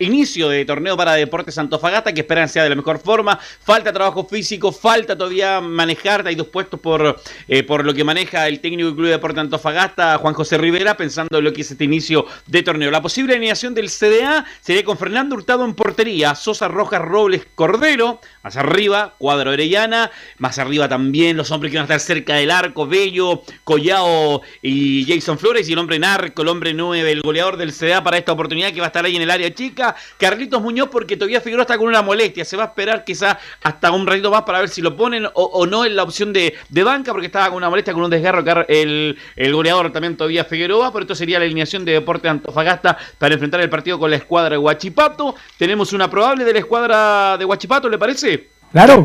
inicio 0.00 0.48
de 0.48 0.64
torneo 0.64 0.96
para 0.96 1.14
Deportes 1.14 1.56
Antofagasta, 1.58 2.12
que 2.12 2.20
esperan 2.20 2.48
sea 2.48 2.64
de 2.64 2.70
la 2.70 2.76
mejor 2.76 2.98
forma. 2.98 3.38
Falta 3.38 3.92
trabajo 3.92 4.26
físico, 4.26 4.72
falta 4.72 5.16
todavía 5.16 5.60
manejar. 5.60 6.26
Hay 6.26 6.34
dos 6.34 6.48
puestos 6.48 6.80
por, 6.80 7.20
eh, 7.48 7.62
por 7.62 7.84
lo 7.84 7.94
que 7.94 8.04
maneja 8.04 8.46
el 8.46 8.60
técnico 8.60 8.88
del 8.88 8.96
Club 8.96 9.06
de 9.06 9.12
Deportes 9.12 9.40
Antofagasta, 9.40 10.18
Juan 10.18 10.34
José 10.34 10.58
Rivera, 10.58 10.96
pensando 10.96 11.38
en 11.38 11.44
lo 11.44 11.52
que 11.52 11.62
es 11.62 11.70
este 11.70 11.84
inicio 11.84 12.26
de 12.46 12.62
torneo. 12.62 12.90
La 12.90 13.02
posible 13.02 13.34
alineación 13.34 13.74
del 13.74 13.88
CDA 13.88 14.44
sería 14.60 14.84
con 14.84 14.98
Fernando 14.98 15.36
Hurtado 15.36 15.64
en 15.64 15.74
portería, 15.74 16.34
Sosa 16.34 16.68
Rojas 16.68 17.02
Robles 17.02 17.46
Cordero, 17.54 18.20
más 18.42 18.56
arriba, 18.56 19.14
Cuadro 19.18 19.50
Orellana, 19.52 20.10
más 20.38 20.58
arriba 20.58 20.88
también 20.88 21.36
los 21.36 21.50
hombres 21.50 21.72
que 21.72 21.78
van 21.78 21.82
a 21.82 21.94
estar 21.94 22.00
cerca 22.00 22.37
del 22.38 22.50
arco, 22.50 22.86
Bello, 22.86 23.42
Collao 23.64 24.42
y 24.62 25.04
Jason 25.06 25.38
Flores 25.38 25.68
y 25.68 25.72
el 25.72 25.78
hombre 25.78 25.98
narco, 25.98 26.42
el 26.42 26.48
hombre 26.48 26.74
9, 26.74 27.10
el 27.10 27.22
goleador 27.22 27.56
del 27.56 27.72
CDA 27.72 28.02
para 28.02 28.18
esta 28.18 28.32
oportunidad 28.32 28.72
que 28.72 28.80
va 28.80 28.86
a 28.86 28.88
estar 28.88 29.04
ahí 29.04 29.16
en 29.16 29.22
el 29.22 29.30
área 29.30 29.52
chica. 29.52 29.94
Carlitos 30.18 30.60
Muñoz 30.62 30.88
porque 30.90 31.16
todavía 31.16 31.40
Figueroa 31.40 31.62
está 31.62 31.78
con 31.78 31.88
una 31.88 32.02
molestia, 32.02 32.44
se 32.44 32.56
va 32.56 32.64
a 32.64 32.66
esperar 32.66 33.04
quizá 33.04 33.38
hasta 33.62 33.90
un 33.92 34.06
ratito 34.06 34.30
más 34.30 34.42
para 34.42 34.60
ver 34.60 34.68
si 34.68 34.80
lo 34.80 34.96
ponen 34.96 35.26
o, 35.34 35.66
no 35.66 35.84
en 35.84 35.96
la 35.96 36.02
opción 36.02 36.32
de, 36.32 36.54
banca 36.82 37.12
porque 37.12 37.26
estaba 37.26 37.48
con 37.48 37.56
una 37.56 37.68
molestia, 37.68 37.92
con 37.92 38.02
un 38.02 38.10
desgarro 38.10 38.44
el, 38.68 39.18
el 39.36 39.52
goleador 39.52 39.92
también 39.92 40.16
todavía 40.16 40.44
Figueroa, 40.44 40.92
pero 40.92 41.02
esto 41.02 41.14
sería 41.14 41.38
la 41.38 41.44
alineación 41.44 41.84
de 41.84 41.92
Deporte 41.92 42.28
Antofagasta 42.28 42.96
para 43.18 43.34
enfrentar 43.34 43.60
el 43.60 43.70
partido 43.70 43.98
con 43.98 44.10
la 44.10 44.16
escuadra 44.16 44.50
de 44.50 44.58
Huachipato. 44.58 45.34
Tenemos 45.56 45.92
una 45.92 46.08
probable 46.10 46.44
de 46.44 46.52
la 46.52 46.58
escuadra 46.60 47.36
de 47.36 47.44
Huachipato, 47.44 47.88
¿le 47.88 47.98
parece? 47.98 48.57
Claro. 48.72 49.04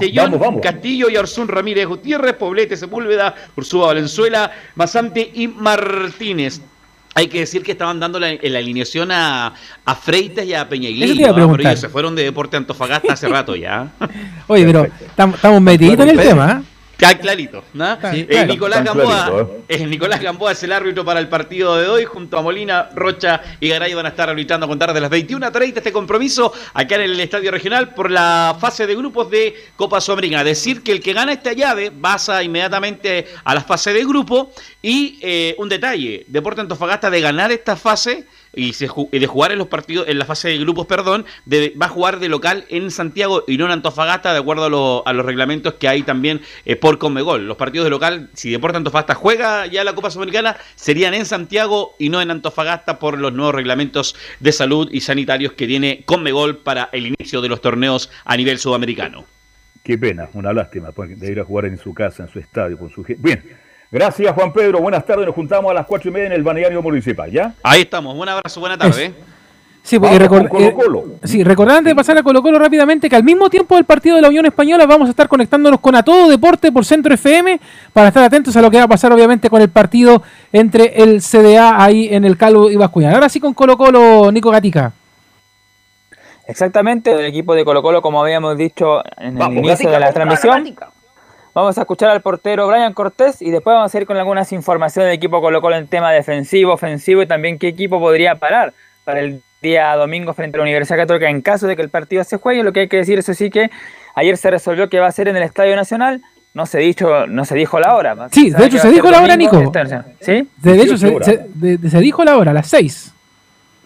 Castillo 0.62 1.10
y 1.10 1.16
Arzún 1.16 1.48
Ramírez 1.48 1.88
Gutiérrez, 1.88 2.34
Poblete 2.34 2.76
Sepúlveda, 2.76 3.34
Ursúa 3.56 3.88
Valenzuela, 3.88 4.52
Masante 4.76 5.32
y 5.34 5.48
Martínez. 5.48 6.62
Hay 7.16 7.28
que 7.28 7.42
decir 7.42 7.62
que 7.62 7.74
estaban 7.74 8.00
dando 8.00 8.20
la, 8.20 8.34
la 8.42 8.60
alineación 8.60 9.12
a, 9.12 9.54
a, 9.86 9.96
Freitas 9.96 10.46
y 10.46 10.54
a 10.56 10.68
Peñaguillo, 10.68 11.34
pero 11.34 11.60
ellos 11.60 11.80
se 11.80 11.90
fueron 11.90 12.16
de 12.16 12.24
Deporte 12.24 12.58
Antofagasta 12.58 13.14
hace 13.14 13.28
rato 13.28 13.56
ya. 13.56 13.92
Oye, 14.48 14.66
pero 14.66 14.88
estamos 15.06 15.62
metiditos 15.62 16.08
en 16.08 16.20
el 16.20 16.26
tema, 16.26 16.64
¿eh? 16.64 16.73
Clarito, 16.98 17.64
¿no? 17.74 17.98
Eh, 18.12 18.46
Nicolás 18.48 18.84
Gamboa, 18.84 19.48
eh, 19.68 19.86
Nicolás 19.86 20.22
Gamboa 20.22 20.52
es 20.52 20.64
el 20.64 20.72
árbitro 20.72 21.04
para 21.04 21.20
el 21.20 21.28
partido 21.28 21.76
de 21.76 21.88
hoy, 21.88 22.06
junto 22.06 22.38
a 22.38 22.42
Molina, 22.42 22.90
Rocha 22.96 23.42
y 23.60 23.70
Garay 23.70 23.94
van 23.94 24.06
a 24.06 24.10
estar 24.10 24.30
arbitrando 24.30 24.66
a 24.66 24.70
contar 24.70 24.94
de 24.94 25.02
las 25.02 25.12
21.30 25.12 25.78
este 25.78 25.92
compromiso 25.92 26.54
acá 26.74 26.96
en 26.96 27.02
el 27.02 27.20
Estadio 27.20 27.52
Regional 27.52 27.94
por 27.94 28.10
la 28.10 28.56
fase 28.60 28.88
de 28.88 28.96
grupos 28.96 29.30
de 29.30 29.56
Copa 29.76 30.00
Sudamericana. 30.00 30.44
Decir 30.44 30.84
que 30.84 30.92
el 30.92 31.02
que 31.02 31.14
gana 31.14 31.34
esta 31.34 31.54
llave 31.54 31.92
pasa 31.92 32.44
inmediatamente 32.44 33.28
a 33.44 33.54
la 33.54 33.62
fase 33.62 33.94
de 33.94 34.04
grupo 34.06 34.52
y 34.82 35.20
eh, 35.22 35.56
un 35.58 35.70
detalle, 35.70 36.26
Deporte 36.28 36.62
Antofagasta 36.62 37.10
de 37.10 37.22
ganar 37.22 37.52
esta 37.52 37.76
fase 37.76 38.26
y, 38.54 38.74
de 38.74 39.28
jugar 39.28 39.52
en 39.52 39.58
los 39.58 39.68
partidos, 39.68 40.08
en 40.08 40.20
la 40.20 40.26
fase 40.26 40.50
de 40.50 40.58
grupos, 40.58 40.86
perdón, 40.86 41.26
va 41.52 41.86
a 41.86 41.90
jugar 41.90 42.20
de 42.20 42.30
local 42.30 42.66
en 42.70 42.92
Santiago 42.92 43.44
y 43.48 43.58
no 43.58 43.66
en 43.66 43.72
Antofagasta, 43.72 44.34
de 44.34 44.40
acuerdo 44.40 45.04
a, 45.06 45.14
los 45.14 45.26
reglamentos 45.26 45.76
que 45.76 45.88
hay 45.88 46.04
también 46.04 46.42
eh, 46.66 46.76
por 46.76 46.98
Conmebol. 46.98 47.48
Los 47.48 47.58
partidos 47.58 47.86
de 47.86 47.90
local, 47.90 48.30
si 48.34 48.52
Deportes 48.52 48.78
Antofagasta 48.78 49.16
juega 49.16 49.66
ya 49.68 49.84
la 49.84 49.94
Copa 49.94 50.12
Sudamericana, 50.12 50.58
serían 50.76 51.14
en 51.14 51.26
Santiago 51.26 51.96
y 52.00 52.10
no 52.10 52.22
en 52.22 52.32
Antofagasta 52.32 53.00
por 53.00 53.18
los 53.18 53.34
nuevos 53.34 53.56
reglamentos 53.56 54.16
de 54.40 54.52
salud 54.52 54.90
y 54.92 55.02
sanitarios 55.02 55.54
que 55.54 55.68
tiene 55.68 56.04
Conmebol 56.06 56.58
para 56.58 56.90
el 56.92 57.08
inicio 57.08 57.42
de 57.42 57.50
los 57.50 57.62
torneos 57.62 58.12
a 58.26 58.38
nivel 58.38 58.60
sudamericano. 58.60 59.26
Qué 59.84 59.98
pena, 59.98 60.30
una 60.34 60.54
lástima, 60.54 60.94
pues, 60.94 61.20
de 61.20 61.32
ir 61.32 61.40
a 61.42 61.44
jugar 61.44 61.66
en 61.66 61.78
su 61.78 61.94
casa, 61.94 62.24
en 62.24 62.30
su 62.30 62.40
estadio, 62.40 62.78
con 62.78 62.90
su 62.90 63.04
Bien, 63.18 63.44
Gracias, 63.94 64.34
Juan 64.34 64.52
Pedro. 64.52 64.80
Buenas 64.80 65.06
tardes. 65.06 65.24
Nos 65.28 65.36
juntamos 65.36 65.70
a 65.70 65.74
las 65.76 65.86
cuatro 65.86 66.10
y 66.10 66.14
media 66.14 66.26
en 66.26 66.32
el 66.32 66.42
balneario 66.42 66.82
municipal, 66.82 67.30
¿ya? 67.30 67.54
Ahí 67.62 67.82
estamos. 67.82 68.18
Un 68.18 68.28
abrazo, 68.28 68.60
buena 68.60 68.76
tarde. 68.76 69.14
Sí, 69.84 70.00
porque 70.00 70.18
Colo 70.28 70.50
-Colo. 70.50 71.04
sí, 71.24 71.44
recordar 71.44 71.78
antes 71.78 71.92
de 71.92 71.96
pasar 71.96 72.18
a 72.18 72.24
Colo 72.24 72.42
Colo 72.42 72.58
rápidamente 72.58 73.08
que 73.08 73.16
al 73.16 73.24
mismo 73.24 73.52
tiempo 73.52 73.76
del 73.76 73.84
partido 73.84 74.16
de 74.16 74.24
la 74.24 74.30
Unión 74.30 74.48
Española 74.48 74.88
vamos 74.88 75.08
a 75.08 75.12
estar 75.12 75.28
conectándonos 75.28 75.80
con 75.80 75.94
A 75.94 76.02
Todo 76.02 76.28
Deporte 76.30 76.72
por 76.72 76.86
Centro 76.86 77.14
FM 77.14 77.60
para 77.92 78.08
estar 78.08 78.24
atentos 78.24 78.56
a 78.56 78.62
lo 78.62 78.72
que 78.72 78.78
va 78.78 78.84
a 78.84 78.88
pasar 78.88 79.12
obviamente 79.12 79.50
con 79.50 79.62
el 79.62 79.70
partido 79.70 80.24
entre 80.54 81.04
el 81.04 81.22
CDA 81.22 81.84
ahí 81.84 82.08
en 82.12 82.26
el 82.26 82.36
Calvo 82.36 82.72
y 82.72 82.78
Bascuñán. 82.78 83.14
Ahora 83.14 83.30
sí 83.30 83.40
con 83.40 83.54
Colo 83.54 83.78
Colo, 83.78 84.32
Nico 84.32 84.50
Gatica. 84.50 84.94
Exactamente, 86.48 87.12
el 87.12 87.26
equipo 87.26 87.54
de 87.54 87.64
Colo 87.64 87.84
Colo, 87.84 88.02
como 88.02 88.24
habíamos 88.24 88.58
dicho 88.58 89.04
en 89.18 89.40
el 89.40 89.58
inicio 89.58 89.92
de 89.92 90.00
la 90.00 90.14
transmisión. 90.14 90.76
Vamos 91.54 91.78
a 91.78 91.82
escuchar 91.82 92.10
al 92.10 92.22
portero 92.22 92.68
Brian 92.68 92.94
Cortés 92.94 93.40
y 93.42 93.52
después 93.52 93.76
vamos 93.76 93.94
a 93.94 93.98
ir 94.00 94.08
con 94.08 94.18
algunas 94.18 94.52
informaciones 94.52 95.10
del 95.10 95.18
equipo 95.18 95.40
Colo 95.40 95.62
Colo 95.62 95.76
en 95.76 95.88
tema 95.88 96.12
defensivo, 96.12 96.74
ofensivo 96.74 97.22
y 97.22 97.28
también 97.28 97.60
qué 97.60 97.68
equipo 97.68 98.00
podría 98.00 98.36
parar 98.36 98.74
para 99.04 99.20
el 99.20 99.44
día 99.62 99.96
domingo 99.96 100.34
frente 100.34 100.58
a 100.58 100.60
la 100.60 100.64
Universidad 100.64 100.98
Católica 100.98 101.30
en 101.30 101.42
caso 101.42 101.68
de 101.68 101.76
que 101.76 101.84
el 101.84 101.90
partido 101.90 102.24
se 102.24 102.38
juegue. 102.38 102.64
Lo 102.64 102.74
que 102.74 102.82
hay 102.82 102.88
que 102.88 102.98
decir, 102.98 103.20
eso 103.20 103.36
sí, 103.36 103.52
que 103.52 103.70
ayer 104.16 104.36
se 104.38 104.50
resolvió 104.50 104.90
que 104.90 105.00
va 105.00 105.06
a 105.06 105.12
ser 105.12 105.28
en 105.28 105.38
el 105.38 105.44
Estadio 105.44 105.76
Nacional. 105.76 106.22
No 106.56 106.66
se, 106.66 106.80
dicho, 106.80 107.28
no 107.28 107.46
se 107.46 107.54
dijo 107.56 107.80
la 107.80 107.96
hora. 107.96 108.16
Sí, 108.32 108.50
de 108.50 108.66
hecho 108.66 108.80
se 108.80 108.90
dijo 108.90 109.12
la 109.12 109.22
hora, 109.22 109.36
Nico. 109.36 109.72
¿Sí? 110.22 110.48
De, 110.58 110.82
hecho 110.82 110.98
se, 110.98 111.20
se, 111.90 112.00
dijo 112.00 112.24
la 112.24 112.38
hora, 112.38 112.52
a 112.52 112.54
las 112.54 112.68
6. 112.68 113.14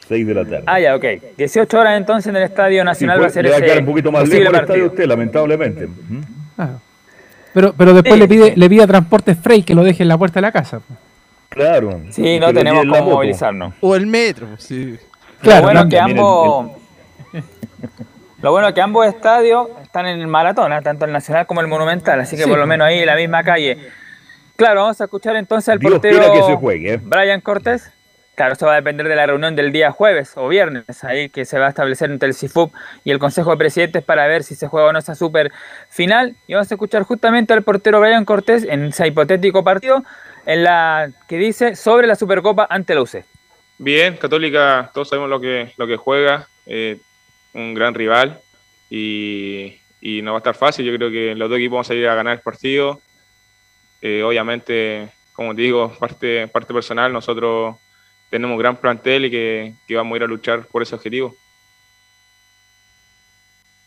6 0.08 0.28
de 0.28 0.34
la 0.34 0.44
tarde. 0.44 0.64
Ah, 0.66 0.80
ya, 0.80 0.96
ok. 0.96 1.06
18 1.38 1.80
horas 1.80 1.98
entonces 1.98 2.28
en 2.28 2.38
el 2.38 2.44
Estadio 2.44 2.84
Nacional 2.86 3.22
va 3.22 3.28
a 3.28 3.30
ser 3.30 3.46
ese. 3.46 3.54
Va 3.54 3.60
a 3.60 3.62
quedar 3.62 3.80
un 3.80 3.86
poquito 3.86 4.12
más 4.12 4.28
lejos 4.28 4.54
el 4.54 4.60
estadio 4.62 4.86
usted, 4.86 5.06
lamentablemente. 5.06 5.88
Ah. 6.58 6.78
Pero, 7.58 7.74
pero 7.76 7.92
después 7.92 8.20
le 8.20 8.28
pide 8.28 8.54
le 8.56 8.70
pide 8.70 8.84
a 8.84 8.88
Transporte 8.88 9.34
Frey 9.34 9.64
que 9.64 9.74
lo 9.74 9.84
deje 9.84 10.04
en 10.04 10.10
la 10.10 10.18
puerta 10.20 10.36
de 10.36 10.42
la 10.42 10.52
casa. 10.52 10.80
Claro. 11.50 12.02
Sí, 12.12 12.40
no 12.40 12.54
tenemos 12.54 12.86
cómo 12.86 13.14
movilizarnos. 13.14 13.74
O 13.82 13.96
el 13.96 14.06
metro, 14.06 14.48
sí. 14.60 14.96
Claro, 15.42 15.62
lo 15.62 15.64
bueno 15.64 15.90
que 15.90 16.00
ambos... 16.00 16.72
Lo 18.44 18.52
bueno 18.52 18.72
que 18.76 18.80
ambos 18.80 19.08
estadios 19.08 19.70
están 19.82 20.06
en 20.06 20.20
el 20.20 20.28
maratón, 20.28 20.72
¿eh? 20.72 20.84
tanto 20.84 21.06
el 21.06 21.12
Nacional 21.12 21.48
como 21.48 21.62
el 21.62 21.68
Monumental, 21.68 22.20
así 22.20 22.38
que 22.38 22.46
por 22.46 22.60
lo 22.60 22.68
menos 22.68 22.86
ahí 22.86 23.00
en 23.00 23.08
la 23.08 23.16
misma 23.16 23.44
calle. 23.44 23.76
Claro, 24.56 24.82
vamos 24.82 25.02
a 25.02 25.06
escuchar 25.06 25.36
entonces 25.36 25.70
al 25.70 25.80
portero 25.80 26.32
que 26.32 26.44
se 26.44 26.56
juegue, 26.58 26.94
¿eh? 26.94 27.00
Brian 27.02 27.42
Cortés. 27.42 27.92
Claro, 28.38 28.54
eso 28.54 28.68
va 28.68 28.74
a 28.74 28.76
depender 28.76 29.08
de 29.08 29.16
la 29.16 29.26
reunión 29.26 29.56
del 29.56 29.72
día 29.72 29.90
jueves 29.90 30.34
o 30.36 30.48
viernes, 30.48 31.04
ahí 31.04 31.28
que 31.28 31.44
se 31.44 31.58
va 31.58 31.66
a 31.66 31.70
establecer 31.70 32.12
entre 32.12 32.30
el 32.30 32.36
CIFUP 32.36 32.72
y 33.04 33.10
el 33.10 33.18
Consejo 33.18 33.50
de 33.50 33.58
Presidentes 33.58 34.04
para 34.04 34.28
ver 34.28 34.44
si 34.44 34.54
se 34.54 34.68
juega 34.68 34.90
o 34.90 34.94
no 34.94 35.00
esa 35.00 35.16
super 35.16 35.52
final. 35.90 36.36
Y 36.46 36.54
vamos 36.54 36.70
a 36.70 36.76
escuchar 36.76 37.02
justamente 37.02 37.54
al 37.54 37.64
portero 37.64 38.00
Brian 38.00 38.26
Cortés 38.26 38.64
en 38.64 38.84
ese 38.84 39.08
hipotético 39.08 39.64
partido 39.64 40.04
en 40.46 40.64
la 40.64 41.10
que 41.28 41.40
dice 41.40 41.76
sobre 41.76 42.06
la 42.06 42.16
Supercopa 42.16 42.68
ante 42.70 42.94
la 42.94 43.02
UC. 43.02 43.26
Bien, 43.80 44.16
Católica, 44.18 44.92
todos 44.94 45.10
sabemos 45.10 45.32
lo 45.32 45.42
que, 45.42 45.74
lo 45.76 45.88
que 45.88 45.98
juega, 45.98 46.48
eh, 46.68 47.00
un 47.54 47.74
gran 47.74 47.96
rival 47.96 48.40
y, 48.88 49.80
no 50.22 50.34
va 50.34 50.38
a 50.38 50.42
estar 50.42 50.56
fácil. 50.56 50.86
Yo 50.86 50.96
creo 50.96 51.10
que 51.10 51.34
los 51.34 51.50
dos 51.50 51.58
equipos 51.58 51.78
vamos 51.78 51.90
a 51.90 51.96
ir 51.96 52.08
a 52.08 52.14
ganar 52.14 52.36
el 52.36 52.42
partido. 52.42 53.02
Eh, 54.00 54.22
obviamente, 54.22 55.10
como 55.34 55.56
te 55.56 55.64
digo, 55.64 55.92
parte, 55.98 56.48
parte 56.48 56.72
personal, 56.72 57.12
nosotros 57.12 57.78
tenemos 58.30 58.58
gran 58.60 58.76
plantel 58.76 59.26
y 59.26 59.32
que, 59.32 59.96
vamos 59.96 60.14
a 60.14 60.18
ir 60.18 60.24
a 60.24 60.28
luchar 60.28 60.66
por 60.66 60.82
ese 60.82 60.96
objetivo. 60.96 61.36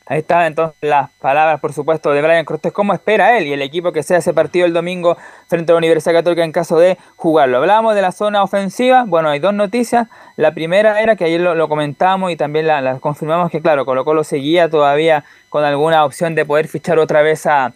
Ahí 0.07 0.19
está 0.19 0.45
entonces 0.49 0.77
las 0.81 1.09
palabras, 1.21 1.61
por 1.61 1.73
supuesto, 1.73 2.11
de 2.11 2.21
Brian 2.21 2.45
Cortés. 2.45 2.73
¿Cómo 2.73 2.93
espera 2.93 3.39
él 3.39 3.47
y 3.47 3.53
el 3.53 3.62
equipo 3.62 3.93
que 3.93 4.03
sea 4.03 4.19
ese 4.19 4.35
partido 4.35 4.67
el 4.67 4.73
domingo 4.73 5.17
frente 5.47 5.71
a 5.71 5.75
la 5.75 5.79
Universidad 5.79 6.15
Católica 6.15 6.43
en 6.43 6.51
caso 6.51 6.81
de 6.81 6.99
jugarlo? 7.15 7.59
Hablábamos 7.59 7.95
de 7.95 8.03
la 8.03 8.11
zona 8.11 8.43
ofensiva. 8.43 9.05
Bueno, 9.07 9.29
hay 9.29 9.39
dos 9.39 9.55
noticias. 9.55 10.09
La 10.35 10.53
primera 10.53 11.01
era 11.01 11.15
que 11.15 11.27
ayer 11.27 11.41
lo, 11.41 11.69
comentamos 11.69 12.33
y 12.33 12.37
también 12.37 12.67
la, 12.67 12.99
confirmamos 12.99 13.53
que, 13.53 13.61
claro, 13.61 13.85
Colo 13.85 14.05
Colo 14.05 14.25
seguía 14.25 14.69
todavía 14.69 15.25
con 15.49 15.62
alguna 15.62 16.05
opción 16.05 16.35
de 16.35 16.45
poder 16.45 16.67
fichar 16.67 16.99
otra 16.99 17.23
vez 17.23 17.47
a, 17.47 17.73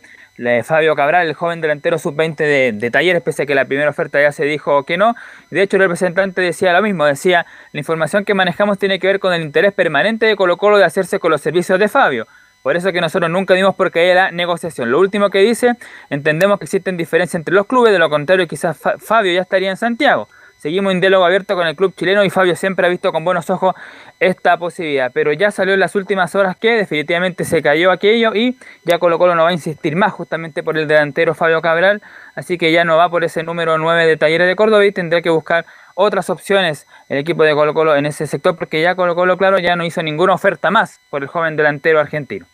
Fabio 0.64 0.96
Cabral, 0.96 1.28
el 1.28 1.34
joven 1.34 1.60
delantero 1.60 1.98
sub-20 1.98 2.36
de, 2.36 2.72
de, 2.72 2.90
Talleres, 2.90 3.22
pese 3.22 3.44
a 3.44 3.46
que 3.46 3.54
la 3.54 3.64
primera 3.64 3.90
oferta 3.90 4.20
ya 4.20 4.32
se 4.32 4.44
dijo 4.44 4.84
que 4.84 4.96
no. 4.96 5.14
De 5.50 5.62
hecho, 5.62 5.76
el 5.76 5.82
representante 5.82 6.40
decía 6.40 6.72
lo 6.72 6.82
mismo, 6.82 7.04
decía, 7.04 7.46
la 7.72 7.78
información 7.78 8.24
que 8.24 8.34
manejamos 8.34 8.78
tiene 8.78 8.98
que 8.98 9.06
ver 9.06 9.20
con 9.20 9.32
el 9.32 9.42
interés 9.42 9.72
permanente 9.72 10.26
de 10.26 10.36
Colo 10.36 10.56
Colo 10.56 10.78
de 10.78 10.84
hacerse 10.84 11.18
con 11.20 11.30
los 11.30 11.40
servicios 11.40 11.78
de 11.78 11.88
Fabio. 11.88 12.26
Por 12.64 12.76
eso 12.76 12.92
que 12.92 13.00
nosotros 13.02 13.30
nunca 13.30 13.52
dimos 13.52 13.74
por 13.74 13.92
qué 13.92 14.14
la 14.14 14.30
negociación. 14.30 14.90
Lo 14.90 14.98
último 14.98 15.28
que 15.28 15.40
dice, 15.40 15.74
entendemos 16.08 16.58
que 16.58 16.64
existen 16.64 16.96
diferencias 16.96 17.34
entre 17.34 17.54
los 17.54 17.66
clubes, 17.66 17.92
de 17.92 17.98
lo 17.98 18.08
contrario 18.08 18.48
quizás 18.48 18.78
Fabio 18.98 19.34
ya 19.34 19.42
estaría 19.42 19.68
en 19.68 19.76
Santiago. 19.76 20.28
Seguimos 20.64 20.94
en 20.94 21.00
diálogo 21.02 21.26
abierto 21.26 21.56
con 21.56 21.66
el 21.66 21.76
club 21.76 21.94
chileno 21.94 22.24
y 22.24 22.30
Fabio 22.30 22.56
siempre 22.56 22.86
ha 22.86 22.88
visto 22.88 23.12
con 23.12 23.22
buenos 23.22 23.50
ojos 23.50 23.74
esta 24.18 24.56
posibilidad. 24.56 25.12
Pero 25.12 25.30
ya 25.34 25.50
salió 25.50 25.74
en 25.74 25.80
las 25.80 25.94
últimas 25.94 26.34
horas 26.34 26.56
que 26.56 26.70
definitivamente 26.70 27.44
se 27.44 27.60
cayó 27.60 27.90
aquello 27.90 28.34
y 28.34 28.56
ya 28.82 28.98
Colo 28.98 29.18
Colo 29.18 29.34
no 29.34 29.42
va 29.42 29.50
a 29.50 29.52
insistir 29.52 29.94
más 29.94 30.14
justamente 30.14 30.62
por 30.62 30.78
el 30.78 30.88
delantero 30.88 31.34
Fabio 31.34 31.60
Cabral. 31.60 32.00
Así 32.34 32.56
que 32.56 32.72
ya 32.72 32.82
no 32.86 32.96
va 32.96 33.10
por 33.10 33.24
ese 33.24 33.42
número 33.42 33.76
9 33.76 34.06
de 34.06 34.16
Talleres 34.16 34.48
de 34.48 34.56
Córdoba 34.56 34.86
y 34.86 34.92
tendrá 34.92 35.20
que 35.20 35.28
buscar 35.28 35.66
otras 35.96 36.30
opciones 36.30 36.86
el 37.10 37.18
equipo 37.18 37.44
de 37.44 37.52
Colo 37.52 37.74
Colo 37.74 37.94
en 37.94 38.06
ese 38.06 38.26
sector 38.26 38.56
porque 38.56 38.80
ya 38.80 38.94
Colo 38.94 39.14
Colo, 39.14 39.36
claro, 39.36 39.58
ya 39.58 39.76
no 39.76 39.84
hizo 39.84 40.02
ninguna 40.02 40.32
oferta 40.32 40.70
más 40.70 40.98
por 41.10 41.20
el 41.20 41.28
joven 41.28 41.56
delantero 41.56 42.00
argentino. 42.00 42.46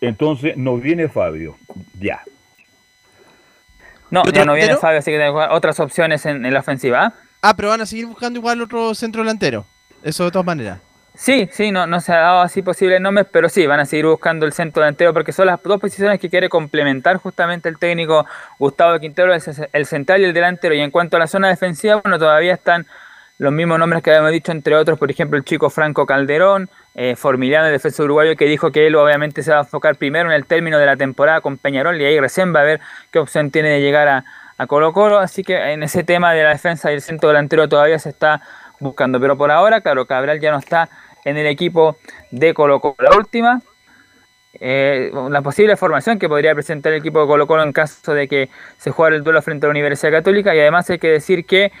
Entonces 0.00 0.56
nos 0.56 0.82
viene 0.82 1.06
Fabio, 1.08 1.56
ya. 2.00 2.24
No, 4.12 4.22
ya 4.26 4.44
no 4.44 4.52
viene 4.52 4.76
Fabio, 4.76 4.98
así 4.98 5.10
que 5.10 5.18
tengo 5.18 5.40
otras 5.50 5.80
opciones 5.80 6.26
en, 6.26 6.52
la 6.52 6.60
ofensiva. 6.60 7.06
¿ah? 7.06 7.14
¿ah? 7.40 7.56
pero 7.56 7.70
van 7.70 7.80
a 7.80 7.86
seguir 7.86 8.04
buscando 8.04 8.38
igual 8.38 8.60
otro 8.60 8.94
centro 8.94 9.22
delantero. 9.22 9.64
Eso 10.02 10.24
de 10.24 10.30
todas 10.30 10.44
maneras. 10.44 10.80
Sí, 11.14 11.48
sí, 11.50 11.70
no, 11.70 11.86
no 11.86 11.98
se 11.98 12.12
ha 12.12 12.18
dado 12.18 12.40
así 12.42 12.60
posibles 12.60 13.00
nombres, 13.00 13.26
pero 13.32 13.48
sí, 13.48 13.66
van 13.66 13.80
a 13.80 13.86
seguir 13.86 14.04
buscando 14.04 14.44
el 14.44 14.52
centro 14.52 14.82
delantero 14.82 15.14
porque 15.14 15.32
son 15.32 15.46
las 15.46 15.62
dos 15.62 15.80
posiciones 15.80 16.20
que 16.20 16.28
quiere 16.28 16.50
complementar 16.50 17.16
justamente 17.16 17.70
el 17.70 17.78
técnico 17.78 18.26
Gustavo 18.58 18.98
Quintero, 18.98 19.32
el 19.32 19.86
central 19.86 20.20
y 20.20 20.24
el 20.24 20.34
delantero. 20.34 20.74
Y 20.74 20.80
en 20.80 20.90
cuanto 20.90 21.16
a 21.16 21.20
la 21.20 21.26
zona 21.26 21.48
defensiva, 21.48 21.96
bueno, 21.96 22.18
todavía 22.18 22.52
están 22.52 22.86
los 23.42 23.52
mismos 23.52 23.76
nombres 23.76 24.04
que 24.04 24.10
habíamos 24.10 24.30
dicho, 24.30 24.52
entre 24.52 24.76
otros, 24.76 24.96
por 25.00 25.10
ejemplo, 25.10 25.36
el 25.36 25.42
chico 25.42 25.68
Franco 25.68 26.06
Calderón, 26.06 26.70
eh, 26.94 27.16
Formiliano, 27.16 27.66
el 27.66 27.72
defensor 27.72 28.04
uruguayo, 28.04 28.36
que 28.36 28.44
dijo 28.44 28.70
que 28.70 28.86
él 28.86 28.94
obviamente 28.94 29.42
se 29.42 29.50
va 29.50 29.58
a 29.58 29.60
enfocar 29.62 29.96
primero 29.96 30.30
en 30.30 30.36
el 30.36 30.46
término 30.46 30.78
de 30.78 30.86
la 30.86 30.96
temporada 30.96 31.40
con 31.40 31.58
Peñarol 31.58 32.00
y 32.00 32.04
ahí 32.04 32.20
recién 32.20 32.54
va 32.54 32.60
a 32.60 32.62
ver 32.62 32.80
qué 33.10 33.18
opción 33.18 33.50
tiene 33.50 33.70
de 33.70 33.80
llegar 33.80 34.06
a, 34.06 34.24
a 34.58 34.66
Colo 34.68 34.92
Colo. 34.92 35.18
Así 35.18 35.42
que 35.42 35.56
en 35.72 35.82
ese 35.82 36.04
tema 36.04 36.32
de 36.32 36.44
la 36.44 36.50
defensa 36.50 36.92
y 36.92 36.94
el 36.94 37.02
centro 37.02 37.30
delantero 37.30 37.68
todavía 37.68 37.98
se 37.98 38.10
está 38.10 38.42
buscando. 38.78 39.18
Pero 39.18 39.36
por 39.36 39.50
ahora, 39.50 39.80
claro, 39.80 40.06
Cabral 40.06 40.38
ya 40.38 40.52
no 40.52 40.58
está 40.58 40.88
en 41.24 41.36
el 41.36 41.46
equipo 41.46 41.96
de 42.30 42.54
Colo 42.54 42.78
Colo. 42.78 42.94
La 43.00 43.16
última, 43.16 43.60
eh, 44.60 45.10
la 45.30 45.42
posible 45.42 45.76
formación 45.76 46.20
que 46.20 46.28
podría 46.28 46.54
presentar 46.54 46.92
el 46.92 47.00
equipo 47.00 47.20
de 47.20 47.26
Colo 47.26 47.48
Colo 47.48 47.64
en 47.64 47.72
caso 47.72 48.14
de 48.14 48.28
que 48.28 48.50
se 48.78 48.92
juegue 48.92 49.16
el 49.16 49.24
duelo 49.24 49.42
frente 49.42 49.66
a 49.66 49.68
la 49.68 49.72
Universidad 49.72 50.12
Católica. 50.12 50.54
Y 50.54 50.60
además 50.60 50.88
hay 50.90 51.00
que 51.00 51.08
decir 51.08 51.44
que 51.44 51.72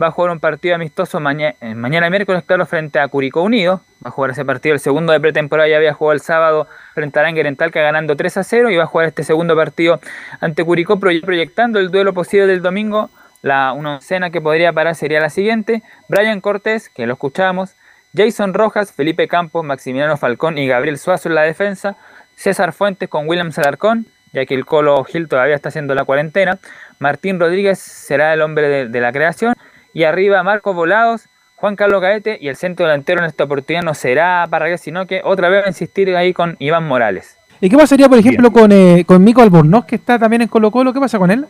va 0.00 0.08
a 0.08 0.10
jugar 0.10 0.32
un 0.32 0.40
partido 0.40 0.74
amistoso 0.74 1.20
mañana, 1.20 1.54
eh, 1.60 1.74
mañana 1.74 2.10
miércoles, 2.10 2.42
claro, 2.44 2.66
frente 2.66 2.98
a 2.98 3.08
Curicó 3.08 3.42
Unido. 3.42 3.80
Va 4.04 4.08
a 4.08 4.10
jugar 4.10 4.32
ese 4.32 4.44
partido, 4.44 4.74
el 4.74 4.80
segundo 4.80 5.12
de 5.12 5.20
pretemporada 5.20 5.68
ya 5.68 5.76
había 5.76 5.94
jugado 5.94 6.14
el 6.14 6.20
sábado 6.20 6.66
frente 6.94 7.18
a 7.18 7.22
Aranguer 7.22 7.46
en 7.46 7.56
Talca 7.56 7.80
ganando 7.80 8.16
3 8.16 8.36
a 8.38 8.44
0 8.44 8.70
y 8.70 8.76
va 8.76 8.84
a 8.84 8.86
jugar 8.86 9.08
este 9.08 9.24
segundo 9.24 9.56
partido 9.56 10.00
ante 10.40 10.64
Curicó 10.64 10.98
proyectando 10.98 11.78
el 11.78 11.90
duelo 11.90 12.12
posible 12.12 12.46
del 12.46 12.60
domingo. 12.62 13.10
La 13.42 13.72
una 13.72 13.98
escena 13.98 14.30
que 14.30 14.40
podría 14.40 14.72
parar 14.72 14.94
sería 14.94 15.20
la 15.20 15.30
siguiente. 15.30 15.82
Brian 16.08 16.40
Cortés, 16.40 16.88
que 16.88 17.06
lo 17.06 17.12
escuchamos, 17.12 17.76
Jason 18.16 18.54
Rojas, 18.54 18.92
Felipe 18.92 19.28
Campos, 19.28 19.64
Maximiliano 19.64 20.16
Falcón 20.16 20.56
y 20.56 20.66
Gabriel 20.66 20.98
Suazo 20.98 21.28
en 21.28 21.34
la 21.34 21.42
defensa. 21.42 21.96
César 22.36 22.72
Fuentes 22.72 23.08
con 23.08 23.28
William 23.28 23.52
Salarcón, 23.52 24.06
ya 24.32 24.44
que 24.44 24.54
el 24.54 24.64
Colo 24.64 25.02
Gil 25.04 25.28
todavía 25.28 25.54
está 25.54 25.68
haciendo 25.68 25.94
la 25.94 26.04
cuarentena. 26.04 26.58
Martín 26.98 27.38
Rodríguez 27.38 27.78
será 27.78 28.32
el 28.32 28.40
hombre 28.40 28.88
de 28.88 29.00
la 29.00 29.12
creación 29.12 29.54
y 29.94 30.04
arriba 30.04 30.42
Marcos 30.42 30.74
Volados, 30.74 31.28
Juan 31.56 31.76
Carlos 31.76 32.02
Gaete 32.02 32.36
y 32.40 32.48
el 32.48 32.56
centro 32.56 32.84
delantero 32.84 33.20
en 33.20 33.26
esta 33.26 33.44
oportunidad 33.44 33.84
no 33.84 33.94
será 33.94 34.46
Parragués, 34.50 34.80
sino 34.82 35.06
que 35.06 35.22
otra 35.24 35.48
vez 35.48 35.62
va 35.62 35.66
a 35.66 35.68
insistir 35.68 36.14
ahí 36.14 36.34
con 36.34 36.56
Iván 36.58 36.86
Morales. 36.86 37.38
¿Y 37.60 37.70
qué 37.70 37.76
pasaría, 37.78 38.08
por 38.08 38.18
ejemplo, 38.18 38.50
con, 38.50 38.72
eh, 38.72 39.04
con 39.06 39.22
Mico 39.22 39.40
Albornoz, 39.40 39.86
que 39.86 39.94
está 39.94 40.18
también 40.18 40.42
en 40.42 40.48
Colo 40.48 40.70
Colo? 40.70 40.92
¿Qué 40.92 41.00
pasa 41.00 41.18
con 41.18 41.30
él? 41.30 41.46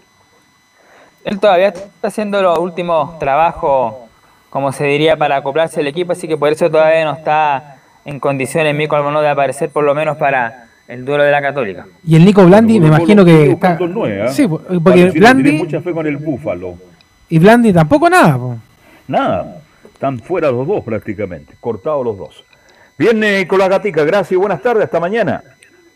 Él 1.24 1.40
todavía 1.40 1.68
está 1.68 2.08
haciendo 2.08 2.40
los 2.42 2.58
últimos 2.58 3.18
trabajos, 3.18 3.94
como 4.50 4.70
se 4.70 4.84
diría, 4.84 5.16
para 5.16 5.36
acoplarse 5.36 5.80
al 5.80 5.86
equipo, 5.86 6.12
así 6.12 6.28
que 6.28 6.36
por 6.36 6.52
eso 6.52 6.70
todavía 6.70 7.04
no 7.04 7.14
está 7.14 7.78
en 8.04 8.20
condiciones 8.20 8.74
Mico 8.76 8.94
Albornoz 8.94 9.22
de 9.22 9.30
aparecer, 9.30 9.70
por 9.70 9.84
lo 9.84 9.94
menos 9.94 10.18
para 10.18 10.66
el 10.86 11.06
duelo 11.06 11.24
de 11.24 11.32
la 11.32 11.40
Católica. 11.40 11.86
Y 12.06 12.16
el 12.16 12.26
Nico 12.26 12.44
Blandi, 12.44 12.78
me 12.78 12.88
imagino 12.88 13.24
que 13.24 13.52
está... 13.52 13.78
Sí, 14.28 14.46
porque 14.46 15.10
Blandi... 15.12 15.42
Tiene 15.42 15.58
mucha 15.58 15.80
fe 15.80 15.92
con 15.92 16.06
el 16.06 16.18
Búfalo. 16.18 16.76
Y 17.28 17.38
Blandi 17.38 17.72
tampoco 17.72 18.08
nada. 18.08 18.58
Nada. 19.08 19.62
Están 19.92 20.20
fuera 20.20 20.50
los 20.50 20.66
dos 20.66 20.84
prácticamente. 20.84 21.54
Cortados 21.60 22.04
los 22.04 22.18
dos. 22.18 22.44
Viene 22.98 23.46
con 23.46 23.58
la 23.58 23.68
gatica. 23.68 24.04
Gracias 24.04 24.32
y 24.32 24.36
buenas 24.36 24.62
tardes. 24.62 24.84
Hasta 24.84 25.00
mañana. 25.00 25.42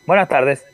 Buenas 0.07 0.29
tardes. 0.29 0.65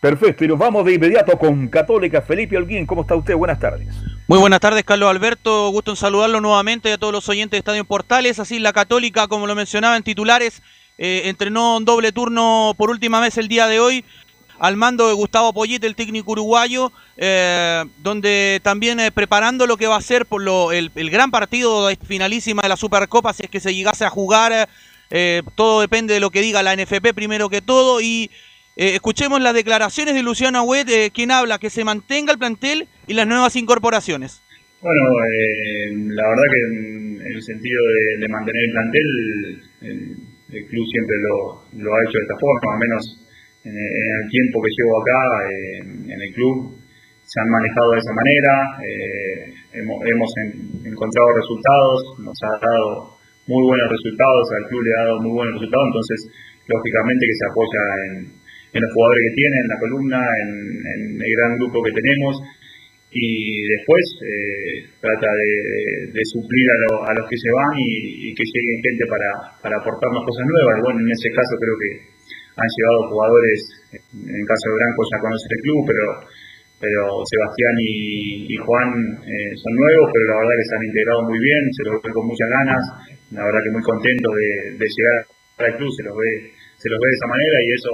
Perfecto. 0.00 0.44
Y 0.44 0.48
nos 0.48 0.58
vamos 0.58 0.84
de 0.84 0.94
inmediato 0.94 1.38
con 1.38 1.68
Católica. 1.68 2.22
Felipe 2.22 2.56
Alguín, 2.56 2.86
¿cómo 2.86 3.02
está 3.02 3.14
usted? 3.14 3.34
Buenas 3.34 3.58
tardes. 3.58 3.88
Muy 4.28 4.38
buenas 4.38 4.60
tardes, 4.60 4.84
Carlos 4.84 5.10
Alberto. 5.10 5.70
Gusto 5.70 5.90
en 5.90 5.96
saludarlo 5.96 6.40
nuevamente 6.40 6.92
a 6.92 6.98
todos 6.98 7.12
los 7.12 7.28
oyentes 7.28 7.52
de 7.52 7.58
Estadio 7.58 7.84
Portales. 7.84 8.38
Así 8.38 8.58
la 8.58 8.72
Católica, 8.72 9.28
como 9.28 9.46
lo 9.46 9.54
mencionaba 9.54 9.96
en 9.96 10.02
titulares, 10.02 10.62
eh, 10.98 11.22
entrenó 11.24 11.78
en 11.78 11.84
doble 11.84 12.12
turno 12.12 12.74
por 12.78 12.90
última 12.90 13.20
vez 13.20 13.36
el 13.38 13.48
día 13.48 13.66
de 13.66 13.80
hoy 13.80 14.04
al 14.60 14.76
mando 14.76 15.08
de 15.08 15.14
Gustavo 15.14 15.54
Poyete, 15.54 15.86
el 15.86 15.96
técnico 15.96 16.32
uruguayo, 16.32 16.92
eh, 17.16 17.82
donde 18.02 18.60
también 18.62 19.00
eh, 19.00 19.10
preparando 19.10 19.66
lo 19.66 19.78
que 19.78 19.86
va 19.86 19.96
a 19.96 20.02
ser 20.02 20.26
por 20.26 20.42
lo, 20.42 20.70
el, 20.70 20.90
gran 21.10 21.30
partido 21.30 21.88
finalísima 22.04 22.62
de 22.62 22.68
la 22.68 22.76
Supercopa, 22.76 23.32
si 23.32 23.44
es 23.44 23.50
que 23.50 23.58
se 23.58 23.74
llegase 23.74 24.04
a 24.04 24.10
jugar, 24.10 24.68
eh, 25.10 25.42
todo 25.54 25.80
depende 25.80 26.12
de 26.12 26.20
lo 26.20 26.30
que 26.30 26.42
diga 26.42 26.62
la 26.62 26.76
NFP 26.76 27.14
primero 27.14 27.48
que 27.48 27.62
todo, 27.62 28.02
y 28.02 28.30
escuchemos 28.76 29.40
las 29.40 29.54
declaraciones 29.54 30.14
de 30.14 30.22
Luciano 30.22 30.58
Agüet, 30.58 31.10
quien 31.12 31.30
habla 31.30 31.58
que 31.58 31.70
se 31.70 31.84
mantenga 31.84 32.32
el 32.32 32.38
plantel 32.38 32.86
y 33.06 33.14
las 33.14 33.26
nuevas 33.26 33.56
incorporaciones. 33.56 34.42
Bueno, 34.82 35.02
la 36.14 36.28
verdad 36.28 36.42
que 36.52 36.60
en, 36.60 37.22
el 37.34 37.42
sentido 37.42 37.80
de, 38.20 38.28
mantener 38.28 38.62
el 38.62 38.72
plantel, 38.72 39.62
el, 39.82 40.66
club 40.66 40.86
siempre 40.90 41.16
lo, 41.28 41.82
lo 41.82 41.94
ha 41.94 42.02
hecho 42.08 42.18
de 42.18 42.24
esta 42.24 42.38
forma, 42.38 42.72
al 42.74 42.78
menos 42.78 43.20
en, 43.64 43.74
el 43.76 44.24
tiempo 44.30 44.56
que 44.62 44.74
llevo 44.76 44.92
acá 45.00 45.20
en 46.08 46.20
el 46.20 46.32
club 46.34 46.80
se 47.30 47.38
han 47.38 47.46
manejado 47.46 47.88
de 47.94 48.02
esa 48.02 48.14
manera, 48.18 48.52
eh, 48.82 49.38
hemos, 49.78 50.30
encontrado 50.82 51.28
resultados, 51.38 51.98
nos 52.26 52.38
ha 52.42 52.58
dado 52.58 53.14
muy 53.46 53.62
buenos 53.70 53.86
resultados, 53.86 54.42
al 54.50 54.66
club 54.66 54.82
le 54.82 54.92
ha 54.98 55.04
dado 55.06 55.18
muy 55.22 55.32
buenos 55.38 55.54
resultados, 55.54 55.86
entonces 55.94 56.18
lógicamente 56.66 57.22
que 57.22 57.38
se 57.38 57.46
apoya 57.46 57.82
en, 58.02 58.14
los 58.82 58.90
jugadores 58.94 59.22
que 59.30 59.36
tiene, 59.38 59.56
en 59.62 59.70
la 59.70 59.78
columna, 59.78 60.20
en, 60.42 60.50
el 61.22 61.32
gran 61.38 61.54
grupo 61.54 61.78
que 61.86 61.94
tenemos 62.02 62.34
y 63.14 63.26
después 63.78 64.04
eh, 64.26 64.74
trata 64.98 65.30
de, 65.30 66.22
suplir 66.34 66.66
a, 66.66 67.14
los 67.14 67.26
que 67.30 67.38
se 67.38 67.50
van 67.54 67.74
y, 67.78 68.34
que 68.34 68.42
lleguen 68.42 68.78
gente 68.90 69.04
para, 69.06 69.30
para 69.62 69.74
aportarnos 69.78 70.22
cosas 70.26 70.46
nuevas. 70.50 70.82
Bueno, 70.82 70.98
en 71.06 71.10
ese 71.14 71.30
caso 71.30 71.54
creo 71.58 71.76
que 71.78 71.90
han 72.60 72.72
llevado 72.76 73.08
jugadores, 73.08 73.58
en 74.12 74.44
caso 74.44 74.64
de 74.68 74.76
Branco 74.76 75.00
ya 75.08 75.18
conoce 75.24 75.46
el 75.48 75.62
club, 75.64 75.80
pero, 75.88 76.06
pero 76.80 77.00
Sebastián 77.24 77.74
y, 77.80 78.56
Juan 78.60 78.88
eh, 79.24 79.52
son 79.56 79.72
nuevos, 79.72 80.06
pero 80.12 80.24
la 80.28 80.36
verdad 80.44 80.56
que 80.60 80.68
se 80.68 80.76
han 80.76 80.84
integrado 80.84 81.20
muy 81.24 81.38
bien, 81.40 81.62
se 81.72 81.82
los 81.88 81.94
ve 82.04 82.10
con 82.12 82.24
muchas 82.28 82.50
ganas, 82.52 82.82
la 83.32 83.42
verdad 83.48 83.60
que 83.64 83.72
muy 83.72 83.84
contentos 83.84 84.32
de, 84.36 84.84
llegar 84.84 85.18
al 85.64 85.72
club, 85.80 85.90
se 85.96 86.04
los 86.04 86.14
ve, 86.16 86.30
se 86.76 86.88
los 86.88 86.98
ve 87.00 87.06
de 87.08 87.16
esa 87.16 87.28
manera 87.32 87.56
y 87.64 87.68
eso 87.72 87.92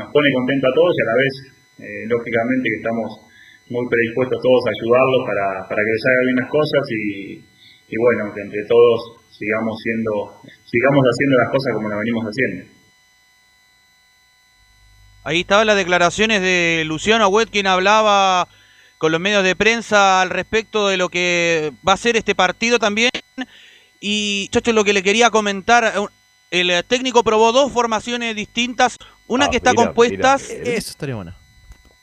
nos 0.00 0.08
pone 0.08 0.28
contentos 0.32 0.68
a 0.68 0.76
todos 0.76 0.92
y 0.96 1.00
a 1.00 1.08
la 1.10 1.16
vez, 1.20 1.34
eh, 1.80 2.02
lógicamente 2.08 2.64
que 2.68 2.80
estamos 2.80 3.08
muy 3.68 3.84
predispuestos 3.86 4.38
todos 4.40 4.62
a 4.66 4.70
ayudarlos 4.72 5.22
para, 5.28 5.46
para 5.68 5.80
que 5.84 5.92
les 5.92 6.04
hagan 6.08 6.24
bien 6.26 6.38
las 6.40 6.50
cosas 6.50 6.82
y, 6.90 7.04
y 7.90 7.96
bueno, 7.98 8.22
que 8.32 8.40
entre 8.42 8.62
todos 8.66 8.98
sigamos 9.30 9.74
siendo, 9.82 10.12
sigamos 10.44 11.04
haciendo 11.04 11.34
las 11.40 11.50
cosas 11.50 11.70
como 11.74 11.86
las 11.88 11.98
venimos 11.98 12.24
haciendo. 12.28 12.79
Ahí 15.30 15.42
estaban 15.42 15.68
las 15.68 15.76
declaraciones 15.76 16.42
de 16.42 16.82
Luciano 16.86 17.22
Agüet, 17.22 17.50
quien 17.50 17.68
hablaba 17.68 18.48
con 18.98 19.12
los 19.12 19.20
medios 19.20 19.44
de 19.44 19.54
prensa 19.54 20.22
al 20.22 20.28
respecto 20.28 20.88
de 20.88 20.96
lo 20.96 21.08
que 21.08 21.72
va 21.86 21.92
a 21.92 21.96
ser 21.96 22.16
este 22.16 22.34
partido 22.34 22.80
también. 22.80 23.12
Y, 24.00 24.48
Chacho, 24.48 24.72
lo 24.72 24.82
que 24.82 24.92
le 24.92 25.04
quería 25.04 25.30
comentar, 25.30 25.94
el 26.50 26.84
técnico 26.84 27.22
probó 27.22 27.52
dos 27.52 27.70
formaciones 27.70 28.34
distintas, 28.34 28.96
una 29.28 29.44
ah, 29.44 29.50
que 29.50 29.58
está 29.58 29.72
compuesta... 29.72 30.34
Eso 30.34 30.90
estaría 30.90 31.14
bueno. 31.14 31.32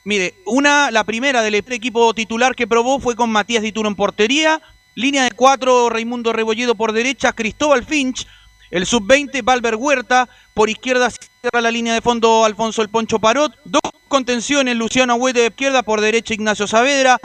Mire, 0.06 0.36
una, 0.46 0.90
la 0.90 1.04
primera 1.04 1.42
del 1.42 1.56
equipo 1.56 2.14
titular 2.14 2.56
que 2.56 2.66
probó 2.66 2.98
fue 2.98 3.18
con 3.18 3.30
Matías 3.30 3.62
Dituro 3.62 3.90
en 3.90 3.96
portería, 3.96 4.62
línea 4.96 5.26
de 5.26 5.32
cuatro, 5.32 5.90
Raimundo 5.90 6.32
Rebolledo 6.32 6.76
por 6.76 6.94
derecha, 6.94 7.34
Cristóbal 7.34 7.84
Finch, 7.84 8.26
el 8.72 8.86
sub-20, 8.86 9.44
Valver 9.44 9.76
Huerta, 9.76 10.30
por 10.54 10.70
izquierda 10.70 11.10
cierra 11.10 11.62
la 11.62 11.72
línea 11.72 11.94
de 11.94 12.02
fondo 12.02 12.46
Alfonso 12.46 12.82
El 12.82 12.90
Poncho 12.90 13.20
Parot, 13.20 13.54
dos 13.66 13.82
contenciones, 14.08 14.76
Luciano 14.76 15.14
Agüete 15.14 15.42
de 15.42 15.48
izquierda, 15.48 15.84
por 15.84 16.02
derecha 16.02 16.34
Ignacio 16.34 16.68
Saavedra, 16.68 17.18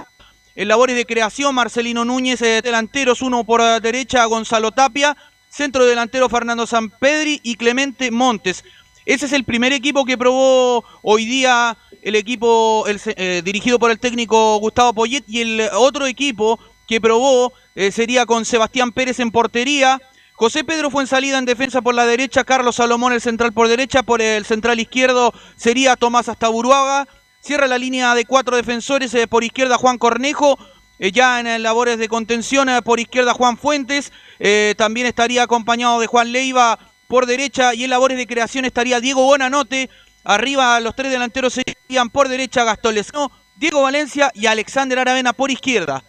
en 0.54 0.68
labores 0.68 0.96
de 0.96 1.06
creación 1.06 1.54
Marcelino 1.54 2.04
Núñez, 2.04 2.42
eh, 2.42 2.60
delanteros, 2.62 3.22
uno 3.22 3.44
por 3.44 3.62
derecha 3.80 4.24
Gonzalo 4.26 4.72
Tapia, 4.72 5.16
centro 5.48 5.84
delantero 5.84 6.28
Fernando 6.28 6.66
Sampedri 6.66 7.40
y 7.42 7.56
Clemente 7.56 8.10
Montes. 8.10 8.64
Ese 9.04 9.26
es 9.26 9.32
el 9.32 9.44
primer 9.44 9.72
equipo 9.72 10.04
que 10.04 10.16
probó 10.16 10.84
hoy 11.02 11.24
día 11.26 11.76
el 12.02 12.14
equipo 12.14 12.84
eh, 12.86 13.42
dirigido 13.44 13.78
por 13.78 13.90
el 13.90 13.98
técnico 13.98 14.56
Gustavo 14.58 14.92
Poyet. 14.92 15.24
Y 15.26 15.40
el 15.40 15.68
otro 15.74 16.06
equipo 16.06 16.58
que 16.86 17.00
probó 17.00 17.52
eh, 17.74 17.90
sería 17.90 18.26
con 18.26 18.44
Sebastián 18.44 18.92
Pérez 18.92 19.18
en 19.20 19.30
portería. 19.30 20.00
José 20.34 20.64
Pedro 20.64 20.90
fue 20.90 21.02
en 21.02 21.06
salida 21.06 21.38
en 21.38 21.44
defensa 21.44 21.82
por 21.82 21.94
la 21.94 22.06
derecha, 22.06 22.44
Carlos 22.44 22.76
Salomón 22.76 23.12
el 23.12 23.20
central 23.20 23.52
por 23.52 23.68
derecha, 23.68 24.02
por 24.02 24.22
el 24.22 24.44
central 24.44 24.80
izquierdo 24.80 25.32
sería 25.56 25.96
Tomás 25.96 26.28
Astaburuaga. 26.28 27.06
Cierra 27.40 27.66
la 27.66 27.76
línea 27.76 28.14
de 28.14 28.24
cuatro 28.24 28.56
defensores, 28.56 29.12
eh, 29.14 29.26
por 29.26 29.44
izquierda 29.44 29.76
Juan 29.76 29.98
Cornejo, 29.98 30.58
eh, 30.98 31.12
ya 31.12 31.40
en 31.40 31.46
eh, 31.46 31.58
labores 31.58 31.98
de 31.98 32.08
contención 32.08 32.68
por 32.84 32.98
izquierda 32.98 33.34
Juan 33.34 33.56
Fuentes, 33.56 34.12
también 34.76 35.06
estaría 35.06 35.42
acompañado 35.42 36.00
de 36.00 36.06
Juan 36.06 36.32
Leiva 36.32 36.78
por 37.08 37.26
derecha 37.26 37.74
y 37.74 37.84
en 37.84 37.90
labores 37.90 38.16
de 38.16 38.26
creación 38.26 38.64
estaría 38.64 39.00
Diego 39.00 39.24
Bonanote, 39.24 39.90
arriba 40.24 40.80
los 40.80 40.96
tres 40.96 41.12
delanteros 41.12 41.52
serían 41.52 42.10
por 42.10 42.28
derecha 42.28 42.64
Gastón 42.64 42.94
Lescano, 42.94 43.30
Diego 43.56 43.82
Valencia 43.82 44.32
y 44.34 44.46
Alexander 44.46 44.98
Aravena 44.98 45.32
por 45.32 45.50
izquierda. 45.50 46.02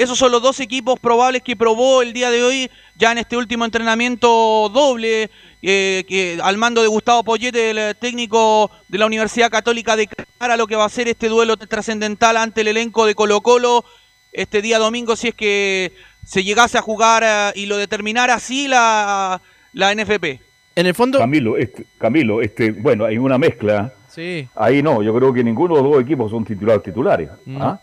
Esos 0.00 0.16
son 0.16 0.32
los 0.32 0.40
dos 0.40 0.60
equipos 0.60 0.98
probables 0.98 1.42
que 1.42 1.56
probó 1.56 2.00
el 2.00 2.14
día 2.14 2.30
de 2.30 2.42
hoy, 2.42 2.70
ya 2.96 3.12
en 3.12 3.18
este 3.18 3.36
último 3.36 3.66
entrenamiento 3.66 4.70
doble, 4.72 5.28
eh, 5.60 6.04
que 6.08 6.38
al 6.42 6.56
mando 6.56 6.80
de 6.80 6.88
Gustavo 6.88 7.22
Poyete, 7.22 7.68
el 7.68 7.94
técnico 7.96 8.70
de 8.88 8.96
la 8.96 9.04
Universidad 9.04 9.50
Católica, 9.50 9.96
de 9.96 10.08
cara 10.38 10.56
lo 10.56 10.66
que 10.66 10.74
va 10.74 10.86
a 10.86 10.88
ser 10.88 11.06
este 11.06 11.28
duelo 11.28 11.58
trascendental 11.58 12.38
ante 12.38 12.62
el 12.62 12.68
elenco 12.68 13.04
de 13.04 13.14
Colo 13.14 13.42
Colo 13.42 13.84
este 14.32 14.62
día 14.62 14.78
domingo, 14.78 15.16
si 15.16 15.28
es 15.28 15.34
que 15.34 15.92
se 16.24 16.44
llegase 16.44 16.78
a 16.78 16.80
jugar 16.80 17.22
eh, 17.22 17.60
y 17.60 17.66
lo 17.66 17.76
determinara 17.76 18.32
así 18.32 18.68
la, 18.68 19.42
la 19.74 19.94
NFP. 19.94 20.40
En 20.76 20.86
el 20.86 20.94
fondo. 20.94 21.18
Camilo, 21.18 21.58
este, 21.58 21.84
Camilo, 21.98 22.40
este, 22.40 22.70
bueno, 22.70 23.04
hay 23.04 23.18
una 23.18 23.36
mezcla. 23.36 23.92
Sí. 24.08 24.48
Ahí 24.54 24.82
no, 24.82 25.02
yo 25.02 25.14
creo 25.14 25.30
que 25.34 25.44
ninguno 25.44 25.76
de 25.76 25.82
los 25.82 25.92
dos 25.92 26.02
equipos 26.02 26.30
son 26.30 26.42
titulares 26.42 26.82
titulares. 26.82 27.28
¿ah? 27.58 27.78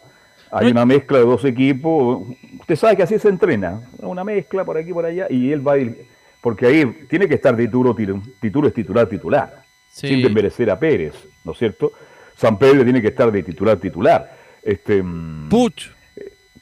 Hay 0.52 0.72
una 0.72 0.86
mezcla 0.86 1.18
de 1.19 1.26
dos 1.26 1.44
equipos. 1.45 2.28
Usted 2.60 2.76
sabe 2.76 2.98
que 2.98 3.03
así 3.03 3.19
se 3.19 3.30
entrena. 3.30 3.82
Una 3.99 4.24
mezcla 4.24 4.64
por 4.64 4.78
aquí 4.78 4.94
por 4.94 5.06
allá 5.06 5.28
y 5.30 5.52
él 5.52 5.65
va 5.65 5.74
a 5.74 5.78
ir. 5.78 6.06
Porque 6.41 6.65
ahí 6.65 6.86
tiene 7.10 7.28
que 7.28 7.36
estar 7.36 7.56
Tituro, 7.56 7.95
Tituro 7.95 8.68
es 8.68 8.74
titular, 8.74 9.07
titular. 9.07 9.64
Sin 9.90 10.22
desmerecer 10.22 10.69
a 10.69 10.78
Pérez, 10.78 11.15
¿no 11.44 11.53
es 11.53 11.57
cierto? 11.57 11.91
San 12.36 12.60
Pedro 12.60 12.84
tiene 12.84 13.02
que 13.02 13.07
estar 13.07 13.32
de 13.32 13.41
titular, 13.41 13.78
titular. 13.78 14.38
Este, 14.61 15.02
mm, 15.02 15.49
Puch. 15.49 15.90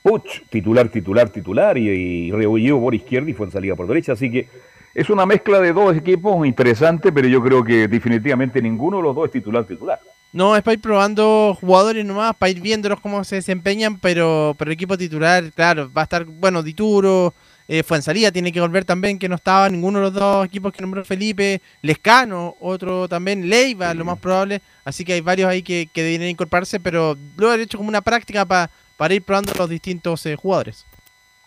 Puch, 0.02 0.44
titular, 0.50 0.88
titular, 0.90 1.30
titular. 1.30 1.78
Y, 1.78 2.30
y 2.30 2.72
por 2.72 2.96
izquierda 2.96 3.30
y 3.30 3.34
fue 3.34 3.48
en 3.48 3.52
salida 3.52 3.76
por 3.76 3.88
derecha. 3.88 4.14
Así 4.14 4.32
que 4.32 4.48
es 4.94 5.10
una 5.10 5.26
mezcla 5.26 5.60
de 5.60 5.74
dos 5.74 5.98
equipos 5.98 6.48
interesante, 6.48 7.12
pero 7.12 7.28
yo 7.28 7.44
creo 7.44 7.64
que 7.64 7.88
definitivamente 7.88 8.62
ninguno 8.62 8.98
de 8.98 9.04
los 9.04 9.16
dos 9.16 9.26
es 9.26 9.32
titular, 9.32 9.66
titular. 9.66 10.00
No, 10.36 10.56
es 10.56 10.62
para 10.64 10.74
ir 10.74 10.82
probando 10.82 11.58
jugadores 11.60 12.06
nomás, 12.06 12.36
para 12.36 12.50
ir 12.50 12.60
viéndolos 12.60 13.00
cómo 13.00 13.24
se 13.24 13.38
desempeñan, 13.38 13.98
pero, 13.98 14.54
pero 14.60 14.70
el 14.70 14.74
equipo 14.74 14.98
titular, 14.98 15.52
claro, 15.54 15.90
va 15.92 16.02
a 16.02 16.04
estar, 16.04 16.26
bueno, 16.26 16.62
Dituro, 16.62 17.34
eh, 17.68 17.84
salida, 18.02 18.32
tiene 18.32 18.52
que 18.52 18.60
volver 18.60 18.86
también, 18.86 19.18
que 19.18 19.30
no 19.30 19.36
estaba 19.36 19.70
ninguno 19.70 20.00
de 20.00 20.04
los 20.04 20.14
dos 20.14 20.46
equipos 20.46 20.74
que 20.74 20.82
nombró 20.82 21.04
Felipe, 21.06 21.62
Lescano, 21.82 22.56
otro 22.60 23.08
también, 23.08 23.50
Leiva, 23.50 23.94
lo 23.94 24.06
más 24.06 24.20
probable, 24.20 24.62
así 24.84 25.06
que 25.06 25.14
hay 25.14 25.22
varios 25.22 25.50
ahí 25.50 25.64
que, 25.64 25.88
que 25.92 26.04
deberían 26.04 26.30
incorporarse, 26.30 26.80
pero 26.80 27.18
lo 27.38 27.50
han 27.50 27.62
hecho 27.62 27.78
como 27.78 27.90
una 27.90 28.02
práctica 28.02 28.46
para 28.46 28.70
para 28.98 29.14
ir 29.14 29.24
probando 29.24 29.54
los 29.58 29.70
distintos 29.70 30.26
eh, 30.26 30.36
jugadores. 30.36 30.86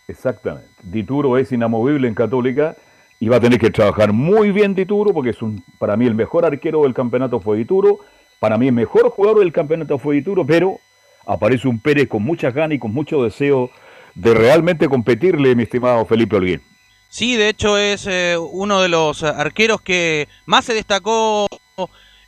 Exactamente. 0.07 0.69
Dituro 0.83 1.37
es 1.39 1.53
inamovible 1.53 2.09
en 2.09 2.15
Católica 2.15 2.77
y 3.21 3.29
va 3.29 3.37
a 3.37 3.41
tener 3.41 3.59
que 3.59 3.71
trabajar 3.71 4.13
muy 4.13 4.53
bien 4.53 4.75
Dituro 4.75 5.13
porque 5.13 5.31
es 5.31 5.43
un, 5.43 5.63
para 5.79 5.97
mí 5.97 6.07
el 6.07 6.15
mejor 6.15 6.45
arquero 6.45 6.83
del 6.83 6.95
campeonato 6.95 7.41
fue 7.41 7.57
Dituro 7.57 8.01
para 8.39 8.59
mí 8.59 8.69
el 8.69 8.73
mejor 8.73 9.11
jugador 9.11 9.41
del 9.41 9.53
campeonato 9.53 9.99
fue 9.99 10.17
Dituro, 10.17 10.47
pero 10.47 10.81
aparece 11.27 11.69
un 11.69 11.81
Pérez 11.81 12.09
con 12.09 12.23
muchas 12.23 12.55
ganas 12.55 12.77
y 12.77 12.79
con 12.79 12.93
mucho 12.93 13.23
deseo 13.23 13.71
de 14.15 14.35
realmente 14.35 14.89
competirle, 14.89 15.55
mi 15.55 15.65
estimado 15.65 16.05
Felipe 16.05 16.37
Olguín. 16.37 16.63
Sí, 17.09 17.37
de 17.37 17.49
hecho 17.49 17.79
es 17.79 18.07
eh, 18.07 18.37
uno 18.39 18.83
de 18.83 18.89
los 18.89 19.23
arqueros 19.23 19.81
que 19.81 20.29
más 20.45 20.65
se 20.65 20.75
destacó 20.75 21.47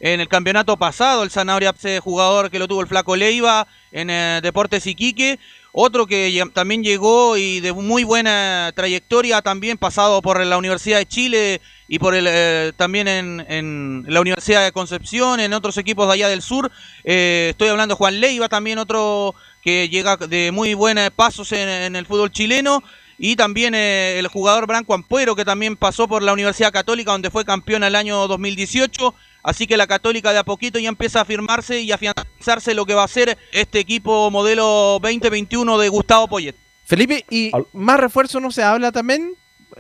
en 0.01 0.21
el 0.21 0.29
campeonato 0.29 0.77
pasado, 0.79 1.23
el 1.23 1.31
Zanahoria 1.31 1.75
jugador 2.03 2.51
que 2.51 2.59
lo 2.59 2.67
tuvo 2.67 2.81
el 2.81 2.87
Flaco 2.87 3.17
Leiva 3.17 3.67
en 3.93 4.09
eh, 4.09 4.41
Deportes 4.43 4.87
Iquique, 4.87 5.39
otro 5.73 6.07
que 6.07 6.43
también 6.55 6.83
llegó 6.83 7.37
y 7.37 7.61
de 7.61 7.73
muy 7.73 8.05
buena 8.05 8.73
trayectoria, 8.75 9.43
también 9.43 9.77
pasado 9.77 10.23
por 10.23 10.45
la 10.45 10.57
Universidad 10.57 10.99
de 10.99 11.07
Chile 11.07 11.61
y 11.93 11.99
por 11.99 12.15
el, 12.15 12.27
eh, 12.29 12.73
también 12.77 13.09
en, 13.09 14.05
la 14.07 14.21
Universidad 14.21 14.63
de 14.65 14.71
Concepción, 14.71 15.41
en 15.41 15.53
otros 15.53 15.77
equipos 15.77 16.07
de 16.07 16.15
allá 16.15 16.29
del 16.29 16.41
sur. 16.41 16.71
Eh, 17.03 17.49
estoy 17.51 17.67
hablando 17.67 17.97
de 17.97 17.99
Juan 17.99 18.21
Leiva, 18.21 18.49
también 18.49 18.79
otro 18.79 19.35
que 19.61 19.89
llega 19.89 20.17
de 20.17 20.53
muy 20.53 20.75
buenos 20.75 21.11
pasos 21.11 21.51
en, 21.51 21.97
el 21.97 22.07
fútbol 22.07 22.31
chileno. 22.31 22.85
Y 23.19 23.35
también 23.35 23.75
eh, 23.75 24.21
el 24.21 24.29
jugador 24.29 24.69
Branco 24.69 24.95
Ampuero, 24.95 25.35
que 25.35 25.45
también 25.45 25.77
pasó 25.77 26.07
por 26.07 26.23
la 26.23 26.33
Universidad 26.33 26.73
Católica, 26.73 27.11
donde 27.11 27.29
fue 27.29 27.45
campeón 27.45 27.83
el 27.83 27.97
año 27.97 28.29
2018 28.29 29.13
Así 29.43 29.67
que 29.67 29.77
la 29.77 29.87
Católica 29.87 30.33
de 30.33 30.39
a 30.39 30.45
poquito 30.45 30.79
ya 30.79 30.89
empieza 30.89 31.23
a 31.23 31.25
firmarse 31.25 31.81
y 31.81 31.91
a 31.91 31.97
afianzarse 31.97 32.75
lo 32.75 32.87
que 32.87 32.95
va 32.95 33.05
a 33.05 33.09
ser 33.09 33.39
este 33.53 33.81
equipo 33.81 34.31
modelo 34.31 34.99
2021 35.03 35.79
de 35.79 35.89
Gustavo 35.89 36.29
Poyet. 36.29 36.55
Felipe, 36.85 37.25
¿y 37.31 37.51
más 37.73 37.99
refuerzo 37.99 38.39
no 38.39 38.51
se 38.51 38.63
habla 38.63 38.93
también? 38.93 39.35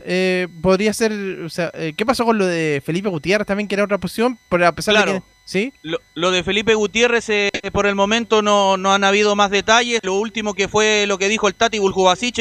Eh, 0.04 0.48
podría 0.62 0.92
ser, 0.92 1.12
eh, 1.12 1.94
¿qué 1.96 2.06
pasó 2.06 2.24
con 2.24 2.38
lo 2.38 2.46
de 2.46 2.82
Felipe 2.84 3.08
Gutiérrez 3.08 3.46
también, 3.46 3.68
que 3.68 3.74
era 3.74 3.84
otra 3.84 3.98
posición? 3.98 4.38
Pero 4.48 4.66
a 4.66 4.72
pesar 4.72 4.96
de 4.96 5.12
que, 5.12 5.22
¿sí? 5.44 5.72
Lo, 6.14 6.30
de 6.30 6.42
Felipe 6.42 6.74
Gutiérrez, 6.74 7.28
eh, 7.28 7.50
por 7.72 7.86
el 7.86 7.94
momento 7.94 8.42
no, 8.42 8.76
no 8.76 8.92
han 8.92 9.04
habido 9.04 9.36
más 9.36 9.50
detalles. 9.50 10.00
Lo 10.02 10.14
último 10.14 10.54
que 10.54 10.68
fue 10.68 11.06
lo 11.06 11.18
que 11.18 11.28
dijo 11.28 11.48
el 11.48 11.54
Tati 11.54 11.78
Buljubasic 11.78 12.38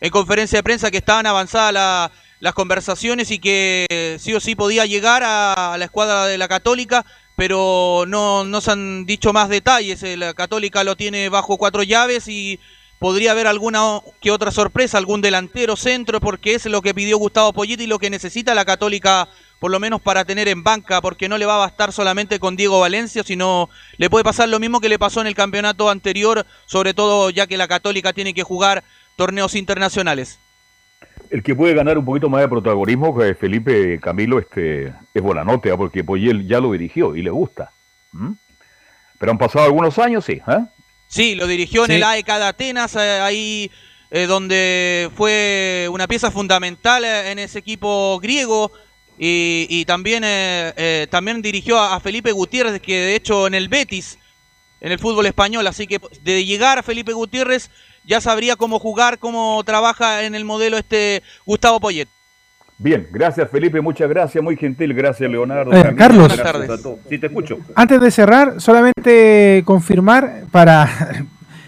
en 0.00 0.10
conferencia 0.10 0.58
de 0.58 0.62
prensa, 0.62 0.90
que 0.90 0.98
estaban 0.98 1.26
avanzadas 1.26 1.72
la 1.72 2.12
las 2.44 2.52
conversaciones 2.52 3.30
y 3.30 3.38
que 3.38 4.18
sí 4.20 4.34
o 4.34 4.38
sí 4.38 4.54
podía 4.54 4.84
llegar 4.84 5.22
a, 5.24 5.76
la 5.78 5.84
escuadra 5.86 6.26
de 6.26 6.36
la 6.36 6.46
Católica, 6.46 7.06
pero 7.36 8.04
no, 8.06 8.44
no 8.44 8.60
se 8.60 8.70
han 8.70 9.06
dicho 9.06 9.32
más 9.32 9.48
detalles. 9.48 10.02
Eh, 10.02 10.18
la 10.18 10.34
Católica 10.34 10.84
lo 10.84 10.94
tiene 10.94 11.30
bajo 11.30 11.56
cuatro 11.56 11.82
llaves 11.82 12.28
y 12.28 12.60
podría 13.04 13.32
haber 13.32 13.46
alguna 13.46 14.00
que 14.22 14.30
otra 14.30 14.50
sorpresa, 14.50 14.96
algún 14.96 15.20
delantero 15.20 15.76
centro, 15.76 16.20
porque 16.20 16.54
es 16.54 16.64
lo 16.64 16.80
que 16.80 16.94
pidió 16.94 17.18
Gustavo 17.18 17.52
Polliti 17.52 17.84
y 17.84 17.86
lo 17.86 17.98
que 17.98 18.08
necesita 18.08 18.54
la 18.54 18.64
Católica, 18.64 19.28
por 19.58 19.70
lo 19.70 19.78
menos 19.78 20.00
para 20.00 20.24
tener 20.24 20.48
en 20.48 20.62
banca, 20.62 21.02
porque 21.02 21.28
no 21.28 21.36
le 21.36 21.44
va 21.44 21.56
a 21.56 21.66
bastar 21.66 21.92
solamente 21.92 22.40
con 22.40 22.56
Diego 22.56 22.80
Valencia, 22.80 23.22
sino 23.22 23.68
le 23.98 24.08
puede 24.08 24.24
pasar 24.24 24.48
lo 24.48 24.58
mismo 24.58 24.80
que 24.80 24.88
le 24.88 24.98
pasó 24.98 25.20
en 25.20 25.26
el 25.26 25.34
campeonato 25.34 25.90
anterior, 25.90 26.46
sobre 26.64 26.94
todo 26.94 27.28
ya 27.28 27.46
que 27.46 27.58
la 27.58 27.68
Católica 27.68 28.14
tiene 28.14 28.32
que 28.32 28.42
jugar 28.42 28.82
torneos 29.16 29.54
internacionales 29.54 30.38
el 31.28 31.42
que 31.42 31.54
puede 31.54 31.74
ganar 31.74 31.98
un 31.98 32.06
poquito 32.06 32.30
más 32.30 32.40
de 32.40 32.48
protagonismo, 32.48 33.18
que 33.18 33.34
Felipe 33.34 34.00
Camilo, 34.00 34.38
este, 34.38 34.94
es 35.12 35.22
Bonanote, 35.22 35.70
¿ah? 35.70 35.76
porque 35.76 36.04
Poyel 36.04 36.48
ya 36.48 36.58
lo 36.58 36.72
dirigió 36.72 37.16
y 37.16 37.22
le 37.22 37.30
gusta. 37.30 37.70
Pero 39.18 39.32
han 39.32 39.38
pasado 39.38 39.66
algunos 39.66 39.98
años, 39.98 40.24
sí. 40.24 40.40
¿eh? 40.46 40.64
Sí, 41.14 41.36
lo 41.36 41.46
dirigió 41.46 41.84
en 41.84 41.92
el 41.92 42.02
AEK 42.02 42.26
de 42.26 42.44
Atenas, 42.44 42.96
eh, 42.96 43.20
ahí 43.20 43.70
eh, 44.10 44.26
donde 44.26 45.08
fue 45.16 45.86
una 45.92 46.08
pieza 46.08 46.32
fundamental 46.32 47.04
eh, 47.04 47.30
en 47.30 47.38
ese 47.38 47.60
equipo 47.60 48.18
griego. 48.18 48.72
Y, 49.16 49.84
también, 49.84 50.24
también 51.08 51.40
dirigió 51.40 51.78
a, 51.78 52.00
Felipe 52.00 52.32
Gutiérrez, 52.32 52.82
que 52.82 52.98
de 52.98 53.14
hecho 53.14 53.46
en 53.46 53.54
el 53.54 53.68
Betis, 53.68 54.18
en 54.80 54.90
el 54.90 54.98
fútbol 54.98 55.26
español. 55.26 55.64
Así 55.68 55.86
que 55.86 56.00
de 56.22 56.44
llegar 56.44 56.80
a 56.80 56.82
Felipe 56.82 57.12
Gutiérrez 57.12 57.70
ya 58.04 58.20
sabría 58.20 58.56
cómo 58.56 58.80
jugar, 58.80 59.20
cómo 59.20 59.62
trabaja 59.62 60.24
en 60.24 60.34
el 60.34 60.44
modelo 60.44 60.78
este 60.78 61.22
Gustavo 61.46 61.78
Poyet. 61.78 62.08
Bien, 62.84 63.08
gracias 63.10 63.50
Felipe, 63.50 63.80
muchas 63.80 64.10
gracias, 64.10 64.44
muy 64.44 64.58
gentil, 64.58 64.92
gracias 64.92 65.30
Leonardo. 65.30 65.72
Eh, 65.72 65.94
Carlos, 65.96 66.28
buenas 66.28 66.52
tardes. 66.52 66.70
Sí, 67.08 67.16
te 67.16 67.28
escucho. 67.28 67.56
Antes 67.74 67.98
de 67.98 68.10
cerrar, 68.10 68.60
solamente 68.60 69.62
confirmar 69.64 70.44
para... 70.52 70.86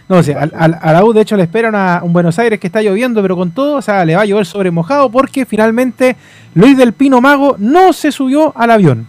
No 0.08 0.22
sé, 0.22 0.36
a, 0.36 0.68
la 0.68 1.04
U 1.04 1.12
de 1.12 1.22
hecho 1.22 1.36
le 1.36 1.42
espera 1.42 2.00
un 2.04 2.12
Buenos 2.12 2.38
Aires 2.38 2.60
que 2.60 2.68
está 2.68 2.80
lloviendo, 2.80 3.20
pero 3.22 3.34
con 3.34 3.50
todo, 3.50 3.78
o 3.78 3.82
sea, 3.82 4.04
le 4.04 4.14
va 4.14 4.22
a 4.22 4.24
llover 4.24 4.46
sobre 4.46 4.70
mojado 4.70 5.10
porque 5.10 5.44
finalmente 5.44 6.14
Luis 6.54 6.78
del 6.78 6.92
Pino 6.92 7.20
Mago 7.20 7.56
no 7.58 7.92
se 7.92 8.12
subió 8.12 8.52
al 8.56 8.70
avión. 8.70 9.08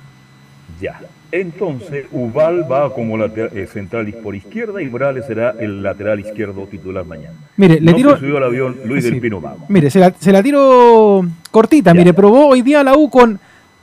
Ya. 0.81 0.99
Entonces, 1.31 2.05
Ubal 2.11 2.71
va 2.71 2.93
como 2.93 3.17
lateral, 3.17 3.57
eh, 3.57 3.67
central 3.67 4.13
por 4.23 4.35
izquierda 4.35 4.81
y 4.81 4.87
Morales 4.87 5.25
será 5.25 5.55
el 5.59 5.83
lateral 5.83 6.19
izquierdo 6.19 6.65
titular 6.67 7.05
mañana. 7.05 7.35
Mire, 7.57 7.81
le 7.81 7.93
tiro. 7.93 8.13
Se 8.13 8.21
subió 8.21 8.37
al 8.37 8.43
avión 8.43 8.77
Luis 8.85 9.03
del 9.03 9.19
Pino 9.19 9.41
Mire, 9.67 9.89
se 9.89 9.99
la, 9.99 10.13
se 10.17 10.31
la 10.31 10.41
tiro 10.41 11.25
cortita. 11.51 11.93
Mire, 11.93 12.13
probó 12.13 12.47
hoy 12.47 12.61
día 12.61 12.83
la 12.83 12.95
U 12.95 13.09
con. 13.09 13.39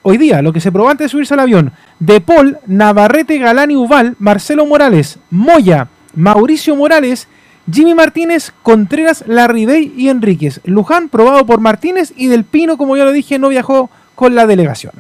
Hoy 0.07 0.19
día, 0.19 0.43
lo 0.43 0.53
que 0.53 0.61
se 0.61 0.71
probó 0.71 0.91
antes 0.91 1.07
de 1.07 1.09
subirse 1.09 1.33
al 1.33 1.41
avión. 1.41 1.73
De 1.99 2.21
Paul, 2.21 2.59
Navarrete, 2.67 3.39
Galán 3.39 3.71
y 3.71 3.77
Ubal, 3.77 4.17
Marcelo 4.19 4.67
Morales, 4.67 5.19
Moya, 5.31 5.89
Mauricio 6.15 6.77
Morales, 6.77 7.27
Jimmy 7.73 7.95
Martínez, 7.95 8.53
Contreras, 8.63 9.25
Larribey 9.27 9.95
y 9.97 10.11
Enríquez. 10.11 10.61
Luján, 10.65 11.09
probado 11.09 11.47
por 11.47 11.61
Martínez 11.61 12.13
y 12.17 12.27
Del 12.27 12.45
Pino, 12.45 12.77
como 12.77 12.99
ya 12.99 13.05
lo 13.05 13.13
dije, 13.13 13.39
no 13.39 13.49
viajó 13.49 13.89
con 14.15 14.35
la 14.35 14.47
delegación. 14.47 14.93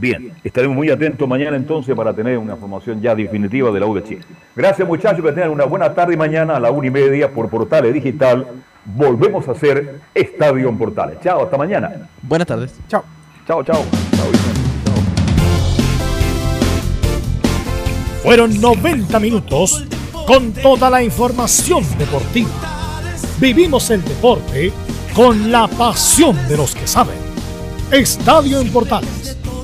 Bien, 0.00 0.32
estaremos 0.42 0.76
muy 0.76 0.90
atentos 0.90 1.28
mañana 1.28 1.56
entonces 1.56 1.94
para 1.94 2.12
tener 2.12 2.36
una 2.36 2.56
formación 2.56 3.00
ya 3.00 3.14
definitiva 3.14 3.70
de 3.70 3.78
la 3.78 3.86
U 3.86 3.94
de 3.94 4.02
Chile. 4.02 4.22
Gracias 4.56 4.86
muchachos, 4.86 5.24
que 5.24 5.32
tengan 5.32 5.50
una 5.50 5.64
buena 5.64 5.94
tarde 5.94 6.14
y 6.14 6.16
mañana 6.16 6.56
a 6.56 6.60
la 6.60 6.70
una 6.72 6.88
y 6.88 6.90
media 6.90 7.30
por 7.30 7.48
Portales 7.48 7.94
Digital 7.94 8.46
volvemos 8.84 9.46
a 9.48 9.52
hacer 9.52 10.00
Estadio 10.12 10.68
en 10.68 10.76
Portales. 10.76 11.20
Chao, 11.20 11.44
hasta 11.44 11.56
mañana. 11.56 12.08
Buenas 12.22 12.46
tardes. 12.46 12.74
Chao. 12.88 13.04
Chao, 13.46 13.62
chao. 13.62 13.84
chao 14.16 14.26
Fueron 18.22 18.60
90 18.60 19.20
minutos 19.20 19.86
con 20.26 20.52
toda 20.52 20.90
la 20.90 21.02
información 21.02 21.84
deportiva. 21.98 22.48
Vivimos 23.38 23.90
el 23.90 24.02
deporte 24.02 24.72
con 25.14 25.52
la 25.52 25.68
pasión 25.68 26.36
de 26.48 26.56
los 26.56 26.74
que 26.74 26.86
saben. 26.86 27.16
Estadio 27.92 28.60
en 28.60 28.72
Portales 28.72 29.43